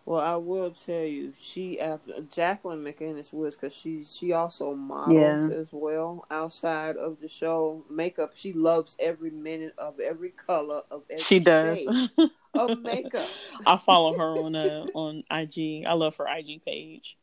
Well, 0.07 0.21
I 0.21 0.37
will 0.37 0.71
tell 0.71 1.05
you, 1.05 1.33
she 1.39 1.81
after 1.81 2.21
Jacqueline 2.31 2.85
MacInnes 2.85 3.33
Woods 3.33 3.57
because 3.57 3.75
she 3.75 4.05
she 4.05 4.33
also 4.33 4.75
models 4.75 5.49
yeah. 5.51 5.57
as 5.57 5.73
well 5.73 6.27
outside 6.31 6.97
of 6.97 7.21
the 7.21 7.29
show. 7.29 7.85
Makeup, 7.89 8.33
she 8.35 8.53
loves 8.53 8.97
every 8.99 9.31
minute 9.31 9.75
of 9.79 10.01
every 10.01 10.29
color 10.29 10.83
of 10.91 11.05
every 11.09 11.23
she 11.23 11.39
does 11.39 12.11
of 12.53 12.81
makeup. 12.81 13.27
I 13.67 13.79
follow 13.79 14.17
her 14.19 14.39
on 14.43 14.55
uh 14.55 14.87
on 14.93 15.25
IG. 15.31 15.87
I 15.87 15.95
love 15.95 16.17
her 16.17 16.27
IG 16.29 16.63
page. 16.67 17.17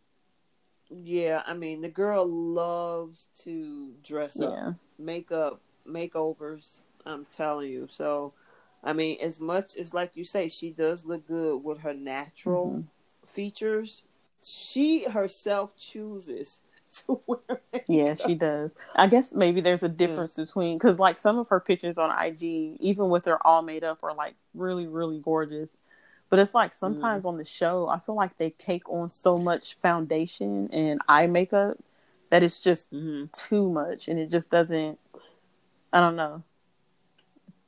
Yeah, 0.89 1.43
I 1.45 1.53
mean 1.53 1.81
the 1.81 1.89
girl 1.89 2.25
loves 2.27 3.27
to 3.43 3.93
dress 4.03 4.37
yeah. 4.41 4.47
up, 4.47 4.75
makeup, 4.97 5.61
makeovers. 5.87 6.81
I'm 7.05 7.27
telling 7.31 7.71
you. 7.71 7.87
So 7.89 8.33
I 8.83 8.93
mean, 8.93 9.17
as 9.21 9.39
much 9.39 9.75
as 9.77 9.93
like 9.93 10.15
you 10.15 10.23
say, 10.23 10.47
she 10.49 10.71
does 10.71 11.05
look 11.05 11.27
good 11.27 11.63
with 11.63 11.79
her 11.81 11.93
natural 11.93 12.77
Mm-hmm. 12.77 12.87
features. 13.25 14.03
She 14.43 15.05
herself 15.05 15.75
chooses 15.77 16.61
to 17.07 17.21
wear. 17.27 17.61
Makeup. 17.73 17.85
Yeah, 17.87 18.13
she 18.15 18.35
does. 18.35 18.71
I 18.95 19.07
guess 19.07 19.33
maybe 19.33 19.61
there's 19.61 19.83
a 19.83 19.89
difference 19.89 20.35
between 20.37 20.77
because 20.77 20.99
like 20.99 21.17
some 21.17 21.37
of 21.37 21.49
her 21.49 21.59
pictures 21.59 21.97
on 21.97 22.11
IG, 22.11 22.77
even 22.79 23.09
with 23.09 23.25
her 23.25 23.45
all 23.45 23.61
made 23.61 23.83
up, 23.83 24.03
are 24.03 24.13
like 24.15 24.35
really, 24.53 24.87
really 24.87 25.19
gorgeous. 25.19 25.75
But 26.29 26.39
it's 26.39 26.53
like 26.55 26.73
sometimes 26.73 27.25
on 27.25 27.37
the 27.37 27.45
show, 27.45 27.87
I 27.89 27.99
feel 27.99 28.15
like 28.15 28.37
they 28.37 28.51
take 28.51 28.89
on 28.89 29.09
so 29.09 29.37
much 29.37 29.75
foundation 29.81 30.69
and 30.71 31.01
eye 31.07 31.27
makeup 31.27 31.77
that 32.29 32.43
it's 32.43 32.61
just 32.61 32.89
Mm-hmm. 32.93 33.25
too 33.33 33.69
much, 33.69 34.07
and 34.07 34.19
it 34.19 34.29
just 34.31 34.49
doesn't. 34.49 34.99
I 35.93 35.99
don't 36.01 36.15
know. 36.15 36.43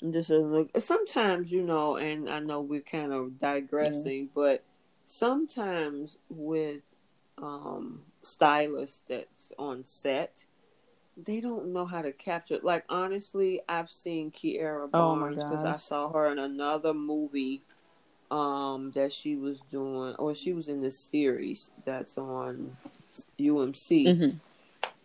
This 0.03 0.29
is 0.29 0.45
look. 0.45 0.69
Sometimes 0.79 1.51
you 1.53 1.63
know, 1.63 1.95
and 1.97 2.29
I 2.29 2.39
know 2.39 2.61
we're 2.61 2.81
kind 2.81 3.13
of 3.13 3.39
digressing, 3.39 4.29
but 4.35 4.63
sometimes 5.05 6.17
with 6.29 6.81
um 7.41 8.01
stylists 8.21 9.03
that's 9.07 9.53
on 9.57 9.85
set, 9.85 10.45
they 11.15 11.39
don't 11.41 11.71
know 11.73 11.85
how 11.85 12.01
to 12.01 12.11
capture. 12.11 12.59
Like 12.61 12.83
honestly, 12.89 13.61
I've 13.69 13.89
seen 13.89 14.31
Kiara 14.31 14.91
Oh 14.93 15.15
Barnes 15.15 15.45
because 15.45 15.63
I 15.65 15.77
saw 15.77 16.11
her 16.11 16.31
in 16.31 16.39
another 16.39 16.93
movie 16.93 17.61
um 18.29 18.91
that 18.95 19.13
she 19.13 19.37
was 19.37 19.61
doing, 19.61 20.15
or 20.15 20.35
she 20.35 20.53
was 20.53 20.67
in 20.67 20.81
this 20.81 20.99
series 20.99 21.71
that's 21.85 22.17
on 22.17 22.77
UMC 23.39 24.05
Mhm. 24.07 24.39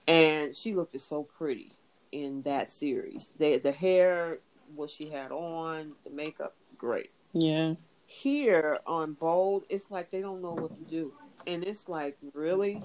and 0.09 0.57
she 0.57 0.75
looked 0.75 1.01
so 1.01 1.23
pretty 1.23 1.73
in 2.13 2.43
that 2.43 2.73
series. 2.73 3.33
The 3.39 3.59
the 3.59 3.73
hair, 3.73 4.41
what 4.75 4.91
she 4.91 5.11
had 5.11 5.31
on, 5.33 5.93
the 6.05 6.11
makeup, 6.11 6.55
great. 6.77 7.11
Yeah. 7.33 7.75
Here 8.07 8.79
on 8.87 9.13
Bold, 9.13 9.65
it's 9.69 9.91
like 9.91 10.11
they 10.11 10.21
don't 10.21 10.41
know 10.41 10.53
what 10.53 10.75
to 10.77 10.83
do, 10.83 11.13
and 11.47 11.63
it's 11.65 11.89
like 11.89 12.17
really. 12.35 12.83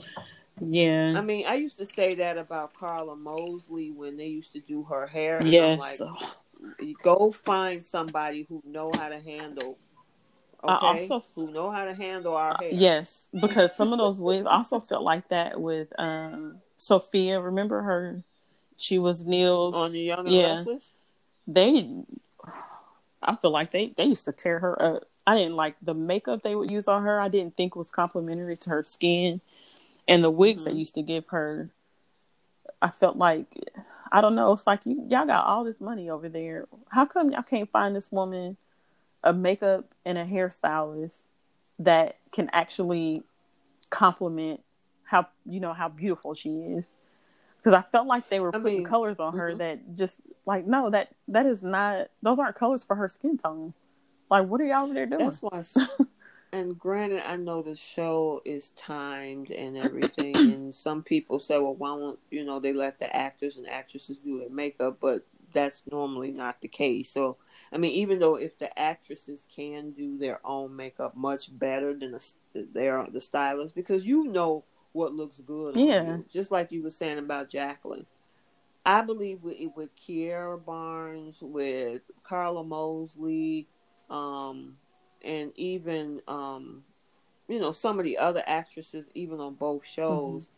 Yeah. 0.61 1.13
I 1.17 1.21
mean, 1.21 1.45
I 1.47 1.55
used 1.55 1.77
to 1.77 1.85
say 1.85 2.15
that 2.15 2.37
about 2.37 2.73
Karla 2.73 3.15
Mosley 3.15 3.89
when 3.89 4.17
they 4.17 4.27
used 4.27 4.53
to 4.53 4.59
do 4.59 4.83
her 4.83 5.07
hair. 5.07 5.37
And 5.37 5.47
I'm 5.47 5.51
yes. 5.53 5.99
like, 5.99 7.01
go 7.01 7.31
find 7.31 7.83
somebody 7.83 8.45
who 8.47 8.61
know 8.65 8.91
how 8.95 9.09
to 9.09 9.19
handle. 9.19 9.77
I 10.63 10.75
Okay, 10.75 11.07
also- 11.09 11.23
who 11.35 11.51
know 11.51 11.71
how 11.71 11.85
to 11.85 11.93
handle 11.93 12.35
our 12.35 12.55
hair. 12.59 12.69
Yes, 12.71 13.29
because 13.41 13.75
some 13.75 13.91
of 13.93 13.99
those 13.99 14.19
wigs 14.19 14.45
also 14.45 14.79
felt 14.79 15.03
like 15.03 15.27
that 15.29 15.59
with 15.59 15.87
um 15.97 16.59
Sophia. 16.77 17.39
Remember 17.39 17.81
her? 17.81 18.23
She 18.77 18.99
was 18.99 19.25
Neil's 19.25 19.75
on 19.75 19.91
the 19.91 20.01
Young 20.01 20.25
and 20.27 20.35
yeah. 20.35 20.55
Restless. 20.55 20.93
They, 21.47 21.89
I 23.21 23.35
feel 23.35 23.51
like 23.51 23.71
they 23.71 23.93
they 23.97 24.05
used 24.05 24.25
to 24.25 24.31
tear 24.31 24.59
her 24.59 24.81
up. 24.81 25.03
I 25.25 25.37
didn't 25.37 25.55
like 25.55 25.75
the 25.81 25.93
makeup 25.93 26.43
they 26.43 26.55
would 26.55 26.69
use 26.71 26.87
on 26.87 27.03
her. 27.03 27.19
I 27.19 27.29
didn't 27.29 27.55
think 27.55 27.75
was 27.75 27.89
complimentary 27.89 28.57
to 28.57 28.69
her 28.71 28.83
skin, 28.83 29.41
and 30.07 30.23
the 30.23 30.31
wigs 30.31 30.65
they 30.65 30.71
Mhm. 30.71 30.77
used 30.77 30.95
to 30.95 31.01
give 31.01 31.27
her. 31.27 31.69
I 32.81 32.89
felt 32.89 33.17
like 33.17 33.47
I 34.11 34.21
don't 34.21 34.35
know. 34.35 34.51
It's 34.53 34.67
like 34.67 34.81
you 34.85 35.05
y'all 35.09 35.25
got 35.25 35.45
all 35.45 35.63
this 35.63 35.81
money 35.81 36.09
over 36.09 36.29
there. 36.29 36.67
How 36.89 37.05
come 37.05 37.31
y'all 37.31 37.41
can't 37.43 37.69
find 37.71 37.95
this 37.95 38.11
woman 38.11 38.57
a 39.23 39.33
makeup 39.33 39.85
and 40.05 40.17
a 40.17 40.25
hairstylist 40.25 41.23
that 41.79 42.17
can 42.31 42.49
actually 42.53 43.23
compliment 43.89 44.61
how 45.05 45.27
you 45.45 45.59
know 45.59 45.73
how 45.73 45.87
beautiful 45.89 46.35
she 46.35 46.49
is? 46.49 46.85
Because 47.63 47.77
I 47.77 47.89
felt 47.91 48.07
like 48.07 48.29
they 48.29 48.39
were 48.41 48.53
I 48.53 48.59
putting 48.59 48.79
mean, 48.79 48.85
colors 48.85 49.19
on 49.19 49.37
her 49.37 49.53
mhm. 49.53 49.59
that 49.59 49.95
just 49.95 50.19
like 50.45 50.67
no 50.67 50.89
that 50.89 51.09
that 51.29 51.45
is 51.45 51.63
not 51.63 52.07
those 52.21 52.37
aren't 52.39 52.57
colors 52.57 52.83
for 52.83 52.95
her 52.95 53.07
skin 53.07 53.37
tone. 53.37 53.73
Like 54.29 54.47
what 54.47 54.59
are 54.59 54.65
y'all 54.65 54.83
over 54.83 54.93
there 54.93 55.05
doing? 55.05 55.23
That's 55.23 55.41
why. 55.41 55.63
and 56.51 56.77
granted, 56.77 57.27
I 57.27 57.37
know 57.37 57.61
the 57.61 57.75
show 57.75 58.41
is 58.43 58.71
timed 58.71 59.49
and 59.49 59.77
everything, 59.77 60.35
and 60.37 60.75
some 60.75 61.03
people 61.03 61.39
say, 61.39 61.57
"Well, 61.57 61.75
why 61.75 61.93
won't 61.93 62.19
you 62.29 62.43
know 62.43 62.59
they 62.59 62.73
let 62.73 62.99
the 62.99 63.13
actors 63.15 63.57
and 63.57 63.67
actresses 63.67 64.19
do 64.19 64.39
their 64.39 64.49
makeup?" 64.49 64.97
But 64.99 65.25
that's 65.53 65.83
normally 65.89 66.31
not 66.31 66.59
the 66.61 66.67
case. 66.67 67.11
So, 67.11 67.37
I 67.71 67.77
mean, 67.77 67.91
even 67.91 68.19
though 68.19 68.35
if 68.35 68.57
the 68.59 68.77
actresses 68.77 69.47
can 69.55 69.91
do 69.91 70.17
their 70.17 70.39
own 70.45 70.75
makeup 70.75 71.15
much 71.15 71.57
better 71.57 71.93
than 71.93 72.11
the 72.11 72.33
their 72.53 73.07
the 73.11 73.21
stylist, 73.21 73.75
because 73.75 74.05
you 74.05 74.25
know 74.25 74.65
what 74.93 75.13
looks 75.13 75.39
good 75.39 75.75
on 75.75 75.81
Yeah. 75.85 76.17
just 76.31 76.51
like 76.51 76.71
you 76.71 76.83
were 76.83 76.91
saying 76.91 77.19
about 77.19 77.49
Jacqueline. 77.49 78.05
I 78.85 79.01
believe 79.01 79.43
with 79.43 79.57
with 79.75 79.89
Kiara 79.95 80.63
Barnes, 80.63 81.41
with 81.41 82.01
Karla 82.23 82.63
Mosley, 82.63 83.67
um, 84.09 84.77
and 85.23 85.51
even 85.55 86.21
um, 86.27 86.83
you 87.47 87.59
know 87.59 87.71
some 87.71 87.99
of 87.99 88.05
the 88.05 88.17
other 88.17 88.43
actresses, 88.45 89.09
even 89.13 89.39
on 89.39 89.55
both 89.55 89.85
shows. 89.85 90.49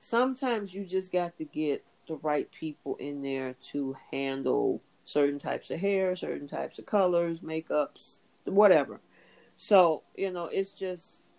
Sometimes 0.00 0.74
you 0.74 0.84
just 0.84 1.12
got 1.12 1.36
to 1.38 1.44
get 1.44 1.84
the 2.08 2.16
right 2.16 2.50
people 2.50 2.96
in 2.96 3.22
there 3.22 3.54
to 3.70 3.94
handle 4.10 4.82
certain 5.04 5.38
types 5.38 5.70
of 5.70 5.80
hair, 5.80 6.16
certain 6.16 6.48
types 6.48 6.78
of 6.78 6.86
colors, 6.86 7.40
makeups, 7.40 8.20
whatever. 8.44 9.00
So 9.56 10.02
you 10.16 10.32
know, 10.32 10.46
it's 10.46 10.70
just 10.72 11.30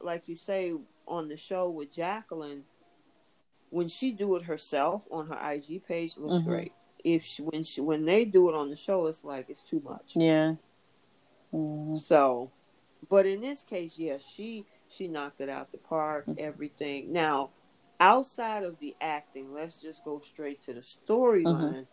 like 0.00 0.28
you 0.28 0.36
say 0.36 0.74
on 1.06 1.28
the 1.28 1.36
show 1.36 1.68
with 1.68 1.90
Jacqueline. 1.92 2.64
When 3.70 3.88
she 3.88 4.12
do 4.12 4.36
it 4.36 4.42
herself 4.42 5.06
on 5.10 5.26
her 5.28 5.52
IG 5.52 5.80
page, 5.86 6.16
it 6.16 6.20
looks 6.20 6.44
Mhm. 6.44 6.48
great. 6.48 6.72
If 7.02 7.24
she, 7.24 7.42
when 7.42 7.62
she 7.64 7.80
when 7.80 8.04
they 8.04 8.24
do 8.24 8.48
it 8.48 8.54
on 8.54 8.70
the 8.70 8.76
show, 8.76 9.06
it's 9.06 9.24
like 9.24 9.50
it's 9.50 9.62
too 9.62 9.80
much. 9.80 10.16
yeah. 10.16 10.54
Mhm. 11.52 11.98
So, 11.98 12.50
but 13.08 13.26
in 13.26 13.40
this 13.40 13.62
case, 13.62 13.98
yeah, 13.98 14.18
she 14.18 14.66
she 14.88 15.08
knocked 15.08 15.40
it 15.40 15.48
out 15.48 15.72
the 15.72 15.78
park. 15.78 16.26
Everything. 16.38 17.12
Now, 17.12 17.50
outside 17.98 18.62
of 18.62 18.78
the 18.78 18.96
acting, 19.00 19.52
let's 19.52 19.76
just 19.76 20.04
go 20.04 20.20
straight 20.20 20.62
to 20.62 20.72
the 20.74 20.80
storyline. 20.80 21.86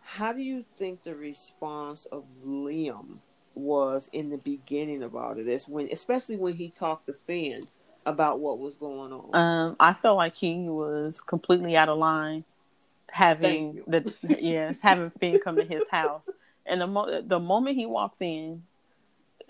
How 0.00 0.32
do 0.32 0.42
you 0.42 0.64
think 0.76 1.02
the 1.02 1.14
response 1.14 2.04
of 2.06 2.24
Liam 2.44 3.18
was 3.54 4.08
in 4.12 4.30
the 4.30 4.36
beginning 4.38 5.02
of 5.02 5.14
all 5.16 5.38
of 5.38 5.44
this? 5.46 5.66
When, 5.68 5.88
especially 5.90 6.36
when 6.36 6.54
he 6.54 6.68
talked 6.68 7.06
to 7.06 7.12
Finn 7.14 7.60
about 8.06 8.40
what 8.40 8.58
was 8.58 8.76
going 8.76 9.12
on. 9.12 9.34
Um, 9.34 9.76
I 9.78 9.94
felt 9.94 10.16
like 10.16 10.34
he 10.34 10.68
was 10.68 11.20
completely 11.20 11.76
out 11.76 11.88
of 11.88 11.98
line, 11.98 12.44
having 13.10 13.82
the 13.86 14.12
yeah 14.40 14.72
having 14.80 15.10
Finn 15.10 15.40
come 15.42 15.56
to 15.56 15.64
his 15.64 15.88
house, 15.90 16.28
and 16.66 16.80
the 16.80 16.86
mo- 16.86 17.22
the 17.22 17.38
moment 17.38 17.76
he 17.76 17.86
walks 17.86 18.20
in, 18.20 18.62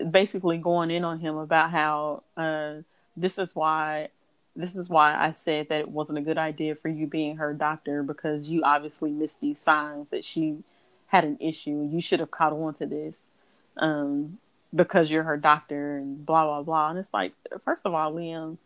basically 0.09 0.57
going 0.57 0.91
in 0.91 1.03
on 1.03 1.19
him 1.19 1.37
about 1.37 1.71
how 1.71 2.23
uh, 2.37 2.75
this 3.15 3.37
is 3.37 3.55
why 3.55 4.09
this 4.55 4.75
is 4.75 4.87
why 4.87 5.15
I 5.15 5.31
said 5.31 5.69
that 5.69 5.79
it 5.79 5.89
wasn't 5.89 6.19
a 6.19 6.21
good 6.21 6.37
idea 6.37 6.75
for 6.75 6.89
you 6.89 7.07
being 7.07 7.37
her 7.37 7.53
doctor 7.53 8.03
because 8.03 8.47
you 8.47 8.61
obviously 8.63 9.11
missed 9.11 9.41
these 9.41 9.59
signs 9.59 10.07
that 10.11 10.23
she 10.23 10.63
had 11.07 11.23
an 11.23 11.37
issue. 11.39 11.89
You 11.91 12.01
should 12.01 12.19
have 12.19 12.31
caught 12.31 12.53
on 12.53 12.73
to 12.75 12.85
this. 12.85 13.17
Um, 13.77 14.37
because 14.75 15.11
you're 15.11 15.23
her 15.23 15.37
doctor 15.37 15.97
and 15.97 16.25
blah 16.25 16.45
blah 16.45 16.63
blah. 16.63 16.89
And 16.89 16.99
it's 16.99 17.13
like, 17.13 17.33
first 17.63 17.83
of 17.85 17.93
all, 17.93 18.13
Liam, 18.13 18.57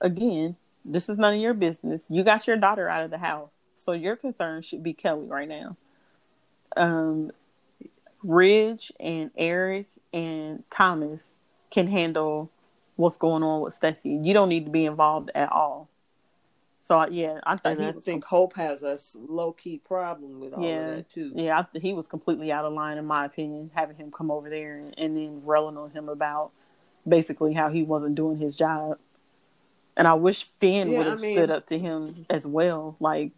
again, 0.00 0.56
this 0.84 1.08
is 1.08 1.18
none 1.18 1.34
of 1.34 1.40
your 1.40 1.54
business. 1.54 2.06
You 2.08 2.24
got 2.24 2.46
your 2.46 2.56
daughter 2.56 2.88
out 2.88 3.04
of 3.04 3.10
the 3.10 3.18
house, 3.18 3.54
so 3.76 3.92
your 3.92 4.16
concern 4.16 4.62
should 4.62 4.82
be 4.82 4.94
Kelly 4.94 5.26
right 5.26 5.48
now. 5.48 5.76
Um, 6.76 7.30
Ridge 8.22 8.92
and 8.98 9.30
Eric 9.36 9.86
and 10.12 10.64
Thomas 10.70 11.36
can 11.70 11.86
handle 11.86 12.50
what's 12.96 13.16
going 13.16 13.42
on 13.42 13.60
with 13.60 13.78
Steffy. 13.78 14.24
You 14.24 14.34
don't 14.34 14.48
need 14.48 14.64
to 14.64 14.70
be 14.70 14.86
involved 14.86 15.30
at 15.34 15.52
all. 15.52 15.89
So 16.82 17.06
yeah, 17.10 17.40
I 17.44 17.58
and 17.64 17.82
I 17.82 17.92
think 17.92 18.24
Hope 18.24 18.56
has 18.56 18.82
a 18.82 18.98
low 19.14 19.52
key 19.52 19.78
problem 19.78 20.40
with 20.40 20.54
all 20.54 20.64
Yeah. 20.64 20.80
of 20.90 20.96
that 20.96 21.10
too. 21.12 21.30
Yeah, 21.34 21.58
I 21.58 21.66
th- 21.70 21.82
he 21.82 21.92
was 21.92 22.08
completely 22.08 22.50
out 22.50 22.64
of 22.64 22.72
line, 22.72 22.96
in 22.96 23.04
my 23.04 23.26
opinion, 23.26 23.70
having 23.74 23.96
him 23.96 24.10
come 24.10 24.30
over 24.30 24.48
there 24.48 24.78
and, 24.78 24.94
and 24.98 25.14
then 25.16 25.42
railing 25.44 25.76
on 25.76 25.90
him 25.90 26.08
about 26.08 26.52
basically 27.06 27.52
how 27.52 27.68
he 27.68 27.82
wasn't 27.82 28.14
doing 28.14 28.38
his 28.38 28.56
job. 28.56 28.98
And 29.96 30.08
I 30.08 30.14
wish 30.14 30.44
Finn 30.58 30.90
Yeah, 30.92 30.98
would 30.98 31.06
I 31.06 31.10
have 31.10 31.20
mean- 31.20 31.34
stood 31.36 31.50
up 31.50 31.66
to 31.66 31.78
him 31.78 32.24
as 32.30 32.46
well, 32.46 32.96
like, 32.98 33.32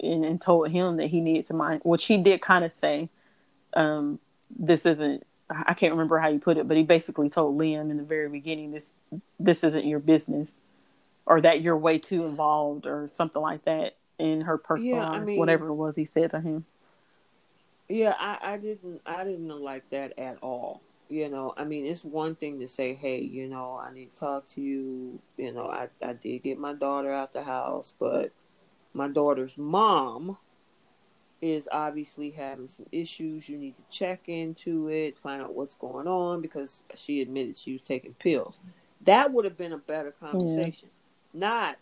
and, 0.00 0.24
and 0.24 0.40
told 0.40 0.70
him 0.70 0.96
that 0.98 1.08
he 1.08 1.20
needed 1.20 1.46
to 1.46 1.54
mind, 1.54 1.82
which 1.84 2.04
he 2.04 2.16
did 2.16 2.42
kind 2.42 2.64
of 2.64 2.72
say, 2.80 3.08
um, 3.74 4.20
this 4.56 4.86
isn't, 4.86 5.26
I 5.50 5.64
I 5.68 5.74
can't 5.74 5.92
remember 5.92 6.18
how 6.18 6.28
you 6.28 6.38
put 6.38 6.58
it, 6.58 6.68
but 6.68 6.76
he 6.76 6.84
basically 6.84 7.28
told 7.28 7.58
Liam 7.58 7.90
in 7.90 7.96
the 7.96 8.04
very 8.04 8.28
beginning, 8.28 8.70
this, 8.70 8.92
this 9.40 9.64
isn't 9.64 9.84
your 9.84 9.98
business, 9.98 10.48
or 11.26 11.40
that 11.40 11.60
you're 11.62 11.76
way 11.76 11.98
too 11.98 12.24
involved, 12.26 12.86
or 12.86 13.08
something 13.08 13.40
like 13.42 13.64
that 13.64 13.96
in 14.18 14.42
her 14.42 14.58
personal 14.58 14.96
Yeah, 14.96 15.08
I 15.10 15.18
life, 15.18 15.24
mean- 15.26 15.38
whatever 15.38 15.68
it 15.68 15.74
was 15.74 15.96
he 15.96 16.04
said 16.04 16.30
to 16.30 16.40
him. 16.40 16.64
Yeah, 17.88 18.14
I, 18.18 18.54
I 18.54 18.56
didn't 18.56 19.02
I 19.04 19.24
didn't 19.24 19.48
like 19.60 19.90
that 19.90 20.18
at 20.18 20.38
all. 20.42 20.80
You 21.10 21.28
know, 21.28 21.52
I 21.56 21.64
mean, 21.64 21.84
it's 21.84 22.02
one 22.02 22.34
thing 22.34 22.58
to 22.60 22.66
say, 22.68 22.94
"Hey, 22.94 23.20
you 23.20 23.46
know, 23.46 23.76
I 23.76 23.92
need 23.92 24.14
to 24.14 24.20
talk 24.20 24.48
to 24.54 24.62
you." 24.62 25.20
You 25.36 25.52
know, 25.52 25.66
I 25.68 25.88
I 26.02 26.14
did 26.14 26.42
get 26.42 26.58
my 26.58 26.72
daughter 26.72 27.12
out 27.12 27.34
the 27.34 27.44
house, 27.44 27.94
but 27.98 28.32
my 28.94 29.06
daughter's 29.08 29.58
mom 29.58 30.38
is 31.42 31.68
obviously 31.70 32.30
having 32.30 32.68
some 32.68 32.86
issues. 32.90 33.50
You 33.50 33.58
need 33.58 33.76
to 33.76 33.82
check 33.90 34.30
into 34.30 34.88
it, 34.88 35.18
find 35.18 35.42
out 35.42 35.52
what's 35.54 35.74
going 35.74 36.08
on 36.08 36.40
because 36.40 36.84
she 36.94 37.20
admitted 37.20 37.58
she 37.58 37.72
was 37.72 37.82
taking 37.82 38.14
pills. 38.14 38.60
That 39.02 39.30
would 39.34 39.44
have 39.44 39.58
been 39.58 39.74
a 39.74 39.78
better 39.78 40.10
conversation. 40.12 40.88
Yeah. 40.88 41.03
Not 41.34 41.76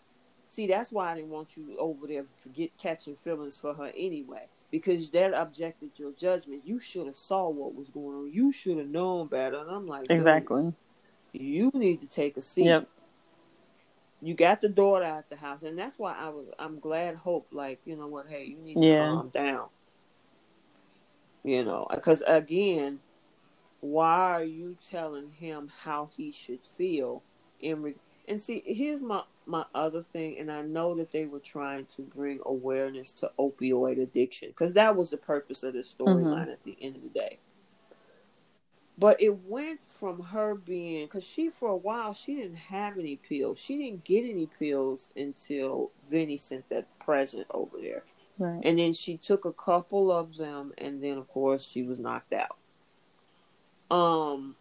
see, 0.53 0.67
that's 0.67 0.91
why 0.91 1.11
I 1.11 1.15
didn't 1.15 1.31
want 1.31 1.57
you 1.57 1.75
over 1.79 2.05
there 2.05 2.25
to 2.43 2.49
get 2.49 2.77
catching 2.77 3.15
feelings 3.15 3.57
for 3.57 3.73
her 3.73 3.91
anyway. 3.97 4.47
Because 4.69 5.09
that 5.11 5.33
objected 5.33 5.91
your 5.97 6.11
judgment. 6.11 6.63
You 6.65 6.79
should 6.79 7.05
have 7.05 7.15
saw 7.15 7.49
what 7.49 7.75
was 7.75 7.89
going 7.89 8.17
on. 8.17 8.31
You 8.31 8.51
should 8.51 8.77
have 8.77 8.87
known 8.87 9.27
better. 9.27 9.57
And 9.57 9.69
I'm 9.69 9.87
like, 9.87 10.09
exactly. 10.09 10.73
You 11.31 11.71
need 11.73 12.01
to 12.01 12.07
take 12.07 12.37
a 12.37 12.41
seat. 12.41 12.65
Yep. 12.65 12.87
You 14.21 14.33
got 14.35 14.61
the 14.61 14.69
daughter 14.69 15.05
at 15.05 15.29
the 15.29 15.35
house, 15.35 15.63
and 15.63 15.77
that's 15.77 15.99
why 15.99 16.15
I 16.17 16.29
was. 16.29 16.45
I'm 16.57 16.79
glad 16.79 17.15
Hope, 17.15 17.47
like, 17.51 17.81
you 17.85 17.97
know 17.97 18.07
what? 18.07 18.27
Hey, 18.27 18.45
you 18.45 18.57
need 18.57 18.75
to 18.75 18.87
yeah. 18.87 19.05
calm 19.07 19.29
down. 19.29 19.67
You 21.43 21.65
know, 21.65 21.87
because 21.93 22.23
again, 22.25 22.99
why 23.81 24.31
are 24.31 24.43
you 24.43 24.77
telling 24.89 25.29
him 25.29 25.71
how 25.83 26.09
he 26.15 26.31
should 26.31 26.61
feel 26.63 27.21
in 27.59 27.81
re- 27.81 27.95
and 28.29 28.39
see 28.39 28.63
here's 28.65 29.01
my 29.01 29.23
my 29.45 29.65
other 29.73 30.03
thing 30.13 30.37
and 30.39 30.51
i 30.51 30.61
know 30.61 30.95
that 30.95 31.11
they 31.11 31.25
were 31.25 31.39
trying 31.39 31.85
to 31.85 32.01
bring 32.01 32.39
awareness 32.45 33.11
to 33.11 33.29
opioid 33.39 34.01
addiction 34.01 34.49
because 34.49 34.73
that 34.73 34.95
was 34.95 35.09
the 35.09 35.17
purpose 35.17 35.63
of 35.63 35.73
the 35.73 35.79
storyline 35.79 36.23
mm-hmm. 36.23 36.51
at 36.51 36.63
the 36.63 36.77
end 36.81 36.95
of 36.95 37.03
the 37.03 37.09
day 37.09 37.39
but 38.97 39.21
it 39.21 39.43
went 39.45 39.79
from 39.85 40.21
her 40.21 40.53
being 40.53 41.05
because 41.05 41.23
she 41.23 41.49
for 41.49 41.69
a 41.69 41.75
while 41.75 42.13
she 42.13 42.35
didn't 42.35 42.55
have 42.55 42.97
any 42.97 43.15
pills 43.15 43.59
she 43.59 43.77
didn't 43.77 44.03
get 44.03 44.23
any 44.23 44.47
pills 44.59 45.09
until 45.15 45.91
vinny 46.07 46.37
sent 46.37 46.67
that 46.69 46.87
present 46.99 47.45
over 47.51 47.77
there 47.81 48.03
right. 48.37 48.61
and 48.63 48.77
then 48.77 48.93
she 48.93 49.17
took 49.17 49.45
a 49.45 49.53
couple 49.53 50.11
of 50.11 50.37
them 50.37 50.71
and 50.77 51.03
then 51.03 51.17
of 51.17 51.27
course 51.27 51.65
she 51.65 51.83
was 51.83 51.99
knocked 51.99 52.33
out 52.33 52.57
um 53.89 54.55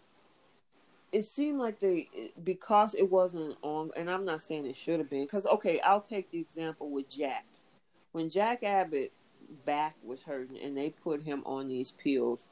it 1.12 1.26
seemed 1.26 1.58
like 1.58 1.78
they 1.78 2.08
because 2.42 2.94
it 2.94 3.10
wasn't 3.10 3.56
on 3.62 3.90
and 3.96 4.10
i'm 4.10 4.24
not 4.24 4.42
saying 4.42 4.66
it 4.66 4.76
should 4.76 4.98
have 4.98 5.10
been 5.10 5.24
because 5.24 5.46
okay 5.46 5.78
i'll 5.80 6.00
take 6.00 6.30
the 6.30 6.40
example 6.40 6.90
with 6.90 7.08
jack. 7.08 7.44
When 8.12 8.28
jack 8.28 8.62
abbott 8.62 9.12
back 9.64 9.96
was 10.02 10.22
hurting 10.22 10.58
and 10.60 10.76
they 10.76 10.90
put 10.90 11.22
him 11.22 11.42
on 11.44 11.68
these 11.68 11.90
pills 11.90 12.48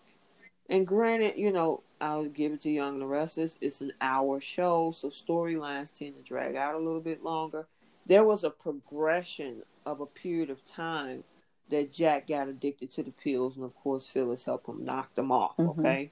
and 0.69 0.87
granted 0.87 1.37
you 1.37 1.51
know 1.53 1.83
i'll 2.01 2.27
give 2.27 2.53
it 2.53 2.61
to 2.63 2.71
young 2.71 2.95
and 2.95 3.03
the 3.03 3.07
restless 3.07 3.59
it's 3.61 3.81
an 3.81 3.93
hour 4.01 4.41
show 4.41 4.93
so 4.93 5.09
storylines 5.09 5.93
tend 5.93 6.17
to 6.17 6.23
drag 6.23 6.57
out 6.57 6.75
a 6.75 6.79
little 6.79 7.01
bit 7.01 7.25
longer. 7.25 7.67
There 8.07 8.25
was 8.25 8.43
a 8.43 8.51
progression 8.51 9.63
of 9.87 10.01
a 10.01 10.07
period 10.07 10.51
of 10.51 10.65
time 10.67 11.25
that 11.71 11.93
jack 11.93 12.27
got 12.27 12.49
addicted 12.49 12.91
to 12.93 13.03
the 13.03 13.13
pills 13.13 13.57
and 13.57 13.65
of 13.65 13.75
course 13.75 14.07
phyllis 14.07 14.45
helped 14.45 14.69
him 14.69 14.85
knock 14.85 15.15
them 15.15 15.31
off 15.31 15.57
mm-hmm. 15.57 15.81
okay 15.81 16.11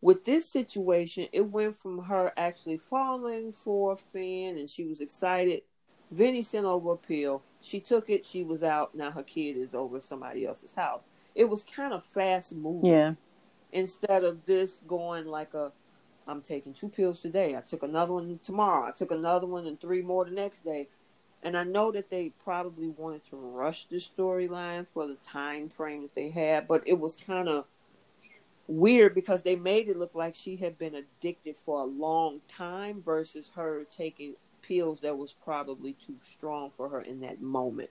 with 0.00 0.24
this 0.24 0.48
situation, 0.48 1.28
it 1.32 1.50
went 1.50 1.76
from 1.76 2.04
her 2.04 2.32
actually 2.36 2.78
falling 2.78 3.52
for 3.52 3.96
Finn 3.96 4.56
and 4.58 4.70
she 4.70 4.84
was 4.84 5.00
excited. 5.00 5.62
Vinny 6.10 6.42
sent 6.42 6.64
over 6.64 6.92
a 6.92 6.96
pill. 6.96 7.42
She 7.60 7.80
took 7.80 8.08
it. 8.08 8.24
She 8.24 8.42
was 8.42 8.62
out. 8.62 8.94
Now 8.94 9.10
her 9.10 9.22
kid 9.22 9.56
is 9.56 9.74
over 9.74 10.00
somebody 10.00 10.46
else's 10.46 10.74
house. 10.74 11.04
It 11.34 11.48
was 11.48 11.64
kind 11.64 11.92
of 11.92 12.04
fast 12.04 12.54
moving. 12.54 12.90
Yeah. 12.90 13.14
Instead 13.72 14.24
of 14.24 14.46
this 14.46 14.82
going 14.86 15.26
like 15.26 15.52
a, 15.52 15.72
I'm 16.26 16.42
taking 16.42 16.72
two 16.72 16.88
pills 16.88 17.20
today. 17.20 17.56
I 17.56 17.60
took 17.60 17.82
another 17.82 18.14
one 18.14 18.38
tomorrow. 18.42 18.86
I 18.86 18.92
took 18.92 19.10
another 19.10 19.46
one 19.46 19.66
and 19.66 19.80
three 19.80 20.02
more 20.02 20.24
the 20.24 20.30
next 20.30 20.64
day. 20.64 20.88
And 21.42 21.56
I 21.56 21.64
know 21.64 21.92
that 21.92 22.10
they 22.10 22.32
probably 22.42 22.88
wanted 22.88 23.24
to 23.26 23.36
rush 23.36 23.84
the 23.86 23.96
storyline 23.96 24.86
for 24.88 25.06
the 25.06 25.14
time 25.16 25.68
frame 25.68 26.02
that 26.02 26.14
they 26.14 26.30
had, 26.30 26.66
but 26.66 26.82
it 26.86 26.98
was 26.98 27.16
kind 27.16 27.48
of 27.48 27.66
weird 28.68 29.14
because 29.14 29.42
they 29.42 29.56
made 29.56 29.88
it 29.88 29.96
look 29.96 30.14
like 30.14 30.34
she 30.34 30.56
had 30.56 30.78
been 30.78 30.94
addicted 30.94 31.56
for 31.56 31.80
a 31.80 31.86
long 31.86 32.40
time 32.46 33.02
versus 33.02 33.50
her 33.56 33.84
taking 33.90 34.34
pills 34.62 35.00
that 35.00 35.16
was 35.16 35.32
probably 35.32 35.94
too 35.94 36.16
strong 36.20 36.70
for 36.70 36.90
her 36.90 37.00
in 37.00 37.20
that 37.20 37.40
moment. 37.40 37.90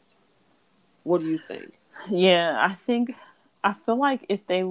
What 1.04 1.22
do 1.22 1.28
you 1.28 1.40
think? 1.48 1.80
Yeah, 2.10 2.56
I 2.60 2.76
think 2.76 3.16
I 3.64 3.74
feel 3.74 3.98
like 3.98 4.26
if 4.30 4.46
they 4.46 4.64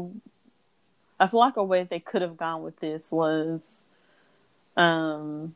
I 1.19 1.28
feel 1.28 1.41
like 1.41 1.57
a 1.57 1.65
way 1.65 1.85
they 1.85 1.99
could 1.99 2.23
have 2.23 2.37
gone 2.37 2.62
with 2.62 2.78
this 2.78 3.11
was 3.11 3.85
um 4.77 5.55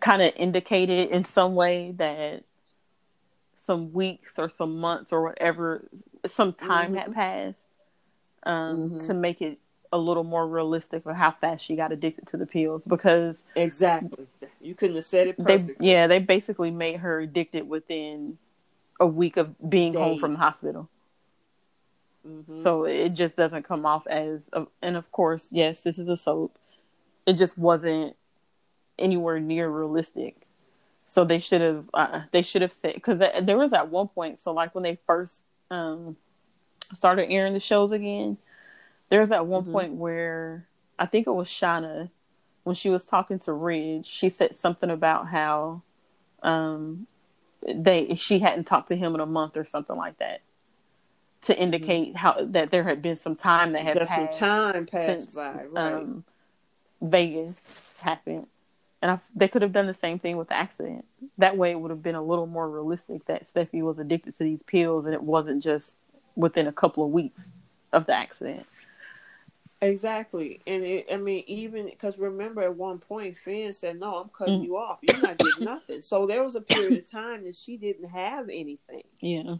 kind 0.00 0.20
of 0.20 0.32
indicated 0.36 1.10
in 1.10 1.24
some 1.24 1.54
way 1.54 1.92
that 1.96 2.42
some 3.54 3.92
weeks 3.92 4.34
or 4.38 4.48
some 4.48 4.78
months 4.78 5.12
or 5.12 5.22
whatever 5.22 5.88
some 6.26 6.52
time 6.52 6.92
mm-hmm. 6.92 6.96
had 6.96 7.14
passed 7.14 7.65
um, 8.42 8.90
mm-hmm. 8.90 9.06
to 9.06 9.14
make 9.14 9.42
it 9.42 9.58
a 9.92 9.98
little 9.98 10.24
more 10.24 10.46
realistic 10.46 11.06
of 11.06 11.16
how 11.16 11.30
fast 11.30 11.64
she 11.64 11.76
got 11.76 11.92
addicted 11.92 12.26
to 12.28 12.36
the 12.36 12.46
pills 12.46 12.84
because 12.84 13.44
exactly 13.54 14.26
you 14.60 14.74
couldn't 14.74 14.96
have 14.96 15.04
said 15.04 15.28
it 15.28 15.38
perfectly. 15.38 15.74
They, 15.78 15.92
yeah, 15.92 16.06
they 16.06 16.18
basically 16.18 16.70
made 16.70 16.96
her 17.00 17.20
addicted 17.20 17.68
within 17.68 18.38
a 18.98 19.06
week 19.06 19.36
of 19.36 19.54
being 19.68 19.92
Day. 19.92 19.98
home 19.98 20.18
from 20.18 20.32
the 20.32 20.38
hospital. 20.38 20.88
Mm-hmm. 22.26 22.62
So 22.62 22.84
it 22.84 23.10
just 23.10 23.36
doesn't 23.36 23.62
come 23.64 23.86
off 23.86 24.06
as, 24.06 24.50
a, 24.52 24.66
and 24.82 24.96
of 24.96 25.10
course, 25.12 25.48
yes, 25.50 25.82
this 25.82 25.98
is 25.98 26.08
a 26.08 26.16
soap. 26.16 26.58
It 27.26 27.34
just 27.34 27.56
wasn't 27.56 28.16
anywhere 28.98 29.38
near 29.38 29.68
realistic. 29.68 30.36
So 31.06 31.24
they 31.24 31.38
should 31.38 31.60
have, 31.60 31.84
uh, 31.94 32.22
they 32.32 32.42
should 32.42 32.62
have 32.62 32.72
said 32.72 32.94
because 32.94 33.20
there 33.20 33.58
was 33.58 33.72
at 33.72 33.90
one 33.90 34.08
point. 34.08 34.40
So 34.40 34.52
like 34.52 34.74
when 34.74 34.82
they 34.82 34.98
first 35.06 35.42
um, 35.70 36.16
started 36.94 37.30
airing 37.30 37.52
the 37.52 37.60
shows 37.60 37.92
again, 37.92 38.38
there 39.08 39.20
was 39.20 39.32
at 39.32 39.46
one 39.46 39.62
mm-hmm. 39.62 39.72
point 39.72 39.92
where 39.94 40.66
I 40.98 41.06
think 41.06 41.26
it 41.26 41.32
was 41.32 41.48
Shauna 41.48 42.10
when 42.66 42.74
she 42.74 42.90
was 42.90 43.04
talking 43.04 43.38
to 43.38 43.52
Ridge, 43.52 44.06
she 44.06 44.28
said 44.28 44.56
something 44.56 44.90
about 44.90 45.28
how 45.28 45.82
um, 46.42 47.06
they 47.64 48.16
she 48.16 48.40
hadn't 48.40 48.64
talked 48.64 48.88
to 48.88 48.96
him 48.96 49.14
in 49.14 49.20
a 49.20 49.26
month 49.26 49.56
or 49.56 49.64
something 49.64 49.94
like 49.94 50.18
that 50.18 50.40
to 51.42 51.52
mm-hmm. 51.52 51.62
indicate 51.62 52.08
mm-hmm. 52.08 52.16
how 52.16 52.44
that 52.44 52.72
there 52.72 52.82
had 52.82 53.02
been 53.02 53.14
some 53.14 53.36
time 53.36 53.72
that 53.72 53.84
had 53.84 53.96
There's 53.96 54.08
passed 54.08 54.38
some 54.40 54.48
time 54.48 54.86
passed 54.86 55.06
since, 55.06 55.34
by 55.36 55.64
right. 55.70 55.92
um, 55.94 56.24
Vegas 57.00 57.94
happened. 58.00 58.48
And 59.00 59.12
I, 59.12 59.20
they 59.36 59.46
could 59.46 59.62
have 59.62 59.72
done 59.72 59.86
the 59.86 59.94
same 59.94 60.18
thing 60.18 60.36
with 60.36 60.48
the 60.48 60.56
accident. 60.56 61.04
That 61.38 61.56
way, 61.56 61.70
it 61.70 61.78
would 61.78 61.92
have 61.92 62.02
been 62.02 62.16
a 62.16 62.22
little 62.22 62.48
more 62.48 62.68
realistic 62.68 63.26
that 63.26 63.44
Steffy 63.44 63.80
was 63.80 64.00
addicted 64.00 64.36
to 64.38 64.42
these 64.42 64.64
pills, 64.64 65.04
and 65.04 65.14
it 65.14 65.22
wasn't 65.22 65.62
just 65.62 65.94
within 66.36 66.68
a 66.68 66.72
couple 66.72 67.04
of 67.04 67.10
weeks 67.10 67.48
of 67.92 68.06
the 68.06 68.14
accident. 68.14 68.66
Exactly, 69.82 70.60
and 70.66 70.84
it, 70.84 71.06
I 71.12 71.18
mean, 71.18 71.44
even 71.46 71.84
because 71.86 72.18
remember 72.18 72.62
at 72.62 72.74
one 72.74 72.98
point, 72.98 73.36
Finn 73.36 73.74
said, 73.74 74.00
"No, 74.00 74.16
I'm 74.16 74.30
cutting 74.30 74.60
mm. 74.60 74.64
you 74.64 74.76
off. 74.78 75.00
You're 75.02 75.20
not 75.20 75.36
getting 75.36 75.64
nothing." 75.64 76.00
So 76.00 76.26
there 76.26 76.42
was 76.42 76.56
a 76.56 76.62
period 76.62 76.96
of 76.96 77.10
time 77.10 77.44
that 77.44 77.54
she 77.54 77.76
didn't 77.76 78.08
have 78.08 78.48
anything. 78.48 79.02
Yeah. 79.20 79.56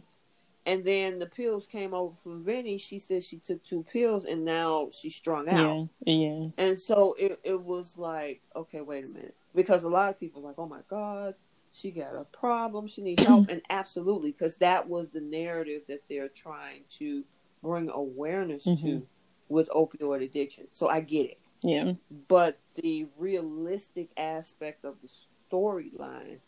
And 0.65 0.83
then 0.83 1.19
the 1.19 1.27
pills 1.27 1.67
came 1.67 1.93
over 1.93 2.15
from 2.23 2.43
Vinny. 2.43 2.77
She 2.77 2.97
said 2.99 3.23
she 3.23 3.37
took 3.37 3.63
two 3.63 3.85
pills, 3.93 4.25
and 4.25 4.43
now 4.43 4.89
she's 4.91 5.15
strung 5.15 5.47
out. 5.49 5.87
Yeah, 6.03 6.13
yeah. 6.13 6.47
And 6.57 6.79
so 6.79 7.15
it 7.19 7.39
it 7.43 7.61
was 7.61 7.95
like, 7.97 8.41
okay, 8.55 8.81
wait 8.81 9.05
a 9.05 9.07
minute, 9.07 9.35
because 9.53 9.83
a 9.83 9.89
lot 9.89 10.09
of 10.09 10.19
people 10.19 10.41
like, 10.41 10.55
oh 10.57 10.67
my 10.67 10.81
god, 10.89 11.35
she 11.77 11.91
got 11.91 12.15
a 12.15 12.23
problem, 12.23 12.87
she 12.87 13.01
needs 13.01 13.23
help, 13.23 13.49
and 13.49 13.61
absolutely, 13.69 14.31
because 14.31 14.55
that 14.55 14.89
was 14.89 15.09
the 15.09 15.21
narrative 15.21 15.83
that 15.87 16.01
they're 16.09 16.27
trying 16.27 16.81
to 16.97 17.23
bring 17.61 17.89
awareness 17.89 18.65
mm-hmm. 18.65 18.87
to 18.87 19.07
with 19.47 19.69
opioid 19.69 20.23
addiction. 20.23 20.67
So 20.71 20.89
I 20.89 21.01
get 21.01 21.27
it. 21.27 21.39
Yeah. 21.61 21.93
But 22.27 22.59
the 22.75 23.07
realistic 23.17 24.09
aspect 24.17 24.85
of 24.85 24.95
the 25.01 25.09
storyline, 25.51 26.39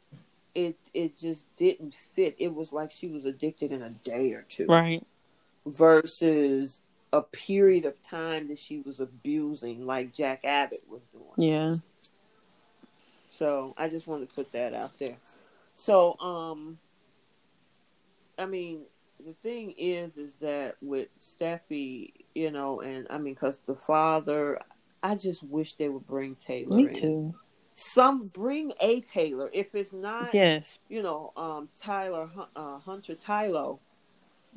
it 0.56 0.78
it 0.94 1.18
just 1.20 1.56
didn't 1.58 1.94
fit. 1.94 2.36
It 2.40 2.54
was 2.54 2.74
like 2.74 2.92
she 2.92 3.08
was 3.08 3.26
addicted 3.26 3.72
in 3.72 3.82
a 3.82 3.90
day 3.90 4.34
or 4.34 4.46
two. 4.48 4.66
Right. 4.68 5.06
Versus 5.66 6.82
a 7.12 7.22
period 7.22 7.86
of 7.86 8.02
time 8.02 8.48
that 8.50 8.60
she 8.60 8.80
was 8.80 9.00
abusing 9.00 9.86
like 9.86 10.14
Jack 10.14 10.44
Abbott 10.44 10.84
was 10.88 11.06
doing. 11.08 11.26
Yeah. 11.38 11.76
So 13.40 13.74
I 13.78 13.88
just 13.88 14.06
want 14.06 14.28
to 14.28 14.36
put 14.36 14.52
that 14.52 14.74
out 14.74 15.00
there. 15.00 15.16
So 15.78 16.20
um 16.20 16.78
I 18.38 18.46
mean 18.46 18.82
the 19.26 19.34
thing 19.42 19.74
is 19.78 20.18
is 20.18 20.34
that 20.42 20.76
with 20.82 21.08
Steffy, 21.22 22.12
you 22.36 22.52
know, 22.52 22.82
and 22.82 23.08
I 23.10 23.18
mean 23.18 23.36
cuz 23.36 23.58
the 23.66 23.76
father 23.76 24.60
I 25.02 25.16
just 25.16 25.42
wish 25.44 25.76
they 25.76 25.88
would 25.88 26.06
bring 26.06 26.36
Taylor 26.36 26.76
Me 26.76 26.88
in. 26.88 26.94
too. 26.94 27.34
Some 27.74 28.28
bring 28.28 28.74
a 28.82 29.00
Taylor 29.00 29.50
if 29.54 29.74
it's 29.74 29.94
not 29.94 30.34
yes, 30.34 30.80
you 30.90 31.02
know, 31.02 31.32
um 31.38 31.70
Tyler 31.82 32.30
uh, 32.58 32.80
Hunter 32.80 33.16
Tylo 33.16 33.80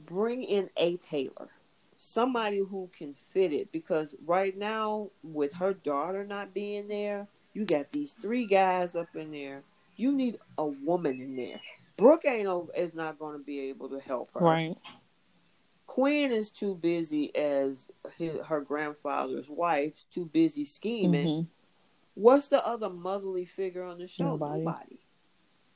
bring 0.07 0.43
in 0.43 0.71
a 0.77 0.97
Taylor. 0.97 1.51
Somebody 1.97 2.59
who 2.59 2.91
can 2.99 3.15
fit 3.15 3.53
it 3.53 3.71
because 3.71 4.17
right 4.27 4.59
now 4.59 5.11
with 5.23 5.53
her 5.53 5.73
daughter 5.73 6.25
not 6.25 6.53
being 6.53 6.89
there, 6.89 7.29
you 7.53 7.65
got 7.65 7.91
these 7.93 8.13
three 8.13 8.47
guys 8.47 8.97
up 8.97 9.15
in 9.15 9.31
there. 9.31 9.63
You 9.97 10.13
need 10.13 10.39
a 10.57 10.65
woman 10.65 11.21
in 11.21 11.37
there. 11.37 11.61
Brooke 11.97 12.25
ain't 12.25 12.49
is 12.77 12.95
not 12.95 13.19
going 13.19 13.39
to 13.39 13.45
be 13.45 13.61
able 13.69 13.89
to 13.91 14.01
help 14.01 14.31
her. 14.35 14.41
Right. 14.41 14.77
Quinn 15.87 16.33
is 16.33 16.51
too 16.51 16.75
busy 16.75 17.35
as 17.37 17.91
his, 18.17 18.41
her 18.47 18.61
grandfather's 18.63 19.51
wife, 19.51 19.93
too 20.11 20.25
busy 20.25 20.65
scheming. 20.65 21.27
Mm-hmm. 21.27 21.49
What's 22.15 22.49
the 22.49 22.67
other 22.67 22.89
motherly 22.89 23.45
figure 23.45 23.85
on 23.85 23.99
the 23.99 24.07
show? 24.07 24.25
Nobody. 24.25 24.63
Nobody. 24.63 24.99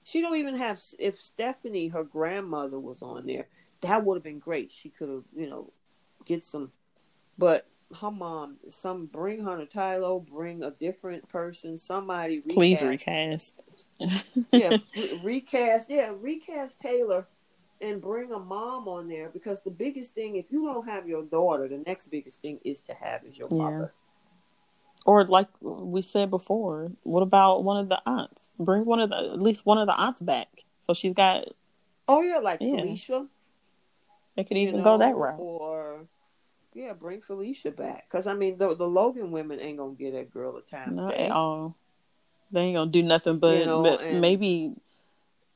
She 0.05 0.21
don't 0.21 0.37
even 0.37 0.57
have. 0.57 0.81
If 0.99 1.21
Stephanie, 1.21 1.89
her 1.89 2.05
grandmother, 2.05 2.79
was 2.79 3.03
on 3.03 3.27
there, 3.27 3.49
that 3.83 4.05
would 4.05 4.17
have 4.17 4.23
been 4.23 4.39
great. 4.39 4.73
She 4.73 4.89
could 4.89 5.09
have, 5.09 5.25
you 5.35 5.51
know, 5.51 5.71
get 6.25 6.45
some. 6.45 6.73
But 7.37 7.67
her 8.01 8.11
mom, 8.11 8.57
some 8.69 9.07
bring 9.07 9.41
Hunter 9.45 9.67
Tylo, 9.67 10.25
bring 10.27 10.63
a 10.63 10.71
different 10.71 11.29
person, 11.29 11.79
somebody. 11.79 12.39
Recast. 12.39 12.55
Please 12.57 12.83
recast. 12.83 13.63
yeah, 14.53 14.77
re- 14.97 15.21
recast. 15.23 15.89
Yeah, 15.89 16.13
recast 16.19 16.81
Taylor, 16.81 17.27
and 17.81 18.01
bring 18.01 18.33
a 18.33 18.39
mom 18.39 18.89
on 18.89 19.09
there 19.09 19.29
because 19.29 19.63
the 19.63 19.71
biggest 19.71 20.15
thing, 20.15 20.37
if 20.37 20.47
you 20.51 20.65
don't 20.67 20.89
have 20.89 21.09
your 21.09 21.23
daughter, 21.23 21.69
the 21.69 21.79
next 21.87 22.09
biggest 22.09 22.41
thing 22.43 22.59
is 22.65 22.81
to 22.83 22.95
have 22.95 23.25
is 23.25 23.39
your 23.39 23.49
Yeah. 23.51 23.63
mother. 23.63 23.93
Or 25.05 25.25
like 25.25 25.47
we 25.61 26.03
said 26.03 26.31
before, 26.31 26.91
what 27.05 27.23
about 27.23 27.63
one 27.63 27.79
of 27.79 27.89
the 27.89 28.01
aunts? 28.09 28.51
Bring 28.59 28.85
one 28.85 28.99
of 28.99 29.11
the 29.11 29.17
at 29.17 29.41
least 29.41 29.65
one 29.65 29.79
of 29.79 29.87
the 29.87 29.95
aunts 29.95 30.21
back. 30.21 30.49
So 30.81 30.95
she's 30.95 31.15
got 31.15 31.45
Oh 32.09 32.23
yeah, 32.23 32.39
like 32.39 32.61
Yeah. 32.61 32.71
Felicia. 32.75 33.27
they 34.35 34.43
could 34.43 34.57
you 34.57 34.69
even 34.69 34.83
go 34.83 34.99
that 34.99 35.13
know, 35.13 35.19
route. 35.19 35.39
Or 35.39 36.07
yeah, 36.77 36.93
bring 36.93 37.23
Felicia 37.23 37.71
back 37.71 38.07
because 38.09 38.27
I 38.27 38.35
mean 38.35 38.59
the 38.59 38.77
the 38.77 38.87
Logan 38.87 39.31
women 39.31 39.61
ain't 39.61 39.79
gonna 39.79 39.95
get 39.95 40.13
that 40.13 40.31
girl 40.31 40.57
a 40.57 40.63
time. 40.63 40.97
Not 40.97 41.15
at 41.15 41.31
all. 41.31 41.75
They 42.53 42.61
ain't 42.61 42.77
gonna 42.77 42.91
do 42.91 43.03
nothing 43.03 43.39
but, 43.39 43.61
You 43.61 43.67
know, 43.67 43.83
but 43.83 44.13
maybe, 44.13 44.75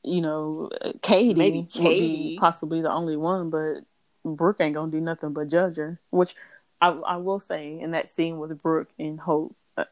you 0.02 0.20
know, 0.22 0.70
Katie, 1.02 1.34
Maybe 1.34 1.68
would 1.78 1.98
be 1.98 2.36
possibly 2.38 2.80
the 2.80 2.90
only 2.90 3.16
one, 3.18 3.51
but 3.51 3.82
Brooke 4.24 4.60
ain't 4.60 4.74
gonna 4.74 4.90
do 4.90 5.01
nothing 5.01 5.34
but 5.34 5.48
judge 5.48 5.76
her. 5.76 6.01
Which 6.09 6.34
I 6.80 6.88
I 6.88 7.16
will 7.18 7.38
say 7.38 7.78
in 7.78 7.90
that 7.90 8.10
scene 8.10 8.38
with 8.38 8.60
Brooke 8.62 8.88
and 8.98 9.20
Hope, 9.20 9.55
uh, 9.76 9.84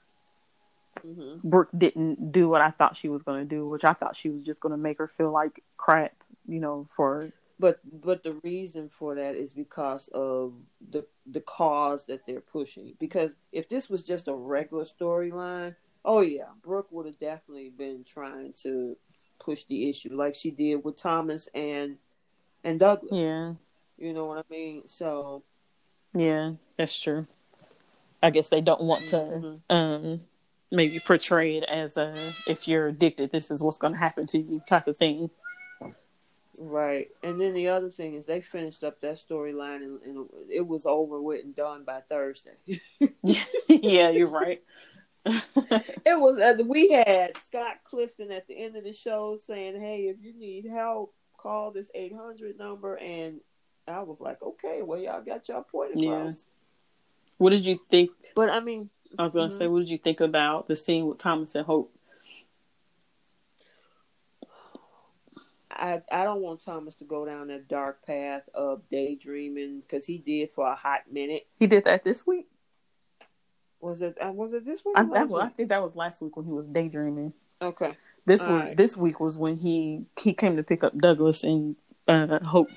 Mhm. 1.06 1.42
Brooke 1.44 1.68
didn't 1.76 2.32
do 2.32 2.48
what 2.48 2.62
I 2.62 2.70
thought 2.70 2.96
she 2.96 3.10
was 3.10 3.22
gonna 3.22 3.44
do, 3.44 3.68
which 3.68 3.84
I 3.84 3.92
thought 3.92 4.16
she 4.16 4.30
was 4.30 4.42
just 4.44 4.60
gonna 4.60 4.78
make 4.78 4.96
her 4.96 5.09
feel 5.09 5.30
like 5.30 5.62
crap, 5.76 6.14
you 6.46 6.59
know, 6.59 6.86
for 6.90 7.30
But 7.60 7.80
but 8.02 8.22
the 8.22 8.35
reason 8.44 8.89
for 8.89 9.16
that 9.16 9.35
is 9.35 9.52
because 9.52 10.09
of 10.09 10.55
the 10.90 11.06
the 11.26 11.40
cause 11.40 12.05
that 12.06 12.24
they're 12.26 12.40
pushing. 12.40 12.94
Because 13.01 13.35
if 13.52 13.68
this 13.68 13.90
was 13.90 14.05
just 14.05 14.28
a 14.28 14.35
regular 14.35 14.85
storyline, 14.85 15.74
oh 16.05 16.20
yeah, 16.20 16.51
Brooke 16.62 16.89
would 16.93 17.06
have 17.06 17.18
definitely 17.18 17.70
been 17.70 18.05
trying 18.05 18.52
to 18.62 18.97
push 19.40 19.64
the 19.64 19.89
issue 19.90 20.14
like 20.14 20.35
she 20.35 20.51
did 20.51 20.85
with 20.85 20.97
Thomas 20.97 21.48
and 21.55 21.97
and 22.62 22.78
Douglas. 22.78 23.12
yeah, 23.12 23.55
You 23.97 24.12
know 24.12 24.26
what 24.26 24.39
I 24.39 24.43
mean? 24.51 24.82
So 24.86 25.43
yeah, 26.14 26.52
that's 26.76 26.98
true. 27.01 27.26
I 28.22 28.30
guess 28.30 28.48
they 28.48 28.60
don't 28.60 28.82
want 28.82 29.09
to 29.09 29.16
Mhm. 29.16 29.60
um 29.70 30.20
maybe 30.70 31.01
portray 31.01 31.56
it 31.56 31.64
as 31.64 31.97
a 31.97 32.32
if 32.47 32.68
you're 32.68 32.89
addicted 32.89 33.32
this 33.32 33.51
is 33.51 33.62
what's 33.62 33.78
going 33.78 33.94
to 33.94 33.98
happen 33.98 34.26
to 34.26 34.39
you 34.39 34.60
type 34.66 34.86
of 34.86 34.98
thing 34.98 35.30
Right. 36.60 37.09
And 37.22 37.40
then 37.40 37.55
the 37.55 37.68
other 37.68 37.90
thing 37.90 38.14
is 38.14 38.26
they 38.26 38.40
finished 38.40 38.82
up 38.85 39.01
that 39.01 39.16
storyline 39.16 39.76
and, 39.82 40.01
and 40.02 40.26
it 40.51 40.66
was 40.66 40.86
over 40.86 41.20
with 41.20 41.44
and 41.44 41.55
done 41.55 41.85
by 41.85 42.01
Thursday. 42.01 42.56
yeah 43.68 44.09
you're 44.10 44.28
right 44.28 44.62
it 45.26 46.18
was 46.18 46.39
uh, 46.39 46.55
we 46.64 46.90
had 46.90 47.36
Scott 47.39 47.78
Clifton 47.85 48.30
at 48.32 48.47
the 48.48 48.56
end 48.56 48.76
of 48.76 48.85
the 48.85 48.93
show 48.94 49.39
saying, 49.44 49.78
"Hey, 49.78 50.05
if 50.09 50.16
you 50.22 50.32
need 50.32 50.64
help, 50.66 51.12
call 51.36 51.70
this 51.70 51.90
800 51.94 52.56
number." 52.56 52.97
And 52.97 53.40
I 53.86 54.01
was 54.01 54.20
like, 54.20 54.40
"Okay, 54.40 54.80
well 54.82 54.98
y'all 54.98 55.20
got 55.20 55.47
your 55.48 55.62
point 55.64 55.90
across." 55.90 56.02
Yeah. 56.02 56.32
what 57.36 57.51
did 57.51 57.66
you 57.66 57.78
think 57.90 58.10
But 58.35 58.48
I 58.48 58.60
mean, 58.60 58.89
i 59.18 59.24
was 59.24 59.35
going 59.35 59.51
to 59.51 59.55
Mhm. 59.55 59.59
say 59.59 59.66
what 59.66 59.80
did 59.80 59.90
you 59.90 59.98
think 59.98 60.20
about 60.20 60.68
the 60.68 60.76
scene 60.76 61.06
with 61.06 61.18
thomas 61.18 61.55
and 61.55 61.66
hope 61.66 61.93
I 65.78 66.02
I 66.10 66.24
don't 66.24 66.42
want 66.42 66.64
Thomas 66.64 66.94
to 66.96 67.05
go 67.05 67.24
down 67.24 67.48
that 67.48 67.68
dark 67.68 68.05
path 68.06 68.48
of 68.55 68.82
daydreaming 68.90 69.80
because 69.80 70.05
he 70.06 70.18
did 70.18 70.50
for 70.50 70.66
a 70.66 70.74
hot 70.74 71.10
minute. 71.10 71.46
he 71.59 71.66
did 71.66 71.84
that 71.84 72.05
this 72.05 72.26
week 72.26 72.48
Was 73.80 74.02
it? 74.02 74.16
Uh, 74.20 74.32
was 74.32 74.52
it 74.52 74.64
this 74.64 74.84
week? 74.84 74.96
I, 74.96 75.05
that 75.05 75.28
was, 75.28 75.40
I 75.42 75.48
think 75.50 75.68
that 75.68 75.82
was 75.82 75.94
last 75.94 76.20
week 76.20 76.36
when 76.36 76.46
he 76.46 76.52
was 76.52 76.66
daydreaming 76.66 77.32
Okay. 77.62 77.96
this 78.26 78.40
All 78.42 78.52
was 78.52 78.62
right. 78.64 78.76
this 78.76 78.96
week 78.96 79.20
was 79.20 79.36
when 79.38 79.56
he 79.59 80.05
he 80.20 80.32
came 80.34 80.56
to 80.56 80.62
pick 80.62 80.82
up 80.84 80.96
douglas 80.98 81.42
and 81.44 81.76
uh 82.06 82.38
hope 82.44 82.68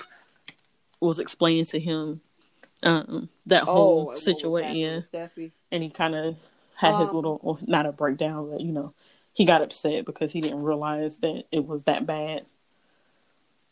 was 1.00 1.20
explaining 1.20 1.66
to 1.66 1.80
him 1.80 2.22
um 2.84 3.30
that 3.46 3.64
Oh, 3.64 3.66
whole 3.74 4.06
was 4.06 4.24
situation 4.24 4.64
happening 4.64 4.82
yeah 4.82 4.96
with 4.96 5.12
Steffy? 5.12 5.52
and 5.72 5.84
he 5.84 5.90
kind 5.90 6.16
of 6.16 6.36
had 6.76 6.96
his 6.96 7.10
Um, 7.10 7.16
little 7.16 7.40
well, 7.44 7.60
not 7.68 7.86
a 7.86 7.92
breakdown 7.92 8.50
but 8.52 8.62
you 8.62 8.72
know 8.72 8.94
he 9.34 9.46
got 9.46 9.62
upset 9.62 10.06
because 10.06 10.32
he 10.32 10.42
didn't 10.42 10.64
realize 10.64 11.18
that 11.20 11.44
it 11.52 11.66
was 11.66 11.84
that 11.86 12.06
bad 12.06 12.46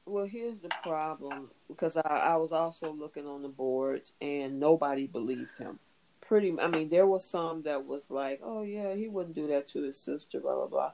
Well, 0.10 0.26
here's 0.26 0.60
the 0.60 0.70
problem 0.84 1.52
because 1.68 1.96
I, 1.98 2.02
I 2.02 2.36
was 2.38 2.52
also 2.52 2.92
looking 2.92 3.28
on 3.28 3.44
the 3.44 3.50
boards 3.50 4.14
and 4.20 4.60
nobody 4.60 5.08
believed 5.08 5.58
him. 5.58 5.80
Pretty, 6.22 6.54
I 6.60 6.68
mean, 6.68 6.90
there 6.90 7.08
was 7.08 7.24
some 7.26 7.64
that 7.64 7.86
was 7.86 8.12
like, 8.12 8.42
"Oh 8.44 8.64
yeah, 8.64 8.94
he 8.96 9.08
wouldn't 9.08 9.36
do 9.36 9.48
that 9.48 9.68
to 9.70 9.84
his 9.84 9.98
sister," 9.98 10.40
blah 10.40 10.56
blah 10.56 10.68
blah. 10.68 10.92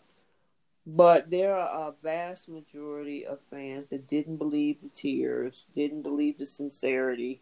But 0.85 1.31
there 1.31 1.55
are 1.55 1.89
a 1.89 1.93
vast 2.03 2.47
majority 2.47 3.25
of 3.25 3.41
fans 3.41 3.87
that 3.87 4.07
didn't 4.07 4.37
believe 4.37 4.81
the 4.81 4.89
tears, 4.89 5.67
didn't 5.73 6.03
believe 6.03 6.37
the 6.37 6.45
sincerity, 6.45 7.41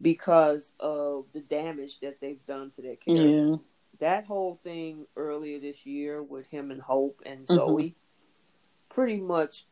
because 0.00 0.72
of 0.80 1.26
the 1.32 1.40
damage 1.40 2.00
that 2.00 2.20
they've 2.20 2.44
done 2.44 2.70
to 2.72 2.82
their 2.82 2.96
character 2.96 3.50
yeah 3.50 3.56
that 3.98 4.26
whole 4.26 4.58
thing 4.64 5.06
earlier 5.16 5.60
this 5.60 5.86
year 5.86 6.22
with 6.22 6.46
him 6.48 6.70
and 6.72 6.82
Hope 6.82 7.22
and 7.24 7.42
Mhm. 7.42 7.54
Zoe 7.54 7.94
pretty 8.88 9.18
much 9.20 9.66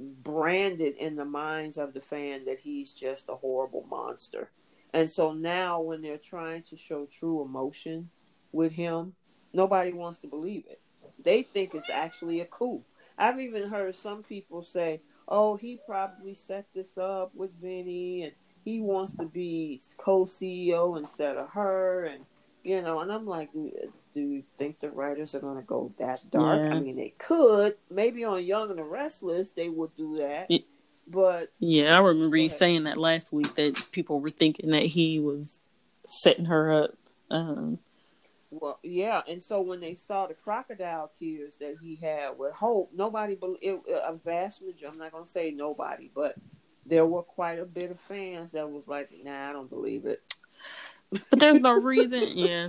branded 0.00 0.96
in 0.96 1.16
the 1.16 1.24
minds 1.24 1.76
of 1.76 1.92
the 1.92 2.00
fan 2.00 2.44
that 2.46 2.60
he's 2.60 2.92
just 2.92 3.28
a 3.28 3.36
horrible 3.36 3.86
monster. 3.88 4.50
And 4.92 5.10
so 5.10 5.32
now 5.32 5.80
when 5.80 6.02
they're 6.02 6.18
trying 6.18 6.62
to 6.64 6.76
show 6.76 7.06
true 7.06 7.42
emotion 7.44 8.10
with 8.52 8.72
him, 8.72 9.14
nobody 9.52 9.92
wants 9.92 10.18
to 10.20 10.26
believe 10.26 10.64
it. 10.68 10.80
They 11.22 11.42
think 11.42 11.74
it's 11.74 11.90
actually 11.90 12.40
a 12.40 12.46
coup. 12.46 12.82
I've 13.18 13.40
even 13.40 13.68
heard 13.68 13.94
some 13.94 14.22
people 14.22 14.62
say, 14.62 15.02
"Oh, 15.28 15.56
he 15.56 15.78
probably 15.86 16.34
set 16.34 16.66
this 16.74 16.96
up 16.96 17.34
with 17.34 17.60
Vinny 17.60 18.22
and 18.22 18.32
he 18.64 18.80
wants 18.80 19.12
to 19.12 19.26
be 19.26 19.80
co-CEO 19.98 20.96
instead 20.96 21.36
of 21.36 21.50
her 21.50 22.04
and 22.06 22.24
you 22.62 22.82
know, 22.82 23.00
and 23.00 23.10
I'm 23.10 23.26
like, 23.26 23.50
do, 24.12 24.20
you 24.20 24.42
think 24.58 24.80
the 24.80 24.90
writers 24.90 25.34
are 25.34 25.40
going 25.40 25.56
to 25.56 25.62
go 25.62 25.92
that 25.98 26.22
dark? 26.30 26.64
Yeah. 26.64 26.74
I 26.74 26.80
mean, 26.80 26.96
they 26.96 27.14
could. 27.18 27.76
Maybe 27.90 28.24
on 28.24 28.44
Young 28.44 28.70
and 28.70 28.78
the 28.78 28.84
Restless, 28.84 29.52
they 29.52 29.68
would 29.68 29.96
do 29.96 30.18
that. 30.18 30.50
Yeah. 30.50 30.60
But 31.08 31.52
yeah 31.58 31.96
i 31.96 32.00
remember 32.00 32.36
you 32.36 32.48
saying 32.48 32.84
that 32.84 32.96
last 32.96 33.32
week 33.32 33.52
that 33.56 33.84
people 33.90 34.20
were 34.20 34.30
thinking 34.30 34.70
that 34.70 34.84
he 34.84 35.18
was 35.18 35.58
setting 36.06 36.44
her 36.44 36.84
up 36.84 36.94
um 37.32 37.80
well, 38.50 38.80
yeah. 38.82 39.22
And 39.28 39.42
so 39.42 39.60
when 39.60 39.80
they 39.80 39.94
saw 39.94 40.26
the 40.26 40.34
crocodile 40.34 41.10
tears 41.16 41.56
that 41.56 41.76
he 41.80 41.96
had 41.96 42.36
with 42.36 42.52
Hope, 42.52 42.90
nobody, 42.92 43.38
it, 43.62 43.80
a 43.88 44.14
vast 44.14 44.62
majority. 44.62 44.86
I'm 44.86 44.98
not 44.98 45.12
going 45.12 45.24
to 45.24 45.30
say 45.30 45.52
nobody, 45.52 46.10
but 46.12 46.34
there 46.84 47.06
were 47.06 47.22
quite 47.22 47.60
a 47.60 47.64
bit 47.64 47.92
of 47.92 48.00
fans 48.00 48.52
that 48.52 48.68
was 48.68 48.88
like, 48.88 49.10
"Nah, 49.22 49.50
I 49.50 49.52
don't 49.52 49.70
believe 49.70 50.04
it." 50.04 50.22
But 51.10 51.40
there's 51.40 51.60
no 51.60 51.72
reason 51.72 52.28
yeah 52.36 52.68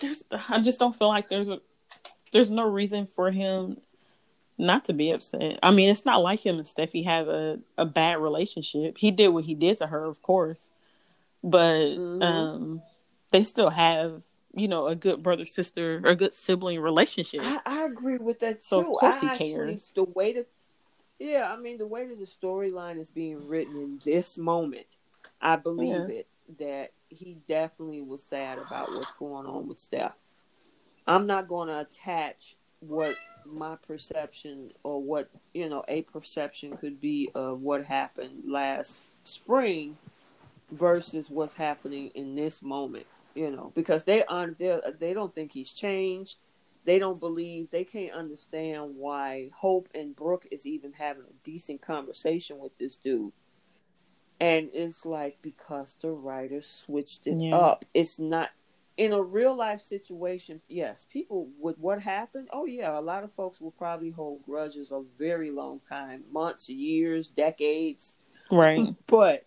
there's 0.00 0.24
i 0.48 0.60
just 0.60 0.78
don't 0.78 0.96
feel 0.96 1.08
like 1.08 1.28
there's 1.28 1.48
a 1.48 1.60
there's 2.32 2.50
no 2.50 2.64
reason 2.68 3.06
for 3.06 3.30
him 3.30 3.76
not 4.58 4.84
to 4.84 4.92
be 4.92 5.10
upset 5.10 5.58
i 5.62 5.70
mean 5.70 5.88
it's 5.90 6.04
not 6.04 6.18
like 6.22 6.44
him 6.44 6.56
and 6.56 6.66
steffy 6.66 7.04
have 7.04 7.28
a, 7.28 7.58
a 7.78 7.84
bad 7.86 8.18
relationship 8.18 8.98
he 8.98 9.10
did 9.10 9.28
what 9.28 9.44
he 9.44 9.54
did 9.54 9.78
to 9.78 9.86
her 9.86 10.04
of 10.04 10.22
course 10.22 10.70
but 11.42 11.96
Mhm. 11.96 12.22
um 12.22 12.82
they 13.30 13.42
still 13.42 13.70
have 13.70 14.22
you 14.54 14.68
know 14.68 14.86
a 14.86 14.94
good 14.94 15.22
brother 15.22 15.44
sister 15.46 16.00
or 16.04 16.10
a 16.10 16.16
good 16.16 16.34
sibling 16.34 16.80
relationship 16.80 17.40
I, 17.42 17.60
I 17.64 17.84
agree 17.84 18.18
with 18.18 18.40
that 18.40 18.54
too. 18.60 18.64
So, 18.66 18.80
of 18.80 18.86
course 18.86 19.16
I 19.16 19.20
he 19.20 19.26
actually, 19.28 19.54
cares. 19.54 19.92
The 19.94 20.04
way 20.04 20.32
that, 20.34 20.48
yeah, 21.18 21.50
I 21.50 21.56
mean, 21.56 21.78
the 21.78 21.86
way 21.86 22.06
that 22.06 22.18
the 22.18 22.26
storyline 22.26 22.98
is 22.98 23.10
being 23.10 23.46
written 23.46 23.76
in 23.76 24.00
this 24.04 24.36
moment, 24.36 24.96
I 25.40 25.56
believe 25.56 25.90
Yeah. 25.90 26.06
it 26.06 26.26
that 26.58 26.92
he 27.08 27.38
definitely 27.48 28.02
was 28.02 28.22
sad 28.22 28.58
about 28.58 28.90
what's 28.90 29.14
going 29.14 29.46
on 29.46 29.68
with 29.68 29.78
Steph. 29.78 30.14
I'm 31.06 31.26
not 31.26 31.48
going 31.48 31.68
to 31.68 31.80
attach 31.80 32.56
what 32.80 33.14
my 33.46 33.76
perception 33.76 34.70
or 34.82 35.02
what 35.02 35.28
you 35.54 35.68
know 35.68 35.82
a 35.88 36.02
perception 36.02 36.76
could 36.76 37.00
be 37.00 37.30
of 37.34 37.60
what 37.62 37.84
happened 37.84 38.42
last 38.46 39.00
spring 39.24 39.96
versus 40.70 41.30
what's 41.30 41.54
happening 41.54 42.10
in 42.14 42.34
this 42.34 42.62
moment 42.62 43.06
you 43.34 43.50
know 43.50 43.72
because 43.74 44.04
they 44.04 44.22
aren't 44.26 44.58
they 44.58 44.78
they 44.98 45.14
don't 45.14 45.34
think 45.34 45.52
he's 45.52 45.72
changed 45.72 46.36
they 46.84 46.98
don't 46.98 47.20
believe 47.20 47.70
they 47.70 47.84
can't 47.84 48.14
understand 48.14 48.96
why 48.96 49.50
Hope 49.54 49.88
and 49.94 50.16
Brooke 50.16 50.46
is 50.50 50.66
even 50.66 50.92
having 50.94 51.24
a 51.24 51.44
decent 51.44 51.82
conversation 51.82 52.58
with 52.58 52.76
this 52.78 52.96
dude. 52.96 53.32
And 54.40 54.70
it's 54.72 55.04
like 55.04 55.38
because 55.42 55.96
the 56.00 56.10
writer 56.10 56.62
switched 56.62 57.26
it 57.26 57.38
Yeah. 57.38 57.56
up. 57.56 57.84
It's 57.92 58.18
not 58.18 58.50
in 58.96 59.12
a 59.12 59.22
real 59.22 59.54
life 59.54 59.80
situation, 59.80 60.60
yes, 60.68 61.06
people 61.10 61.48
with 61.58 61.78
what 61.78 62.02
happened, 62.02 62.48
oh 62.52 62.66
yeah, 62.66 62.98
a 62.98 63.00
lot 63.00 63.24
of 63.24 63.32
folks 63.32 63.60
will 63.60 63.70
probably 63.70 64.10
hold 64.10 64.42
grudges 64.42 64.90
a 64.90 65.00
very 65.18 65.50
long 65.50 65.80
time, 65.80 66.22
months, 66.30 66.68
years, 66.68 67.28
decades. 67.28 68.16
Right. 68.50 68.94
But 69.06 69.46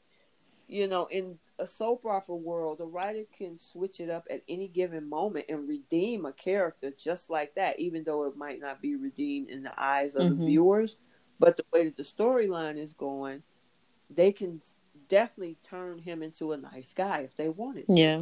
you 0.68 0.88
know, 0.88 1.06
in 1.07 1.38
a 1.60 1.68
soap 1.68 2.06
opera 2.06 2.36
world, 2.36 2.80
the 2.80 2.86
writer 2.86 3.24
can 3.38 3.57
switch 3.57 3.99
it 3.99 4.10
up 4.10 4.26
at 4.30 4.41
any 4.48 4.68
given 4.68 5.07
moment 5.07 5.45
and 5.49 5.68
redeem 5.68 6.26
a 6.26 6.32
character 6.34 6.91
just 6.98 7.30
like 7.30 7.53
that, 7.56 7.80
even 7.80 8.03
though 8.03 8.24
it 8.26 8.36
might 8.38 8.60
not 8.60 8.82
be 8.82 8.95
redeemed 8.95 9.49
in 9.49 9.61
the 9.61 9.74
eyes 9.80 10.15
of 10.15 10.24
Mhm. 10.26 10.38
the 10.40 10.45
viewers. 10.45 10.98
But 11.38 11.57
the 11.57 11.65
way 11.72 11.86
that 11.86 11.98
the 11.98 12.03
storyline 12.03 12.78
is 12.78 12.94
going, 12.94 13.44
they 14.10 14.32
can 14.32 14.61
definitely 15.14 15.57
turn 15.61 15.99
him 15.99 16.23
into 16.23 16.53
a 16.53 16.57
nice 16.57 16.91
guy 16.91 17.19
if 17.19 17.38
they 17.38 17.48
wanted. 17.48 17.85
to. 17.85 17.94
Yeah. 17.94 18.22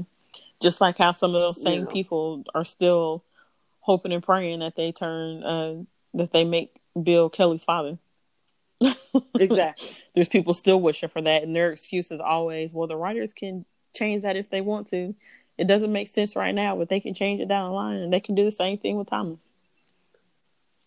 Just 0.61 0.81
like 0.81 0.97
how 0.97 1.11
some 1.11 1.33
of 1.33 1.41
those 1.41 1.57
You 1.57 1.63
same 1.63 1.83
know. 1.83 1.89
people 1.89 2.43
are 2.53 2.65
still 2.65 3.23
hoping 3.79 4.11
and 4.11 4.21
praying 4.21 4.59
that 4.59 4.75
they 4.75 4.91
turn 4.91 5.41
uh 5.43 5.83
that 6.13 6.33
they 6.33 6.43
make 6.43 6.75
Bill 7.01 7.29
Kelly's 7.29 7.63
father. 7.63 7.97
Exactly. 9.39 9.89
There's 10.13 10.29
people 10.29 10.53
still 10.53 10.79
wishing 10.79 11.09
for 11.09 11.21
that 11.21 11.43
and 11.43 11.55
their 11.55 11.71
excuse 11.71 12.11
is 12.11 12.19
always, 12.19 12.73
well 12.73 12.87
the 12.87 12.97
writers 12.97 13.33
can 13.33 13.65
change 13.95 14.23
that 14.23 14.35
if 14.35 14.49
they 14.49 14.61
want 14.61 14.87
to. 14.87 15.15
It 15.57 15.67
doesn't 15.67 15.91
make 15.93 16.07
sense 16.09 16.35
right 16.35 16.53
now, 16.53 16.75
but 16.75 16.89
they 16.89 16.99
can 16.99 17.13
change 17.13 17.39
it 17.41 17.47
down 17.47 17.69
the 17.69 17.75
line 17.75 17.97
and 17.97 18.11
they 18.11 18.19
can 18.19 18.35
do 18.35 18.43
the 18.43 18.51
same 18.51 18.77
thing 18.77 18.97
with 18.97 19.07
Thomas. 19.09 19.51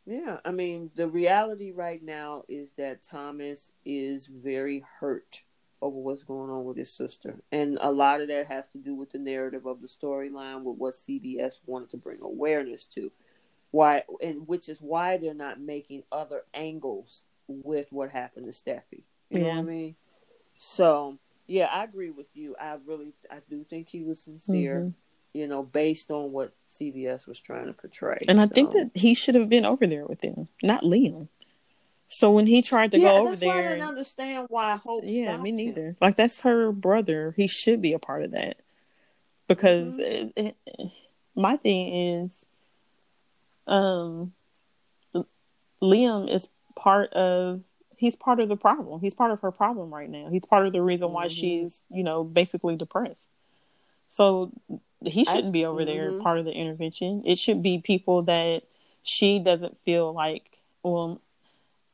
Yeah, 0.06 0.38
I 0.44 0.50
mean, 0.50 0.90
the 0.94 1.08
reality 1.08 1.72
right 1.72 2.02
now 2.02 2.42
is 2.46 2.72
that 2.72 3.02
Thomas 3.02 3.72
is 3.84 4.26
very 4.26 4.84
hurt 5.00 5.42
over 5.84 5.98
what's 5.98 6.24
going 6.24 6.48
on 6.50 6.64
with 6.64 6.78
his 6.78 6.90
sister. 6.90 7.36
And 7.52 7.78
a 7.80 7.92
lot 7.92 8.22
of 8.22 8.28
that 8.28 8.46
has 8.46 8.66
to 8.68 8.78
do 8.78 8.94
with 8.94 9.12
the 9.12 9.18
narrative 9.18 9.66
of 9.66 9.82
the 9.82 9.86
storyline 9.86 10.62
with 10.62 10.78
what 10.78 10.94
CBS 10.94 11.60
wanted 11.66 11.90
to 11.90 11.98
bring 11.98 12.22
awareness 12.22 12.86
to. 12.86 13.12
Why 13.70 14.04
and 14.22 14.48
which 14.48 14.68
is 14.70 14.80
why 14.80 15.18
they're 15.18 15.34
not 15.34 15.60
making 15.60 16.04
other 16.10 16.44
angles 16.54 17.24
with 17.48 17.88
what 17.90 18.10
happened 18.12 18.46
to 18.46 18.52
Steffy. 18.52 19.02
You 19.28 19.40
know 19.40 19.48
what 19.48 19.58
I 19.58 19.62
mean? 19.62 19.96
So, 20.56 21.18
yeah, 21.46 21.66
I 21.66 21.84
agree 21.84 22.10
with 22.10 22.34
you. 22.34 22.56
I 22.58 22.78
really 22.86 23.12
I 23.30 23.40
do 23.50 23.62
think 23.68 23.88
he 23.88 24.02
was 24.04 24.22
sincere, 24.22 24.80
Mhm. 24.80 24.94
you 25.34 25.46
know, 25.48 25.62
based 25.62 26.10
on 26.10 26.32
what 26.32 26.54
CBS 26.66 27.26
was 27.26 27.40
trying 27.40 27.66
to 27.66 27.74
portray. 27.74 28.18
And 28.26 28.40
I 28.40 28.46
think 28.46 28.72
that 28.72 28.92
he 28.94 29.12
should 29.12 29.34
have 29.34 29.50
been 29.50 29.66
over 29.66 29.86
there 29.86 30.06
with 30.06 30.20
them, 30.20 30.48
not 30.62 30.82
Liam. 30.82 31.28
So 32.14 32.30
when 32.30 32.46
he 32.46 32.62
tried 32.62 32.92
to 32.92 32.98
yeah, 32.98 33.08
go 33.08 33.16
over 33.16 33.30
that's 33.30 33.42
why 33.42 33.58
I 33.58 33.62
there, 33.62 33.70
didn't 33.74 33.88
understand 33.88 34.46
why 34.48 34.76
Hope. 34.76 35.02
yeah, 35.04 35.36
me 35.36 35.50
him. 35.50 35.56
neither. 35.56 35.96
Like 36.00 36.16
that's 36.16 36.42
her 36.42 36.70
brother. 36.70 37.34
He 37.36 37.48
should 37.48 37.82
be 37.82 37.92
a 37.92 37.98
part 37.98 38.22
of 38.22 38.30
that 38.30 38.62
because 39.48 39.98
Mm-hmm. 39.98 40.38
it, 40.38 40.56
it, 40.66 40.90
my 41.34 41.56
thing 41.56 41.92
is, 42.22 42.46
um, 43.66 44.32
Liam 45.82 46.30
is 46.32 46.46
part 46.76 47.12
of. 47.12 47.62
He's 47.96 48.16
part 48.16 48.38
of 48.40 48.48
the 48.48 48.56
problem. 48.56 49.00
He's 49.00 49.14
part 49.14 49.30
of 49.30 49.40
her 49.40 49.50
problem 49.50 49.92
right 49.94 50.10
now. 50.10 50.28
He's 50.30 50.44
part 50.44 50.66
of 50.66 50.72
the 50.72 50.82
reason 50.82 51.12
why 51.12 51.26
Mhm. 51.26 51.30
she's, 51.30 51.82
you 51.90 52.02
know, 52.04 52.22
basically 52.24 52.76
depressed. 52.76 53.30
So 54.08 54.52
he 55.04 55.24
shouldn't 55.24 55.52
be 55.52 55.64
over 55.64 55.84
there 55.84 56.12
mhm. 56.12 56.22
part 56.22 56.38
of 56.38 56.44
the 56.44 56.52
intervention. 56.52 57.22
It 57.24 57.38
should 57.38 57.62
be 57.62 57.78
people 57.78 58.22
that 58.22 58.64
she 59.02 59.38
doesn't 59.38 59.78
feel 59.84 60.12
like 60.12 60.58
well 60.82 61.20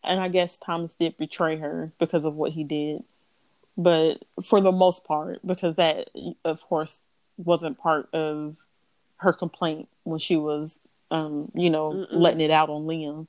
and 0.02 0.20
I 0.20 0.28
guess 0.28 0.56
Thomas 0.56 0.94
did 0.94 1.16
betray 1.18 1.58
her 1.58 1.92
because 1.98 2.24
of 2.24 2.34
what 2.34 2.52
he 2.52 2.64
did. 2.64 3.04
But 3.76 4.24
for 4.44 4.60
the 4.60 4.72
most 4.72 5.04
part, 5.04 5.40
because 5.46 5.76
that 5.76 6.10
of 6.44 6.62
course 6.68 7.00
wasn't 7.36 7.78
part 7.78 8.08
of 8.12 8.56
her 9.18 9.32
complaint 9.32 9.88
when 10.04 10.18
she 10.18 10.36
was 10.36 10.80
um, 11.10 11.50
you 11.54 11.70
know, 11.70 11.92
Mm-mm. 11.92 12.08
letting 12.12 12.40
it 12.40 12.50
out 12.50 12.70
on 12.70 12.86
Liam. 12.86 13.26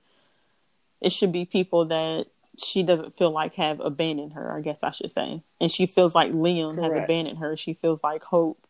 It 1.02 1.12
should 1.12 1.32
be 1.32 1.46
people 1.46 1.86
that 1.86 2.28
she 2.58 2.84
doesn't 2.84 3.18
feel 3.18 3.32
like 3.32 3.56
have 3.56 3.80
abandoned 3.80 4.34
her, 4.34 4.56
I 4.56 4.62
guess 4.62 4.84
I 4.84 4.92
should 4.92 5.12
say. 5.12 5.42
And 5.60 5.72
she 5.72 5.86
feels 5.86 6.14
like 6.14 6.32
Liam 6.32 6.82
has 6.82 7.04
abandoned 7.04 7.40
her. 7.40 7.58
She 7.58 7.74
feels 7.74 8.04
like 8.04 8.24
Hope, 8.24 8.64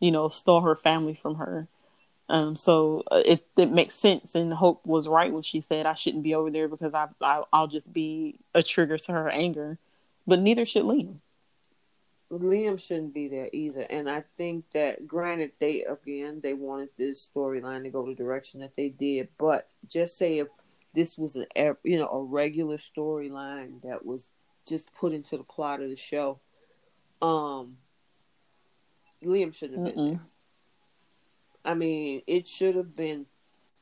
you 0.00 0.10
know, 0.10 0.28
stole 0.28 0.62
her 0.62 0.74
family 0.74 1.14
from 1.14 1.36
her. 1.36 1.68
Um, 2.30 2.56
so 2.56 3.04
uh, 3.10 3.22
it 3.24 3.46
it 3.56 3.70
makes 3.70 3.94
sense, 3.94 4.34
and 4.34 4.52
Hope 4.52 4.84
was 4.86 5.08
right 5.08 5.32
when 5.32 5.42
she 5.42 5.62
said 5.62 5.86
I 5.86 5.94
shouldn't 5.94 6.24
be 6.24 6.34
over 6.34 6.50
there 6.50 6.68
because 6.68 6.92
I, 6.92 7.08
I 7.22 7.42
I'll 7.52 7.68
just 7.68 7.90
be 7.92 8.38
a 8.54 8.62
trigger 8.62 8.98
to 8.98 9.12
her 9.12 9.30
anger, 9.30 9.78
but 10.26 10.40
neither 10.40 10.66
should 10.66 10.84
Liam. 10.84 11.20
Liam 12.30 12.78
shouldn't 12.78 13.14
be 13.14 13.28
there 13.28 13.48
either. 13.52 13.82
And 13.82 14.10
I 14.10 14.22
think 14.36 14.66
that, 14.72 15.06
granted, 15.06 15.52
they 15.58 15.84
again 15.84 16.40
they 16.42 16.52
wanted 16.52 16.90
this 16.96 17.26
storyline 17.26 17.84
to 17.84 17.90
go 17.90 18.06
the 18.06 18.14
direction 18.14 18.60
that 18.60 18.76
they 18.76 18.90
did, 18.90 19.28
but 19.38 19.72
just 19.86 20.18
say 20.18 20.38
if 20.38 20.48
this 20.94 21.16
was 21.16 21.36
an 21.36 21.46
you 21.82 21.98
know 21.98 22.08
a 22.08 22.22
regular 22.22 22.76
storyline 22.76 23.80
that 23.82 24.04
was 24.04 24.32
just 24.66 24.92
put 24.94 25.14
into 25.14 25.38
the 25.38 25.44
plot 25.44 25.80
of 25.80 25.88
the 25.88 25.96
show, 25.96 26.40
um, 27.22 27.78
Liam 29.24 29.54
shouldn't 29.54 29.86
have 29.86 29.94
been 29.94 30.04
Mm-mm. 30.04 30.10
there. 30.10 30.20
I 31.68 31.74
mean, 31.74 32.22
it 32.26 32.48
should 32.48 32.74
have 32.76 32.96
been. 32.96 33.26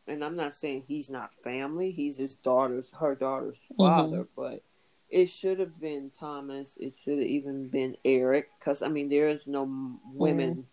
And 0.09 0.25
I'm 0.25 0.37
not 0.37 0.55
saying 0.55 0.85
he's 0.87 1.09
not 1.09 1.33
family; 1.35 1.91
he's 1.93 2.17
his 2.19 2.35
daughter's, 2.35 2.91
her 3.01 3.15
daughter's 3.15 3.59
father. 3.77 4.27
But 4.37 4.63
it 5.09 5.27
should 5.27 5.59
have 5.61 5.81
been 5.81 6.11
Thomas. 6.11 6.77
It 6.81 6.95
should 6.95 7.19
have 7.19 7.27
even 7.29 7.69
been 7.69 7.97
Eric, 8.05 8.51
because 8.59 8.83
I 8.83 8.89
mean, 8.89 9.09
there 9.09 9.29
is 9.29 9.47
no 9.47 9.99
women 10.13 10.67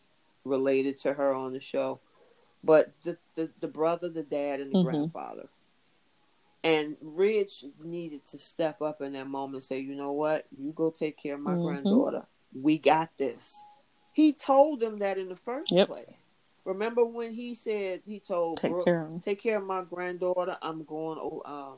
related 0.43 0.99
to 1.01 1.13
her 1.13 1.33
on 1.33 1.53
the 1.53 1.59
show, 1.59 1.99
but 2.63 2.93
the 3.03 3.17
the, 3.35 3.49
the 3.59 3.67
brother, 3.67 4.09
the 4.09 4.23
dad, 4.23 4.59
and 4.59 4.71
the 4.71 4.77
Mhm. 4.79 4.83
grandfather. 4.83 5.49
And 6.63 6.95
Ridge 7.01 7.65
needed 7.83 8.25
to 8.31 8.37
step 8.37 8.81
up 8.81 9.01
in 9.01 9.13
that 9.13 9.27
moment 9.27 9.55
and 9.55 9.63
say, 9.63 9.79
"You 9.79 9.95
know 9.95 10.13
what? 10.13 10.45
You 10.57 10.71
go 10.71 10.91
take 10.91 11.17
care 11.17 11.35
of 11.35 11.41
my 11.41 11.55
Mhm. 11.55 11.63
granddaughter. 11.63 12.27
We 12.53 12.77
got 12.77 13.17
this." 13.17 13.53
He 14.13 14.31
told 14.31 14.79
them 14.79 14.99
that 14.99 15.17
in 15.17 15.27
the 15.29 15.35
first 15.35 15.71
Yep. 15.71 15.87
place. 15.87 16.29
Remember 16.65 17.03
when 17.05 17.33
he 17.33 17.55
said 17.55 18.01
he 18.05 18.19
told 18.19 18.57
Take 18.57 18.71
Brooke, 18.71 18.85
care 18.85 19.05
of 19.05 19.23
take 19.23 19.41
care 19.41 19.57
of 19.57 19.65
my 19.65 19.83
granddaughter. 19.83 20.57
I'm 20.61 20.83
going 20.83 21.19
um, 21.45 21.75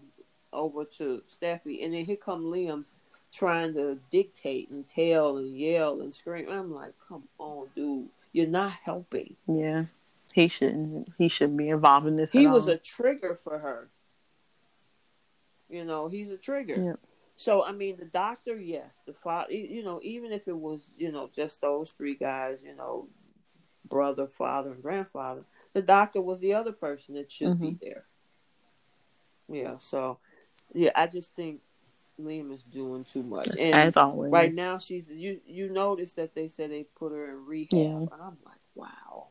over 0.54 0.86
to 0.86 1.24
Steffy, 1.28 1.84
and 1.84 1.94
then 1.94 2.06
here 2.06 2.16
come 2.16 2.46
Liam 2.46 2.86
trying 3.34 3.74
to 3.74 4.00
dictate 4.12 4.70
and 4.70 4.88
tell 4.88 5.38
and 5.38 5.58
yell 5.58 6.02
and 6.02 6.14
scream. 6.14 6.50
I'm 6.50 6.74
like, 6.74 6.94
come 7.10 7.24
on, 7.38 7.68
dude, 7.76 8.10
you're 8.32 8.48
not 8.48 8.74
helping. 8.84 9.36
Yeah, 9.48 9.86
he 10.34 10.48
shouldn't. 10.48 11.10
He 11.18 11.30
shouldn't 11.30 11.58
be 11.58 11.70
involved 11.70 12.08
in 12.08 12.16
this. 12.16 12.32
He 12.32 12.48
was 12.48 12.68
all. 12.68 12.76
a 12.76 12.78
trigger 12.78 13.34
for 13.36 13.58
her. 13.60 13.90
You 15.68 15.84
know, 15.84 16.08
he's 16.08 16.30
a 16.30 16.38
trigger. 16.38 16.76
Yep. 16.76 17.00
So 17.38 17.64
I 17.64 17.72
mean, 17.72 17.98
the 17.98 18.06
doctor, 18.06 18.60
yes, 18.60 19.02
the 19.06 19.14
father. 19.14 19.52
You 19.52 19.84
know, 19.84 20.00
even 20.04 20.32
if 20.32 20.48
it 20.48 20.58
was, 20.58 20.94
you 20.98 21.12
know, 21.12 21.28
just 21.34 21.60
those 21.62 21.92
three 21.92 22.14
guys, 22.14 22.64
you 22.64 22.76
know, 22.76 23.08
brother, 23.90 24.28
father, 24.28 24.72
and 24.72 24.82
grandfather, 24.82 25.44
the 25.74 25.82
doctor 25.82 26.22
was 26.22 26.40
the 26.40 26.54
other 26.54 26.72
person 26.72 27.16
that 27.16 27.32
should 27.32 27.60
be 27.60 27.68
mm-hmm. 27.68 27.86
there. 27.86 28.04
Yeah. 29.48 29.78
So, 29.80 30.20
yeah, 30.74 30.92
I 30.96 31.08
just 31.08 31.34
think 31.36 31.62
Liam 32.20 32.52
is 32.52 32.64
doing 32.64 33.04
too 33.04 33.24
much, 33.24 33.50
and 33.60 33.76
as 33.76 33.98
always. 33.98 34.32
right 34.32 34.54
now 34.54 34.78
she's 34.78 35.10
you. 35.10 35.42
You 35.46 35.70
notice 35.70 36.14
that 36.14 36.34
they 36.34 36.48
said 36.48 36.72
they 36.72 36.84
put 36.84 37.12
her 37.12 37.30
in 37.30 37.46
rehab, 37.46 37.74
Yeah. 37.74 37.86
and 37.86 38.10
I'm 38.14 38.38
like, 38.46 38.60
wow. 38.74 39.28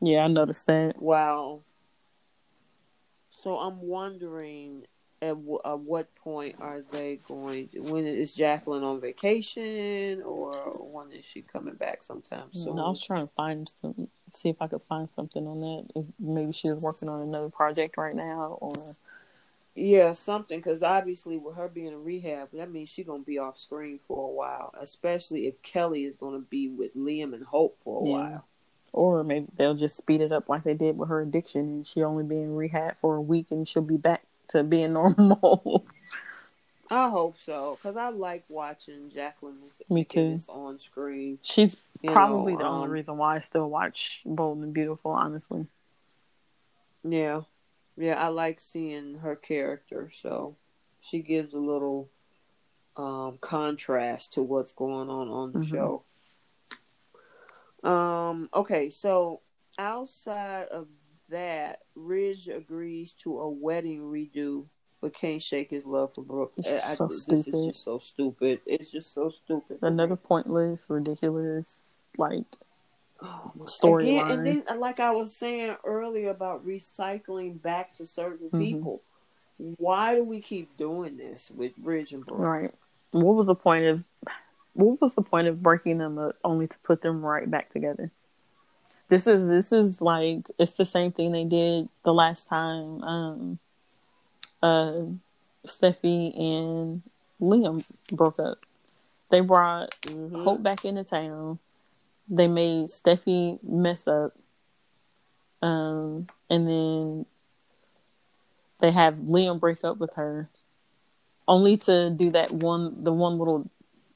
Yeah, 0.00 0.24
I 0.24 0.28
noticed 0.28 0.66
that. 0.66 1.00
Wow. 1.00 1.60
So 3.30 3.58
I'm 3.58 3.80
wondering 3.80 4.86
at, 5.22 5.28
w- 5.30 5.58
at 5.64 5.70
uh, 5.72 5.76
what 5.76 6.14
point 6.16 6.56
are 6.60 6.82
they 6.92 7.20
going 7.28 7.68
to, 7.68 7.80
when 7.80 8.06
is 8.06 8.34
Jacqueline 8.34 8.82
on 8.82 9.00
vacation 9.00 10.22
or 10.22 10.52
when 10.78 11.12
is 11.12 11.24
she 11.24 11.42
coming 11.42 11.74
back 11.74 12.02
sometime 12.02 12.48
mm, 12.54 12.54
soon? 12.54 12.72
And 12.72 12.80
I 12.80 12.88
was 12.88 13.02
trying 13.04 13.26
to 13.26 13.32
find 13.34 13.68
some, 13.80 14.08
see 14.32 14.48
if 14.48 14.56
I 14.60 14.66
could 14.66 14.82
find 14.88 15.08
something 15.12 15.46
on 15.46 15.60
that. 15.60 15.86
If 15.94 16.06
maybe 16.18 16.52
she 16.52 16.68
was 16.68 16.80
working 16.80 17.08
on 17.08 17.20
another 17.20 17.50
project 17.50 17.96
right 17.98 18.14
now, 18.14 18.58
or 18.60 18.96
Yeah, 19.74 20.12
something 20.14 20.58
because 20.58 20.82
obviously 20.82 21.36
with 21.36 21.56
her 21.56 21.68
being 21.68 21.92
in 21.92 22.02
rehab, 22.04 22.50
that 22.52 22.70
means 22.70 22.88
she's 22.88 23.06
gonna 23.06 23.22
be 23.22 23.38
off 23.38 23.56
screen 23.58 23.98
for 23.98 24.28
a 24.28 24.32
while. 24.32 24.74
Especially 24.80 25.46
if 25.46 25.62
Kelly 25.62 26.04
is 26.04 26.16
gonna 26.16 26.40
be 26.40 26.68
with 26.68 26.96
Liam 26.96 27.34
and 27.34 27.44
Hope 27.44 27.78
for 27.84 28.02
a 28.02 28.04
Yeah. 28.06 28.12
while. 28.12 28.44
or 28.92 29.22
maybe 29.22 29.46
they'll 29.56 29.74
just 29.76 29.96
speed 29.96 30.20
it 30.20 30.32
up 30.32 30.48
like 30.48 30.64
they 30.64 30.74
did 30.74 30.98
with 30.98 31.08
her 31.08 31.20
addiction, 31.22 31.60
and 31.60 31.86
she'll 31.86 32.06
only 32.08 32.24
be 32.24 32.36
in 32.36 32.56
rehab 32.56 32.96
for 33.00 33.14
a 33.14 33.20
week, 33.22 33.46
and 33.52 33.68
she'll 33.68 33.82
be 33.82 33.96
back 33.96 34.24
to 34.50 34.62
being 34.62 34.92
normal. 34.94 35.84
I 36.90 37.08
hope 37.08 37.36
so 37.40 37.78
because 37.80 37.96
I 37.96 38.08
like 38.08 38.42
watching 38.48 39.10
Jacqueline 39.10 39.58
Me 39.88 40.04
too. 40.04 40.38
On 40.48 40.76
screen. 40.76 41.38
She's 41.42 41.76
probably 42.08 42.52
know, 42.52 42.58
the 42.58 42.66
only 42.66 42.86
um, 42.86 42.90
reason 42.92 43.16
why 43.16 43.36
I 43.36 43.40
still 43.40 43.70
watch 43.70 44.20
Bold 44.24 44.58
and 44.58 44.74
Beautiful. 44.74 45.12
Honestly, 45.12 45.66
Yeah, 47.04 47.42
yeah, 47.96 48.14
I 48.22 48.28
like 48.28 48.58
seeing 48.60 49.16
her 49.16 49.36
character. 49.36 50.10
So 50.12 50.56
she 51.00 51.20
gives 51.20 51.54
a 51.54 51.58
little 51.60 52.08
um, 52.96 53.38
contrast 53.40 54.32
to 54.34 54.42
what's 54.42 54.72
going 54.72 55.08
on 55.08 55.28
on 55.28 55.52
the 55.52 55.60
Mhm. 55.60 55.70
show. 55.70 56.02
Um. 57.88 58.50
Okay, 58.52 58.90
so 58.90 59.40
outside 59.78 60.66
of 60.68 60.88
that, 61.30 61.80
Ridge 61.94 62.48
agrees 62.48 63.12
to 63.24 63.38
a 63.40 63.50
wedding 63.50 64.00
redo, 64.02 64.66
but 65.00 65.14
can't 65.14 65.42
shake 65.42 65.70
his 65.70 65.86
love 65.86 66.14
for 66.14 66.22
Brooke. 66.22 66.52
It's 66.56 66.68
I- 66.68 67.04
I- 67.04 67.08
this 67.08 67.22
stupid. 67.22 67.38
is 67.48 67.66
just 67.66 67.82
so 67.82 67.98
stupid. 67.98 68.60
It's 68.66 68.90
just 68.90 69.12
so 69.12 69.30
stupid. 69.30 69.78
Another 69.82 70.16
pointless, 70.16 70.86
ridiculous, 70.88 72.02
like 72.18 72.44
Oh, 73.22 73.52
storyline. 73.64 74.30
And 74.30 74.46
then, 74.46 74.64
uh, 74.66 74.76
like 74.76 74.98
I 74.98 75.10
was 75.10 75.36
saying 75.36 75.76
earlier 75.84 76.30
about 76.30 76.66
recycling 76.66 77.60
back 77.60 77.92
to 77.94 78.06
certain 78.06 78.48
Mhm. 78.48 78.58
people. 78.58 79.02
Why 79.58 80.14
do 80.14 80.24
we 80.24 80.40
keep 80.40 80.74
doing 80.78 81.18
this 81.18 81.50
with 81.50 81.72
Ridge 81.82 82.14
and 82.14 82.24
Brooke? 82.24 82.38
right. 82.40 82.74
What 83.10 83.34
was 83.34 83.46
the 83.46 83.54
point 83.54 83.84
of 83.86 84.04
what 84.72 85.00
was 85.02 85.12
the 85.14 85.22
point 85.22 85.48
of 85.48 85.62
breaking 85.62 85.98
them 85.98 86.16
up 86.16 86.36
only 86.44 86.66
to 86.68 86.78
put 86.78 87.02
them 87.02 87.22
right 87.22 87.50
back 87.50 87.68
together? 87.70 88.10
This 89.10 89.26
is 89.26 89.48
this 89.48 89.72
is 89.72 90.00
like 90.00 90.46
it's 90.58 90.74
the 90.74 90.86
same 90.86 91.12
thing 91.12 91.32
they 91.32 91.44
did 91.44 91.88
the 92.04 92.14
last 92.14 92.46
time 92.46 93.02
um 93.02 93.58
uh 94.62 95.02
Steffy 95.66 96.32
and 96.38 97.02
Liam 97.40 97.84
broke 98.12 98.38
up. 98.38 98.58
They 99.30 99.40
brought 99.40 99.90
Mhm. 100.02 100.44
Hope 100.44 100.62
back 100.62 100.84
into 100.84 101.04
town. 101.04 101.58
They 102.28 102.46
made 102.48 102.86
Steffy 102.88 103.58
mess 103.62 104.06
up. 104.08 104.32
Um, 105.62 106.28
and 106.48 106.66
then 106.66 107.26
they 108.78 108.92
have 108.92 109.16
Liam 109.16 109.60
break 109.60 109.84
up 109.84 109.98
with 109.98 110.14
her, 110.14 110.48
only 111.46 111.76
to 111.78 112.10
do 112.10 112.30
that 112.30 112.52
one, 112.52 113.04
the 113.04 113.12
one 113.12 113.38
little 113.38 113.68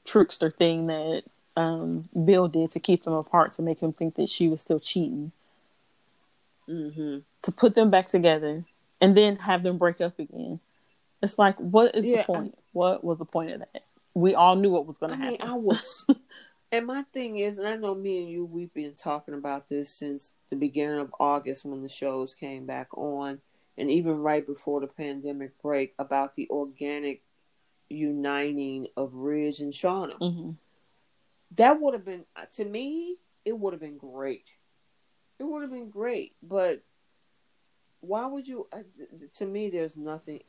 trickster 0.05 0.49
thing 0.49 0.87
that 0.87 1.23
um, 1.55 2.09
Bill 2.25 2.47
did 2.47 2.71
to 2.71 2.79
keep 2.79 3.03
them 3.03 3.13
apart 3.13 3.53
to 3.53 3.61
make 3.61 3.79
him 3.81 3.93
think 3.93 4.15
that 4.15 4.29
she 4.29 4.47
was 4.47 4.61
still 4.61 4.79
cheating. 4.79 5.31
Mhm. 6.67 7.23
To 7.43 7.51
put 7.51 7.75
them 7.75 7.89
back 7.91 8.07
together 8.07 8.65
and 8.99 9.15
then 9.15 9.35
have 9.37 9.63
them 9.63 9.77
break 9.77 10.01
up 10.01 10.17
again. 10.19 10.59
It's 11.21 11.37
like, 11.39 11.57
what 11.57 11.95
is 11.95 12.05
Yeah, 12.05 12.17
the 12.21 12.23
point? 12.25 12.57
what 12.73 13.03
was 13.03 13.17
the 13.19 13.25
point 13.25 13.51
of 13.51 13.59
that? 13.59 13.83
We 14.13 14.35
all 14.35 14.55
knew 14.55 14.71
what 14.71 14.85
was 14.85 14.97
going 14.97 15.11
I 15.11 15.15
to 15.15 15.21
mean, 15.21 15.31
happen. 15.39 15.49
I 15.49 15.53
was, 15.55 16.05
and 16.71 16.85
my 16.87 17.03
thing 17.13 17.37
is, 17.37 17.57
and 17.57 17.67
I 17.67 17.75
know 17.75 17.93
me 17.95 18.21
and 18.23 18.29
you, 18.29 18.45
we've 18.45 18.73
been 18.73 18.93
talking 18.95 19.33
about 19.33 19.69
this 19.69 19.89
since 19.89 20.33
the 20.49 20.55
beginning 20.55 20.99
of 20.99 21.13
August 21.19 21.65
when 21.65 21.83
the 21.83 21.89
shows 21.89 22.33
came 22.33 22.65
back 22.65 22.95
on, 22.97 23.41
and 23.77 23.89
even 23.91 24.17
right 24.19 24.45
before 24.45 24.81
the 24.81 24.87
pandemic 24.87 25.61
break 25.61 25.93
about 25.99 26.35
the 26.35 26.47
organic 26.49 27.21
uniting 27.89 28.87
of 28.97 29.13
Ridge 29.13 29.59
and 29.59 29.73
Shauna. 29.73 30.13
hmm 30.17 30.51
That 31.55 31.79
would 31.79 31.93
have 31.93 32.05
been, 32.05 32.25
to 32.53 32.65
me, 32.65 33.17
it 33.45 33.57
would 33.57 33.73
have 33.73 33.81
been 33.81 33.97
great. 33.97 34.49
It 35.39 35.43
would 35.43 35.61
have 35.61 35.71
been 35.71 35.89
great, 35.89 36.35
but 36.41 36.81
why 37.99 38.25
would 38.25 38.47
you? 38.47 38.67
Uh, 38.71 38.83
to 39.37 39.45
me, 39.45 39.69
there's 39.69 39.97
nothing 39.97 40.41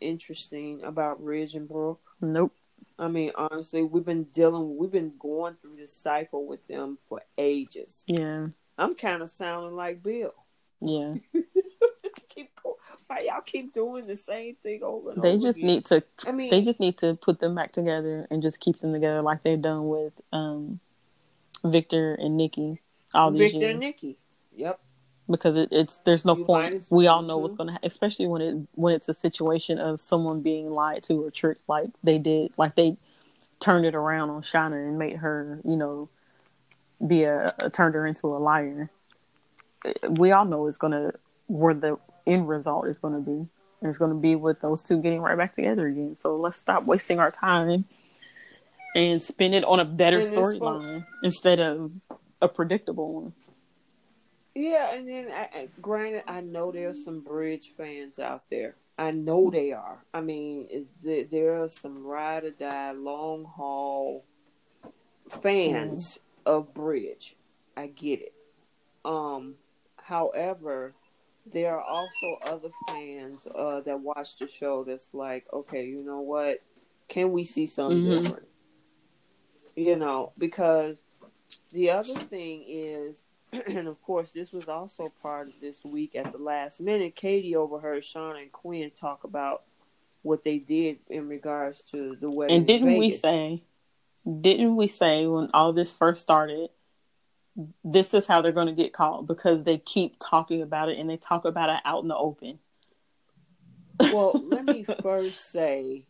interesting 0.00 0.82
about 0.82 1.22
Ridge 1.22 1.54
and 1.54 1.68
Brooke. 1.68 2.00
Nope. 2.20 2.52
I 2.98 3.08
mean, 3.08 3.32
honestly, 3.36 3.82
we've 3.82 4.04
been 4.04 4.24
dealing, 4.24 4.76
we've 4.76 4.90
been 4.90 5.14
going 5.18 5.56
through 5.60 5.76
this 5.76 5.94
cycle 5.94 6.46
with 6.46 6.66
them 6.66 6.98
for 7.08 7.22
ages. 7.38 8.04
Yeah. 8.06 8.48
I'm 8.78 8.94
kind 8.94 9.22
of 9.22 9.30
sounding 9.30 9.76
like 9.76 10.02
Bill. 10.02 10.34
Yeah. 10.80 11.14
Why 13.12 13.24
y'all 13.26 13.42
keep 13.42 13.74
doing 13.74 14.06
the 14.06 14.16
same 14.16 14.56
thing 14.56 14.82
over 14.82 15.10
and 15.10 15.22
They 15.22 15.34
over 15.34 15.42
just 15.42 15.58
again? 15.58 15.66
need 15.66 15.84
to 15.86 16.02
I 16.26 16.32
mean, 16.32 16.50
they 16.50 16.62
just 16.62 16.80
need 16.80 16.96
to 16.98 17.14
put 17.14 17.40
them 17.40 17.54
back 17.54 17.72
together 17.72 18.26
and 18.30 18.42
just 18.42 18.58
keep 18.58 18.80
them 18.80 18.92
together 18.92 19.20
like 19.20 19.42
they've 19.42 19.60
done 19.60 19.88
with 19.88 20.14
um 20.32 20.80
Victor 21.62 22.14
and 22.14 22.36
Nikki 22.38 22.80
all 23.14 23.30
these 23.30 23.52
Victor 23.52 23.58
years. 23.58 23.70
and 23.72 23.80
Nikki. 23.80 24.18
Yep. 24.56 24.80
because 25.28 25.56
it, 25.58 25.68
it's 25.72 25.98
there's 26.06 26.24
no 26.24 26.36
You 26.36 26.44
point. 26.44 26.86
We 26.90 27.06
all 27.06 27.20
know 27.22 27.36
what's 27.38 27.54
going 27.54 27.68
to, 27.68 27.72
ha- 27.74 27.80
especially 27.82 28.26
when 28.26 28.40
it 28.42 28.56
when 28.74 28.94
it's 28.94 29.08
a 29.10 29.14
situation 29.14 29.78
of 29.78 30.00
someone 30.00 30.40
being 30.40 30.70
lied 30.70 31.02
to 31.04 31.24
or 31.24 31.30
tricked, 31.30 31.62
like 31.68 31.88
they 32.02 32.18
did, 32.18 32.52
like 32.56 32.76
they 32.76 32.96
turned 33.60 33.84
it 33.84 33.94
around 33.94 34.30
on 34.30 34.40
Shauna 34.42 34.88
and 34.88 34.98
made 34.98 35.16
her, 35.16 35.60
you 35.64 35.76
know, 35.76 36.08
be 37.06 37.24
a, 37.24 37.54
a 37.58 37.68
turned 37.68 37.94
her 37.94 38.06
into 38.06 38.26
a 38.28 38.38
liar. 38.38 38.90
We 40.08 40.32
all 40.32 40.46
know 40.46 40.66
it's 40.66 40.78
gonna 40.78 41.12
where 41.46 41.74
the 41.74 41.98
end 42.26 42.48
result 42.48 42.88
is 42.88 42.98
gonna 42.98 43.20
be. 43.20 43.30
And 43.30 43.90
it's 43.90 43.98
gonna 43.98 44.14
be 44.14 44.36
with 44.36 44.60
those 44.60 44.82
two 44.82 45.00
getting 45.00 45.20
right 45.20 45.36
back 45.36 45.54
together 45.54 45.86
again. 45.86 46.16
So 46.16 46.36
let's 46.36 46.58
stop 46.58 46.84
wasting 46.84 47.18
our 47.18 47.30
time 47.30 47.84
and 48.94 49.22
spend 49.22 49.54
it 49.54 49.64
on 49.64 49.80
a 49.80 49.84
better 49.84 50.20
storyline 50.20 51.06
instead 51.22 51.60
of 51.60 51.92
a 52.40 52.48
predictable 52.48 53.12
one. 53.12 53.32
Yeah, 54.54 54.92
and 54.94 55.08
then 55.08 55.28
I, 55.32 55.48
I, 55.54 55.68
granted, 55.80 56.24
I 56.26 56.42
know 56.42 56.72
there's 56.72 57.04
some 57.04 57.20
bridge 57.20 57.70
fans 57.76 58.18
out 58.18 58.50
there. 58.50 58.74
I 58.98 59.10
know 59.10 59.50
they 59.50 59.72
are. 59.72 60.04
I 60.12 60.20
mean, 60.20 60.86
there, 61.02 61.24
there 61.24 61.62
are 61.62 61.68
some 61.68 62.04
ride 62.04 62.44
or 62.44 62.50
die, 62.50 62.92
long 62.92 63.44
haul 63.44 64.24
fans 65.40 66.20
of 66.44 66.74
bridge. 66.74 67.34
I 67.76 67.86
get 67.86 68.20
it. 68.20 68.34
Um, 69.04 69.54
however, 69.96 70.92
there 71.46 71.76
are 71.76 71.82
also 71.82 72.38
other 72.46 72.70
fans 72.86 73.46
uh, 73.46 73.80
that 73.80 74.00
watch 74.00 74.38
the 74.38 74.46
show 74.46 74.84
that's 74.84 75.12
like, 75.14 75.46
okay, 75.52 75.84
you 75.86 76.02
know 76.02 76.20
what? 76.20 76.62
Can 77.08 77.32
we 77.32 77.44
see 77.44 77.66
something 77.66 78.02
Mhm. 78.02 78.22
different? 78.22 78.48
You 79.74 79.96
know, 79.96 80.32
because 80.38 81.04
the 81.70 81.90
other 81.90 82.14
thing 82.14 82.64
is, 82.66 83.24
and 83.66 83.88
of 83.88 84.00
course, 84.02 84.32
this 84.32 84.52
was 84.52 84.68
also 84.68 85.12
part 85.22 85.48
of 85.48 85.54
this 85.60 85.84
week 85.84 86.14
at 86.14 86.32
the 86.32 86.38
last 86.38 86.80
minute. 86.80 87.16
Katie 87.16 87.56
overheard 87.56 88.02
Shauna 88.02 88.42
and 88.42 88.52
Quinn 88.52 88.90
talk 88.90 89.24
about 89.24 89.64
what 90.22 90.44
they 90.44 90.58
did 90.58 91.00
in 91.08 91.28
regards 91.28 91.82
to 91.82 92.16
the 92.20 92.30
wedding. 92.30 92.58
And 92.58 92.66
didn't 92.66 92.96
we 92.96 93.10
say, 93.10 93.64
didn't 94.40 94.76
we 94.76 94.88
say 94.88 95.26
when 95.26 95.48
all 95.52 95.72
this 95.72 95.96
first 95.96 96.22
started, 96.22 96.70
this 97.84 98.14
is 98.14 98.26
how 98.26 98.40
they're 98.40 98.52
going 98.52 98.66
to 98.68 98.72
get 98.72 98.92
caught 98.92 99.26
because 99.26 99.64
they 99.64 99.78
keep 99.78 100.16
talking 100.18 100.62
about 100.62 100.88
it 100.88 100.98
and 100.98 101.08
they 101.10 101.16
talk 101.16 101.44
about 101.44 101.68
it 101.70 101.80
out 101.84 102.02
in 102.02 102.08
the 102.08 102.16
open. 102.16 102.58
well, 104.00 104.40
let 104.42 104.64
me 104.64 104.84
first 105.02 105.50
say, 105.50 106.04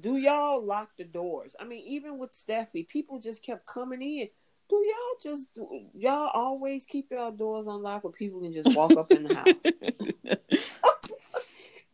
do 0.00 0.16
y'all 0.16 0.64
lock 0.64 0.90
the 0.96 1.04
doors? 1.04 1.56
I 1.58 1.64
mean, 1.64 1.84
even 1.86 2.18
with 2.18 2.34
Steffy, 2.34 2.86
people 2.86 3.18
just 3.18 3.42
kept 3.42 3.66
coming 3.66 4.02
in. 4.02 4.28
Do 4.68 4.76
y'all 4.76 5.18
just 5.22 5.46
y'all 5.94 6.28
always 6.34 6.84
keep 6.84 7.10
y'all 7.10 7.32
doors 7.32 7.66
unlocked 7.66 8.04
where 8.04 8.12
people 8.12 8.40
can 8.42 8.52
just 8.52 8.74
walk 8.74 8.96
up 8.98 9.10
in 9.12 9.24
the 9.24 9.34
house? 9.34 9.72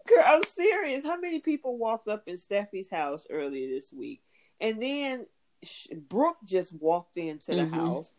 Girl, 0.06 0.24
I'm 0.26 0.44
serious. 0.44 1.04
How 1.04 1.18
many 1.18 1.38
people 1.38 1.78
walked 1.78 2.08
up 2.08 2.24
in 2.26 2.34
Steffy's 2.34 2.90
house 2.90 3.26
earlier 3.30 3.68
this 3.72 3.92
week? 3.92 4.22
And 4.60 4.82
then 4.82 5.26
Brooke 6.08 6.38
just 6.44 6.74
walked 6.74 7.16
into 7.16 7.54
the 7.54 7.62
Mhm. 7.62 7.70
house. 7.70 8.12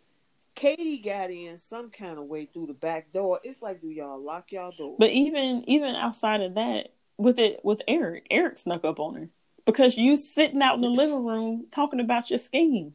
Katie 0.56 1.00
got 1.00 1.30
in 1.32 1.58
some 1.58 1.90
kind 1.90 2.18
of 2.18 2.26
way 2.26 2.46
through 2.46 2.68
the 2.68 2.74
back 2.74 3.12
door. 3.12 3.40
It's 3.44 3.62
like, 3.62 3.82
do 3.82 3.90
y'all 3.90 4.24
lock 4.24 4.52
y'all 4.52 4.72
doors? 4.72 4.96
But 4.98 5.12
even 5.12 5.70
even 5.70 5.96
outside 5.96 6.42
of 6.42 6.56
that, 6.56 6.94
with 7.18 7.40
it 7.40 7.60
with 7.64 7.82
Eric, 7.88 8.28
Eric 8.32 8.58
snuck 8.58 8.86
up 8.86 9.00
on 9.00 9.16
her 9.16 9.30
because 9.66 9.98
you 9.98 10.16
sitting 10.16 10.62
out 10.62 10.76
in 10.76 10.82
the 10.82 10.90
living 10.90 11.26
room 11.26 11.68
talking 11.72 12.00
about 12.00 12.30
your 12.30 12.40
scheme. 12.40 12.94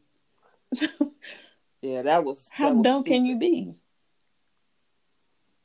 yeah, 1.83 2.03
that 2.03 2.25
was 2.25 2.49
How 2.51 2.69
that 2.71 2.75
was 2.77 2.85
dumb 2.85 3.05
can 3.05 3.25
you 3.25 3.39
be? 3.39 3.75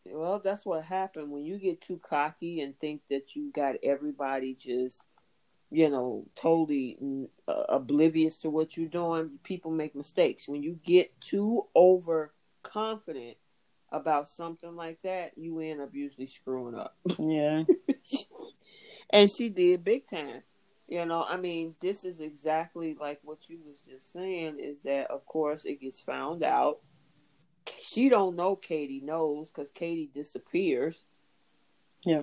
Well, 0.08 0.40
that's 0.44 0.66
what 0.66 0.84
happened 0.84 1.32
when 1.32 1.44
you 1.44 1.58
get 1.58 1.82
too 1.82 2.00
cocky 2.00 2.62
and 2.62 2.80
think 2.80 3.02
that 3.10 3.36
you 3.36 3.52
got 3.52 3.76
everybody 3.84 4.54
just, 4.54 5.06
you 5.76 5.90
know, 5.90 6.26
totally 6.38 6.98
uh, 7.50 7.64
oblivious 7.68 8.38
to 8.38 8.50
what 8.50 8.78
you're 8.78 8.88
doing. 8.88 9.32
People 9.44 9.72
make 9.72 9.94
mistakes. 9.94 10.48
When 10.48 10.64
you 10.64 10.80
get 10.86 11.20
too 11.20 11.66
overconfident 11.76 13.36
about 13.92 14.30
something 14.30 14.78
like 14.78 15.02
that, 15.04 15.38
you 15.38 15.60
end 15.60 15.82
up 15.82 15.94
usually 15.94 16.28
screwing 16.28 16.76
up. 16.76 16.96
Yeah. 17.20 17.66
and 19.10 19.30
she 19.30 19.50
did 19.50 19.84
big 19.84 20.08
time. 20.10 20.44
You 20.88 21.06
know, 21.06 21.26
I 21.28 21.36
mean, 21.36 21.76
this 21.82 22.06
is 22.06 22.22
exactly 22.22 22.96
like 22.98 23.20
what 23.22 23.50
you 23.50 23.60
was 23.68 23.82
just 23.82 24.14
saying. 24.14 24.60
Is 24.60 24.82
that 24.84 25.12
of 25.12 25.26
course 25.26 25.66
it 25.66 25.82
gets 25.82 26.00
found 26.00 26.42
out. 26.42 26.78
She 27.82 28.08
don't 28.08 28.38
know 28.38 28.56
Katie 28.56 29.02
knows 29.04 29.50
because 29.52 29.72
Katie 29.72 30.10
disappears. 30.14 31.04
Yeah. 32.06 32.22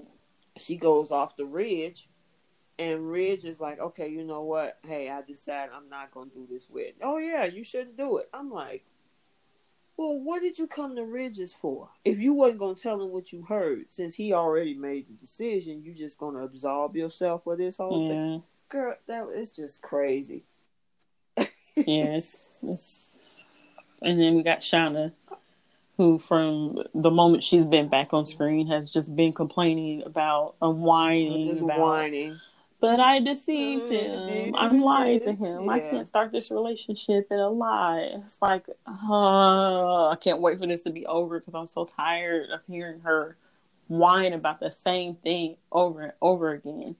She 0.56 0.76
goes 0.76 1.10
off 1.10 1.36
the 1.36 1.44
ridge, 1.44 2.08
and 2.78 3.10
Ridge 3.10 3.44
is 3.44 3.60
like, 3.60 3.78
"Okay, 3.78 4.08
you 4.08 4.24
know 4.24 4.42
what? 4.42 4.78
Hey, 4.86 5.10
I 5.10 5.22
decided 5.22 5.72
I'm 5.74 5.88
not 5.88 6.10
gonna 6.10 6.30
do 6.30 6.46
this 6.50 6.68
with." 6.70 6.94
Oh 7.02 7.18
yeah, 7.18 7.44
you 7.44 7.64
shouldn't 7.64 7.96
do 7.96 8.18
it. 8.18 8.28
I'm 8.32 8.50
like, 8.50 8.84
Well, 9.96 10.18
what 10.18 10.40
did 10.40 10.58
you 10.58 10.66
come 10.66 10.96
to 10.96 11.04
Ridges 11.04 11.52
for? 11.52 11.90
If 12.04 12.18
you 12.18 12.32
wasn't 12.32 12.60
gonna 12.60 12.74
tell 12.74 13.00
him 13.02 13.10
what 13.10 13.32
you 13.32 13.42
heard, 13.42 13.86
since 13.90 14.14
he 14.14 14.32
already 14.32 14.74
made 14.74 15.06
the 15.06 15.12
decision, 15.12 15.82
you 15.84 15.92
just 15.92 16.18
gonna 16.18 16.40
absolve 16.44 16.96
yourself 16.96 17.46
of 17.46 17.58
this 17.58 17.76
whole 17.76 18.02
Yeah. 18.02 18.08
thing. 18.08 18.18
Mm-hmm. 18.18 18.46
Girl, 18.70 18.94
that 19.06 19.28
is 19.34 19.50
just 19.50 19.82
crazy. 19.82 20.44
Yes. 21.76 22.58
It's... 22.62 23.20
And 24.00 24.18
then 24.18 24.34
we 24.36 24.42
got 24.42 24.60
Shauna, 24.60 25.12
who 25.96 26.18
from 26.18 26.78
the 26.94 27.10
moment 27.10 27.44
she's 27.44 27.64
been 27.64 27.88
back 27.88 28.12
on 28.12 28.24
screen 28.26 28.66
has 28.68 28.90
just 28.90 29.14
been 29.14 29.32
complaining 29.32 30.02
about 30.04 30.54
and 30.60 30.82
whining 30.82 31.48
just 31.48 31.60
about 31.60 31.78
whining. 31.78 32.40
But 32.82 32.98
I 32.98 33.20
deceived 33.20 33.86
Mm, 33.86 34.46
him. 34.48 34.54
I'm 34.56 34.80
lying 34.82 35.20
to 35.20 35.32
him. 35.32 35.70
I 35.70 35.78
can't 35.78 36.04
start 36.04 36.32
this 36.32 36.50
relationship 36.50 37.28
in 37.30 37.38
a 37.38 37.48
lie. 37.48 38.10
It's 38.26 38.42
like, 38.42 38.66
uh, 38.88 40.08
I 40.08 40.16
can't 40.20 40.40
wait 40.40 40.58
for 40.58 40.66
this 40.66 40.82
to 40.82 40.90
be 40.90 41.06
over 41.06 41.38
because 41.38 41.54
I'm 41.54 41.68
so 41.68 41.84
tired 41.84 42.50
of 42.50 42.60
hearing 42.66 42.98
her 43.02 43.36
whine 43.86 44.32
about 44.32 44.58
the 44.58 44.72
same 44.72 45.14
thing 45.14 45.58
over 45.70 46.02
and 46.02 46.12
over 46.20 46.50
again. 46.50 46.96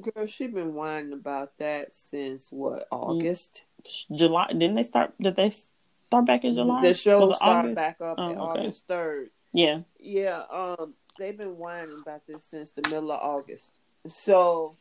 Girl, 0.00 0.26
she 0.26 0.46
been 0.46 0.74
whining 0.74 1.12
about 1.12 1.58
that 1.58 1.92
since 1.92 2.52
what 2.52 2.86
August. 2.92 3.64
July 4.12 4.46
didn't 4.52 4.76
they 4.76 4.84
start? 4.84 5.12
Did 5.20 5.34
they 5.34 5.50
start 5.50 6.24
back 6.24 6.44
in 6.44 6.54
July? 6.54 6.82
The 6.82 6.94
show 6.94 7.32
started 7.32 7.74
back 7.74 8.00
up 8.00 8.16
Oh, 8.16 8.30
okay. 8.30 8.38
August 8.38 8.86
third. 8.86 9.30
Yeah, 9.52 9.80
Yeah, 9.98 10.44
um, 10.52 10.94
they've 11.18 11.36
been 11.36 11.56
whining 11.58 11.98
about 12.00 12.28
this 12.28 12.44
since 12.44 12.70
the 12.70 12.88
middle 12.88 13.10
of 13.10 13.18
August. 13.20 13.72
So 14.06 14.76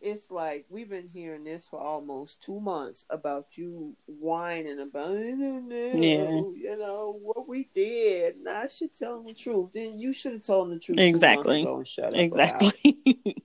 it's 0.00 0.30
like 0.30 0.66
we've 0.70 0.88
been 0.88 1.06
hearing 1.06 1.44
this 1.44 1.66
for 1.66 1.78
almost 1.80 2.42
two 2.42 2.60
months 2.60 3.04
about 3.10 3.58
you 3.58 3.94
whining 4.06 4.80
about 4.80 5.10
know, 5.10 5.90
Yeah. 5.94 6.30
you 6.30 6.76
know 6.78 7.18
what 7.22 7.48
we 7.48 7.68
did. 7.74 8.36
And 8.36 8.48
I 8.48 8.66
should 8.68 8.94
tell 8.94 9.16
them 9.16 9.26
the 9.26 9.34
truth. 9.34 9.72
Then 9.72 9.98
you 9.98 10.12
should 10.12 10.32
have 10.32 10.42
told 10.44 10.68
them 10.68 10.74
the 10.74 10.80
truth 10.80 10.98
Exactly. 10.98 11.62
two 11.62 11.68
ago 11.68 11.76
and 11.78 11.88
shut 11.88 12.04
up. 12.06 12.14
exactly. 12.14 13.42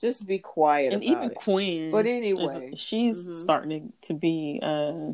Just 0.00 0.26
be 0.26 0.38
quiet 0.38 0.94
and 0.94 1.04
even 1.04 1.30
it. 1.30 1.34
Quinn. 1.34 1.90
But 1.90 2.06
anyway, 2.06 2.72
she's 2.74 3.26
mhm. 3.26 3.42
starting 3.42 3.92
to 4.02 4.14
be. 4.14 4.58
uh 4.62 5.12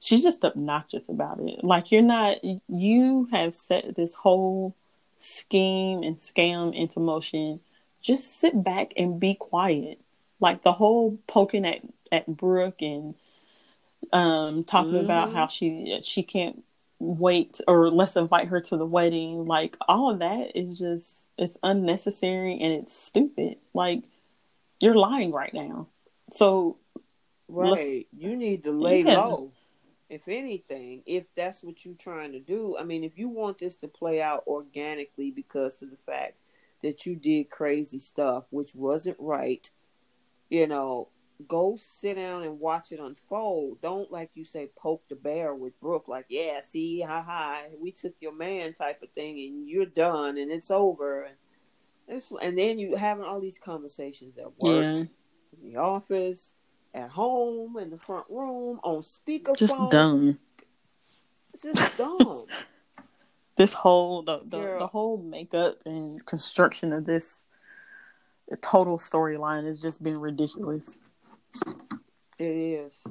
She's 0.00 0.22
just 0.22 0.44
obnoxious 0.44 1.08
about 1.08 1.40
it. 1.40 1.64
Like 1.64 1.90
you're 1.90 2.02
not. 2.02 2.36
You 2.68 3.26
have 3.32 3.54
set 3.54 3.96
this 3.96 4.12
whole 4.12 4.74
scheme 5.18 6.02
and 6.02 6.18
scam 6.18 6.74
into 6.74 7.00
motion. 7.00 7.60
Just 8.04 8.38
sit 8.38 8.62
back 8.62 8.92
and 8.96 9.18
be 9.18 9.34
quiet. 9.34 10.00
Like 10.40 10.62
the 10.62 10.72
whole 10.72 11.18
poking 11.26 11.66
at 11.66 11.80
at 12.12 12.28
Brooke 12.28 12.82
and 12.82 13.16
um 14.12 14.64
talking 14.64 15.00
about 15.00 15.30
Mhm. 15.30 15.32
how 15.32 15.46
she 15.48 16.00
she 16.04 16.22
can't 16.22 16.62
wait 17.00 17.60
or 17.66 17.90
let's 17.90 18.16
invite 18.16 18.48
her 18.48 18.60
to 18.60 18.76
the 18.76 18.86
wedding 18.86 19.46
like 19.46 19.76
all 19.88 20.10
of 20.10 20.20
that 20.20 20.56
is 20.56 20.78
just 20.78 21.26
it's 21.38 21.56
unnecessary 21.62 22.52
and 22.60 22.72
it's 22.72 22.94
stupid 22.96 23.58
like 23.74 24.04
you're 24.80 24.94
lying 24.94 25.32
right 25.32 25.52
now 25.54 25.88
so 26.32 26.78
Right. 27.48 28.06
You 28.16 28.36
need 28.36 28.62
to 28.64 28.72
lay 28.72 29.02
Yeah. 29.02 29.16
low. 29.16 29.52
If 30.08 30.28
anything, 30.28 31.02
if 31.06 31.34
that's 31.34 31.62
what 31.62 31.84
you're 31.84 31.94
trying 31.94 32.32
to 32.32 32.40
do. 32.40 32.76
I 32.78 32.84
mean, 32.84 33.04
if 33.04 33.18
you 33.18 33.28
want 33.28 33.58
this 33.58 33.76
to 33.76 33.88
play 33.88 34.22
out 34.22 34.44
organically 34.46 35.30
because 35.30 35.82
of 35.82 35.90
the 35.90 35.96
fact 35.96 36.34
that 36.84 37.06
you 37.06 37.16
did 37.16 37.50
crazy 37.50 37.98
stuff, 37.98 38.44
which 38.50 38.74
wasn't 38.74 39.16
right, 39.18 39.70
you 40.50 40.66
know, 40.66 41.08
go 41.48 41.76
sit 41.78 42.14
down 42.14 42.44
and 42.44 42.60
watch 42.60 42.92
it 42.92 43.00
unfold. 43.00 43.80
Don't, 43.80 44.12
like 44.12 44.30
you 44.34 44.44
say, 44.44 44.68
poke 44.76 45.02
the 45.08 45.16
bear 45.16 45.54
with 45.54 45.80
Brooke, 45.80 46.08
like, 46.08 46.26
yeah, 46.28 46.60
see, 46.60 47.00
ha 47.00 47.22
ha, 47.22 47.62
we 47.80 47.90
took 47.90 48.14
your 48.20 48.34
man 48.34 48.74
type 48.74 49.02
of 49.02 49.10
thing 49.10 49.40
and 49.40 49.68
you're 49.68 49.86
done 49.86 50.36
and 50.36 50.52
it's 50.52 50.70
over. 50.70 51.24
And, 51.24 51.36
it's, 52.06 52.30
and 52.42 52.56
then 52.56 52.78
you 52.78 52.96
having 52.96 53.24
all 53.24 53.40
these 53.40 53.58
conversations 53.58 54.36
at 54.38 54.52
work 54.60 54.84
yeah 54.84 55.04
in 55.62 55.72
the 55.72 55.78
office, 55.78 56.54
at 56.92 57.10
home, 57.10 57.78
in 57.78 57.90
the 57.90 57.98
front 57.98 58.26
room, 58.28 58.80
on 58.82 59.00
speakerphone. 59.00 59.56
just 59.56 59.90
dumb 59.90 60.38
It's 61.52 61.62
just 61.62 61.96
dumb. 61.96 62.46
This 63.56 63.72
whole 63.72 64.22
the 64.22 64.40
the, 64.44 64.60
Girl. 64.60 64.78
the 64.80 64.86
whole 64.86 65.18
makeup 65.18 65.78
and 65.86 66.24
construction 66.26 66.92
of 66.92 67.04
this 67.06 67.42
total 68.60 68.98
storyline 68.98 69.64
has 69.66 69.80
just 69.80 70.02
been 70.02 70.18
ridiculous 70.20 70.98
it 72.38 72.44
is. 72.46 73.04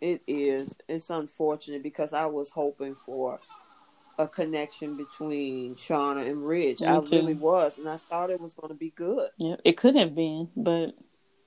It 0.00 0.22
is. 0.28 0.78
It's 0.88 1.10
unfortunate 1.10 1.82
because 1.82 2.12
I 2.12 2.26
was 2.26 2.50
hoping 2.50 2.94
for 2.94 3.40
a 4.18 4.28
connection 4.28 4.96
between 4.96 5.74
Shauna 5.74 6.28
and 6.28 6.46
Ridge. 6.46 6.80
Me 6.80 6.86
I 6.86 7.00
too. 7.00 7.16
really 7.16 7.34
was, 7.34 7.76
and 7.78 7.88
I 7.88 7.96
thought 7.96 8.30
it 8.30 8.40
was 8.40 8.54
going 8.54 8.68
to 8.68 8.74
be 8.78 8.90
good. 8.90 9.30
yeah 9.38 9.56
it 9.64 9.76
could 9.76 9.96
have 9.96 10.14
been 10.14 10.48
but 10.56 10.90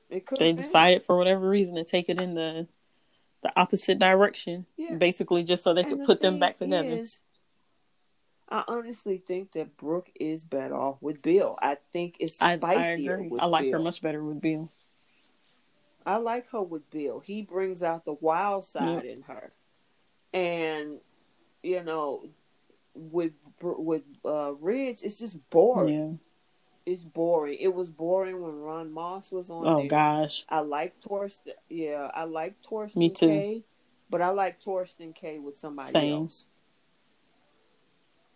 It 0.09 0.25
could. 0.25 0.39
they 0.39 0.47
have 0.47 0.57
been. 0.57 0.65
decided 0.65 1.03
for 1.03 1.17
whatever 1.17 1.47
reason 1.49 1.75
to 1.75 1.83
take 1.85 2.09
it 2.09 2.21
in 2.21 2.33
the 2.33 2.67
the 3.43 3.51
opposite 3.59 3.97
direction 3.97 4.65
Yeah. 4.77 4.95
basically 4.95 5.43
just 5.43 5.63
so 5.63 5.73
they 5.73 5.81
And 5.81 5.89
could 5.91 5.99
the 6.01 6.05
put 6.05 6.21
them 6.21 6.37
back 6.37 6.57
together 6.57 6.89
is, 6.89 7.21
I 8.51 8.65
honestly 8.67 9.17
think 9.17 9.53
that 9.53 9.77
Brooke 9.77 10.11
is 10.19 10.43
better 10.43 10.75
off 10.75 11.01
with 11.01 11.21
Bill. 11.21 11.57
I 11.61 11.77
think 11.93 12.17
it's 12.19 12.41
I, 12.41 12.57
spicier 12.57 13.19
I 13.19 13.27
with 13.27 13.41
I 13.41 13.45
like 13.45 13.71
her 13.71 13.79
much 13.79 14.01
better 14.01 14.21
with 14.23 14.41
Bill. 14.41 14.69
I 16.05 16.17
like 16.17 16.49
her 16.49 16.61
with 16.61 16.89
Bill. 16.91 17.19
He 17.21 17.41
brings 17.43 17.81
out 17.81 18.03
the 18.05 18.13
wild 18.13 18.65
side 18.65 19.05
Yeah. 19.05 19.11
in 19.11 19.21
her, 19.23 19.53
and 20.33 20.99
you 21.63 21.81
know, 21.83 22.25
with 22.93 23.31
with 23.61 24.01
uh, 24.25 24.53
Ridge, 24.59 24.97
it's 25.03 25.17
just 25.17 25.49
boring. 25.49 26.19
Yeah. 26.85 26.91
It's 26.93 27.03
boring. 27.03 27.57
It 27.59 27.73
was 27.73 27.91
boring 27.91 28.41
when 28.41 28.59
Ron 28.59 28.91
Moss 28.91 29.31
was 29.31 29.49
on. 29.49 29.65
Oh 29.67 29.77
there. 29.81 29.87
gosh. 29.87 30.45
I 30.49 30.59
like 30.61 30.99
Thorsten. 31.01 31.53
Yeah, 31.69 32.09
I 32.13 32.23
like 32.23 32.55
Thorsten 32.67 32.99
Me 32.99 33.09
too. 33.11 33.27
Kaye, 33.27 33.63
but 34.09 34.21
I 34.21 34.29
like 34.29 34.59
Thorsten 34.61 35.13
Kaye 35.13 35.37
with 35.39 35.57
somebody 35.57 35.91
Same. 35.91 36.13
else. 36.13 36.47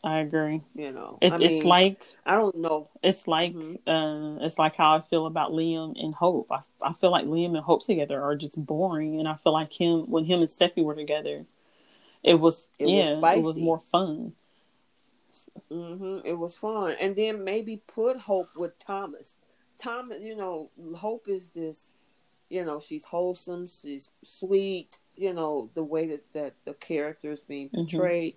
I 0.06 0.20
agree. 0.20 0.62
You 0.76 0.92
know, 0.94 1.20
It, 1.22 1.34
I 1.34 1.38
it's 1.40 1.66
like 1.66 2.02
I 2.26 2.36
don't 2.36 2.56
know. 2.58 2.90
it's 3.04 3.28
like 3.28 3.54
Mhm. 3.54 3.80
uh, 3.88 4.46
it's 4.46 4.60
like 4.60 4.76
how 4.76 4.98
I 4.98 5.02
feel 5.02 5.26
about 5.26 5.52
Liam 5.52 5.94
and 6.02 6.14
Hope. 6.16 6.52
I 6.52 6.62
I 6.84 6.94
feel 6.94 7.12
like 7.12 7.26
Liam 7.26 7.56
and 7.56 7.66
Hope 7.66 7.84
together 7.84 8.22
are 8.22 8.36
just 8.36 8.64
boring, 8.64 9.20
and 9.20 9.28
I 9.28 9.36
feel 9.36 9.54
like 9.54 9.74
him 9.74 10.10
when 10.12 10.26
him 10.26 10.42
and 10.42 10.50
Steffy 10.50 10.84
were 10.84 10.96
together, 10.96 11.46
it 12.24 12.36
was 12.40 12.70
It 12.80 12.88
was 12.88 13.18
yeah, 13.20 13.34
it 13.36 13.42
was 13.44 13.58
more 13.58 13.80
fun. 13.80 14.34
hmm 15.70 16.20
It 16.26 16.38
was 16.38 16.58
fun, 16.58 16.96
and 17.00 17.16
then 17.16 17.44
maybe 17.44 17.82
put 17.88 18.18
Hope 18.18 18.50
with 18.56 18.78
Thomas. 18.80 19.38
Thomas, 19.78 20.20
you 20.22 20.36
know, 20.36 20.70
Hope 20.96 21.28
is 21.28 21.50
this, 21.50 21.94
you 22.50 22.64
know, 22.66 22.80
she's 22.80 23.06
wholesome, 23.06 23.68
she's 23.68 24.10
sweet. 24.24 25.00
You 25.16 25.34
know, 25.34 25.70
the 25.76 25.84
way 25.84 26.08
that 26.08 26.34
that 26.34 26.56
the 26.66 26.74
character 26.76 27.32
is 27.32 27.44
being 27.44 27.70
Mhm. 27.74 27.86
portrayed. 27.98 28.36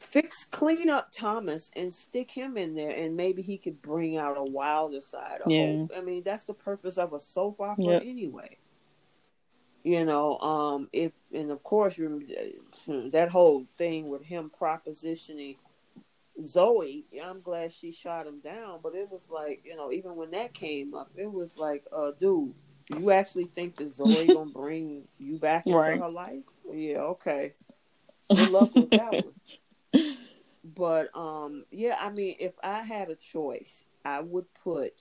Fix, 0.00 0.44
clean 0.46 0.88
up 0.88 1.12
Thomas 1.12 1.70
and 1.76 1.92
stick 1.92 2.30
him 2.30 2.56
in 2.56 2.74
there, 2.74 2.90
and 2.90 3.16
maybe 3.16 3.42
he 3.42 3.58
could 3.58 3.82
bring 3.82 4.16
out 4.16 4.38
a 4.38 4.42
wilder 4.42 5.00
side 5.02 5.42
of 5.42 5.52
Yeah. 5.52 5.76
Hope. 5.82 5.92
I 5.96 6.00
mean, 6.00 6.22
that's 6.24 6.44
the 6.44 6.54
purpose 6.54 6.96
of 6.98 7.12
a 7.12 7.20
soap 7.20 7.60
opera 7.60 7.84
Yep. 7.84 8.02
anyway. 8.04 8.56
You 9.82 10.04
know, 10.04 10.38
um, 10.40 10.88
if 10.92 11.12
and 11.32 11.50
of 11.50 11.62
course 11.62 11.96
you 11.96 12.26
that 13.12 13.28
whole 13.30 13.66
thing 13.78 14.08
with 14.08 14.22
him 14.24 14.50
propositioning 14.58 15.56
Zoe, 16.40 17.04
I'm 17.22 17.40
glad 17.40 17.72
she 17.72 17.92
shot 17.92 18.26
him 18.26 18.40
down, 18.40 18.80
but 18.82 18.94
it 18.94 19.10
was 19.10 19.30
like, 19.30 19.62
you 19.64 19.76
know, 19.76 19.92
even 19.92 20.16
when 20.16 20.30
that 20.32 20.54
came 20.54 20.94
up, 20.94 21.10
it 21.16 21.30
was 21.30 21.58
like, 21.58 21.84
uh, 21.92 22.12
dude, 22.18 22.54
you 22.94 23.10
actually 23.10 23.44
think 23.46 23.76
that 23.76 23.90
Zoe 23.90 24.26
gonna 24.34 24.50
bring 24.50 25.04
you 25.18 25.38
back 25.38 25.66
into 25.66 25.78
Right. 25.78 25.98
her 26.00 26.08
life? 26.10 26.44
Yeah, 26.72 26.98
okay. 26.98 27.54
Good 28.34 28.50
luck 28.50 28.74
with 28.74 28.90
that 28.90 29.12
one. 29.12 29.34
But 30.62 31.14
um, 31.16 31.64
yeah, 31.70 31.96
I 31.98 32.10
mean, 32.10 32.36
if 32.38 32.52
I 32.62 32.80
had 32.82 33.08
a 33.10 33.14
choice, 33.14 33.84
I 34.04 34.20
would 34.20 34.46
put, 34.62 34.92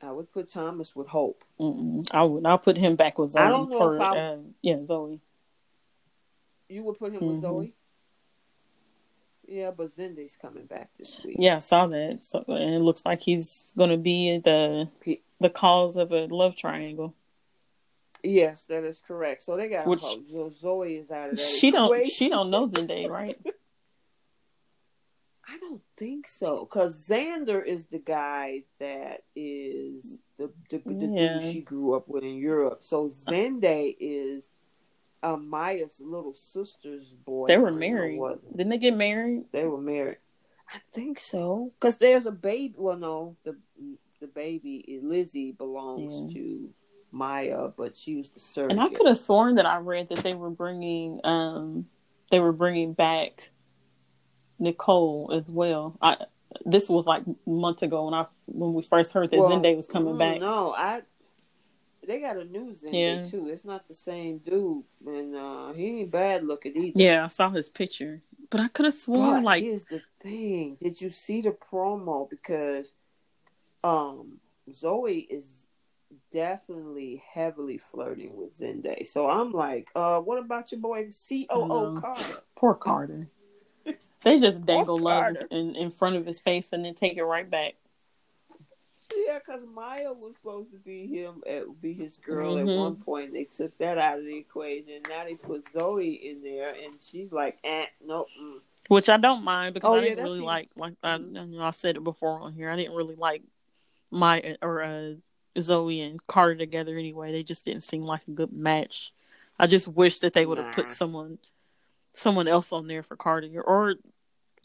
I 0.00 0.12
would 0.12 0.32
put 0.32 0.48
Thomas 0.50 0.94
with 0.94 1.08
Hope. 1.08 1.42
Mm-mm. 1.60 2.08
I 2.14 2.22
would. 2.22 2.46
I'll 2.46 2.58
put 2.58 2.76
him 2.76 2.94
back 2.96 3.18
with 3.18 3.32
Zoe. 3.32 3.42
I 3.42 3.50
don't 3.50 3.68
know 3.68 3.78
or, 3.78 3.96
if 3.96 4.00
I- 4.02 4.18
uh, 4.18 4.36
yeah, 4.62 4.76
Zoe. 4.86 5.20
You 6.68 6.84
would 6.84 6.98
put 6.98 7.12
him 7.12 7.20
Mhm. 7.20 7.32
with 7.32 7.40
Zoe. 7.40 7.74
Yeah, 9.46 9.70
but 9.70 9.88
Zende's 9.88 10.36
coming 10.36 10.66
back 10.66 10.90
this 10.98 11.22
week. 11.24 11.36
Yeah, 11.38 11.56
I 11.56 11.60
saw 11.60 11.86
that. 11.86 12.18
So 12.24 12.44
and 12.48 12.74
it 12.74 12.80
looks 12.80 13.04
like 13.06 13.20
he's 13.22 13.72
going 13.76 13.90
to 13.90 13.96
be 13.96 14.38
the 14.38 14.88
He- 15.02 15.22
the 15.40 15.48
cause 15.50 15.96
of 15.96 16.12
a 16.12 16.26
love 16.26 16.54
triangle. 16.56 17.14
Yes, 18.22 18.64
that 18.66 18.84
is 18.84 19.00
correct. 19.00 19.42
So 19.42 19.56
they 19.56 19.68
got 19.68 19.86
Which- 19.86 20.00
Hope. 20.00 20.28
So 20.28 20.50
Zoe 20.50 20.96
is 20.96 21.10
out 21.10 21.30
of 21.30 21.36
that. 21.36 21.42
She 21.42 21.70
don't. 21.70 22.06
She 22.06 22.28
don't 22.28 22.50
know 22.50 22.66
Zendaya, 22.68 23.08
right? 23.08 23.38
I 25.50 25.58
don't 25.58 25.82
think 25.96 26.28
so, 26.28 26.58
because 26.58 27.08
Xander 27.08 27.64
is 27.64 27.86
the 27.86 27.98
guy 27.98 28.64
that 28.80 29.22
is 29.34 30.18
the 30.36 30.50
the, 30.70 30.78
the 30.78 31.06
Yeah. 31.06 31.38
dude 31.38 31.52
she 31.52 31.60
grew 31.62 31.94
up 31.94 32.08
with 32.08 32.22
in 32.22 32.36
Europe. 32.36 32.78
So 32.82 33.08
Zende 33.08 33.96
is 33.98 34.50
uh, 35.22 35.36
Maya's 35.36 36.00
little 36.04 36.34
sister's 36.34 37.14
boy. 37.14 37.46
They 37.46 37.56
were 37.56 37.72
married. 37.72 38.20
Didn't 38.50 38.68
they 38.68 38.78
get 38.78 38.96
married? 38.96 39.44
They 39.52 39.64
were 39.64 39.80
married. 39.80 40.18
I 40.72 40.80
think 40.92 41.18
so. 41.18 41.72
Because 41.80 41.96
there's 41.96 42.26
a 42.26 42.30
baby. 42.30 42.74
Well, 42.76 42.98
no, 42.98 43.36
the 43.44 43.56
the 44.20 44.26
baby 44.26 45.00
Lizzie 45.02 45.52
belongs 45.52 46.14
yeah. 46.26 46.34
to 46.34 46.68
Maya, 47.10 47.68
but 47.74 47.96
she 47.96 48.16
was 48.16 48.30
the 48.30 48.40
surrogate. 48.40 48.78
And 48.78 48.80
I 48.80 48.94
could 48.94 49.06
have 49.06 49.18
sworn 49.18 49.54
that 49.54 49.66
I 49.66 49.78
read 49.78 50.10
that 50.10 50.18
they 50.18 50.34
were 50.34 50.50
bringing 50.50 51.20
um 51.24 51.86
they 52.30 52.38
were 52.38 52.52
bringing 52.52 52.92
back 52.92 53.50
Nicole 54.58 55.30
as 55.32 55.48
well. 55.48 55.96
I 56.00 56.16
this 56.64 56.88
was 56.88 57.06
like 57.06 57.22
months 57.46 57.82
ago 57.82 58.06
when 58.06 58.14
I 58.14 58.26
when 58.46 58.74
we 58.74 58.82
first 58.82 59.12
heard 59.12 59.30
that 59.30 59.38
well, 59.38 59.50
Zende 59.50 59.76
was 59.76 59.86
coming 59.86 60.14
mm, 60.14 60.18
back. 60.18 60.40
No, 60.40 60.74
I 60.74 61.02
they 62.06 62.20
got 62.20 62.36
a 62.36 62.44
new 62.44 62.72
Zende 62.72 62.92
yeah. 62.92 63.24
too. 63.24 63.48
It's 63.48 63.64
not 63.64 63.86
the 63.86 63.94
same 63.94 64.38
dude, 64.38 64.84
and 65.06 65.36
uh 65.36 65.72
he 65.72 66.00
ain't 66.00 66.10
bad 66.10 66.44
looking 66.44 66.76
either. 66.76 67.00
Yeah, 67.00 67.24
I 67.24 67.28
saw 67.28 67.50
his 67.50 67.68
picture, 67.68 68.22
but 68.50 68.60
I 68.60 68.68
could 68.68 68.86
have 68.86 68.94
sworn 68.94 69.36
but 69.36 69.42
like 69.44 69.62
here's 69.62 69.84
the 69.84 70.02
thing: 70.20 70.76
Did 70.80 71.00
you 71.00 71.10
see 71.10 71.42
the 71.42 71.50
promo? 71.52 72.28
Because 72.28 72.92
um 73.84 74.38
Zoe 74.72 75.18
is 75.18 75.66
definitely 76.32 77.22
heavily 77.32 77.78
flirting 77.78 78.36
with 78.36 78.58
Zende. 78.58 79.06
So 79.06 79.28
I'm 79.28 79.52
like, 79.52 79.90
uh, 79.94 80.20
what 80.20 80.38
about 80.38 80.72
your 80.72 80.80
boy 80.80 81.10
COO 81.10 82.00
Carter? 82.00 82.42
Poor 82.56 82.74
Carter. 82.74 83.28
They 84.22 84.40
just 84.40 84.64
dangle 84.64 84.98
love 84.98 85.36
in, 85.50 85.76
in 85.76 85.90
front 85.90 86.16
of 86.16 86.26
his 86.26 86.40
face 86.40 86.72
and 86.72 86.84
then 86.84 86.94
take 86.94 87.16
it 87.16 87.24
right 87.24 87.48
back. 87.48 87.74
Yeah, 89.16 89.38
because 89.38 89.62
Maya 89.74 90.12
was 90.12 90.36
supposed 90.36 90.70
to 90.72 90.78
be 90.78 91.06
him, 91.06 91.42
uh, 91.48 91.70
be 91.80 91.94
his 91.94 92.18
girl 92.18 92.56
mm-hmm. 92.56 92.68
at 92.68 92.76
one 92.76 92.96
point. 92.96 93.32
They 93.32 93.44
took 93.44 93.76
that 93.78 93.96
out 93.96 94.18
of 94.18 94.24
the 94.24 94.36
equation. 94.36 95.02
Now 95.08 95.24
they 95.24 95.34
put 95.34 95.68
Zoe 95.70 96.10
in 96.10 96.42
there, 96.42 96.68
and 96.68 97.00
she's 97.00 97.32
like, 97.32 97.58
eh, 97.64 97.86
nope. 98.04 98.28
Mm. 98.40 98.58
Which 98.88 99.08
I 99.08 99.16
don't 99.16 99.44
mind 99.44 99.74
because 99.74 99.90
oh, 99.90 99.96
I 99.98 100.00
didn't 100.00 100.24
really 100.24 100.40
like, 100.40 100.68
like 100.76 100.94
I, 101.02 101.16
you 101.16 101.26
know, 101.30 101.62
I've 101.62 101.76
said 101.76 101.96
it 101.96 102.04
before 102.04 102.40
on 102.40 102.52
here. 102.52 102.70
I 102.70 102.76
didn't 102.76 102.96
really 102.96 103.16
like 103.16 103.42
my 104.10 104.56
or 104.62 104.82
uh, 104.82 105.12
Zoe 105.58 106.00
and 106.00 106.24
Carter 106.26 106.56
together 106.56 106.96
anyway. 106.96 107.32
They 107.32 107.42
just 107.42 107.64
didn't 107.64 107.84
seem 107.84 108.02
like 108.02 108.22
a 108.28 108.32
good 108.32 108.52
match. 108.52 109.12
I 109.58 109.66
just 109.66 109.88
wish 109.88 110.20
that 110.20 110.32
they 110.32 110.46
would 110.46 110.58
have 110.58 110.68
nah. 110.68 110.72
put 110.72 110.92
someone 110.92 111.38
someone 112.18 112.48
else 112.48 112.72
on 112.72 112.86
there 112.86 113.02
for 113.02 113.16
Carter 113.16 113.62
or 113.62 113.94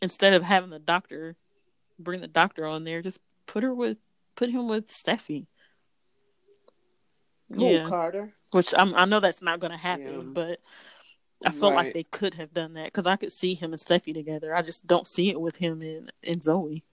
instead 0.02 0.34
of 0.34 0.44
having 0.44 0.70
the 0.70 0.80
doctor 0.80 1.36
bring 2.00 2.22
the 2.22 2.28
doctor 2.28 2.66
on 2.66 2.84
there, 2.84 3.02
just 3.02 3.20
put 3.46 3.64
her 3.64 3.74
with 3.74 3.98
put 4.36 4.50
him 4.50 4.68
with 4.68 4.88
Steffy. 4.88 5.48
Who, 7.54 7.70
yeah. 7.70 7.88
Carter? 7.88 8.34
Which 8.52 8.74
I'm, 8.78 8.96
i 8.96 9.06
know 9.06 9.20
that's 9.20 9.42
not 9.42 9.60
going 9.60 9.72
to 9.72 9.78
happen, 9.78 10.08
yeah. 10.08 10.32
but 10.34 10.60
I 11.46 11.52
felt 11.52 11.74
right. 11.74 11.86
like 11.86 11.94
they 11.94 12.04
could 12.04 12.36
have 12.36 12.54
done 12.54 12.74
that 12.74 12.86
because 12.86 13.06
I 13.06 13.16
could 13.16 13.32
see 13.32 13.54
him 13.54 13.74
and 13.74 13.82
Steffy 13.82 14.14
together. 14.14 14.56
I 14.56 14.62
just 14.62 14.88
don't 14.88 15.08
see 15.08 15.30
it 15.30 15.40
with 15.40 15.58
him 15.58 15.82
and, 15.82 16.12
and 16.24 16.42
Zoe. 16.42 16.84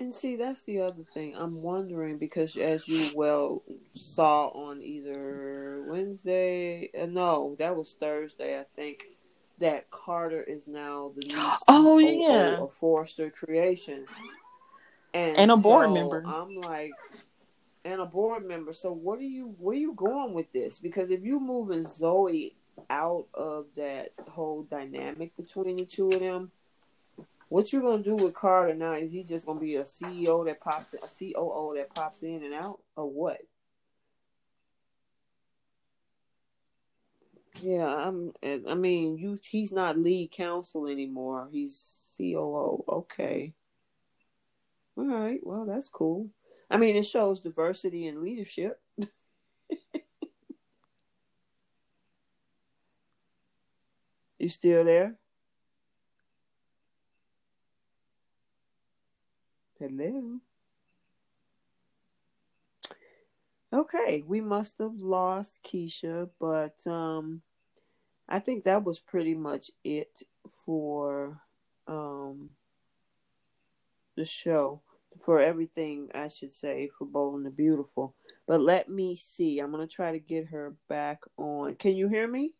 And 0.00 0.12
see, 0.12 0.34
that's 0.34 0.64
the 0.64 0.80
other 0.80 1.04
thing. 1.04 1.34
I'm 1.36 1.62
wondering 1.62 2.18
because, 2.18 2.56
as 2.56 2.88
you 2.88 3.12
well 3.14 3.62
saw 3.92 4.48
on 4.48 4.82
either 4.82 5.84
Wednesday, 5.86 6.90
uh, 7.00 7.06
no, 7.06 7.54
that 7.60 7.76
was 7.76 7.92
Thursday, 7.92 8.58
I 8.58 8.64
think, 8.74 9.04
that 9.62 9.90
Carter 9.90 10.42
is 10.42 10.68
now 10.68 11.12
the 11.16 11.26
new 11.26 11.36
oh 11.68 11.98
yeah 11.98 12.58
of 12.58 12.72
Forrester 12.74 13.30
Creations, 13.30 14.08
and, 15.14 15.36
and 15.36 15.50
a 15.50 15.56
board 15.56 15.92
member. 15.92 16.22
I'm 16.26 16.56
like, 16.56 16.92
and 17.84 18.00
a 18.00 18.06
board 18.06 18.46
member. 18.46 18.72
So 18.72 18.92
what 18.92 19.18
are 19.18 19.22
you? 19.22 19.54
Where 19.58 19.74
are 19.74 19.78
you 19.78 19.94
going 19.94 20.34
with 20.34 20.52
this? 20.52 20.78
Because 20.78 21.10
if 21.10 21.24
you 21.24 21.40
moving 21.40 21.86
Zoe 21.86 22.54
out 22.88 23.26
of 23.34 23.66
that 23.76 24.12
whole 24.30 24.62
dynamic 24.62 25.36
between 25.36 25.76
the 25.76 25.84
two 25.84 26.08
of 26.08 26.20
them 26.20 26.52
what 27.52 27.70
you 27.70 27.82
gonna 27.82 28.02
do 28.02 28.14
with 28.14 28.32
Carter 28.32 28.72
now? 28.72 28.94
Is 28.94 29.12
he 29.12 29.22
just 29.22 29.44
gonna 29.44 29.60
be 29.60 29.76
a 29.76 29.82
CEO 29.82 30.46
that 30.46 30.58
pops, 30.58 30.94
a 30.94 30.98
COO 30.98 31.74
that 31.76 31.94
pops 31.94 32.22
in 32.22 32.42
and 32.42 32.54
out, 32.54 32.80
or 32.96 33.10
what? 33.10 33.42
Yeah, 37.60 37.86
I'm. 37.86 38.32
I 38.42 38.74
mean, 38.74 39.18
you. 39.18 39.38
He's 39.42 39.72
not 39.72 39.98
lead 39.98 40.32
counsel 40.32 40.86
anymore. 40.86 41.48
He's 41.52 42.14
COO. 42.16 42.84
Okay. 42.88 43.54
All 44.96 45.04
right. 45.06 45.40
Well, 45.42 45.66
that's 45.66 45.88
cool. 45.90 46.30
I 46.70 46.76
mean, 46.78 46.96
it 46.96 47.04
shows 47.06 47.40
diversity 47.40 48.06
in 48.06 48.22
leadership. 48.22 48.80
you 54.38 54.48
still 54.48 54.84
there? 54.84 55.16
Hello. 59.78 60.40
Okay, 63.74 64.22
we 64.26 64.42
must 64.42 64.76
have 64.78 64.96
lost 64.96 65.60
Keisha, 65.64 66.28
but 66.38 66.86
um 66.86 67.40
I 68.28 68.38
think 68.38 68.64
that 68.64 68.84
was 68.84 69.00
pretty 69.00 69.34
much 69.34 69.70
it 69.82 70.22
for 70.50 71.40
um 71.86 72.50
the 74.16 74.26
show. 74.26 74.82
For 75.20 75.40
everything, 75.40 76.08
I 76.14 76.28
should 76.28 76.54
say, 76.54 76.88
for 76.96 77.06
Bold 77.06 77.36
and 77.36 77.46
the 77.46 77.50
Beautiful. 77.50 78.14
But 78.46 78.62
let 78.62 78.88
me 78.88 79.16
see. 79.16 79.58
I'm 79.58 79.70
gonna 79.70 79.86
try 79.86 80.12
to 80.12 80.18
get 80.18 80.48
her 80.48 80.74
back 80.88 81.20
on. 81.36 81.76
Can 81.76 81.92
you 81.96 82.08
hear 82.08 82.26
me? 82.26 82.52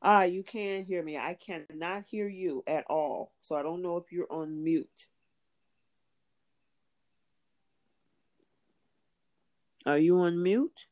Ah, 0.00 0.24
you 0.24 0.42
can 0.42 0.82
hear 0.82 1.02
me. 1.02 1.16
I 1.18 1.34
cannot 1.34 2.04
hear 2.04 2.28
you 2.28 2.64
at 2.66 2.84
all. 2.88 3.32
So 3.42 3.54
I 3.54 3.62
don't 3.62 3.82
know 3.82 3.96
if 3.96 4.10
you're 4.10 4.32
on 4.32 4.62
mute. 4.64 5.06
Are 9.84 9.98
you 9.98 10.18
on 10.20 10.42
mute? 10.42 10.86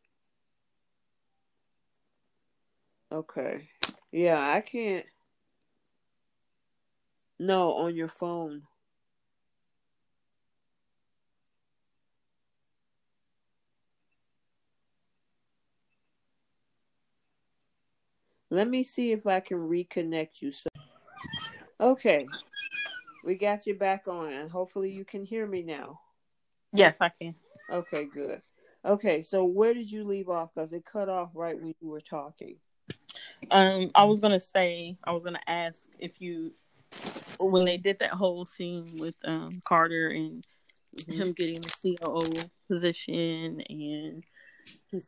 Okay. 3.12 3.68
Yeah, 4.10 4.40
I 4.40 4.60
can't. 4.60 5.06
No, 7.38 7.72
on 7.74 7.96
your 7.96 8.08
phone. 8.08 8.62
Let 18.50 18.68
me 18.68 18.82
see 18.82 19.12
if 19.12 19.26
I 19.26 19.38
can 19.38 19.58
reconnect 19.58 20.42
you. 20.42 20.50
So, 20.50 20.68
okay, 21.80 22.26
we 23.24 23.36
got 23.36 23.66
you 23.66 23.74
back 23.74 24.08
on, 24.08 24.32
and 24.32 24.50
hopefully 24.50 24.90
you 24.90 25.04
can 25.04 25.22
hear 25.22 25.46
me 25.46 25.62
now. 25.62 26.00
Yes, 26.72 26.96
I 27.00 27.10
can. 27.10 27.36
Okay, 27.70 28.06
good. 28.06 28.42
Okay, 28.84 29.22
so 29.22 29.44
where 29.44 29.74
did 29.74 29.90
you 29.90 30.04
leave 30.04 30.28
off? 30.28 30.50
Because 30.54 30.72
it 30.72 30.84
cut 30.84 31.08
off 31.08 31.30
right 31.34 31.56
when 31.56 31.74
you 31.80 31.88
were 31.88 32.00
talking. 32.00 32.56
Um, 33.50 33.90
I 33.94 34.04
was 34.04 34.20
gonna 34.20 34.40
say, 34.40 34.96
I 35.04 35.12
was 35.12 35.24
gonna 35.24 35.40
ask 35.46 35.88
if 35.98 36.20
you, 36.20 36.52
when 37.38 37.64
they 37.64 37.76
did 37.76 37.98
that 37.98 38.10
whole 38.10 38.44
scene 38.46 38.86
with 38.98 39.14
um 39.24 39.60
Carter 39.64 40.08
and 40.08 40.44
mm-hmm. 40.96 41.12
him 41.12 41.32
getting 41.32 41.60
the 41.60 41.98
COO 42.02 42.40
position 42.68 43.62
and 43.68 44.24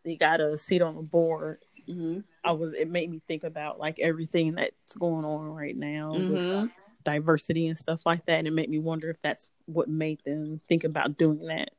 he 0.04 0.16
got 0.16 0.40
a 0.40 0.58
seat 0.58 0.82
on 0.82 0.96
the 0.96 1.02
board. 1.02 1.58
Mm-hmm. 1.88 2.20
I 2.44 2.52
was. 2.52 2.72
It 2.74 2.90
made 2.90 3.10
me 3.10 3.22
think 3.26 3.42
about 3.44 3.80
like 3.80 3.98
everything 3.98 4.54
that's 4.54 4.94
going 4.96 5.24
on 5.24 5.46
right 5.46 5.76
now 5.76 6.12
mm-hmm. 6.14 6.32
with 6.32 6.44
uh, 6.44 6.66
diversity 7.04 7.68
and 7.68 7.78
stuff 7.78 8.02
like 8.06 8.26
that, 8.26 8.38
and 8.38 8.46
it 8.46 8.52
made 8.52 8.70
me 8.70 8.78
wonder 8.78 9.10
if 9.10 9.16
that's 9.22 9.50
what 9.66 9.88
made 9.88 10.20
them 10.24 10.60
think 10.68 10.84
about 10.84 11.18
doing 11.18 11.46
that 11.46 11.70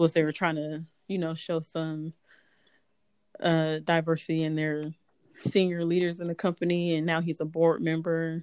was 0.00 0.14
they 0.14 0.22
were 0.22 0.32
trying 0.32 0.56
to, 0.56 0.82
you 1.08 1.18
know, 1.18 1.34
show 1.34 1.60
some 1.60 2.14
uh, 3.38 3.78
diversity 3.84 4.42
in 4.42 4.56
their 4.56 4.82
senior 5.36 5.84
leaders 5.84 6.20
in 6.20 6.26
the 6.26 6.34
company, 6.34 6.94
and 6.94 7.06
now 7.06 7.20
he's 7.20 7.40
a 7.40 7.44
board 7.44 7.82
member. 7.82 8.42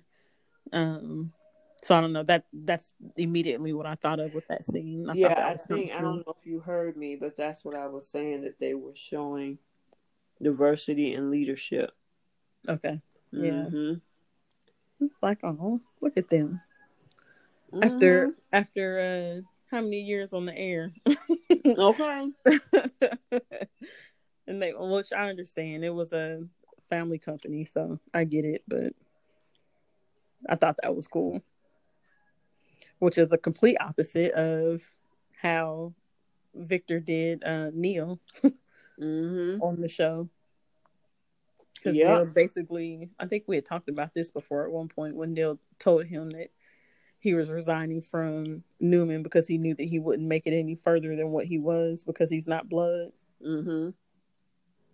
Um, 0.72 1.34
so 1.82 1.98
I 1.98 2.02
don't 2.02 2.14
know 2.14 2.24
that 2.24 2.46
that's 2.54 2.94
immediately 3.16 3.74
what 3.74 3.88
I 3.88 3.96
thought 3.96 4.20
of 4.20 4.36
with 4.36 4.48
that 4.50 4.66
scene. 4.66 5.10
I 5.10 5.14
yeah, 5.14 5.48
I 5.48 5.58
think 5.58 5.92
I 5.92 6.02
don't 6.02 6.18
know 6.18 6.36
if 6.38 6.46
you 6.46 6.60
heard 6.60 6.96
me, 6.96 7.16
but 7.16 7.36
that's 7.36 7.66
what 7.66 7.76
I 7.76 7.88
was 7.88 8.08
saying 8.08 8.42
that 8.44 8.60
they 8.60 8.76
were 8.76 8.96
showing 8.96 9.58
diversity 10.42 11.14
and 11.14 11.32
leadership. 11.32 11.92
Okay. 12.70 13.02
Yeah. 13.32 13.66
Mm-hmm. 13.72 15.06
Like, 15.22 15.40
oh, 15.44 15.82
look 16.02 16.18
at 16.18 16.30
them. 16.30 16.62
Mm-hmm. 17.74 17.84
After 17.84 18.36
after 18.54 19.42
uh 19.44 19.57
how 19.70 19.82
many 19.82 20.02
years 20.02 20.34
on 20.34 20.46
the 20.46 20.58
air. 20.58 20.92
okay. 21.66 22.30
and 24.48 24.62
they, 24.62 24.74
which 24.76 25.12
I 25.14 25.30
understand, 25.30 25.84
it 25.84 25.94
was 25.94 26.14
a 26.14 26.42
family 26.90 27.20
company, 27.20 27.66
so 27.66 28.00
I 28.14 28.24
get 28.24 28.46
it, 28.46 28.64
but 28.68 28.94
I 30.48 30.56
thought 30.56 30.78
that 30.82 30.96
was 30.96 31.08
cool. 31.08 31.42
Which 33.00 33.18
is 33.18 33.34
a 33.34 33.38
complete 33.38 33.78
opposite 33.80 34.32
of 34.34 34.82
how 35.42 35.94
Victor 36.56 37.00
did 37.00 37.44
uh, 37.44 37.70
Neil 37.74 38.20
mm-hmm. 39.00 39.62
on 39.62 39.82
the 39.82 39.88
show. 39.88 40.30
Because 41.76 41.96
Yeah. 41.96 42.16
Dale 42.16 42.26
basically, 42.26 43.10
I 43.20 43.28
think 43.28 43.44
we 43.48 43.56
had 43.56 43.66
talked 43.66 43.90
about 43.90 44.14
this 44.14 44.32
before 44.32 44.66
at 44.66 44.72
one 44.72 44.88
point 44.88 45.16
when 45.16 45.34
Dale 45.34 45.60
told 45.80 46.06
him 46.06 46.32
that 46.32 46.50
he 47.20 47.34
was 47.34 47.50
resigning 47.50 48.02
from 48.02 48.64
Newman 48.80 49.24
because 49.24 49.48
he 49.48 49.58
knew 49.58 49.76
that 49.76 49.84
he 49.84 50.00
wouldn't 50.00 50.28
make 50.28 50.46
it 50.46 50.58
any 50.58 50.76
further 50.76 51.16
than 51.16 51.32
what 51.32 51.46
he 51.46 51.58
was 51.58 52.04
because 52.04 52.30
he's 52.30 52.48
not 52.48 52.70
blood. 52.70 53.12
Mm-hmm. 53.46 53.90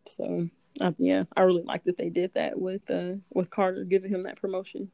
So 0.05 0.49
uh, 0.81 0.91
yeah, 0.97 1.23
I 1.35 1.41
really 1.41 1.63
like 1.63 1.83
that 1.83 1.97
they 1.97 2.09
did 2.09 2.33
that 2.33 2.59
with 2.59 2.89
uh 2.89 3.15
with 3.31 3.49
Carter 3.49 3.83
giving 3.83 4.11
him 4.11 4.23
that 4.23 4.41
promotion. 4.41 4.89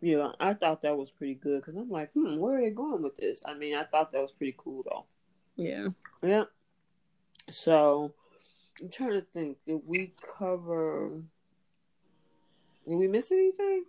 Yeah, 0.00 0.32
I 0.40 0.54
thought 0.54 0.82
that 0.82 0.96
was 0.96 1.10
pretty 1.10 1.34
good 1.34 1.60
because 1.60 1.76
I'm 1.76 1.90
like, 1.90 2.12
hmm, 2.12 2.38
where 2.38 2.56
are 2.56 2.62
they 2.62 2.70
going 2.70 3.02
with 3.02 3.18
this? 3.18 3.42
I 3.44 3.54
mean, 3.54 3.76
I 3.76 3.84
thought 3.84 4.12
that 4.12 4.22
was 4.22 4.32
pretty 4.32 4.54
cool 4.56 4.82
though. 4.88 5.04
Yeah. 5.56 5.88
Yeah. 6.22 6.44
So 7.50 8.14
I'm 8.80 8.88
trying 8.88 9.12
to 9.12 9.26
think. 9.34 9.58
Did 9.66 9.82
we 9.84 10.14
cover? 10.38 11.22
Did 12.88 12.94
we 12.94 13.08
miss 13.08 13.30
anything? 13.30 13.84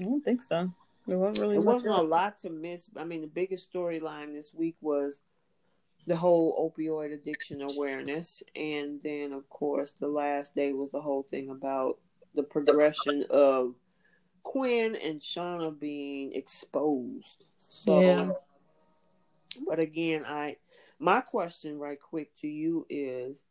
I 0.00 0.02
don't 0.02 0.24
think 0.24 0.42
so. 0.42 0.72
There 1.06 1.18
wasn't 1.18 1.40
really 1.40 1.56
much 1.56 1.66
wasn't 1.66 1.96
a 1.96 2.02
lot 2.02 2.38
to 2.40 2.50
miss. 2.50 2.90
I 2.96 3.04
mean, 3.04 3.22
the 3.22 3.26
biggest 3.26 3.72
storyline 3.72 4.34
this 4.34 4.54
week 4.54 4.76
was 4.80 5.20
the 6.06 6.16
whole 6.16 6.72
opioid 6.72 7.12
addiction 7.12 7.62
awareness, 7.62 8.42
and 8.54 9.00
then 9.02 9.32
of 9.32 9.48
course 9.48 9.92
the 9.92 10.08
last 10.08 10.54
day 10.54 10.72
was 10.72 10.90
the 10.90 11.00
whole 11.00 11.22
thing 11.22 11.48
about 11.48 11.98
the 12.34 12.42
progression 12.42 13.24
of 13.30 13.74
Quinn 14.42 14.96
and 14.96 15.20
Shauna 15.20 15.78
being 15.78 16.32
exposed. 16.32 17.44
So, 17.58 18.00
Yeah. 18.00 18.32
but 19.66 19.78
again, 19.78 20.24
I 20.26 20.56
my 20.98 21.20
question 21.20 21.78
right 21.78 22.00
quick 22.00 22.34
to 22.36 22.48
you 22.48 22.86
is 22.88 23.44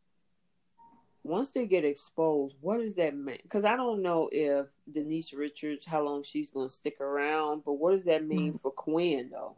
once 1.24 1.52
they 1.52 1.66
get 1.66 1.86
exposed, 1.86 2.56
what 2.62 2.80
does 2.80 2.96
that 2.96 3.16
mean? 3.16 3.38
Because 3.44 3.64
I 3.64 3.76
don't 3.76 4.02
know 4.02 4.30
if 4.32 4.68
Denise 4.90 5.34
Richards, 5.34 5.86
how 5.86 6.04
long 6.04 6.24
she's 6.24 6.52
going 6.52 6.70
to 6.70 6.74
stick 6.74 7.00
around, 7.00 7.64
but 7.64 7.74
what 7.74 7.92
does 7.92 8.04
that 8.04 8.26
mean 8.26 8.54
mm. 8.54 8.62
for 8.62 8.72
Quinn, 8.72 9.30
though? 9.32 9.58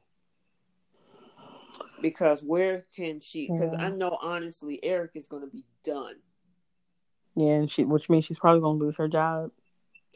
Because 2.02 2.44
where 2.44 2.86
can 2.96 3.22
she? 3.22 3.50
Because 3.50 3.72
Yeah. 3.72 3.86
I 3.86 3.90
know 3.90 4.18
honestly, 4.22 4.84
Eric 4.84 5.12
is 5.16 5.28
going 5.28 5.44
to 5.44 5.50
be 5.50 5.64
done. 5.84 6.16
Yeah, 7.36 7.54
and 7.54 7.72
she 7.72 7.84
which 7.84 8.10
means 8.10 8.26
she's 8.26 8.38
probably 8.38 8.62
gonna 8.62 8.78
lose 8.78 8.98
her 8.98 9.08
job. 9.08 9.52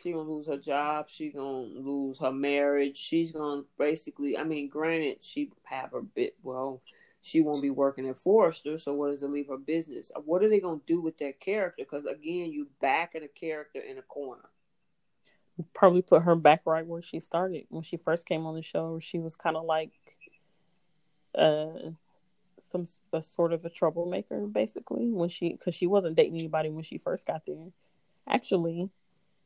She 0.01 0.11
gonna 0.11 0.29
lose 0.29 0.47
her 0.47 0.57
job. 0.57 1.09
She 1.09 1.31
gonna 1.31 1.61
lose 1.61 2.19
her 2.19 2.31
marriage. 2.31 2.97
She's 2.97 3.31
gonna 3.31 3.63
basically. 3.79 4.37
I 4.37 4.43
mean, 4.43 4.69
granted, 4.69 5.23
she 5.23 5.51
have 5.63 5.91
her 5.91 6.01
bit. 6.01 6.35
Well, 6.43 6.81
she 7.21 7.41
won't 7.41 7.61
be 7.61 7.69
working 7.69 8.07
at 8.07 8.17
Forrester. 8.17 8.77
So 8.77 8.93
what 8.93 9.11
does 9.11 9.23
it 9.23 9.29
leave 9.29 9.47
her 9.47 9.57
business? 9.57 10.11
What 10.25 10.43
are 10.43 10.49
they 10.49 10.59
gonna 10.59 10.79
do 10.85 11.01
with 11.01 11.17
that 11.19 11.39
character? 11.39 11.83
Because 11.83 12.05
again, 12.05 12.51
you 12.51 12.67
backing 12.81 13.23
a 13.23 13.27
character 13.27 13.79
in 13.79 13.97
a 13.97 14.01
corner. 14.01 14.49
Probably 15.73 16.03
put 16.03 16.23
her 16.23 16.35
back 16.35 16.61
right 16.65 16.85
where 16.85 17.01
she 17.01 17.19
started 17.19 17.65
when 17.69 17.83
she 17.83 17.97
first 17.97 18.25
came 18.25 18.45
on 18.45 18.55
the 18.55 18.61
show. 18.61 18.99
She 19.01 19.19
was 19.19 19.35
kind 19.35 19.57
of 19.57 19.65
like 19.65 19.91
uh 21.35 21.91
some 22.69 22.85
a 23.13 23.21
sort 23.21 23.53
of 23.53 23.65
a 23.65 23.69
troublemaker 23.69 24.47
basically 24.47 25.09
when 25.09 25.29
she 25.29 25.49
because 25.49 25.75
she 25.75 25.87
wasn't 25.87 26.15
dating 26.15 26.37
anybody 26.37 26.69
when 26.69 26.83
she 26.83 26.97
first 26.97 27.25
got 27.25 27.45
there. 27.45 27.71
Actually, 28.27 28.89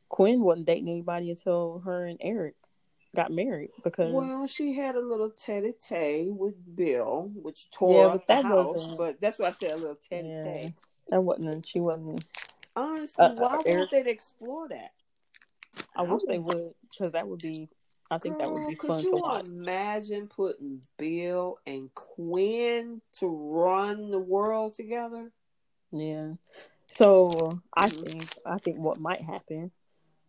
Quinn 0.08 0.40
wasn't 0.42 0.66
dating 0.66 0.88
anybody 0.88 1.30
until 1.30 1.82
her 1.84 2.04
and 2.06 2.18
Eric 2.20 2.54
got 3.14 3.30
married 3.30 3.70
because 3.84 4.12
Well, 4.12 4.46
she 4.46 4.74
had 4.74 4.94
a 4.94 5.00
little 5.00 5.30
tete-a-tete 5.30 6.28
with 6.28 6.54
Bill, 6.76 7.30
which 7.34 7.70
tore 7.70 8.08
but 8.08 8.14
up 8.14 8.26
the 8.26 8.42
house. 8.42 8.88
But 8.96 9.20
that's 9.20 9.38
why 9.38 9.48
I 9.48 9.52
said 9.52 9.72
a 9.72 9.76
little 9.76 9.98
yeah, 10.10 10.18
tete-a-tete. 10.42 10.72
that 11.10 11.20
wasn't 11.20 11.66
she 11.66 11.80
wasn't. 11.80 12.24
Honestly, 12.74 13.24
Uh, 13.24 13.34
why 13.34 13.62
won't 13.64 13.90
they 13.90 14.00
explore 14.10 14.68
that? 14.68 14.92
I 15.94 16.02
wish 16.02 16.22
they 16.26 16.38
would 16.38 16.74
because 16.90 17.12
that 17.12 17.28
would 17.28 17.40
be. 17.40 17.68
I 18.10 18.18
think 18.18 18.38
that 18.38 18.50
would 18.50 18.66
be 18.68 18.74
Girl, 18.74 18.88
fun 18.88 19.02
Could 19.02 19.10
to 19.10 19.16
you 19.16 19.22
watch. 19.22 19.44
imagine 19.46 20.28
putting 20.28 20.82
Bill 20.98 21.58
and 21.66 21.92
Quinn 21.94 23.00
to 23.18 23.26
run 23.26 24.10
the 24.10 24.18
world 24.18 24.74
together? 24.74 25.32
Yeah. 25.90 26.32
So 26.88 27.60
I 27.74 27.88
Mhm. 27.88 28.04
think 28.06 28.28
I 28.44 28.58
think 28.58 28.78
what 28.78 29.00
might 29.00 29.22
happen 29.22 29.70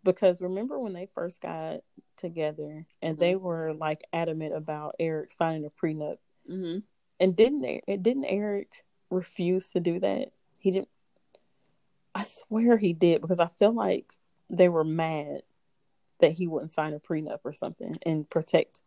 because 0.04 0.42
remember 0.42 0.80
when 0.80 0.94
they 0.94 1.08
first 1.14 1.42
got 1.42 1.82
together 2.18 2.86
and 3.02 3.18
they 3.18 3.36
were 3.36 3.74
like 3.74 4.04
adamant 4.14 4.54
about 4.56 4.96
Eric 5.00 5.32
signing 5.38 5.66
a 5.66 5.70
prenup 5.70 6.18
Mm-hmm. 6.50 6.80
and 7.20 7.36
didn't 7.36 7.62
they 7.62 7.82
didn't 7.88 8.26
Eric 8.26 8.70
refuse 9.10 9.70
to 9.70 9.80
do 9.80 10.00
that? 10.02 10.32
He 10.60 10.72
didn't 10.72 10.90
I 12.16 12.24
swear 12.26 12.78
he 12.78 12.94
did 12.94 13.22
because 13.22 13.40
I 13.40 13.48
feel 13.60 13.74
like 13.74 14.14
they 14.50 14.70
were 14.70 14.84
mad 14.84 15.44
that 16.20 16.34
he 16.34 16.48
wouldn't 16.48 16.74
sign 16.74 16.94
a 16.94 17.00
prenup 17.00 17.40
or 17.44 17.54
something 17.54 17.98
and 18.06 18.30
protect 18.30 18.82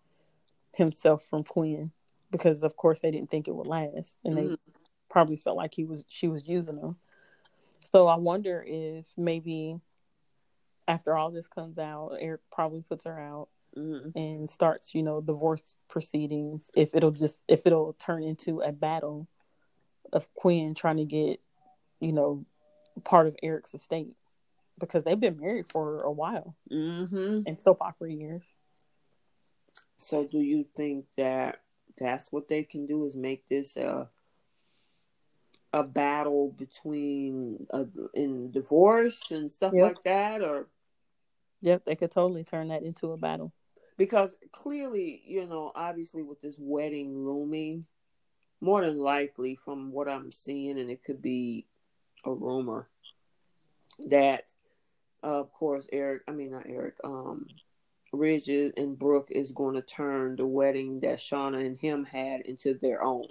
himself 0.74 1.24
from 1.28 1.43
Quinn 1.44 1.90
because 2.31 2.62
of 2.62 2.77
course 2.77 3.01
they 3.01 3.11
didn't 3.11 3.31
think 3.31 3.48
it 3.48 3.55
would 3.55 3.66
last 3.66 4.19
and 4.24 4.36
they 4.36 4.43
Mhm. 4.44 4.59
probably 5.09 5.36
felt 5.36 5.57
like 5.57 5.74
he 5.74 5.85
was 5.85 6.05
she 6.09 6.28
was 6.28 6.47
using 6.47 6.77
him. 6.78 6.97
So 7.90 8.07
I 8.07 8.16
wonder 8.16 8.62
if 8.66 9.07
maybe 9.16 9.81
after 10.88 11.16
all 11.16 11.30
this 11.30 11.48
comes 11.48 11.78
out, 11.78 12.16
Eric 12.20 12.40
probably 12.52 12.82
puts 12.82 13.04
her 13.04 13.18
out 13.20 13.48
Mm-hmm. 13.76 14.18
and 14.18 14.48
starts, 14.48 14.94
you 14.94 15.02
know, 15.02 15.20
divorce 15.20 15.76
proceedings. 15.88 16.70
If 16.74 16.94
it'll 16.94 17.10
just 17.10 17.40
if 17.46 17.66
it'll 17.66 17.92
turn 17.94 18.22
into 18.22 18.60
a 18.62 18.72
battle 18.72 19.28
of 20.14 20.32
Quinn 20.34 20.74
trying 20.74 20.96
to 20.96 21.04
get, 21.04 21.40
you 22.00 22.12
know, 22.12 22.46
part 23.04 23.26
of 23.26 23.36
Eric's 23.42 23.74
estate 23.74 24.16
because 24.78 25.04
they've 25.04 25.20
been 25.20 25.38
married 25.38 25.66
for 25.70 26.00
a 26.02 26.10
while 26.10 26.56
Mm-hmm. 26.72 27.40
in 27.44 27.60
soap 27.60 27.82
opera 27.82 28.10
years. 28.10 28.46
So, 29.98 30.24
do 30.24 30.38
you 30.40 30.64
think 30.74 31.04
that 31.16 31.60
that's 31.98 32.32
what 32.32 32.48
they 32.48 32.62
can 32.62 32.86
do 32.86 33.04
is 33.04 33.14
make 33.16 33.46
this 33.48 33.76
a 33.76 34.08
a 35.72 35.82
battle 35.82 36.54
between 36.56 37.66
uh, 37.70 37.84
in 38.14 38.50
divorce 38.50 39.30
and 39.30 39.52
stuff 39.52 39.74
Yep. 39.74 39.82
like 39.82 40.02
that, 40.04 40.42
or 40.42 40.68
Yep, 41.62 41.85
they 41.85 41.97
could 41.97 42.11
totally 42.11 42.45
turn 42.45 42.69
that 42.69 42.83
into 42.83 43.12
a 43.12 43.16
battle. 43.16 43.53
because 43.97 44.37
clearly, 44.53 45.23
you 45.27 45.47
know, 45.47 45.73
obviously 45.74 46.23
with 46.23 46.41
this 46.43 46.57
wedding 46.59 47.24
looming, 47.27 47.87
more 48.61 48.85
than 48.85 48.99
likely 48.99 49.55
from 49.57 49.91
what 49.93 50.09
I'm 50.09 50.33
seeing, 50.33 50.78
and 50.78 50.91
it 50.91 51.03
could 51.05 51.23
be 51.23 51.66
a 52.24 52.33
rumor 52.33 52.89
that, 54.09 54.45
uh, 55.24 55.41
of 55.41 55.53
course, 55.53 55.87
Eric, 55.93 56.23
I 56.28 56.33
mean 56.33 56.51
not 56.51 56.66
Eric, 56.69 56.95
um, 57.05 57.47
Ridge 58.12 58.49
and 58.49 58.99
Brooke 58.99 59.31
is 59.31 59.51
going 59.51 59.74
to 59.74 59.83
turn 59.83 60.37
the 60.37 60.47
wedding 60.47 61.01
that 61.01 61.19
Shauna 61.19 61.65
and 61.65 61.77
him 61.77 62.05
had 62.05 62.43
into 62.43 62.74
their 62.74 63.03
own. 63.03 63.27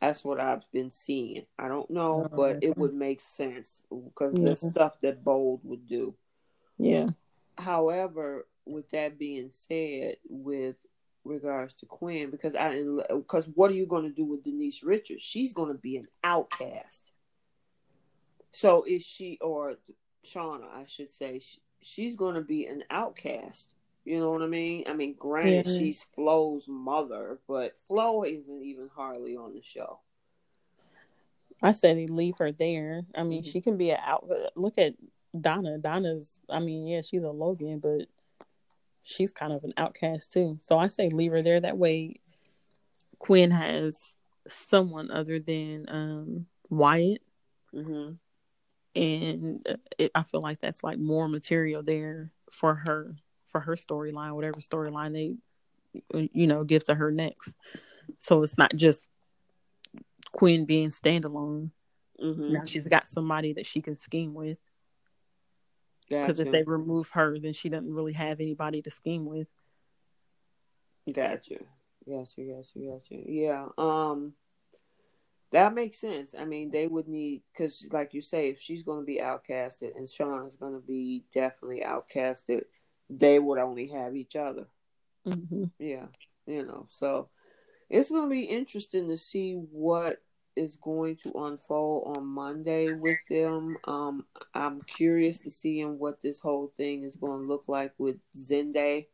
That's 0.00 0.24
what 0.24 0.38
I've 0.40 0.70
been 0.72 0.90
seeing. 0.90 1.46
I 1.58 1.68
don't 1.68 1.90
know, 1.90 2.28
Oh, 2.30 2.36
but 2.36 2.58
it 2.62 2.76
would 2.76 2.94
make 2.94 3.20
sense 3.20 3.82
because 3.90 4.34
Yeah. 4.34 4.50
the 4.50 4.56
stuff 4.56 5.00
that 5.00 5.24
Bold 5.24 5.60
would 5.64 5.86
do. 5.86 6.14
Yeah. 6.78 7.08
However, 7.58 8.46
with 8.64 8.90
that 8.90 9.18
being 9.18 9.50
said, 9.50 10.16
with 10.28 10.76
regards 11.24 11.74
to 11.74 11.86
Quinn, 11.86 12.30
because 12.30 12.54
I 12.54 12.82
because 13.10 13.46
what 13.54 13.70
are 13.70 13.74
you 13.74 13.86
going 13.86 14.04
to 14.04 14.14
do 14.14 14.24
with 14.24 14.44
Denise 14.44 14.82
Richards? 14.82 15.22
She's 15.22 15.52
going 15.52 15.72
to 15.72 15.78
be 15.78 15.96
an 15.96 16.06
outcast. 16.22 17.12
So 18.52 18.84
is 18.86 19.04
she 19.04 19.38
or 19.40 19.76
Shauna? 20.24 20.64
I 20.74 20.84
should 20.86 21.10
say 21.10 21.40
she, 21.40 21.58
she's 21.80 22.16
going 22.16 22.34
to 22.36 22.40
be 22.42 22.66
an 22.66 22.84
outcast. 22.90 23.74
You 24.04 24.20
know 24.20 24.30
what 24.30 24.42
I 24.42 24.46
mean? 24.46 24.84
I 24.86 24.92
mean, 24.92 25.14
granted, 25.18 25.66
Yeah. 25.66 25.78
she's 25.78 26.02
Flo's 26.14 26.68
mother, 26.68 27.38
but 27.48 27.76
Flo 27.88 28.22
isn't 28.24 28.62
even 28.62 28.88
hardly 28.94 29.36
on 29.36 29.52
the 29.54 29.62
show. 29.62 29.98
I 31.62 31.72
said 31.72 31.96
they 31.96 32.06
leave 32.06 32.38
her 32.38 32.52
there. 32.52 33.04
I 33.14 33.24
mean, 33.24 33.42
Mhm. 33.42 33.50
she 33.52 33.60
can 33.60 33.76
be 33.76 33.90
an 33.90 33.98
out. 34.02 34.28
Look 34.56 34.78
at 34.78 34.94
Donna. 35.40 35.78
Donna's. 35.78 36.38
I 36.48 36.60
mean, 36.60 36.86
yeah, 36.86 37.00
she's 37.02 37.22
a 37.22 37.30
Logan, 37.30 37.78
but 37.78 38.06
she's 39.04 39.32
kind 39.32 39.52
of 39.52 39.64
an 39.64 39.74
outcast 39.76 40.32
too. 40.32 40.58
So 40.62 40.78
I 40.78 40.88
say 40.88 41.06
leave 41.06 41.32
her 41.32 41.42
there. 41.42 41.60
That 41.60 41.78
way, 41.78 42.16
Quinn 43.18 43.50
has 43.50 44.16
someone 44.48 45.10
other 45.10 45.38
than 45.38 45.86
um, 45.88 46.46
Wyatt, 46.70 47.22
hmm 47.72 48.12
and 48.96 49.64
uh, 49.68 49.76
it, 49.98 50.10
I 50.14 50.22
feel 50.22 50.40
like 50.40 50.60
that's 50.60 50.82
like 50.82 50.98
more 50.98 51.28
material 51.28 51.82
there 51.82 52.32
for 52.50 52.74
her 52.74 53.14
for 53.44 53.60
her 53.60 53.76
storyline, 53.76 54.34
whatever 54.34 54.58
storyline 54.58 55.12
they, 55.12 56.28
you 56.32 56.46
know, 56.46 56.64
give 56.64 56.82
to 56.84 56.94
her 56.94 57.10
next. 57.10 57.56
So 58.18 58.42
it's 58.42 58.58
not 58.58 58.74
just 58.74 59.08
Quinn 60.32 60.64
being 60.64 60.90
standalone. 60.90 61.70
hmm 62.18 62.52
Now 62.52 62.64
she's 62.64 62.88
got 62.88 63.06
somebody 63.06 63.52
that 63.54 63.66
she 63.66 63.82
can 63.82 63.96
scheme 63.96 64.34
with. 64.34 64.58
Because 66.08 66.40
if 66.40 66.50
they 66.50 66.62
remove 66.62 67.10
her, 67.10 67.38
then 67.38 67.52
she 67.52 67.68
doesn't 67.68 67.92
really 67.92 68.12
have 68.14 68.40
anybody 68.40 68.82
to 68.82 68.90
scheme 68.90 69.26
with. 69.26 69.48
Gotcha. 71.12 71.58
Gotcha, 72.08 72.42
gotcha, 72.42 72.78
gotcha. 72.78 73.14
Yeah. 73.26 73.66
Um 73.76 74.34
That 75.52 75.74
makes 75.74 76.00
sense. 76.00 76.34
I 76.38 76.44
mean, 76.44 76.70
they 76.70 76.86
would 76.86 77.08
need 77.08 77.42
because, 77.52 77.86
like 77.92 78.14
you 78.14 78.20
say, 78.20 78.50
if 78.50 78.60
she's 78.60 78.82
going 78.82 79.00
to 79.00 79.06
be 79.06 79.20
outcasted 79.20 79.96
and 79.96 80.06
Shauna 80.06 80.46
is 80.46 80.56
going 80.56 80.74
to 80.74 80.86
be 80.86 81.24
definitely 81.32 81.82
outcasted, 81.86 82.62
they 83.08 83.38
would 83.38 83.58
only 83.58 83.88
have 83.88 84.16
each 84.16 84.34
other. 84.36 84.66
Mm-hmm. 85.26 85.64
Yeah, 85.78 86.06
you 86.46 86.64
know. 86.64 86.86
So 86.90 87.28
it's 87.88 88.10
going 88.10 88.28
to 88.28 88.34
be 88.34 88.42
interesting 88.42 89.08
to 89.08 89.16
see 89.16 89.54
what 89.54 90.22
is 90.56 90.76
going 90.76 91.16
to 91.16 91.32
unfold 91.32 92.16
on 92.16 92.26
Monday 92.26 92.92
with 92.92 93.18
them. 93.28 93.76
Um, 93.84 94.24
I'm 94.54 94.80
curious 94.82 95.38
to 95.40 95.50
see 95.50 95.84
what 95.84 96.20
this 96.20 96.40
whole 96.40 96.72
thing 96.76 97.04
is 97.04 97.16
going 97.16 97.42
to 97.42 97.48
look 97.48 97.68
like 97.68 97.92
with 97.98 98.16
Zende 98.36 99.06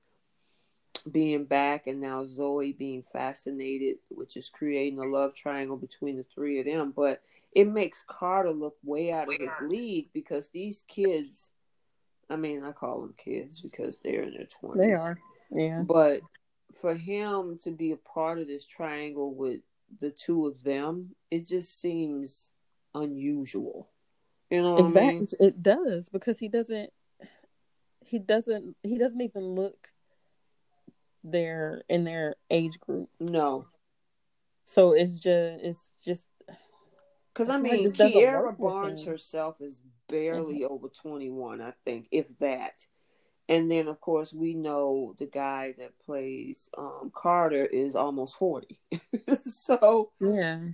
being 1.10 1.44
back 1.44 1.86
and 1.86 2.00
now 2.00 2.24
Zoe 2.26 2.72
being 2.72 3.02
fascinated, 3.02 3.96
which 4.08 4.36
is 4.36 4.48
creating 4.48 4.98
a 4.98 5.04
love 5.04 5.34
triangle 5.34 5.76
between 5.76 6.16
the 6.16 6.24
three 6.34 6.60
of 6.60 6.66
them. 6.66 6.92
But 6.94 7.22
it 7.52 7.66
makes 7.66 8.04
Carter 8.06 8.52
look 8.52 8.76
way 8.84 9.12
out 9.12 9.28
of 9.28 9.38
his 9.38 9.52
league 9.62 10.08
because 10.14 10.48
these 10.48 10.84
kids, 10.86 11.50
I 12.30 12.36
mean, 12.36 12.62
I 12.64 12.72
call 12.72 13.00
them 13.00 13.14
kids 13.22 13.60
because 13.60 13.98
they're 14.02 14.22
in 14.22 14.34
their 14.34 14.48
20s. 14.62 14.76
They 14.76 14.92
are. 14.92 15.18
Yeah. 15.50 15.82
But 15.82 16.20
for 16.80 16.94
him 16.94 17.58
to 17.64 17.70
be 17.70 17.92
a 17.92 17.96
part 17.96 18.38
of 18.38 18.46
this 18.46 18.66
triangle 18.66 19.34
with 19.34 19.60
the 20.00 20.10
two 20.10 20.46
of 20.46 20.62
them, 20.62 21.14
it 21.30 21.46
just 21.46 21.80
seems 21.80 22.52
unusual. 22.94 23.88
You 24.50 24.62
know 24.62 24.76
exactly. 24.76 25.10
I 25.10 25.12
mean? 25.12 25.28
It 25.40 25.62
does 25.62 26.08
because 26.08 26.38
he 26.38 26.48
doesn't. 26.48 26.90
He 28.00 28.18
doesn't. 28.18 28.76
He 28.82 28.98
doesn't 28.98 29.20
even 29.20 29.42
look 29.42 29.88
their 31.24 31.82
in 31.88 32.04
their 32.04 32.34
age 32.50 32.78
group. 32.80 33.08
No. 33.20 33.66
So 34.64 34.92
it's 34.92 35.18
just 35.18 35.64
it's 35.64 36.02
just 36.04 36.28
because 37.32 37.48
I 37.48 37.60
mean 37.60 37.92
Kiara 37.92 38.56
Barnes 38.56 39.04
herself 39.04 39.60
is 39.60 39.78
barely 40.08 40.60
mm-hmm. 40.60 40.72
over 40.72 40.88
twenty 40.88 41.30
one, 41.30 41.60
I 41.60 41.72
think, 41.84 42.08
if 42.10 42.26
that. 42.38 42.86
And 43.52 43.70
then 43.70 43.86
of 43.86 44.00
course 44.00 44.32
we 44.32 44.54
know 44.54 45.14
the 45.18 45.26
guy 45.26 45.74
that 45.76 45.98
plays 45.98 46.70
um, 46.78 47.12
Carter 47.14 47.66
is 47.66 47.94
almost 47.94 48.36
forty. 48.36 48.80
so 49.42 50.10
yeah, 50.20 50.68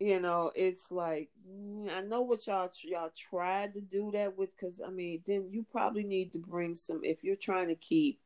you 0.00 0.18
know 0.18 0.50
it's 0.56 0.90
like 0.90 1.30
mm, 1.48 1.88
I 1.96 2.00
know 2.00 2.22
what 2.22 2.44
y'all 2.48 2.72
y'all 2.82 3.12
tried 3.16 3.74
to 3.74 3.80
do 3.80 4.10
that 4.14 4.36
with 4.36 4.50
because 4.56 4.80
I 4.84 4.90
mean 4.90 5.22
then 5.24 5.46
you 5.52 5.64
probably 5.70 6.02
need 6.02 6.32
to 6.32 6.40
bring 6.40 6.74
some 6.74 7.02
if 7.04 7.22
you're 7.22 7.36
trying 7.36 7.68
to 7.68 7.76
keep 7.76 8.18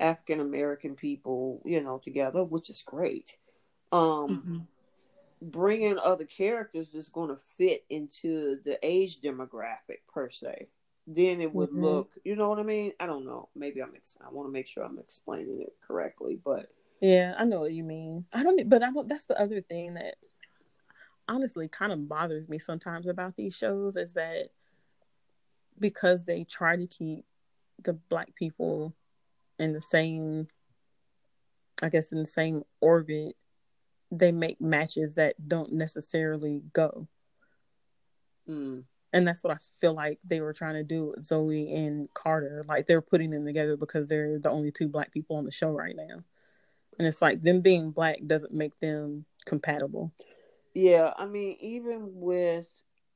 African 0.00 0.40
American 0.40 0.96
people, 0.96 1.62
you 1.64 1.80
know, 1.80 1.98
together, 1.98 2.42
which 2.42 2.70
is 2.70 2.82
great. 2.82 3.36
Um, 3.92 4.28
mm-hmm. 4.28 4.58
Bringing 5.40 5.98
other 5.98 6.24
characters 6.24 6.90
that's 6.90 7.08
going 7.08 7.28
to 7.28 7.40
fit 7.56 7.84
into 7.88 8.58
the 8.64 8.78
age 8.82 9.20
demographic 9.20 10.00
per 10.12 10.28
se, 10.28 10.68
then 11.06 11.40
it 11.40 11.52
would 11.52 11.70
mm-hmm. 11.70 11.84
look, 11.84 12.12
you 12.24 12.36
know 12.36 12.48
what 12.48 12.58
I 12.58 12.62
mean? 12.62 12.92
I 13.00 13.06
don't 13.06 13.24
know. 13.24 13.48
Maybe 13.54 13.82
I'm. 13.82 13.92
Ex- 13.94 14.16
I 14.24 14.32
want 14.32 14.48
to 14.48 14.52
make 14.52 14.66
sure 14.66 14.84
I'm 14.84 14.98
explaining 14.98 15.60
it 15.60 15.74
correctly, 15.86 16.38
but 16.44 16.70
yeah, 17.00 17.34
I 17.36 17.44
know 17.44 17.60
what 17.60 17.72
you 17.72 17.82
mean. 17.82 18.26
I 18.32 18.42
don't, 18.42 18.68
but 18.68 18.82
I 18.82 18.92
don't. 18.92 19.08
That's 19.08 19.24
the 19.24 19.40
other 19.40 19.60
thing 19.60 19.94
that 19.94 20.16
honestly 21.28 21.68
kind 21.68 21.92
of 21.92 22.08
bothers 22.08 22.48
me 22.48 22.58
sometimes 22.58 23.06
about 23.06 23.36
these 23.36 23.54
shows 23.54 23.96
is 23.96 24.14
that 24.14 24.48
because 25.78 26.24
they 26.24 26.44
try 26.44 26.76
to 26.76 26.86
keep 26.86 27.24
the 27.82 27.94
black 27.94 28.34
people 28.34 28.94
in 29.58 29.72
the 29.72 29.80
same 29.80 30.46
I 31.82 31.88
guess 31.88 32.12
in 32.12 32.18
the 32.18 32.26
same 32.26 32.62
orbit, 32.80 33.36
they 34.12 34.30
make 34.30 34.60
matches 34.60 35.16
that 35.16 35.34
don't 35.48 35.72
necessarily 35.72 36.62
go. 36.72 37.08
Mm. 38.48 38.84
And 39.12 39.26
that's 39.26 39.44
what 39.44 39.54
I 39.54 39.58
feel 39.80 39.94
like 39.94 40.20
they 40.24 40.40
were 40.40 40.54
trying 40.54 40.74
to 40.74 40.82
do 40.82 41.08
with 41.08 41.24
Zoe 41.24 41.74
and 41.74 42.12
Carter. 42.14 42.64
Like 42.66 42.86
they're 42.86 43.02
putting 43.02 43.30
them 43.30 43.44
together 43.44 43.76
because 43.76 44.08
they're 44.08 44.38
the 44.38 44.50
only 44.50 44.70
two 44.70 44.88
black 44.88 45.12
people 45.12 45.36
on 45.36 45.44
the 45.44 45.52
show 45.52 45.70
right 45.70 45.94
now. 45.94 46.24
And 46.98 47.08
it's 47.08 47.22
like 47.22 47.42
them 47.42 47.60
being 47.60 47.90
black 47.90 48.18
doesn't 48.26 48.54
make 48.54 48.78
them 48.80 49.26
compatible. 49.44 50.12
Yeah, 50.74 51.12
I 51.16 51.26
mean, 51.26 51.56
even 51.60 52.08
with 52.14 52.66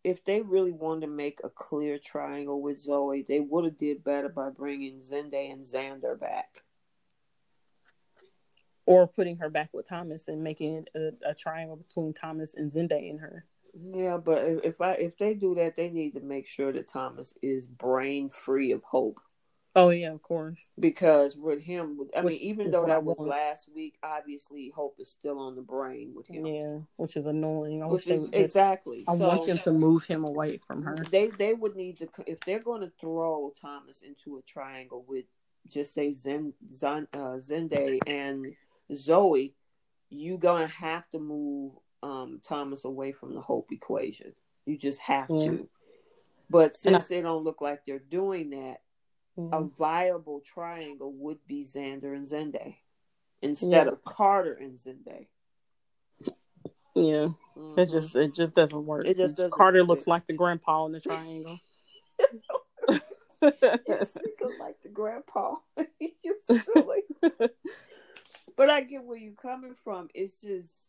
if 0.04 0.24
they 0.24 0.40
really 0.40 0.72
wanted 0.72 1.00
to 1.00 1.06
make 1.08 1.40
a 1.42 1.48
clear 1.48 1.98
triangle 1.98 2.60
with 2.60 2.78
Zoe, 2.78 3.24
they 3.26 3.40
would 3.40 3.64
have 3.64 3.76
did 3.76 4.04
better 4.04 4.28
by 4.28 4.50
bringing 4.50 5.00
Zende 5.00 5.50
and 5.50 5.64
Xander 5.64 6.18
back, 6.18 6.62
or 8.84 9.08
putting 9.08 9.38
her 9.38 9.50
back 9.50 9.70
with 9.72 9.88
Thomas 9.88 10.28
and 10.28 10.44
making 10.44 10.86
a, 10.94 11.10
a 11.26 11.34
triangle 11.34 11.76
between 11.76 12.12
Thomas 12.12 12.54
and 12.54 12.70
Zende 12.70 13.10
and 13.10 13.20
her. 13.20 13.46
Yeah, 13.78 14.16
but 14.16 14.42
if 14.64 14.80
I 14.80 14.92
if 14.92 15.18
they 15.18 15.34
do 15.34 15.54
that, 15.56 15.76
they 15.76 15.90
need 15.90 16.12
to 16.12 16.20
make 16.20 16.46
sure 16.46 16.72
that 16.72 16.88
Thomas 16.88 17.34
is 17.42 17.66
brain 17.66 18.30
free 18.30 18.72
of 18.72 18.82
hope. 18.82 19.20
Oh 19.74 19.90
yeah, 19.90 20.12
of 20.12 20.22
course. 20.22 20.70
Because 20.80 21.36
with 21.36 21.60
him, 21.60 21.98
I 22.16 22.22
which 22.22 22.34
mean, 22.34 22.42
even 22.42 22.70
though 22.70 22.86
that 22.86 23.04
was 23.04 23.18
last 23.18 23.68
week, 23.74 23.98
obviously 24.02 24.72
hope 24.74 24.96
is 24.98 25.10
still 25.10 25.38
on 25.38 25.54
the 25.54 25.60
brain 25.60 26.14
with 26.16 26.26
him. 26.26 26.46
Yeah, 26.46 26.78
which 26.96 27.16
is 27.16 27.26
annoying. 27.26 27.82
I 27.82 27.86
which 27.88 28.08
is, 28.08 28.30
exactly. 28.32 29.04
I 29.06 29.18
so, 29.18 29.28
want 29.28 29.46
them 29.46 29.58
to 29.58 29.72
move 29.72 30.04
him 30.04 30.24
away 30.24 30.58
from 30.66 30.82
her. 30.82 30.96
They 31.10 31.26
they 31.26 31.52
would 31.52 31.76
need 31.76 31.98
to 31.98 32.08
if 32.26 32.40
they're 32.40 32.60
going 32.60 32.80
to 32.80 32.92
throw 32.98 33.52
Thomas 33.60 34.00
into 34.00 34.38
a 34.38 34.42
triangle 34.42 35.04
with 35.06 35.26
just 35.68 35.92
say 35.92 36.12
Zen, 36.12 36.54
Zen 36.72 37.08
uh, 37.12 37.38
Zende 37.38 37.98
and 38.06 38.54
Zoe, 38.94 39.54
You're 40.08 40.38
gonna 40.38 40.68
have 40.68 41.04
to 41.10 41.18
move 41.18 41.72
um, 42.06 42.40
Thomas 42.42 42.84
away 42.84 43.12
from 43.12 43.34
the 43.34 43.40
hope 43.40 43.72
equation. 43.72 44.32
You 44.64 44.78
just 44.78 45.00
have 45.00 45.26
yeah. 45.28 45.48
to. 45.48 45.68
But 46.48 46.76
since 46.76 47.06
I, 47.06 47.16
they 47.16 47.20
don't 47.22 47.42
look 47.42 47.60
like 47.60 47.84
they're 47.84 47.98
doing 47.98 48.50
that, 48.50 48.82
mm-hmm. 49.36 49.52
a 49.52 49.68
viable 49.76 50.40
triangle 50.40 51.12
would 51.12 51.38
be 51.46 51.64
Xander 51.64 52.14
and 52.14 52.26
Zende 52.26 52.76
instead 53.42 53.86
yeah. 53.86 53.92
of 53.92 54.04
Carter 54.04 54.54
and 54.54 54.78
Zende. 54.78 55.26
Yeah, 56.94 57.28
mm-hmm. 57.58 57.78
it 57.78 57.90
just 57.90 58.14
it 58.16 58.34
just 58.34 58.54
doesn't 58.54 58.86
work. 58.86 59.06
It 59.06 59.16
just 59.16 59.36
doesn't. 59.36 59.52
Carter 59.52 59.82
looks 59.82 60.06
like 60.06 60.26
the 60.26 60.32
grandpa 60.32 60.86
in 60.86 60.92
the 60.92 61.00
triangle. 61.00 61.58
yes, 63.42 64.16
like 64.58 64.80
the 64.82 64.88
grandpa. 64.92 65.56
you 66.00 66.36
silly. 66.46 67.02
but 68.56 68.70
I 68.70 68.80
get 68.82 69.04
where 69.04 69.18
you're 69.18 69.34
coming 69.34 69.74
from. 69.74 70.08
It's 70.14 70.40
just 70.40 70.88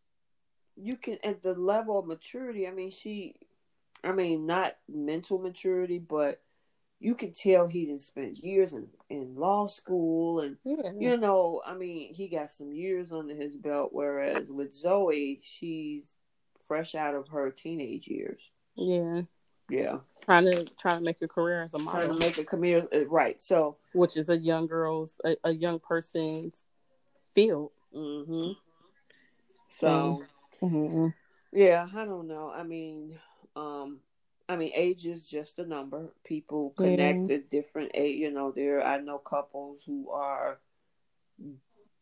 you 0.77 0.95
can 0.95 1.17
at 1.23 1.41
the 1.41 1.53
level 1.53 1.99
of 1.99 2.05
maturity. 2.05 2.67
I 2.67 2.71
mean, 2.71 2.91
she, 2.91 3.35
I 4.03 4.11
mean, 4.11 4.45
not 4.45 4.77
mental 4.87 5.39
maturity, 5.39 5.99
but 5.99 6.41
you 6.99 7.15
can 7.15 7.31
tell 7.31 7.67
he 7.67 7.85
didn't 7.85 8.01
spend 8.01 8.37
years 8.37 8.73
in, 8.73 8.87
in 9.09 9.35
law 9.35 9.67
school 9.67 10.39
and 10.39 10.57
yeah. 10.65 10.91
you 10.97 11.15
know 11.15 11.61
i 11.63 11.75
mean 11.75 12.11
he 12.11 12.27
got 12.27 12.49
some 12.49 12.71
years 12.71 13.11
under 13.11 13.35
his 13.35 13.55
belt 13.55 13.89
whereas 13.93 14.51
with 14.51 14.73
zoe 14.73 15.39
she's 15.43 16.17
fresh 16.67 16.95
out 16.95 17.15
of 17.15 17.29
her 17.29 17.49
teenage 17.49 18.07
years. 18.07 18.51
Yeah. 18.75 19.21
Yeah. 19.69 19.97
Trying 20.23 20.45
to 20.45 20.65
trying 20.79 20.97
to 20.97 21.03
make 21.03 21.21
a 21.21 21.27
career 21.27 21.63
as 21.63 21.73
a 21.73 21.79
model 21.79 22.01
trying 22.01 22.19
to 22.19 22.27
make 22.27 22.37
a 22.37 22.43
career 22.43 22.87
uh, 22.93 23.07
right 23.07 23.41
so. 23.41 23.77
Which 23.93 24.17
is 24.17 24.29
a 24.29 24.37
young 24.37 24.67
girl's 24.67 25.11
a, 25.23 25.37
a 25.43 25.51
young 25.51 25.79
person's 25.79 26.65
field. 27.33 27.71
Mm-hmm. 27.95 28.51
So 29.69 30.23
mm-hmm. 30.61 31.07
yeah 31.51 31.87
i 31.95 32.05
don't 32.05 32.27
know 32.27 32.51
i 32.55 32.63
mean 32.63 33.17
um 33.55 33.99
I 34.49 34.55
mean, 34.55 34.71
age 34.73 35.05
is 35.05 35.25
just 35.25 35.59
a 35.59 35.65
number. 35.65 36.13
People 36.23 36.73
connect 36.77 37.29
at 37.29 37.49
different 37.49 37.91
age. 37.93 38.19
You 38.19 38.31
know, 38.31 38.51
there 38.51 38.85
I 38.85 38.99
know 38.99 39.17
couples 39.17 39.83
who 39.83 40.09
are 40.09 40.59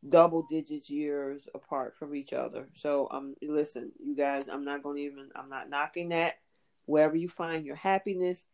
double 0.07 0.45
digits 0.47 0.89
years 0.89 1.49
apart 1.55 1.95
from 1.95 2.15
each 2.15 2.33
other. 2.33 2.67
So 2.73 3.07
um, 3.09 3.35
listen, 3.41 3.91
you 3.99 4.15
guys, 4.15 4.47
I'm 4.47 4.63
not 4.63 4.83
going 4.83 4.97
to 4.97 5.03
even. 5.03 5.29
I'm 5.35 5.49
not 5.49 5.69
knocking 5.69 6.09
that. 6.09 6.35
Wherever 6.85 7.15
you 7.15 7.27
find 7.27 7.65
your 7.65 7.75
happiness, 7.75 8.45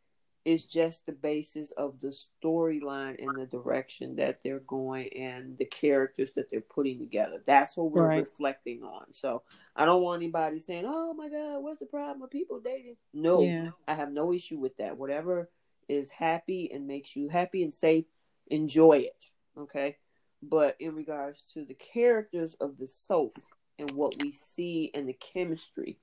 is 0.44 0.66
just 0.66 1.06
the 1.06 1.12
basis 1.12 1.72
of 1.72 2.00
the 2.00 2.08
storyline 2.08 3.22
and 3.22 3.38
the 3.38 3.46
direction 3.46 4.16
that 4.16 4.40
they're 4.44 4.60
going 4.60 5.08
and 5.14 5.58
the 5.58 5.66
characters 5.66 6.32
that 6.34 6.50
they're 6.50 6.62
putting 6.62 6.98
together. 7.00 7.44
That's 7.46 7.78
what 7.78 7.92
we're 7.92 8.08
right. 8.08 8.20
reflecting 8.20 8.82
on. 8.84 9.14
So 9.14 9.44
I 9.76 9.86
don't 9.86 10.02
want 10.02 10.22
anybody 10.22 10.60
saying, 10.60 10.86
"Oh 10.88 11.14
my 11.14 11.30
God, 11.30 11.62
what's 11.62 11.80
the 11.80 11.86
problem 11.86 12.22
with 12.22 12.32
people 12.32 12.60
dating?" 12.60 12.98
No, 13.14 13.42
yeah. 13.42 13.70
I 13.88 13.94
have 13.94 14.12
no 14.12 14.34
issue 14.34 14.58
with 14.58 14.76
that. 14.78 14.98
Whatever 14.98 15.50
is 15.88 16.10
happy 16.10 16.72
and 16.72 16.88
makes 16.88 17.16
you 17.16 17.30
happy 17.30 17.64
and 17.64 17.74
safe, 17.74 18.06
enjoy 18.48 19.00
it. 19.00 19.26
Okay, 19.58 19.98
but 20.42 20.76
in 20.80 20.96
regards 20.96 21.44
to 21.54 21.66
the 21.66 21.76
characters 21.76 22.56
of 22.56 22.78
the 22.78 22.88
soap 22.88 23.34
and 23.78 23.92
what 23.92 24.20
we 24.20 24.32
see 24.32 24.90
and 24.96 25.08
the 25.08 25.14
chemistry, 25.14 26.00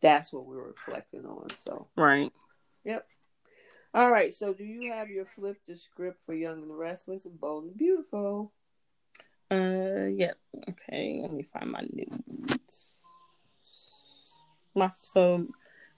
that's 0.00 0.32
what 0.32 0.46
we're 0.46 0.68
reflecting 0.68 1.26
on. 1.26 1.48
So 1.56 1.88
right. 1.96 2.30
Yep. 2.84 3.06
All 3.94 4.10
right. 4.10 4.32
So, 4.32 4.54
do 4.54 4.64
you 4.64 4.92
have 4.92 5.10
your 5.10 5.26
flip 5.26 5.58
the 5.66 5.76
script 5.76 6.24
for 6.24 6.34
Young 6.34 6.62
and 6.62 6.70
the 6.70 6.74
Restless 6.74 7.26
and 7.26 7.38
Bold 7.38 7.64
and 7.64 7.76
Beautiful? 7.76 8.52
Uh, 9.50 10.06
yep. 10.06 10.36
Okay. 10.68 11.18
Let 11.20 11.32
me 11.32 11.42
find 11.42 11.70
my 11.70 11.86
notes. 11.92 12.94
My 14.74 14.90
so 15.02 15.46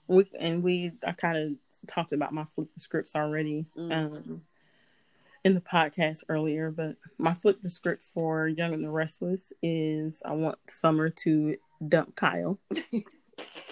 we 0.07 0.25
and 0.37 0.61
we 0.61 0.91
I 1.07 1.13
kind 1.13 1.37
of 1.37 1.87
talked 1.87 2.11
about 2.11 2.33
my 2.33 2.43
flip 2.43 2.67
the 2.73 2.81
scripts 2.81 3.15
already 3.15 3.65
Mm. 3.77 3.91
um 3.93 4.41
in 5.45 5.53
the 5.53 5.61
podcast 5.61 6.23
earlier, 6.27 6.71
but 6.71 6.97
my 7.17 7.33
flip 7.33 7.61
the 7.61 7.69
script 7.69 8.03
for 8.03 8.47
Young 8.47 8.73
and 8.73 8.83
the 8.83 8.89
Restless 8.89 9.53
is 9.61 10.21
I 10.25 10.33
want 10.33 10.57
Summer 10.67 11.09
to 11.09 11.55
dump 11.87 12.15
Kyle. 12.15 12.59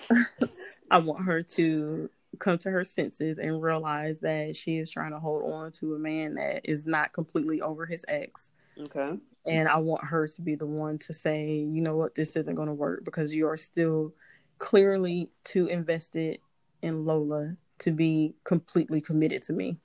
I 0.91 0.99
want 0.99 1.25
her 1.25 1.43
to 1.43 2.09
come 2.39 2.57
to 2.59 2.71
her 2.71 2.83
senses 2.83 3.37
and 3.37 3.61
realize 3.61 4.19
that 4.21 4.55
she 4.55 4.77
is 4.77 4.89
trying 4.89 5.11
to 5.11 5.19
hold 5.19 5.51
on 5.51 5.71
to 5.73 5.95
a 5.95 5.99
man 5.99 6.35
that 6.35 6.61
is 6.63 6.85
not 6.85 7.13
completely 7.13 7.61
over 7.61 7.85
his 7.85 8.05
ex. 8.07 8.51
Okay. 8.79 9.17
And 9.45 9.67
I 9.67 9.77
want 9.77 10.05
her 10.05 10.27
to 10.27 10.41
be 10.41 10.55
the 10.55 10.65
one 10.65 10.97
to 10.99 11.13
say, 11.13 11.47
you 11.47 11.81
know 11.81 11.97
what, 11.97 12.15
this 12.15 12.35
isn't 12.35 12.55
going 12.55 12.69
to 12.69 12.73
work 12.73 13.03
because 13.03 13.33
you 13.33 13.47
are 13.47 13.57
still 13.57 14.13
clearly 14.57 15.29
too 15.43 15.67
invested 15.67 16.39
in 16.81 17.05
Lola 17.05 17.55
to 17.79 17.91
be 17.91 18.35
completely 18.45 19.01
committed 19.01 19.41
to 19.43 19.53
me. 19.53 19.77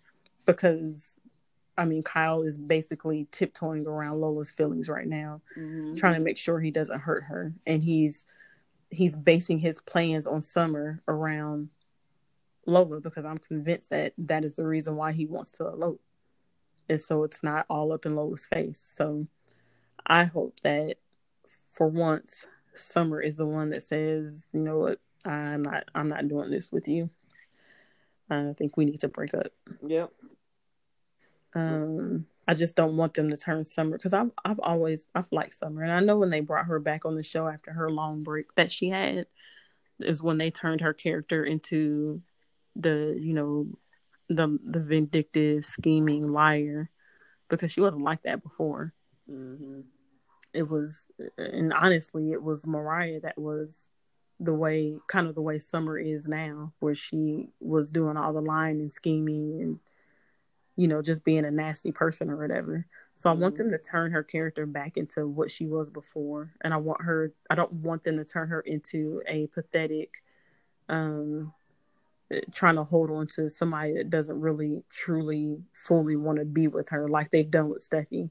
Because, 0.46 1.16
I 1.76 1.84
mean, 1.84 2.02
Kyle 2.02 2.42
is 2.42 2.56
basically 2.56 3.26
tiptoeing 3.32 3.86
around 3.86 4.20
Lola's 4.20 4.50
feelings 4.50 4.88
right 4.88 5.06
now, 5.06 5.42
Mm-hmm. 5.58 5.94
trying 5.96 6.14
to 6.14 6.20
make 6.20 6.38
sure 6.38 6.60
he 6.60 6.70
doesn't 6.70 7.00
hurt 7.00 7.24
her. 7.24 7.52
And 7.66 7.82
he's 7.82 8.26
he's 8.90 9.14
basing 9.14 9.58
his 9.58 9.80
plans 9.82 10.26
on 10.26 10.40
Summer 10.40 11.02
around 11.08 11.68
Lola 12.68 13.00
because 13.00 13.24
I'm 13.24 13.38
convinced 13.38 13.90
that 13.90 14.12
that 14.18 14.44
is 14.44 14.56
the 14.56 14.66
reason 14.66 14.96
why 14.96 15.12
he 15.12 15.26
wants 15.26 15.52
to 15.52 15.66
elope. 15.66 16.00
And 16.88 17.00
so 17.00 17.24
it's 17.24 17.42
not 17.42 17.66
all 17.68 17.92
up 17.92 18.06
in 18.06 18.14
Lola's 18.14 18.46
face. 18.46 18.80
So 18.96 19.26
I 20.06 20.24
hope 20.24 20.60
that 20.60 20.96
for 21.46 21.88
once 21.88 22.46
Summer 22.74 23.20
is 23.20 23.36
the 23.36 23.46
one 23.46 23.70
that 23.70 23.82
says, 23.82 24.46
you 24.52 24.60
know 24.60 24.78
what, 24.78 25.00
I'm 25.24 25.62
not 25.62 25.84
I'm 25.94 26.08
not 26.08 26.28
doing 26.28 26.50
this 26.50 26.70
with 26.70 26.86
you. 26.86 27.10
I 28.30 28.52
think 28.56 28.76
we 28.76 28.84
need 28.84 29.00
to 29.00 29.08
break 29.08 29.34
up. 29.34 29.52
Yep. 29.86 30.10
Um, 31.54 32.26
I 32.46 32.54
just 32.54 32.76
don't 32.76 32.98
want 32.98 33.14
them 33.14 33.30
to 33.30 33.36
turn 33.36 33.64
Summer 33.64 33.96
because 33.96 34.12
I've 34.12 34.30
I've 34.44 34.60
always 34.60 35.06
I've 35.14 35.32
liked 35.32 35.54
Summer, 35.54 35.82
and 35.82 35.92
I 35.92 36.00
know 36.00 36.18
when 36.18 36.30
they 36.30 36.40
brought 36.40 36.66
her 36.66 36.78
back 36.78 37.04
on 37.04 37.14
the 37.14 37.22
show 37.22 37.48
after 37.48 37.72
her 37.72 37.90
long 37.90 38.22
break 38.22 38.52
that 38.54 38.70
she 38.70 38.90
had 38.90 39.26
is 39.98 40.22
when 40.22 40.38
they 40.38 40.50
turned 40.50 40.82
her 40.82 40.92
character 40.92 41.44
into 41.44 42.22
the 42.78 43.18
you 43.20 43.34
know 43.34 43.66
the 44.28 44.58
the 44.64 44.80
vindictive 44.80 45.64
scheming 45.64 46.32
liar 46.32 46.90
because 47.48 47.70
she 47.70 47.80
wasn't 47.80 48.04
like 48.04 48.22
that 48.22 48.42
before. 48.42 48.92
Mm-hmm. 49.30 49.80
It 50.54 50.68
was, 50.68 51.06
and 51.36 51.72
honestly, 51.74 52.32
it 52.32 52.42
was 52.42 52.66
Mariah 52.66 53.20
that 53.20 53.38
was 53.38 53.90
the 54.40 54.54
way 54.54 54.96
kind 55.08 55.26
of 55.26 55.34
the 55.34 55.42
way 55.42 55.58
Summer 55.58 55.98
is 55.98 56.28
now, 56.28 56.72
where 56.80 56.94
she 56.94 57.50
was 57.60 57.90
doing 57.90 58.16
all 58.16 58.32
the 58.32 58.40
lying 58.40 58.80
and 58.80 58.92
scheming 58.92 59.60
and 59.60 59.80
you 60.76 60.86
know, 60.86 61.02
just 61.02 61.24
being 61.24 61.44
a 61.44 61.50
nasty 61.50 61.90
person 61.90 62.30
or 62.30 62.36
whatever. 62.36 62.86
So 63.16 63.28
I 63.28 63.32
want 63.32 63.56
Mhm. 63.56 63.58
them 63.58 63.70
to 63.72 63.78
turn 63.78 64.12
her 64.12 64.22
character 64.22 64.64
back 64.64 64.96
into 64.96 65.26
what 65.26 65.50
she 65.50 65.66
was 65.66 65.90
before. 65.90 66.52
And 66.60 66.72
I 66.72 66.76
want 66.76 67.02
her 67.02 67.32
I 67.50 67.56
don't 67.56 67.82
want 67.82 68.04
them 68.04 68.16
to 68.16 68.24
turn 68.24 68.48
her 68.48 68.60
into 68.60 69.20
a 69.26 69.48
pathetic 69.48 70.22
um 70.88 71.52
trying 72.52 72.76
to 72.76 72.84
hold 72.84 73.10
on 73.10 73.26
to 73.26 73.48
somebody 73.48 73.94
that 73.94 74.10
doesn't 74.10 74.40
really 74.40 74.82
truly 74.90 75.58
fully 75.72 76.16
want 76.16 76.38
to 76.38 76.44
be 76.44 76.68
with 76.68 76.88
her 76.90 77.08
like 77.08 77.30
they've 77.30 77.50
done 77.50 77.70
with 77.70 77.86
Steffy. 77.88 78.30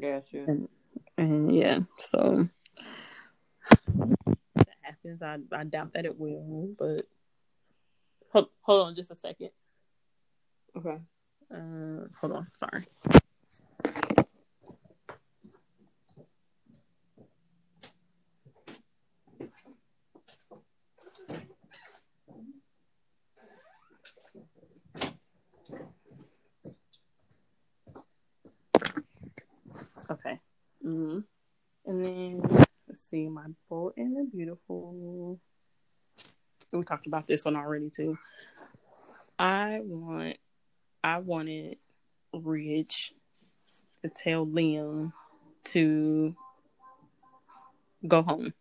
Gotcha. 0.00 0.44
And 0.44 0.68
and 1.16 1.54
yeah, 1.54 1.80
so 1.98 2.48
that 4.54 4.68
happens. 4.82 5.22
I 5.22 5.38
I 5.52 5.64
doubt 5.64 5.94
that 5.94 6.04
it 6.04 6.18
will, 6.18 6.74
but 6.78 7.06
hold, 8.32 8.48
hold 8.62 8.86
on 8.88 8.94
just 8.94 9.10
a 9.10 9.14
second. 9.14 9.50
Okay. 10.76 10.98
Uh, 11.52 12.06
hold 12.20 12.32
on, 12.32 12.46
sorry. 12.52 12.84
Okay, 30.10 30.40
Mm-hmm. 30.90 31.18
and 31.86 32.04
then 32.04 32.66
let's 32.88 33.08
see, 33.08 33.28
my 33.28 33.46
bold 33.68 33.92
and 33.96 34.16
the 34.16 34.24
beautiful. 34.24 35.38
We 36.72 36.84
talked 36.84 37.06
about 37.06 37.26
this 37.26 37.44
one 37.44 37.56
already 37.56 37.90
too. 37.90 38.18
I 39.38 39.80
want, 39.82 40.36
I 41.02 41.18
wanted 41.18 41.78
Ridge 42.32 43.12
to 44.02 44.08
tell 44.08 44.46
Liam 44.46 45.12
to 45.64 46.34
go 48.06 48.22
home 48.22 48.52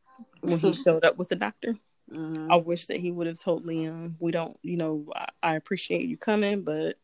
when 0.41 0.59
he 0.59 0.73
showed 0.73 1.03
up 1.03 1.17
with 1.17 1.29
the 1.29 1.35
doctor. 1.35 1.75
Mm-hmm. 2.11 2.51
I 2.51 2.55
wish 2.57 2.87
that 2.87 2.97
he 2.97 3.11
would 3.11 3.27
have 3.27 3.39
told 3.39 3.65
Liam, 3.65 4.15
we 4.19 4.31
don't, 4.31 4.57
you 4.63 4.77
know, 4.77 5.05
I, 5.15 5.27
I 5.43 5.55
appreciate 5.55 6.07
you 6.07 6.17
coming, 6.17 6.63
but 6.63 6.95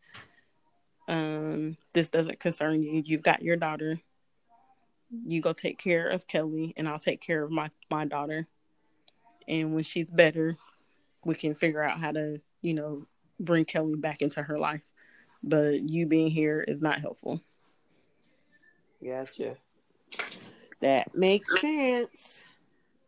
um, 1.08 1.78
this 1.94 2.10
doesn't 2.10 2.40
concern 2.40 2.82
you. 2.82 3.04
You've 3.06 3.22
got 3.22 3.44
your 3.44 3.58
daughter. 3.58 4.00
You 5.12 5.42
go 5.42 5.54
take 5.54 5.78
care 5.78 6.08
of 6.08 6.28
Kelly, 6.28 6.74
and 6.78 6.88
I'll 6.88 7.00
take 7.00 7.22
care 7.22 7.44
of 7.44 7.52
my 7.52 7.70
my 7.90 8.06
daughter. 8.06 8.48
And 9.48 9.76
when 9.76 9.84
she's 9.84 10.10
better, 10.10 10.56
we 11.24 11.36
can 11.36 11.54
figure 11.54 11.84
out 11.84 12.00
how 12.00 12.12
to, 12.12 12.42
you 12.62 12.74
know, 12.74 13.06
bring 13.40 13.66
Kelly 13.66 13.96
back 13.96 14.22
into 14.22 14.42
her 14.42 14.58
life. 14.58 14.82
But 15.44 15.88
you 15.88 16.08
being 16.08 16.32
here 16.32 16.62
is 16.62 16.82
not 16.82 17.02
helpful. 17.02 17.42
Gotcha. 19.04 19.58
That 20.82 21.16
makes 21.16 21.62
sense. 21.62 22.44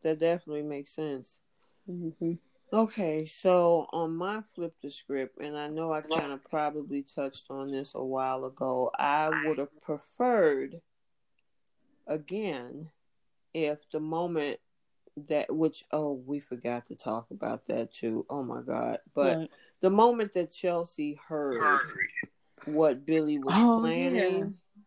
That 0.03 0.19
definitely 0.19 0.63
makes 0.63 0.91
sense. 0.91 1.41
Mm-hmm. 1.89 2.33
Okay, 2.71 3.25
so 3.25 3.87
on 3.91 4.15
my 4.15 4.43
flip 4.53 4.75
the 4.81 4.91
script, 4.91 5.39
and 5.39 5.57
I 5.57 5.69
know 5.69 5.93
I 5.93 6.01
kind 6.01 6.33
of 6.33 6.43
probably 6.49 7.01
touched 7.01 7.45
on 7.49 7.71
this 7.71 7.95
a 7.95 8.03
while 8.03 8.43
ago, 8.43 8.91
I 8.99 9.29
would 9.45 9.57
have 9.57 9.81
preferred, 9.81 10.81
again, 12.07 12.89
if 13.53 13.79
the 13.91 13.99
moment 13.99 14.59
that, 15.29 15.53
which, 15.53 15.83
oh, 15.91 16.13
we 16.25 16.39
forgot 16.39 16.87
to 16.87 16.95
talk 16.95 17.27
about 17.31 17.65
that 17.67 17.93
too. 17.93 18.25
Oh 18.29 18.43
my 18.43 18.61
God. 18.61 18.99
But 19.15 19.49
the 19.81 19.89
moment 19.89 20.33
that 20.33 20.51
Chelsea 20.51 21.19
heard 21.27 21.57
what 22.65 23.05
Billy 23.05 23.37
was 23.39 23.53
Oh, 23.55 23.79
planning, 23.79 24.37
yeah. 24.39 24.83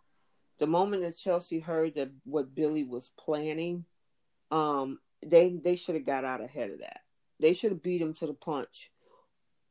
the 0.59 0.67
moment 0.67 1.03
that 1.03 1.17
Chelsea 1.17 1.59
heard 1.61 1.95
that 1.97 2.11
what 2.25 2.55
Billy 2.55 2.85
was 2.85 3.11
planning, 3.19 3.85
um, 4.51 4.99
they 5.25 5.51
they 5.63 5.77
should 5.77 5.97
have 5.97 6.07
got 6.07 6.25
out 6.25 6.41
ahead 6.43 6.71
of 6.71 6.79
that. 6.81 7.01
They 7.41 7.53
should 7.53 7.73
have 7.73 7.83
beat 7.83 8.01
him 8.01 8.15
to 8.15 8.27
the 8.27 8.35
punch. 8.35 8.91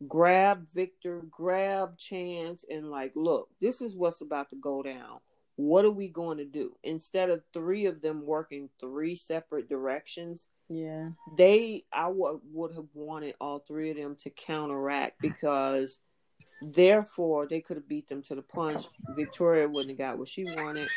Grab 0.08 0.68
Victor, 0.74 1.22
grab 1.30 1.98
Chance, 1.98 2.64
and 2.70 2.90
like, 2.90 3.12
look, 3.16 3.50
this 3.60 3.82
is 3.82 3.96
what's 3.96 4.22
about 4.22 4.50
to 4.50 4.56
go 4.56 4.82
down. 4.82 5.20
What 5.60 5.84
are 5.84 5.92
we 5.92 6.08
going 6.08 6.38
to 6.38 6.46
do? 6.46 6.78
Instead 6.86 7.30
of 7.30 7.42
three 7.52 7.86
of 7.88 8.02
them 8.02 8.26
working 8.26 8.70
three 8.80 9.14
separate 9.14 9.68
directions, 9.68 10.48
yeah. 10.70 11.10
they 11.36 11.84
I 11.92 12.04
w- 12.04 12.40
would 12.54 12.74
have 12.76 12.88
wanted 12.94 13.36
all 13.42 13.60
three 13.60 13.90
of 13.90 13.98
them 13.98 14.16
to 14.22 14.30
counteract 14.30 15.20
because 15.22 16.00
therefore 16.62 17.46
they 17.46 17.60
could 17.60 17.76
have 17.76 17.90
beat 17.90 18.08
them 18.08 18.22
to 18.24 18.36
the 18.36 18.42
punch. 18.42 18.86
Victoria 19.18 19.68
wouldn't 19.68 19.90
have 19.90 19.98
got 19.98 20.18
what 20.18 20.30
she 20.30 20.46
wanted. 20.46 20.88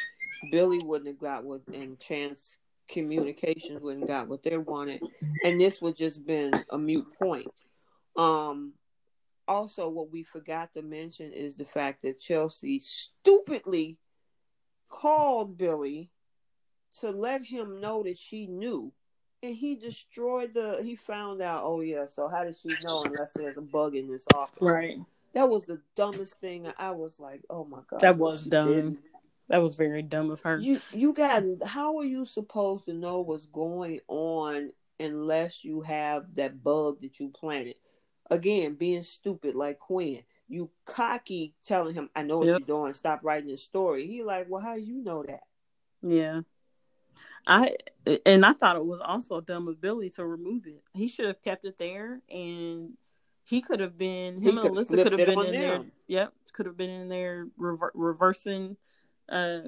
Billy 0.53 0.79
wouldn't 0.79 1.09
have 1.09 1.19
got 1.19 1.43
what 1.43 1.63
and 1.75 1.99
Chance 1.99 2.57
communications 2.89 3.81
wouldn't 3.81 4.09
have 4.09 4.09
got 4.09 4.29
what 4.29 4.45
they 4.45 4.57
wanted. 4.59 5.03
And 5.43 5.61
this 5.61 5.83
would 5.83 5.97
just 5.97 6.25
been 6.25 6.53
a 6.71 6.79
mute 6.79 7.09
point. 7.21 7.49
Um 8.17 8.75
also 9.49 9.89
what 9.89 10.13
we 10.13 10.23
forgot 10.23 10.73
to 10.75 10.83
mention 10.83 11.33
is 11.33 11.57
the 11.57 11.65
fact 11.65 12.03
that 12.03 12.21
Chelsea 12.21 12.79
stupidly 12.79 13.99
called 14.93 15.57
Billy 15.59 16.11
to 17.01 17.11
let 17.11 17.43
him 17.45 17.81
know 17.81 18.03
that 18.03 18.17
she 18.19 18.47
knew 18.47 18.93
and 19.43 19.57
he 19.57 19.75
destroyed 19.75 20.53
the 20.55 20.79
he 20.83 20.95
found 20.95 21.41
out 21.41 21.63
oh 21.65 21.81
yeah 21.81 22.07
so 22.07 22.29
how 22.29 22.45
did 22.45 22.55
she 22.55 22.69
know 22.85 23.03
unless 23.03 23.33
there's 23.33 23.57
a 23.57 23.63
bug 23.63 23.97
in 23.97 24.07
this 24.09 24.27
office 24.35 24.59
Right. 24.61 24.99
that 25.33 25.49
was 25.49 25.65
the 25.65 25.81
dumbest 25.97 26.39
thing 26.41 26.71
i 26.79 26.91
was 26.91 27.19
like 27.19 27.41
oh 27.49 27.65
my 27.65 27.81
god 27.91 28.01
That 28.03 28.19
was 28.19 28.45
dumb. 28.45 28.69
didn't. 28.69 28.99
That 29.49 29.63
was 29.63 29.75
very 29.77 30.03
dumb 30.03 30.31
of 30.31 30.41
her. 30.43 30.59
you 30.59 30.81
you 30.93 31.13
got 31.15 31.43
how 31.65 31.97
are 31.99 32.05
you 32.05 32.25
supposed 32.27 32.85
to 32.85 32.93
know 32.93 33.21
what's 33.23 33.47
going 33.47 34.01
on 34.09 34.71
unless 35.01 35.65
you 35.65 35.81
have 35.81 36.35
that 36.35 36.63
bug 36.63 37.01
that 37.01 37.19
you 37.19 37.31
planted 37.31 37.79
again 38.31 38.75
being 38.75 39.03
stupid 39.03 39.55
like 39.55 39.79
quinn 39.79 40.21
you 40.53 40.69
cocky 40.85 41.55
telling 41.65 41.95
him 41.95 42.11
i 42.15 42.23
know 42.23 42.39
what 42.39 42.47
Yep. 42.49 42.59
you're 42.61 42.79
doing 42.79 42.93
stop 42.93 43.21
writing 43.23 43.51
the 43.51 43.57
story 43.57 44.07
he 44.07 44.23
like 44.23 44.47
well 44.49 44.61
how 44.63 44.75
do 44.75 44.81
you 44.83 45.03
know 45.03 45.23
that 45.23 45.41
yeah. 46.03 46.43
I 47.47 47.77
and 48.27 48.45
I 48.45 48.53
thought 48.53 48.77
it 48.77 48.85
was 48.85 49.01
also 49.01 49.41
dumb 49.41 49.69
of 49.69 49.81
Billy 49.81 50.11
to 50.11 50.25
remove 50.25 50.67
it. 50.67 50.83
He 50.95 51.09
should 51.09 51.27
have 51.27 51.43
kept 51.43 51.65
it 51.65 51.79
there, 51.79 52.21
and 52.31 52.93
he 53.45 53.61
could 53.61 53.81
have 53.81 53.99
been 53.99 54.41
him 54.41 54.59
and 54.59 54.69
Alyssa 54.77 55.03
could 55.03 55.13
have 55.13 55.27
been 55.27 55.47
in 55.47 55.53
there. 55.53 55.85
Yep, 56.07 56.33
could 56.53 56.67
have 56.67 56.77
been 56.77 56.91
in 56.91 57.09
there 57.09 57.49
rever- 57.59 57.93
reversing 57.95 58.77
uh, 59.29 59.61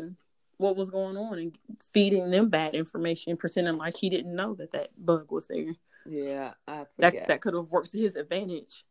what 0.57 0.77
was 0.77 0.91
going 0.91 1.17
on 1.17 1.39
and 1.39 1.59
feeding 1.93 2.31
them 2.31 2.49
bad 2.49 2.75
information, 2.75 3.37
pretending 3.37 3.77
like 3.77 3.97
he 3.97 4.09
didn't 4.11 4.37
know 4.37 4.55
that 4.55 4.73
that 4.73 4.91
bug 4.99 5.31
was 5.31 5.47
there. 5.49 5.75
Yeah, 6.07 6.53
I 6.67 6.85
forget. 6.97 7.13
that 7.13 7.29
that 7.29 7.41
could 7.41 7.55
have 7.55 7.71
worked 7.71 7.93
to 7.93 7.99
his 7.99 8.17
advantage. 8.17 8.85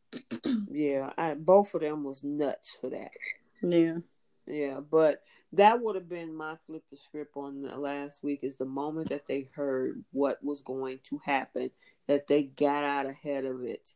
yeah, 0.71 1.11
I, 1.17 1.33
both 1.35 1.73
of 1.73 1.81
them 1.81 2.03
was 2.03 2.23
nuts 2.23 2.75
for 2.79 2.89
that. 2.89 3.11
Yeah, 3.61 3.97
yeah, 4.45 4.79
but 4.79 5.23
that 5.53 5.81
would 5.81 5.95
have 5.95 6.09
been 6.09 6.33
my 6.35 6.57
flip 6.65 6.83
the 6.89 6.97
script 6.97 7.37
on 7.37 7.61
the 7.61 7.77
last 7.77 8.23
week. 8.23 8.39
Is 8.43 8.57
the 8.57 8.65
moment 8.65 9.09
that 9.09 9.27
they 9.27 9.49
heard 9.55 10.03
what 10.11 10.43
was 10.43 10.61
going 10.61 10.99
to 11.09 11.21
happen, 11.23 11.71
that 12.07 12.27
they 12.27 12.43
got 12.43 12.83
out 12.83 13.05
ahead 13.05 13.45
of 13.45 13.63
it 13.63 13.93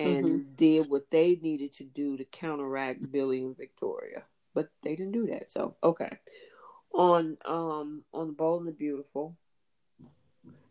and 0.00 0.26
mm-hmm. 0.26 0.54
did 0.56 0.90
what 0.90 1.10
they 1.10 1.38
needed 1.40 1.72
to 1.74 1.84
do 1.84 2.16
to 2.16 2.24
counteract 2.24 3.10
Billy 3.12 3.42
and 3.42 3.56
Victoria. 3.56 4.24
But 4.54 4.68
they 4.82 4.96
didn't 4.96 5.12
do 5.12 5.26
that. 5.26 5.50
So 5.50 5.76
okay. 5.82 6.18
On 6.92 7.36
um 7.44 8.04
on 8.12 8.28
the 8.28 8.32
Bold 8.32 8.60
and 8.60 8.68
the 8.68 8.72
Beautiful, 8.72 9.36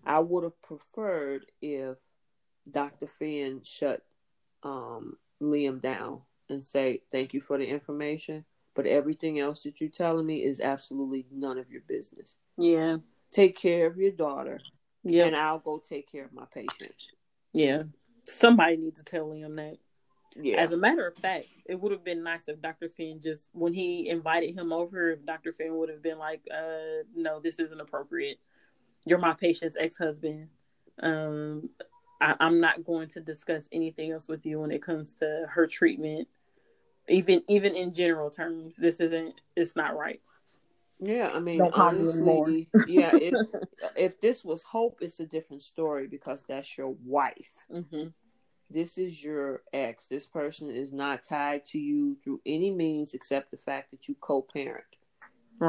I 0.05 0.19
would 0.19 0.43
have 0.43 0.61
preferred 0.61 1.45
if 1.61 1.97
Dr. 2.69 3.07
Finn 3.07 3.61
shut 3.63 4.01
um, 4.63 5.17
Liam 5.41 5.81
down 5.81 6.21
and 6.49 6.63
say, 6.63 7.01
Thank 7.11 7.33
you 7.33 7.41
for 7.41 7.57
the 7.57 7.65
information, 7.65 8.45
but 8.75 8.85
everything 8.85 9.39
else 9.39 9.63
that 9.63 9.79
you're 9.81 9.89
telling 9.89 10.25
me 10.25 10.43
is 10.43 10.59
absolutely 10.59 11.25
none 11.31 11.57
of 11.57 11.69
your 11.69 11.81
business. 11.87 12.37
Yeah. 12.57 12.97
Take 13.31 13.57
care 13.57 13.87
of 13.87 13.97
your 13.97 14.11
daughter. 14.11 14.59
Yeah. 15.03 15.25
And 15.25 15.35
I'll 15.35 15.59
go 15.59 15.79
take 15.79 16.11
care 16.11 16.25
of 16.25 16.33
my 16.33 16.45
patient. 16.53 16.93
Yeah. 17.51 17.83
Somebody 18.25 18.77
needs 18.77 18.99
to 18.99 19.05
tell 19.05 19.27
Liam 19.27 19.55
that. 19.57 19.77
Yeah. 20.35 20.57
As 20.57 20.71
a 20.71 20.77
matter 20.77 21.05
of 21.07 21.15
fact, 21.15 21.47
it 21.65 21.79
would 21.79 21.91
have 21.91 22.03
been 22.03 22.23
nice 22.23 22.47
if 22.47 22.61
Dr. 22.61 22.89
Finn 22.89 23.19
just 23.21 23.49
when 23.53 23.73
he 23.73 24.09
invited 24.09 24.55
him 24.55 24.73
over, 24.73 25.11
if 25.11 25.25
Dr. 25.25 25.51
Finn 25.51 25.77
would 25.77 25.89
have 25.89 26.01
been 26.01 26.17
like, 26.17 26.41
uh, 26.51 27.03
no, 27.15 27.39
this 27.39 27.59
isn't 27.59 27.79
appropriate 27.79 28.39
you're 29.05 29.19
my 29.19 29.33
patient's 29.33 29.77
ex-husband. 29.79 30.49
Um, 31.01 31.69
I, 32.21 32.35
I'm 32.39 32.59
not 32.59 32.83
going 32.83 33.09
to 33.09 33.21
discuss 33.21 33.67
anything 33.71 34.11
else 34.11 34.27
with 34.27 34.45
you 34.45 34.59
when 34.59 34.71
it 34.71 34.81
comes 34.81 35.13
to 35.15 35.45
her 35.49 35.67
treatment. 35.67 36.27
Even 37.09 37.43
even 37.49 37.75
in 37.75 37.93
general 37.93 38.29
terms, 38.29 38.77
this 38.77 38.99
isn't. 39.01 39.41
It's 39.57 39.75
not 39.75 39.97
right. 39.97 40.21
Yeah, 40.99 41.31
I 41.33 41.39
mean, 41.39 41.61
honestly, 41.73 42.69
yeah. 42.87 43.11
If, 43.13 43.33
if 43.95 44.21
this 44.21 44.45
was 44.45 44.63
Hope, 44.63 44.99
it's 45.01 45.19
a 45.19 45.25
different 45.25 45.63
story 45.63 46.07
because 46.07 46.43
that's 46.47 46.77
your 46.77 46.95
wife. 47.03 47.51
Mm-hmm. 47.69 48.07
This 48.69 48.97
is 48.97 49.21
your 49.21 49.63
ex. 49.73 50.05
This 50.05 50.25
person 50.25 50.69
is 50.69 50.93
not 50.93 51.23
tied 51.23 51.65
to 51.67 51.79
you 51.79 52.17
through 52.23 52.41
any 52.45 52.71
means 52.71 53.13
except 53.13 53.51
the 53.51 53.57
fact 53.57 53.91
that 53.91 54.07
you 54.07 54.15
co-parent. 54.21 54.97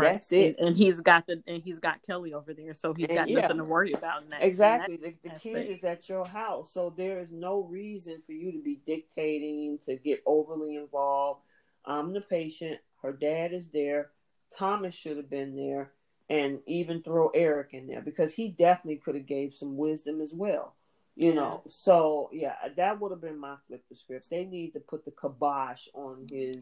Right. 0.01 0.12
That's 0.15 0.33
it. 0.33 0.57
And, 0.59 0.69
and, 0.69 0.77
he's 0.77 1.01
got 1.01 1.27
the 1.27 1.43
and 1.47 1.62
he's 1.62 1.79
got 1.79 2.03
Kelly 2.03 2.33
over 2.33 2.55
there, 2.55 2.75
so 2.75 2.95
he's 2.95 3.09
and, 3.09 3.16
got 3.16 3.29
yeah. 3.29 3.41
nothing 3.41 3.59
to 3.59 3.65
worry 3.65 3.93
about. 3.93 4.23
In 4.23 4.31
that, 4.31 4.43
exactly. 4.43 4.97
That 4.97 5.23
the, 5.23 5.29
the 5.31 5.39
kid 5.39 5.71
is 5.71 5.85
at 5.85 6.09
your 6.09 6.27
house, 6.27 6.73
so 6.73 6.93
there 6.97 7.21
is 7.21 7.33
no 7.33 7.62
reason 7.62 8.23
for 8.27 8.33
you 8.33 8.53
to 8.53 8.62
be 8.62 8.81
dictating 8.87 9.79
to 9.87 9.97
get 9.97 10.23
overly 10.27 10.77
involved. 10.77 11.41
I'm 11.85 12.12
the 12.12 12.21
patient. 12.21 12.79
Her 13.03 13.12
dad 13.12 13.53
is 13.53 13.69
there. 13.69 14.11
Thomas 14.59 14.95
should 14.95 15.16
have 15.16 15.31
been 15.31 15.57
there, 15.57 15.93
and 16.31 16.61
even 16.66 17.03
throw 17.03 17.29
Eric 17.29 17.71
in 17.73 17.87
there 17.87 18.03
because 18.03 18.35
he 18.35 18.49
definitely 18.49 19.01
could 19.05 19.15
have 19.15 19.27
gave 19.27 19.55
some 19.55 19.77
wisdom 19.77 20.21
as 20.21 20.33
well. 20.35 20.75
You 21.16 21.29
yeah. 21.29 21.35
know, 21.35 21.62
so 21.69 22.31
yeah, 22.33 22.55
that 22.77 23.01
would 23.01 23.12
have 23.12 23.21
been 23.21 23.39
my 23.39 23.57
flip 23.66 23.85
the 23.89 23.95
script. 23.95 24.29
They 24.31 24.45
need 24.45 24.73
to 24.73 24.81
put 24.81 25.05
the 25.05 25.12
kibosh 25.12 25.87
on 25.95 26.27
his 26.31 26.57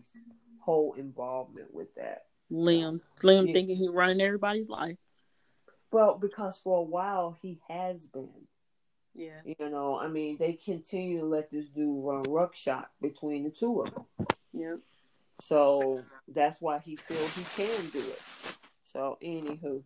whole 0.61 0.95
involvement 0.95 1.73
with 1.73 1.95
that. 1.97 2.27
Liam. 2.53 3.01
Liam 3.23 3.47
yeah. 3.47 3.53
thinking 3.53 3.77
he's 3.77 3.91
running 3.91 4.21
everybody's 4.21 4.69
life. 4.69 4.97
Well, 5.91 6.19
because 6.21 6.59
for 6.59 6.79
a 6.79 6.83
while 6.83 7.37
he 7.41 7.61
has 7.69 8.07
been. 8.07 8.29
Yeah. 9.15 9.41
You 9.45 9.69
know, 9.69 9.99
I 9.99 10.09
mean, 10.09 10.39
they 10.39 10.55
continue 10.55 11.21
to 11.21 11.27
let 11.27 11.51
this 11.51 11.69
dude 11.69 12.05
run 12.05 12.23
ruckshot 12.23 12.87
between 13.01 13.45
the 13.45 13.51
two 13.51 13.83
of 13.83 13.93
them. 13.93 14.07
Yeah. 14.53 14.77
So 15.41 16.01
that's 16.29 16.61
why 16.61 16.79
he 16.79 16.97
feels 16.97 17.37
he 17.37 17.65
can 17.65 17.91
do 17.91 17.99
it. 17.99 18.23
So, 18.93 19.17
anywho, 19.23 19.83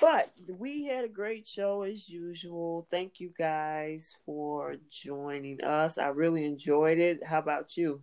but 0.00 0.30
we 0.46 0.84
had 0.84 1.04
a 1.04 1.08
great 1.08 1.46
show 1.46 1.82
as 1.82 2.08
usual. 2.08 2.86
Thank 2.88 3.18
you 3.18 3.32
guys 3.36 4.14
for 4.24 4.76
joining 4.90 5.60
us. 5.64 5.98
I 5.98 6.08
really 6.08 6.44
enjoyed 6.44 6.98
it. 6.98 7.24
How 7.24 7.40
about 7.40 7.76
you? 7.76 8.00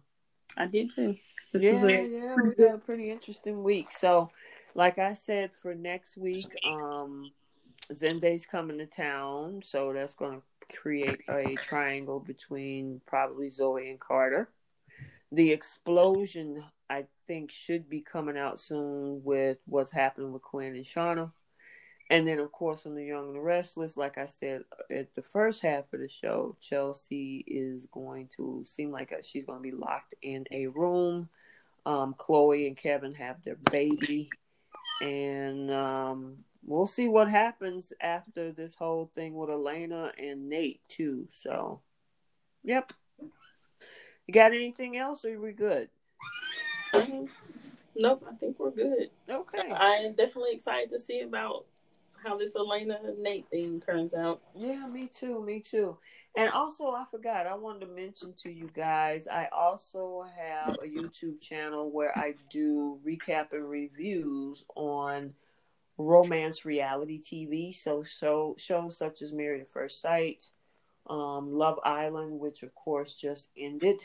I 0.58 0.68
did 0.68 0.92
too. 0.94 1.16
This 1.56 1.64
yeah, 1.64 1.86
a 1.86 2.04
yeah, 2.04 2.36
we 2.36 2.64
had 2.64 2.76
a 2.76 2.78
pretty 2.80 3.10
interesting 3.10 3.64
week. 3.64 3.90
So, 3.90 4.30
like 4.74 5.00
I 5.00 5.14
said, 5.14 5.52
for 5.62 5.74
next 5.74 6.18
week, 6.18 6.48
um, 6.68 7.32
Zende's 7.94 8.46
coming 8.46 8.78
to 8.80 8.86
town, 8.86 9.62
so 9.64 9.94
that's 9.94 10.14
going 10.14 10.40
to 10.40 10.78
create 10.78 11.22
a 11.30 11.56
triangle 11.56 12.20
between 12.20 13.00
probably 13.06 13.50
Zoe 13.50 13.90
and 13.90 14.02
Carter. 14.02 14.50
The 15.32 15.52
explosion, 15.52 16.62
I 16.90 17.06
think, 17.26 17.52
should 17.52 17.90
be 17.90 18.02
coming 18.02 18.38
out 18.38 18.60
soon 18.60 19.24
with 19.24 19.60
what's 19.66 19.94
happening 19.94 20.34
with 20.34 20.42
Quinn 20.42 20.76
and 20.76 20.84
Shauna. 20.84 21.32
And 22.10 22.28
then, 22.28 22.40
of 22.40 22.52
course, 22.52 22.86
on 22.86 22.96
the 22.96 23.06
Young 23.06 23.28
and 23.28 23.36
the 23.36 23.40
Restless, 23.40 23.96
like 23.96 24.18
I 24.18 24.26
said 24.26 24.64
at 24.92 25.16
the 25.16 25.24
first 25.24 25.62
half 25.62 25.86
of 25.94 26.02
the 26.02 26.10
show, 26.10 26.58
Chelsea 26.60 27.46
is 27.48 27.88
going 27.88 28.28
to 28.36 28.62
seem 28.66 28.92
like 28.92 29.14
she's 29.24 29.46
going 29.46 29.60
to 29.60 29.64
be 29.64 29.72
locked 29.72 30.16
in 30.22 30.46
a 30.52 30.68
room 30.68 31.30
um, 31.86 32.16
Chloe 32.18 32.68
and 32.68 32.78
Kevin 32.78 33.14
have 33.14 33.44
their 33.44 33.58
baby, 33.72 34.30
and 35.02 35.72
um, 35.72 36.38
we'll 36.66 36.88
see 36.88 37.08
what 37.08 37.30
happens 37.30 37.94
after 38.02 38.52
this 38.52 38.76
whole 38.76 39.12
thing 39.16 39.36
with 39.36 39.50
Elena 39.50 40.12
and 40.18 40.50
Nate 40.50 40.82
too. 40.88 41.28
So, 41.32 41.82
yep. 42.64 42.92
You 44.28 44.34
got 44.34 44.54
anything 44.54 44.98
else, 44.98 45.24
or 45.24 45.36
are 45.36 45.40
we 45.40 45.52
good? 45.52 45.90
Um, 46.94 47.28
nope, 47.96 48.26
I 48.28 48.36
think 48.36 48.60
we're 48.60 48.72
good. 48.72 49.12
Okay. 49.30 49.72
I 49.72 50.02
am 50.04 50.14
definitely 50.14 50.54
excited 50.54 50.90
to 50.90 51.00
see 51.00 51.22
about 51.22 51.66
how 52.26 52.36
this 52.38 52.56
Elena 52.56 53.00
Nate 53.20 53.48
thing 53.50 53.80
turns 53.80 54.14
out. 54.14 54.42
Yeah, 54.56 54.88
me 54.88 55.08
too. 55.08 55.44
Me 55.44 55.60
too. 55.60 55.98
And 56.36 56.50
also, 56.50 56.92
I 56.92 57.06
forgot, 57.10 57.48
I 57.48 57.56
wanted 57.56 57.86
to 57.86 57.94
mention 57.94 58.34
to 58.44 58.54
you 58.54 58.70
guys, 58.74 59.28
I 59.28 59.48
also 59.52 60.26
have 60.38 60.74
a 60.76 60.88
YouTube 60.88 61.42
channel 61.42 61.92
where 61.92 62.18
I 62.18 62.34
do 62.50 63.00
recap 63.06 63.54
and 63.54 63.70
reviews 63.70 64.66
on 64.76 65.34
romance 65.98 66.66
reality 66.66 67.22
TV. 67.22 67.74
So, 67.74 68.04
so 68.04 68.56
shows 68.58 68.98
such 68.98 69.22
as 69.22 69.32
Married 69.32 69.62
at 69.62 69.70
First 69.70 70.02
Sight, 70.02 70.46
um, 71.10 71.54
Love 71.54 71.80
Island, 71.84 72.40
which 72.40 72.64
of 72.64 72.74
course 72.76 73.16
just 73.16 73.50
ended. 73.58 74.04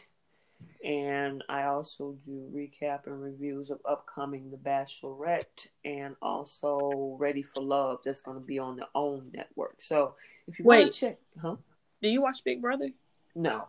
And 0.85 1.45
I 1.49 1.65
also 1.65 2.17
do 2.25 2.51
recap 2.55 3.07
and 3.07 3.21
reviews 3.21 3.71
of 3.71 3.81
upcoming 3.89 4.51
The 4.51 4.57
Bachelorette 4.57 5.69
and 5.85 6.17
also 6.23 7.17
Ready 7.19 7.43
for 7.43 7.63
Love 7.63 8.01
that's 8.05 8.23
going 8.23 8.41
to 8.41 8.45
be 8.45 8.59
on 8.59 8.77
the 8.77 8.87
OWN 8.95 9.31
network. 9.35 9.83
So 9.83 10.15
if 10.49 10.59
you 10.59 10.65
want 10.65 10.93
to 10.93 10.99
check, 10.99 11.19
huh? 11.41 11.57
Do 12.01 12.09
you 12.09 12.23
watch 12.23 12.43
Big 12.45 12.63
Brother? 12.63 12.91
No. 13.35 13.67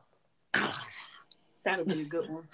That'll 1.65 1.85
be 1.85 2.03
a 2.03 2.05
good 2.05 2.29
one. 2.29 2.47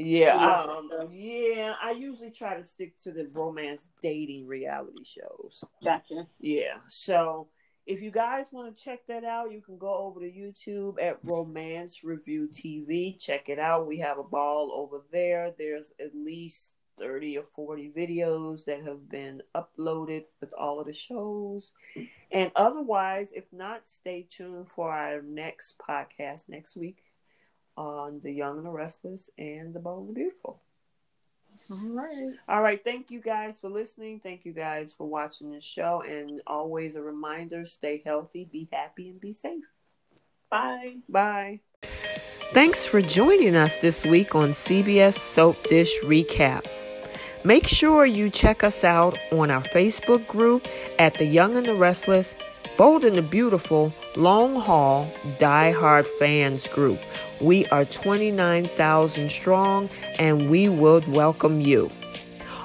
Yeah, 0.00 0.36
um, 0.36 0.90
yeah. 1.10 1.74
I 1.82 1.90
usually 1.90 2.30
try 2.30 2.56
to 2.56 2.62
stick 2.62 2.96
to 2.98 3.10
the 3.10 3.28
romance 3.32 3.88
dating 4.00 4.46
reality 4.46 5.02
shows. 5.02 5.64
Gotcha. 5.82 6.28
Yeah. 6.38 6.76
So 6.86 7.48
if 7.88 8.02
you 8.02 8.10
guys 8.10 8.48
want 8.52 8.76
to 8.76 8.84
check 8.84 9.06
that 9.08 9.24
out, 9.24 9.50
you 9.50 9.62
can 9.62 9.78
go 9.78 9.94
over 9.94 10.20
to 10.20 10.30
YouTube 10.30 11.02
at 11.02 11.18
Romance 11.24 12.04
Review 12.04 12.46
TV. 12.52 13.18
Check 13.18 13.48
it 13.48 13.58
out. 13.58 13.86
We 13.86 13.98
have 14.00 14.18
a 14.18 14.22
ball 14.22 14.70
over 14.74 15.02
there. 15.10 15.54
There's 15.56 15.90
at 15.98 16.14
least 16.14 16.72
30 16.98 17.38
or 17.38 17.44
40 17.44 17.90
videos 17.96 18.66
that 18.66 18.84
have 18.84 19.08
been 19.08 19.40
uploaded 19.56 20.24
with 20.38 20.52
all 20.52 20.80
of 20.80 20.86
the 20.86 20.92
shows. 20.92 21.72
And 22.30 22.52
otherwise, 22.54 23.32
if 23.34 23.44
not, 23.52 23.86
stay 23.86 24.26
tuned 24.28 24.68
for 24.68 24.92
our 24.92 25.22
next 25.22 25.76
podcast 25.78 26.46
next 26.46 26.76
week 26.76 26.98
on 27.74 28.20
The 28.22 28.32
Young 28.32 28.58
and 28.58 28.66
the 28.66 28.70
Restless 28.70 29.30
and 29.38 29.72
The 29.72 29.80
Bold 29.80 30.08
and 30.08 30.10
the 30.10 30.20
Beautiful. 30.20 30.60
All 31.70 31.92
right. 31.92 32.32
All 32.48 32.62
right. 32.62 32.82
Thank 32.82 33.10
you 33.10 33.20
guys 33.20 33.60
for 33.60 33.68
listening. 33.68 34.20
Thank 34.20 34.44
you 34.44 34.52
guys 34.52 34.92
for 34.92 35.06
watching 35.08 35.50
the 35.50 35.60
show. 35.60 36.02
And 36.06 36.40
always 36.46 36.96
a 36.96 37.02
reminder 37.02 37.64
stay 37.64 38.02
healthy, 38.04 38.48
be 38.50 38.68
happy, 38.72 39.08
and 39.08 39.20
be 39.20 39.32
safe. 39.32 39.64
Bye. 40.50 40.96
Bye. 41.08 41.60
Thanks 42.52 42.86
for 42.86 43.02
joining 43.02 43.54
us 43.54 43.76
this 43.76 44.06
week 44.06 44.34
on 44.34 44.50
CBS 44.50 45.18
Soap 45.18 45.62
Dish 45.64 46.00
Recap. 46.02 46.66
Make 47.44 47.66
sure 47.66 48.06
you 48.06 48.30
check 48.30 48.64
us 48.64 48.84
out 48.84 49.18
on 49.30 49.50
our 49.50 49.62
Facebook 49.62 50.26
group 50.26 50.66
at 50.98 51.14
the 51.14 51.26
Young 51.26 51.56
and 51.56 51.66
the 51.66 51.74
Restless, 51.74 52.34
Bold 52.76 53.04
and 53.04 53.16
the 53.16 53.22
Beautiful, 53.22 53.92
Long 54.16 54.56
Haul 54.56 55.06
Die 55.38 55.70
Hard 55.72 56.06
Fans 56.06 56.66
group. 56.68 56.98
We 57.40 57.66
are 57.66 57.84
29,000 57.84 59.30
strong 59.30 59.88
and 60.18 60.50
we 60.50 60.68
would 60.68 61.06
welcome 61.08 61.60
you. 61.60 61.90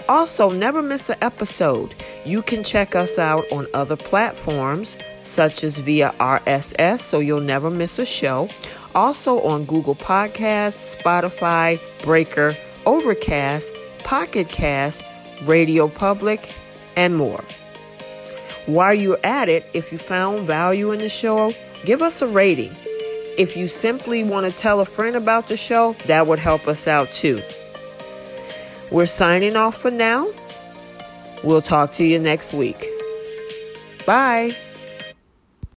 Also, 0.10 0.50
never 0.50 0.82
miss 0.82 1.10
an 1.10 1.18
episode. 1.22 1.94
You 2.26 2.42
can 2.42 2.64
check 2.64 2.96
us 2.96 3.18
out 3.18 3.50
on 3.52 3.68
other 3.74 3.96
platforms 3.96 4.98
such 5.22 5.64
as 5.64 5.78
via 5.78 6.14
RSS 6.20 7.00
so 7.00 7.20
you'll 7.20 7.40
never 7.40 7.70
miss 7.70 8.00
a 8.00 8.06
show. 8.06 8.50
Also 8.96 9.42
on 9.42 9.66
Google 9.66 9.96
Podcasts, 9.96 10.96
Spotify, 10.96 11.80
Breaker, 12.04 12.56
Overcast, 12.86 13.74
Pocket 14.04 14.50
Cast, 14.50 15.04
Radio 15.44 15.88
Public, 15.88 16.54
and 16.96 17.16
more. 17.16 17.44
While 18.66 18.94
you're 18.94 19.20
at 19.24 19.50
it, 19.50 19.66
if 19.74 19.92
you 19.92 19.98
found 19.98 20.48
value 20.48 20.92
in 20.92 21.00
the 21.00 21.10
show, 21.10 21.52
give 21.86 22.02
us 22.02 22.22
a 22.22 22.28
rating. 22.28 22.76
If 23.38 23.58
you 23.58 23.68
simply 23.68 24.24
want 24.24 24.52
to 24.52 24.58
tell 24.58 24.80
a 24.80 24.86
friend 24.86 25.16
about 25.16 25.48
the 25.48 25.58
show, 25.58 25.94
that 26.06 26.28
would 26.28 26.40
help 26.40 26.68
us 26.68 26.88
out 26.88 27.12
too. 27.14 27.42
We're 28.92 29.08
signing 29.08 29.56
off 29.56 29.78
for 29.78 29.90
now. 29.90 30.28
We'll 31.44 31.62
talk 31.62 31.94
to 31.94 32.06
you 32.06 32.20
next 32.20 32.54
week. 32.54 32.88
Bye. 34.06 34.56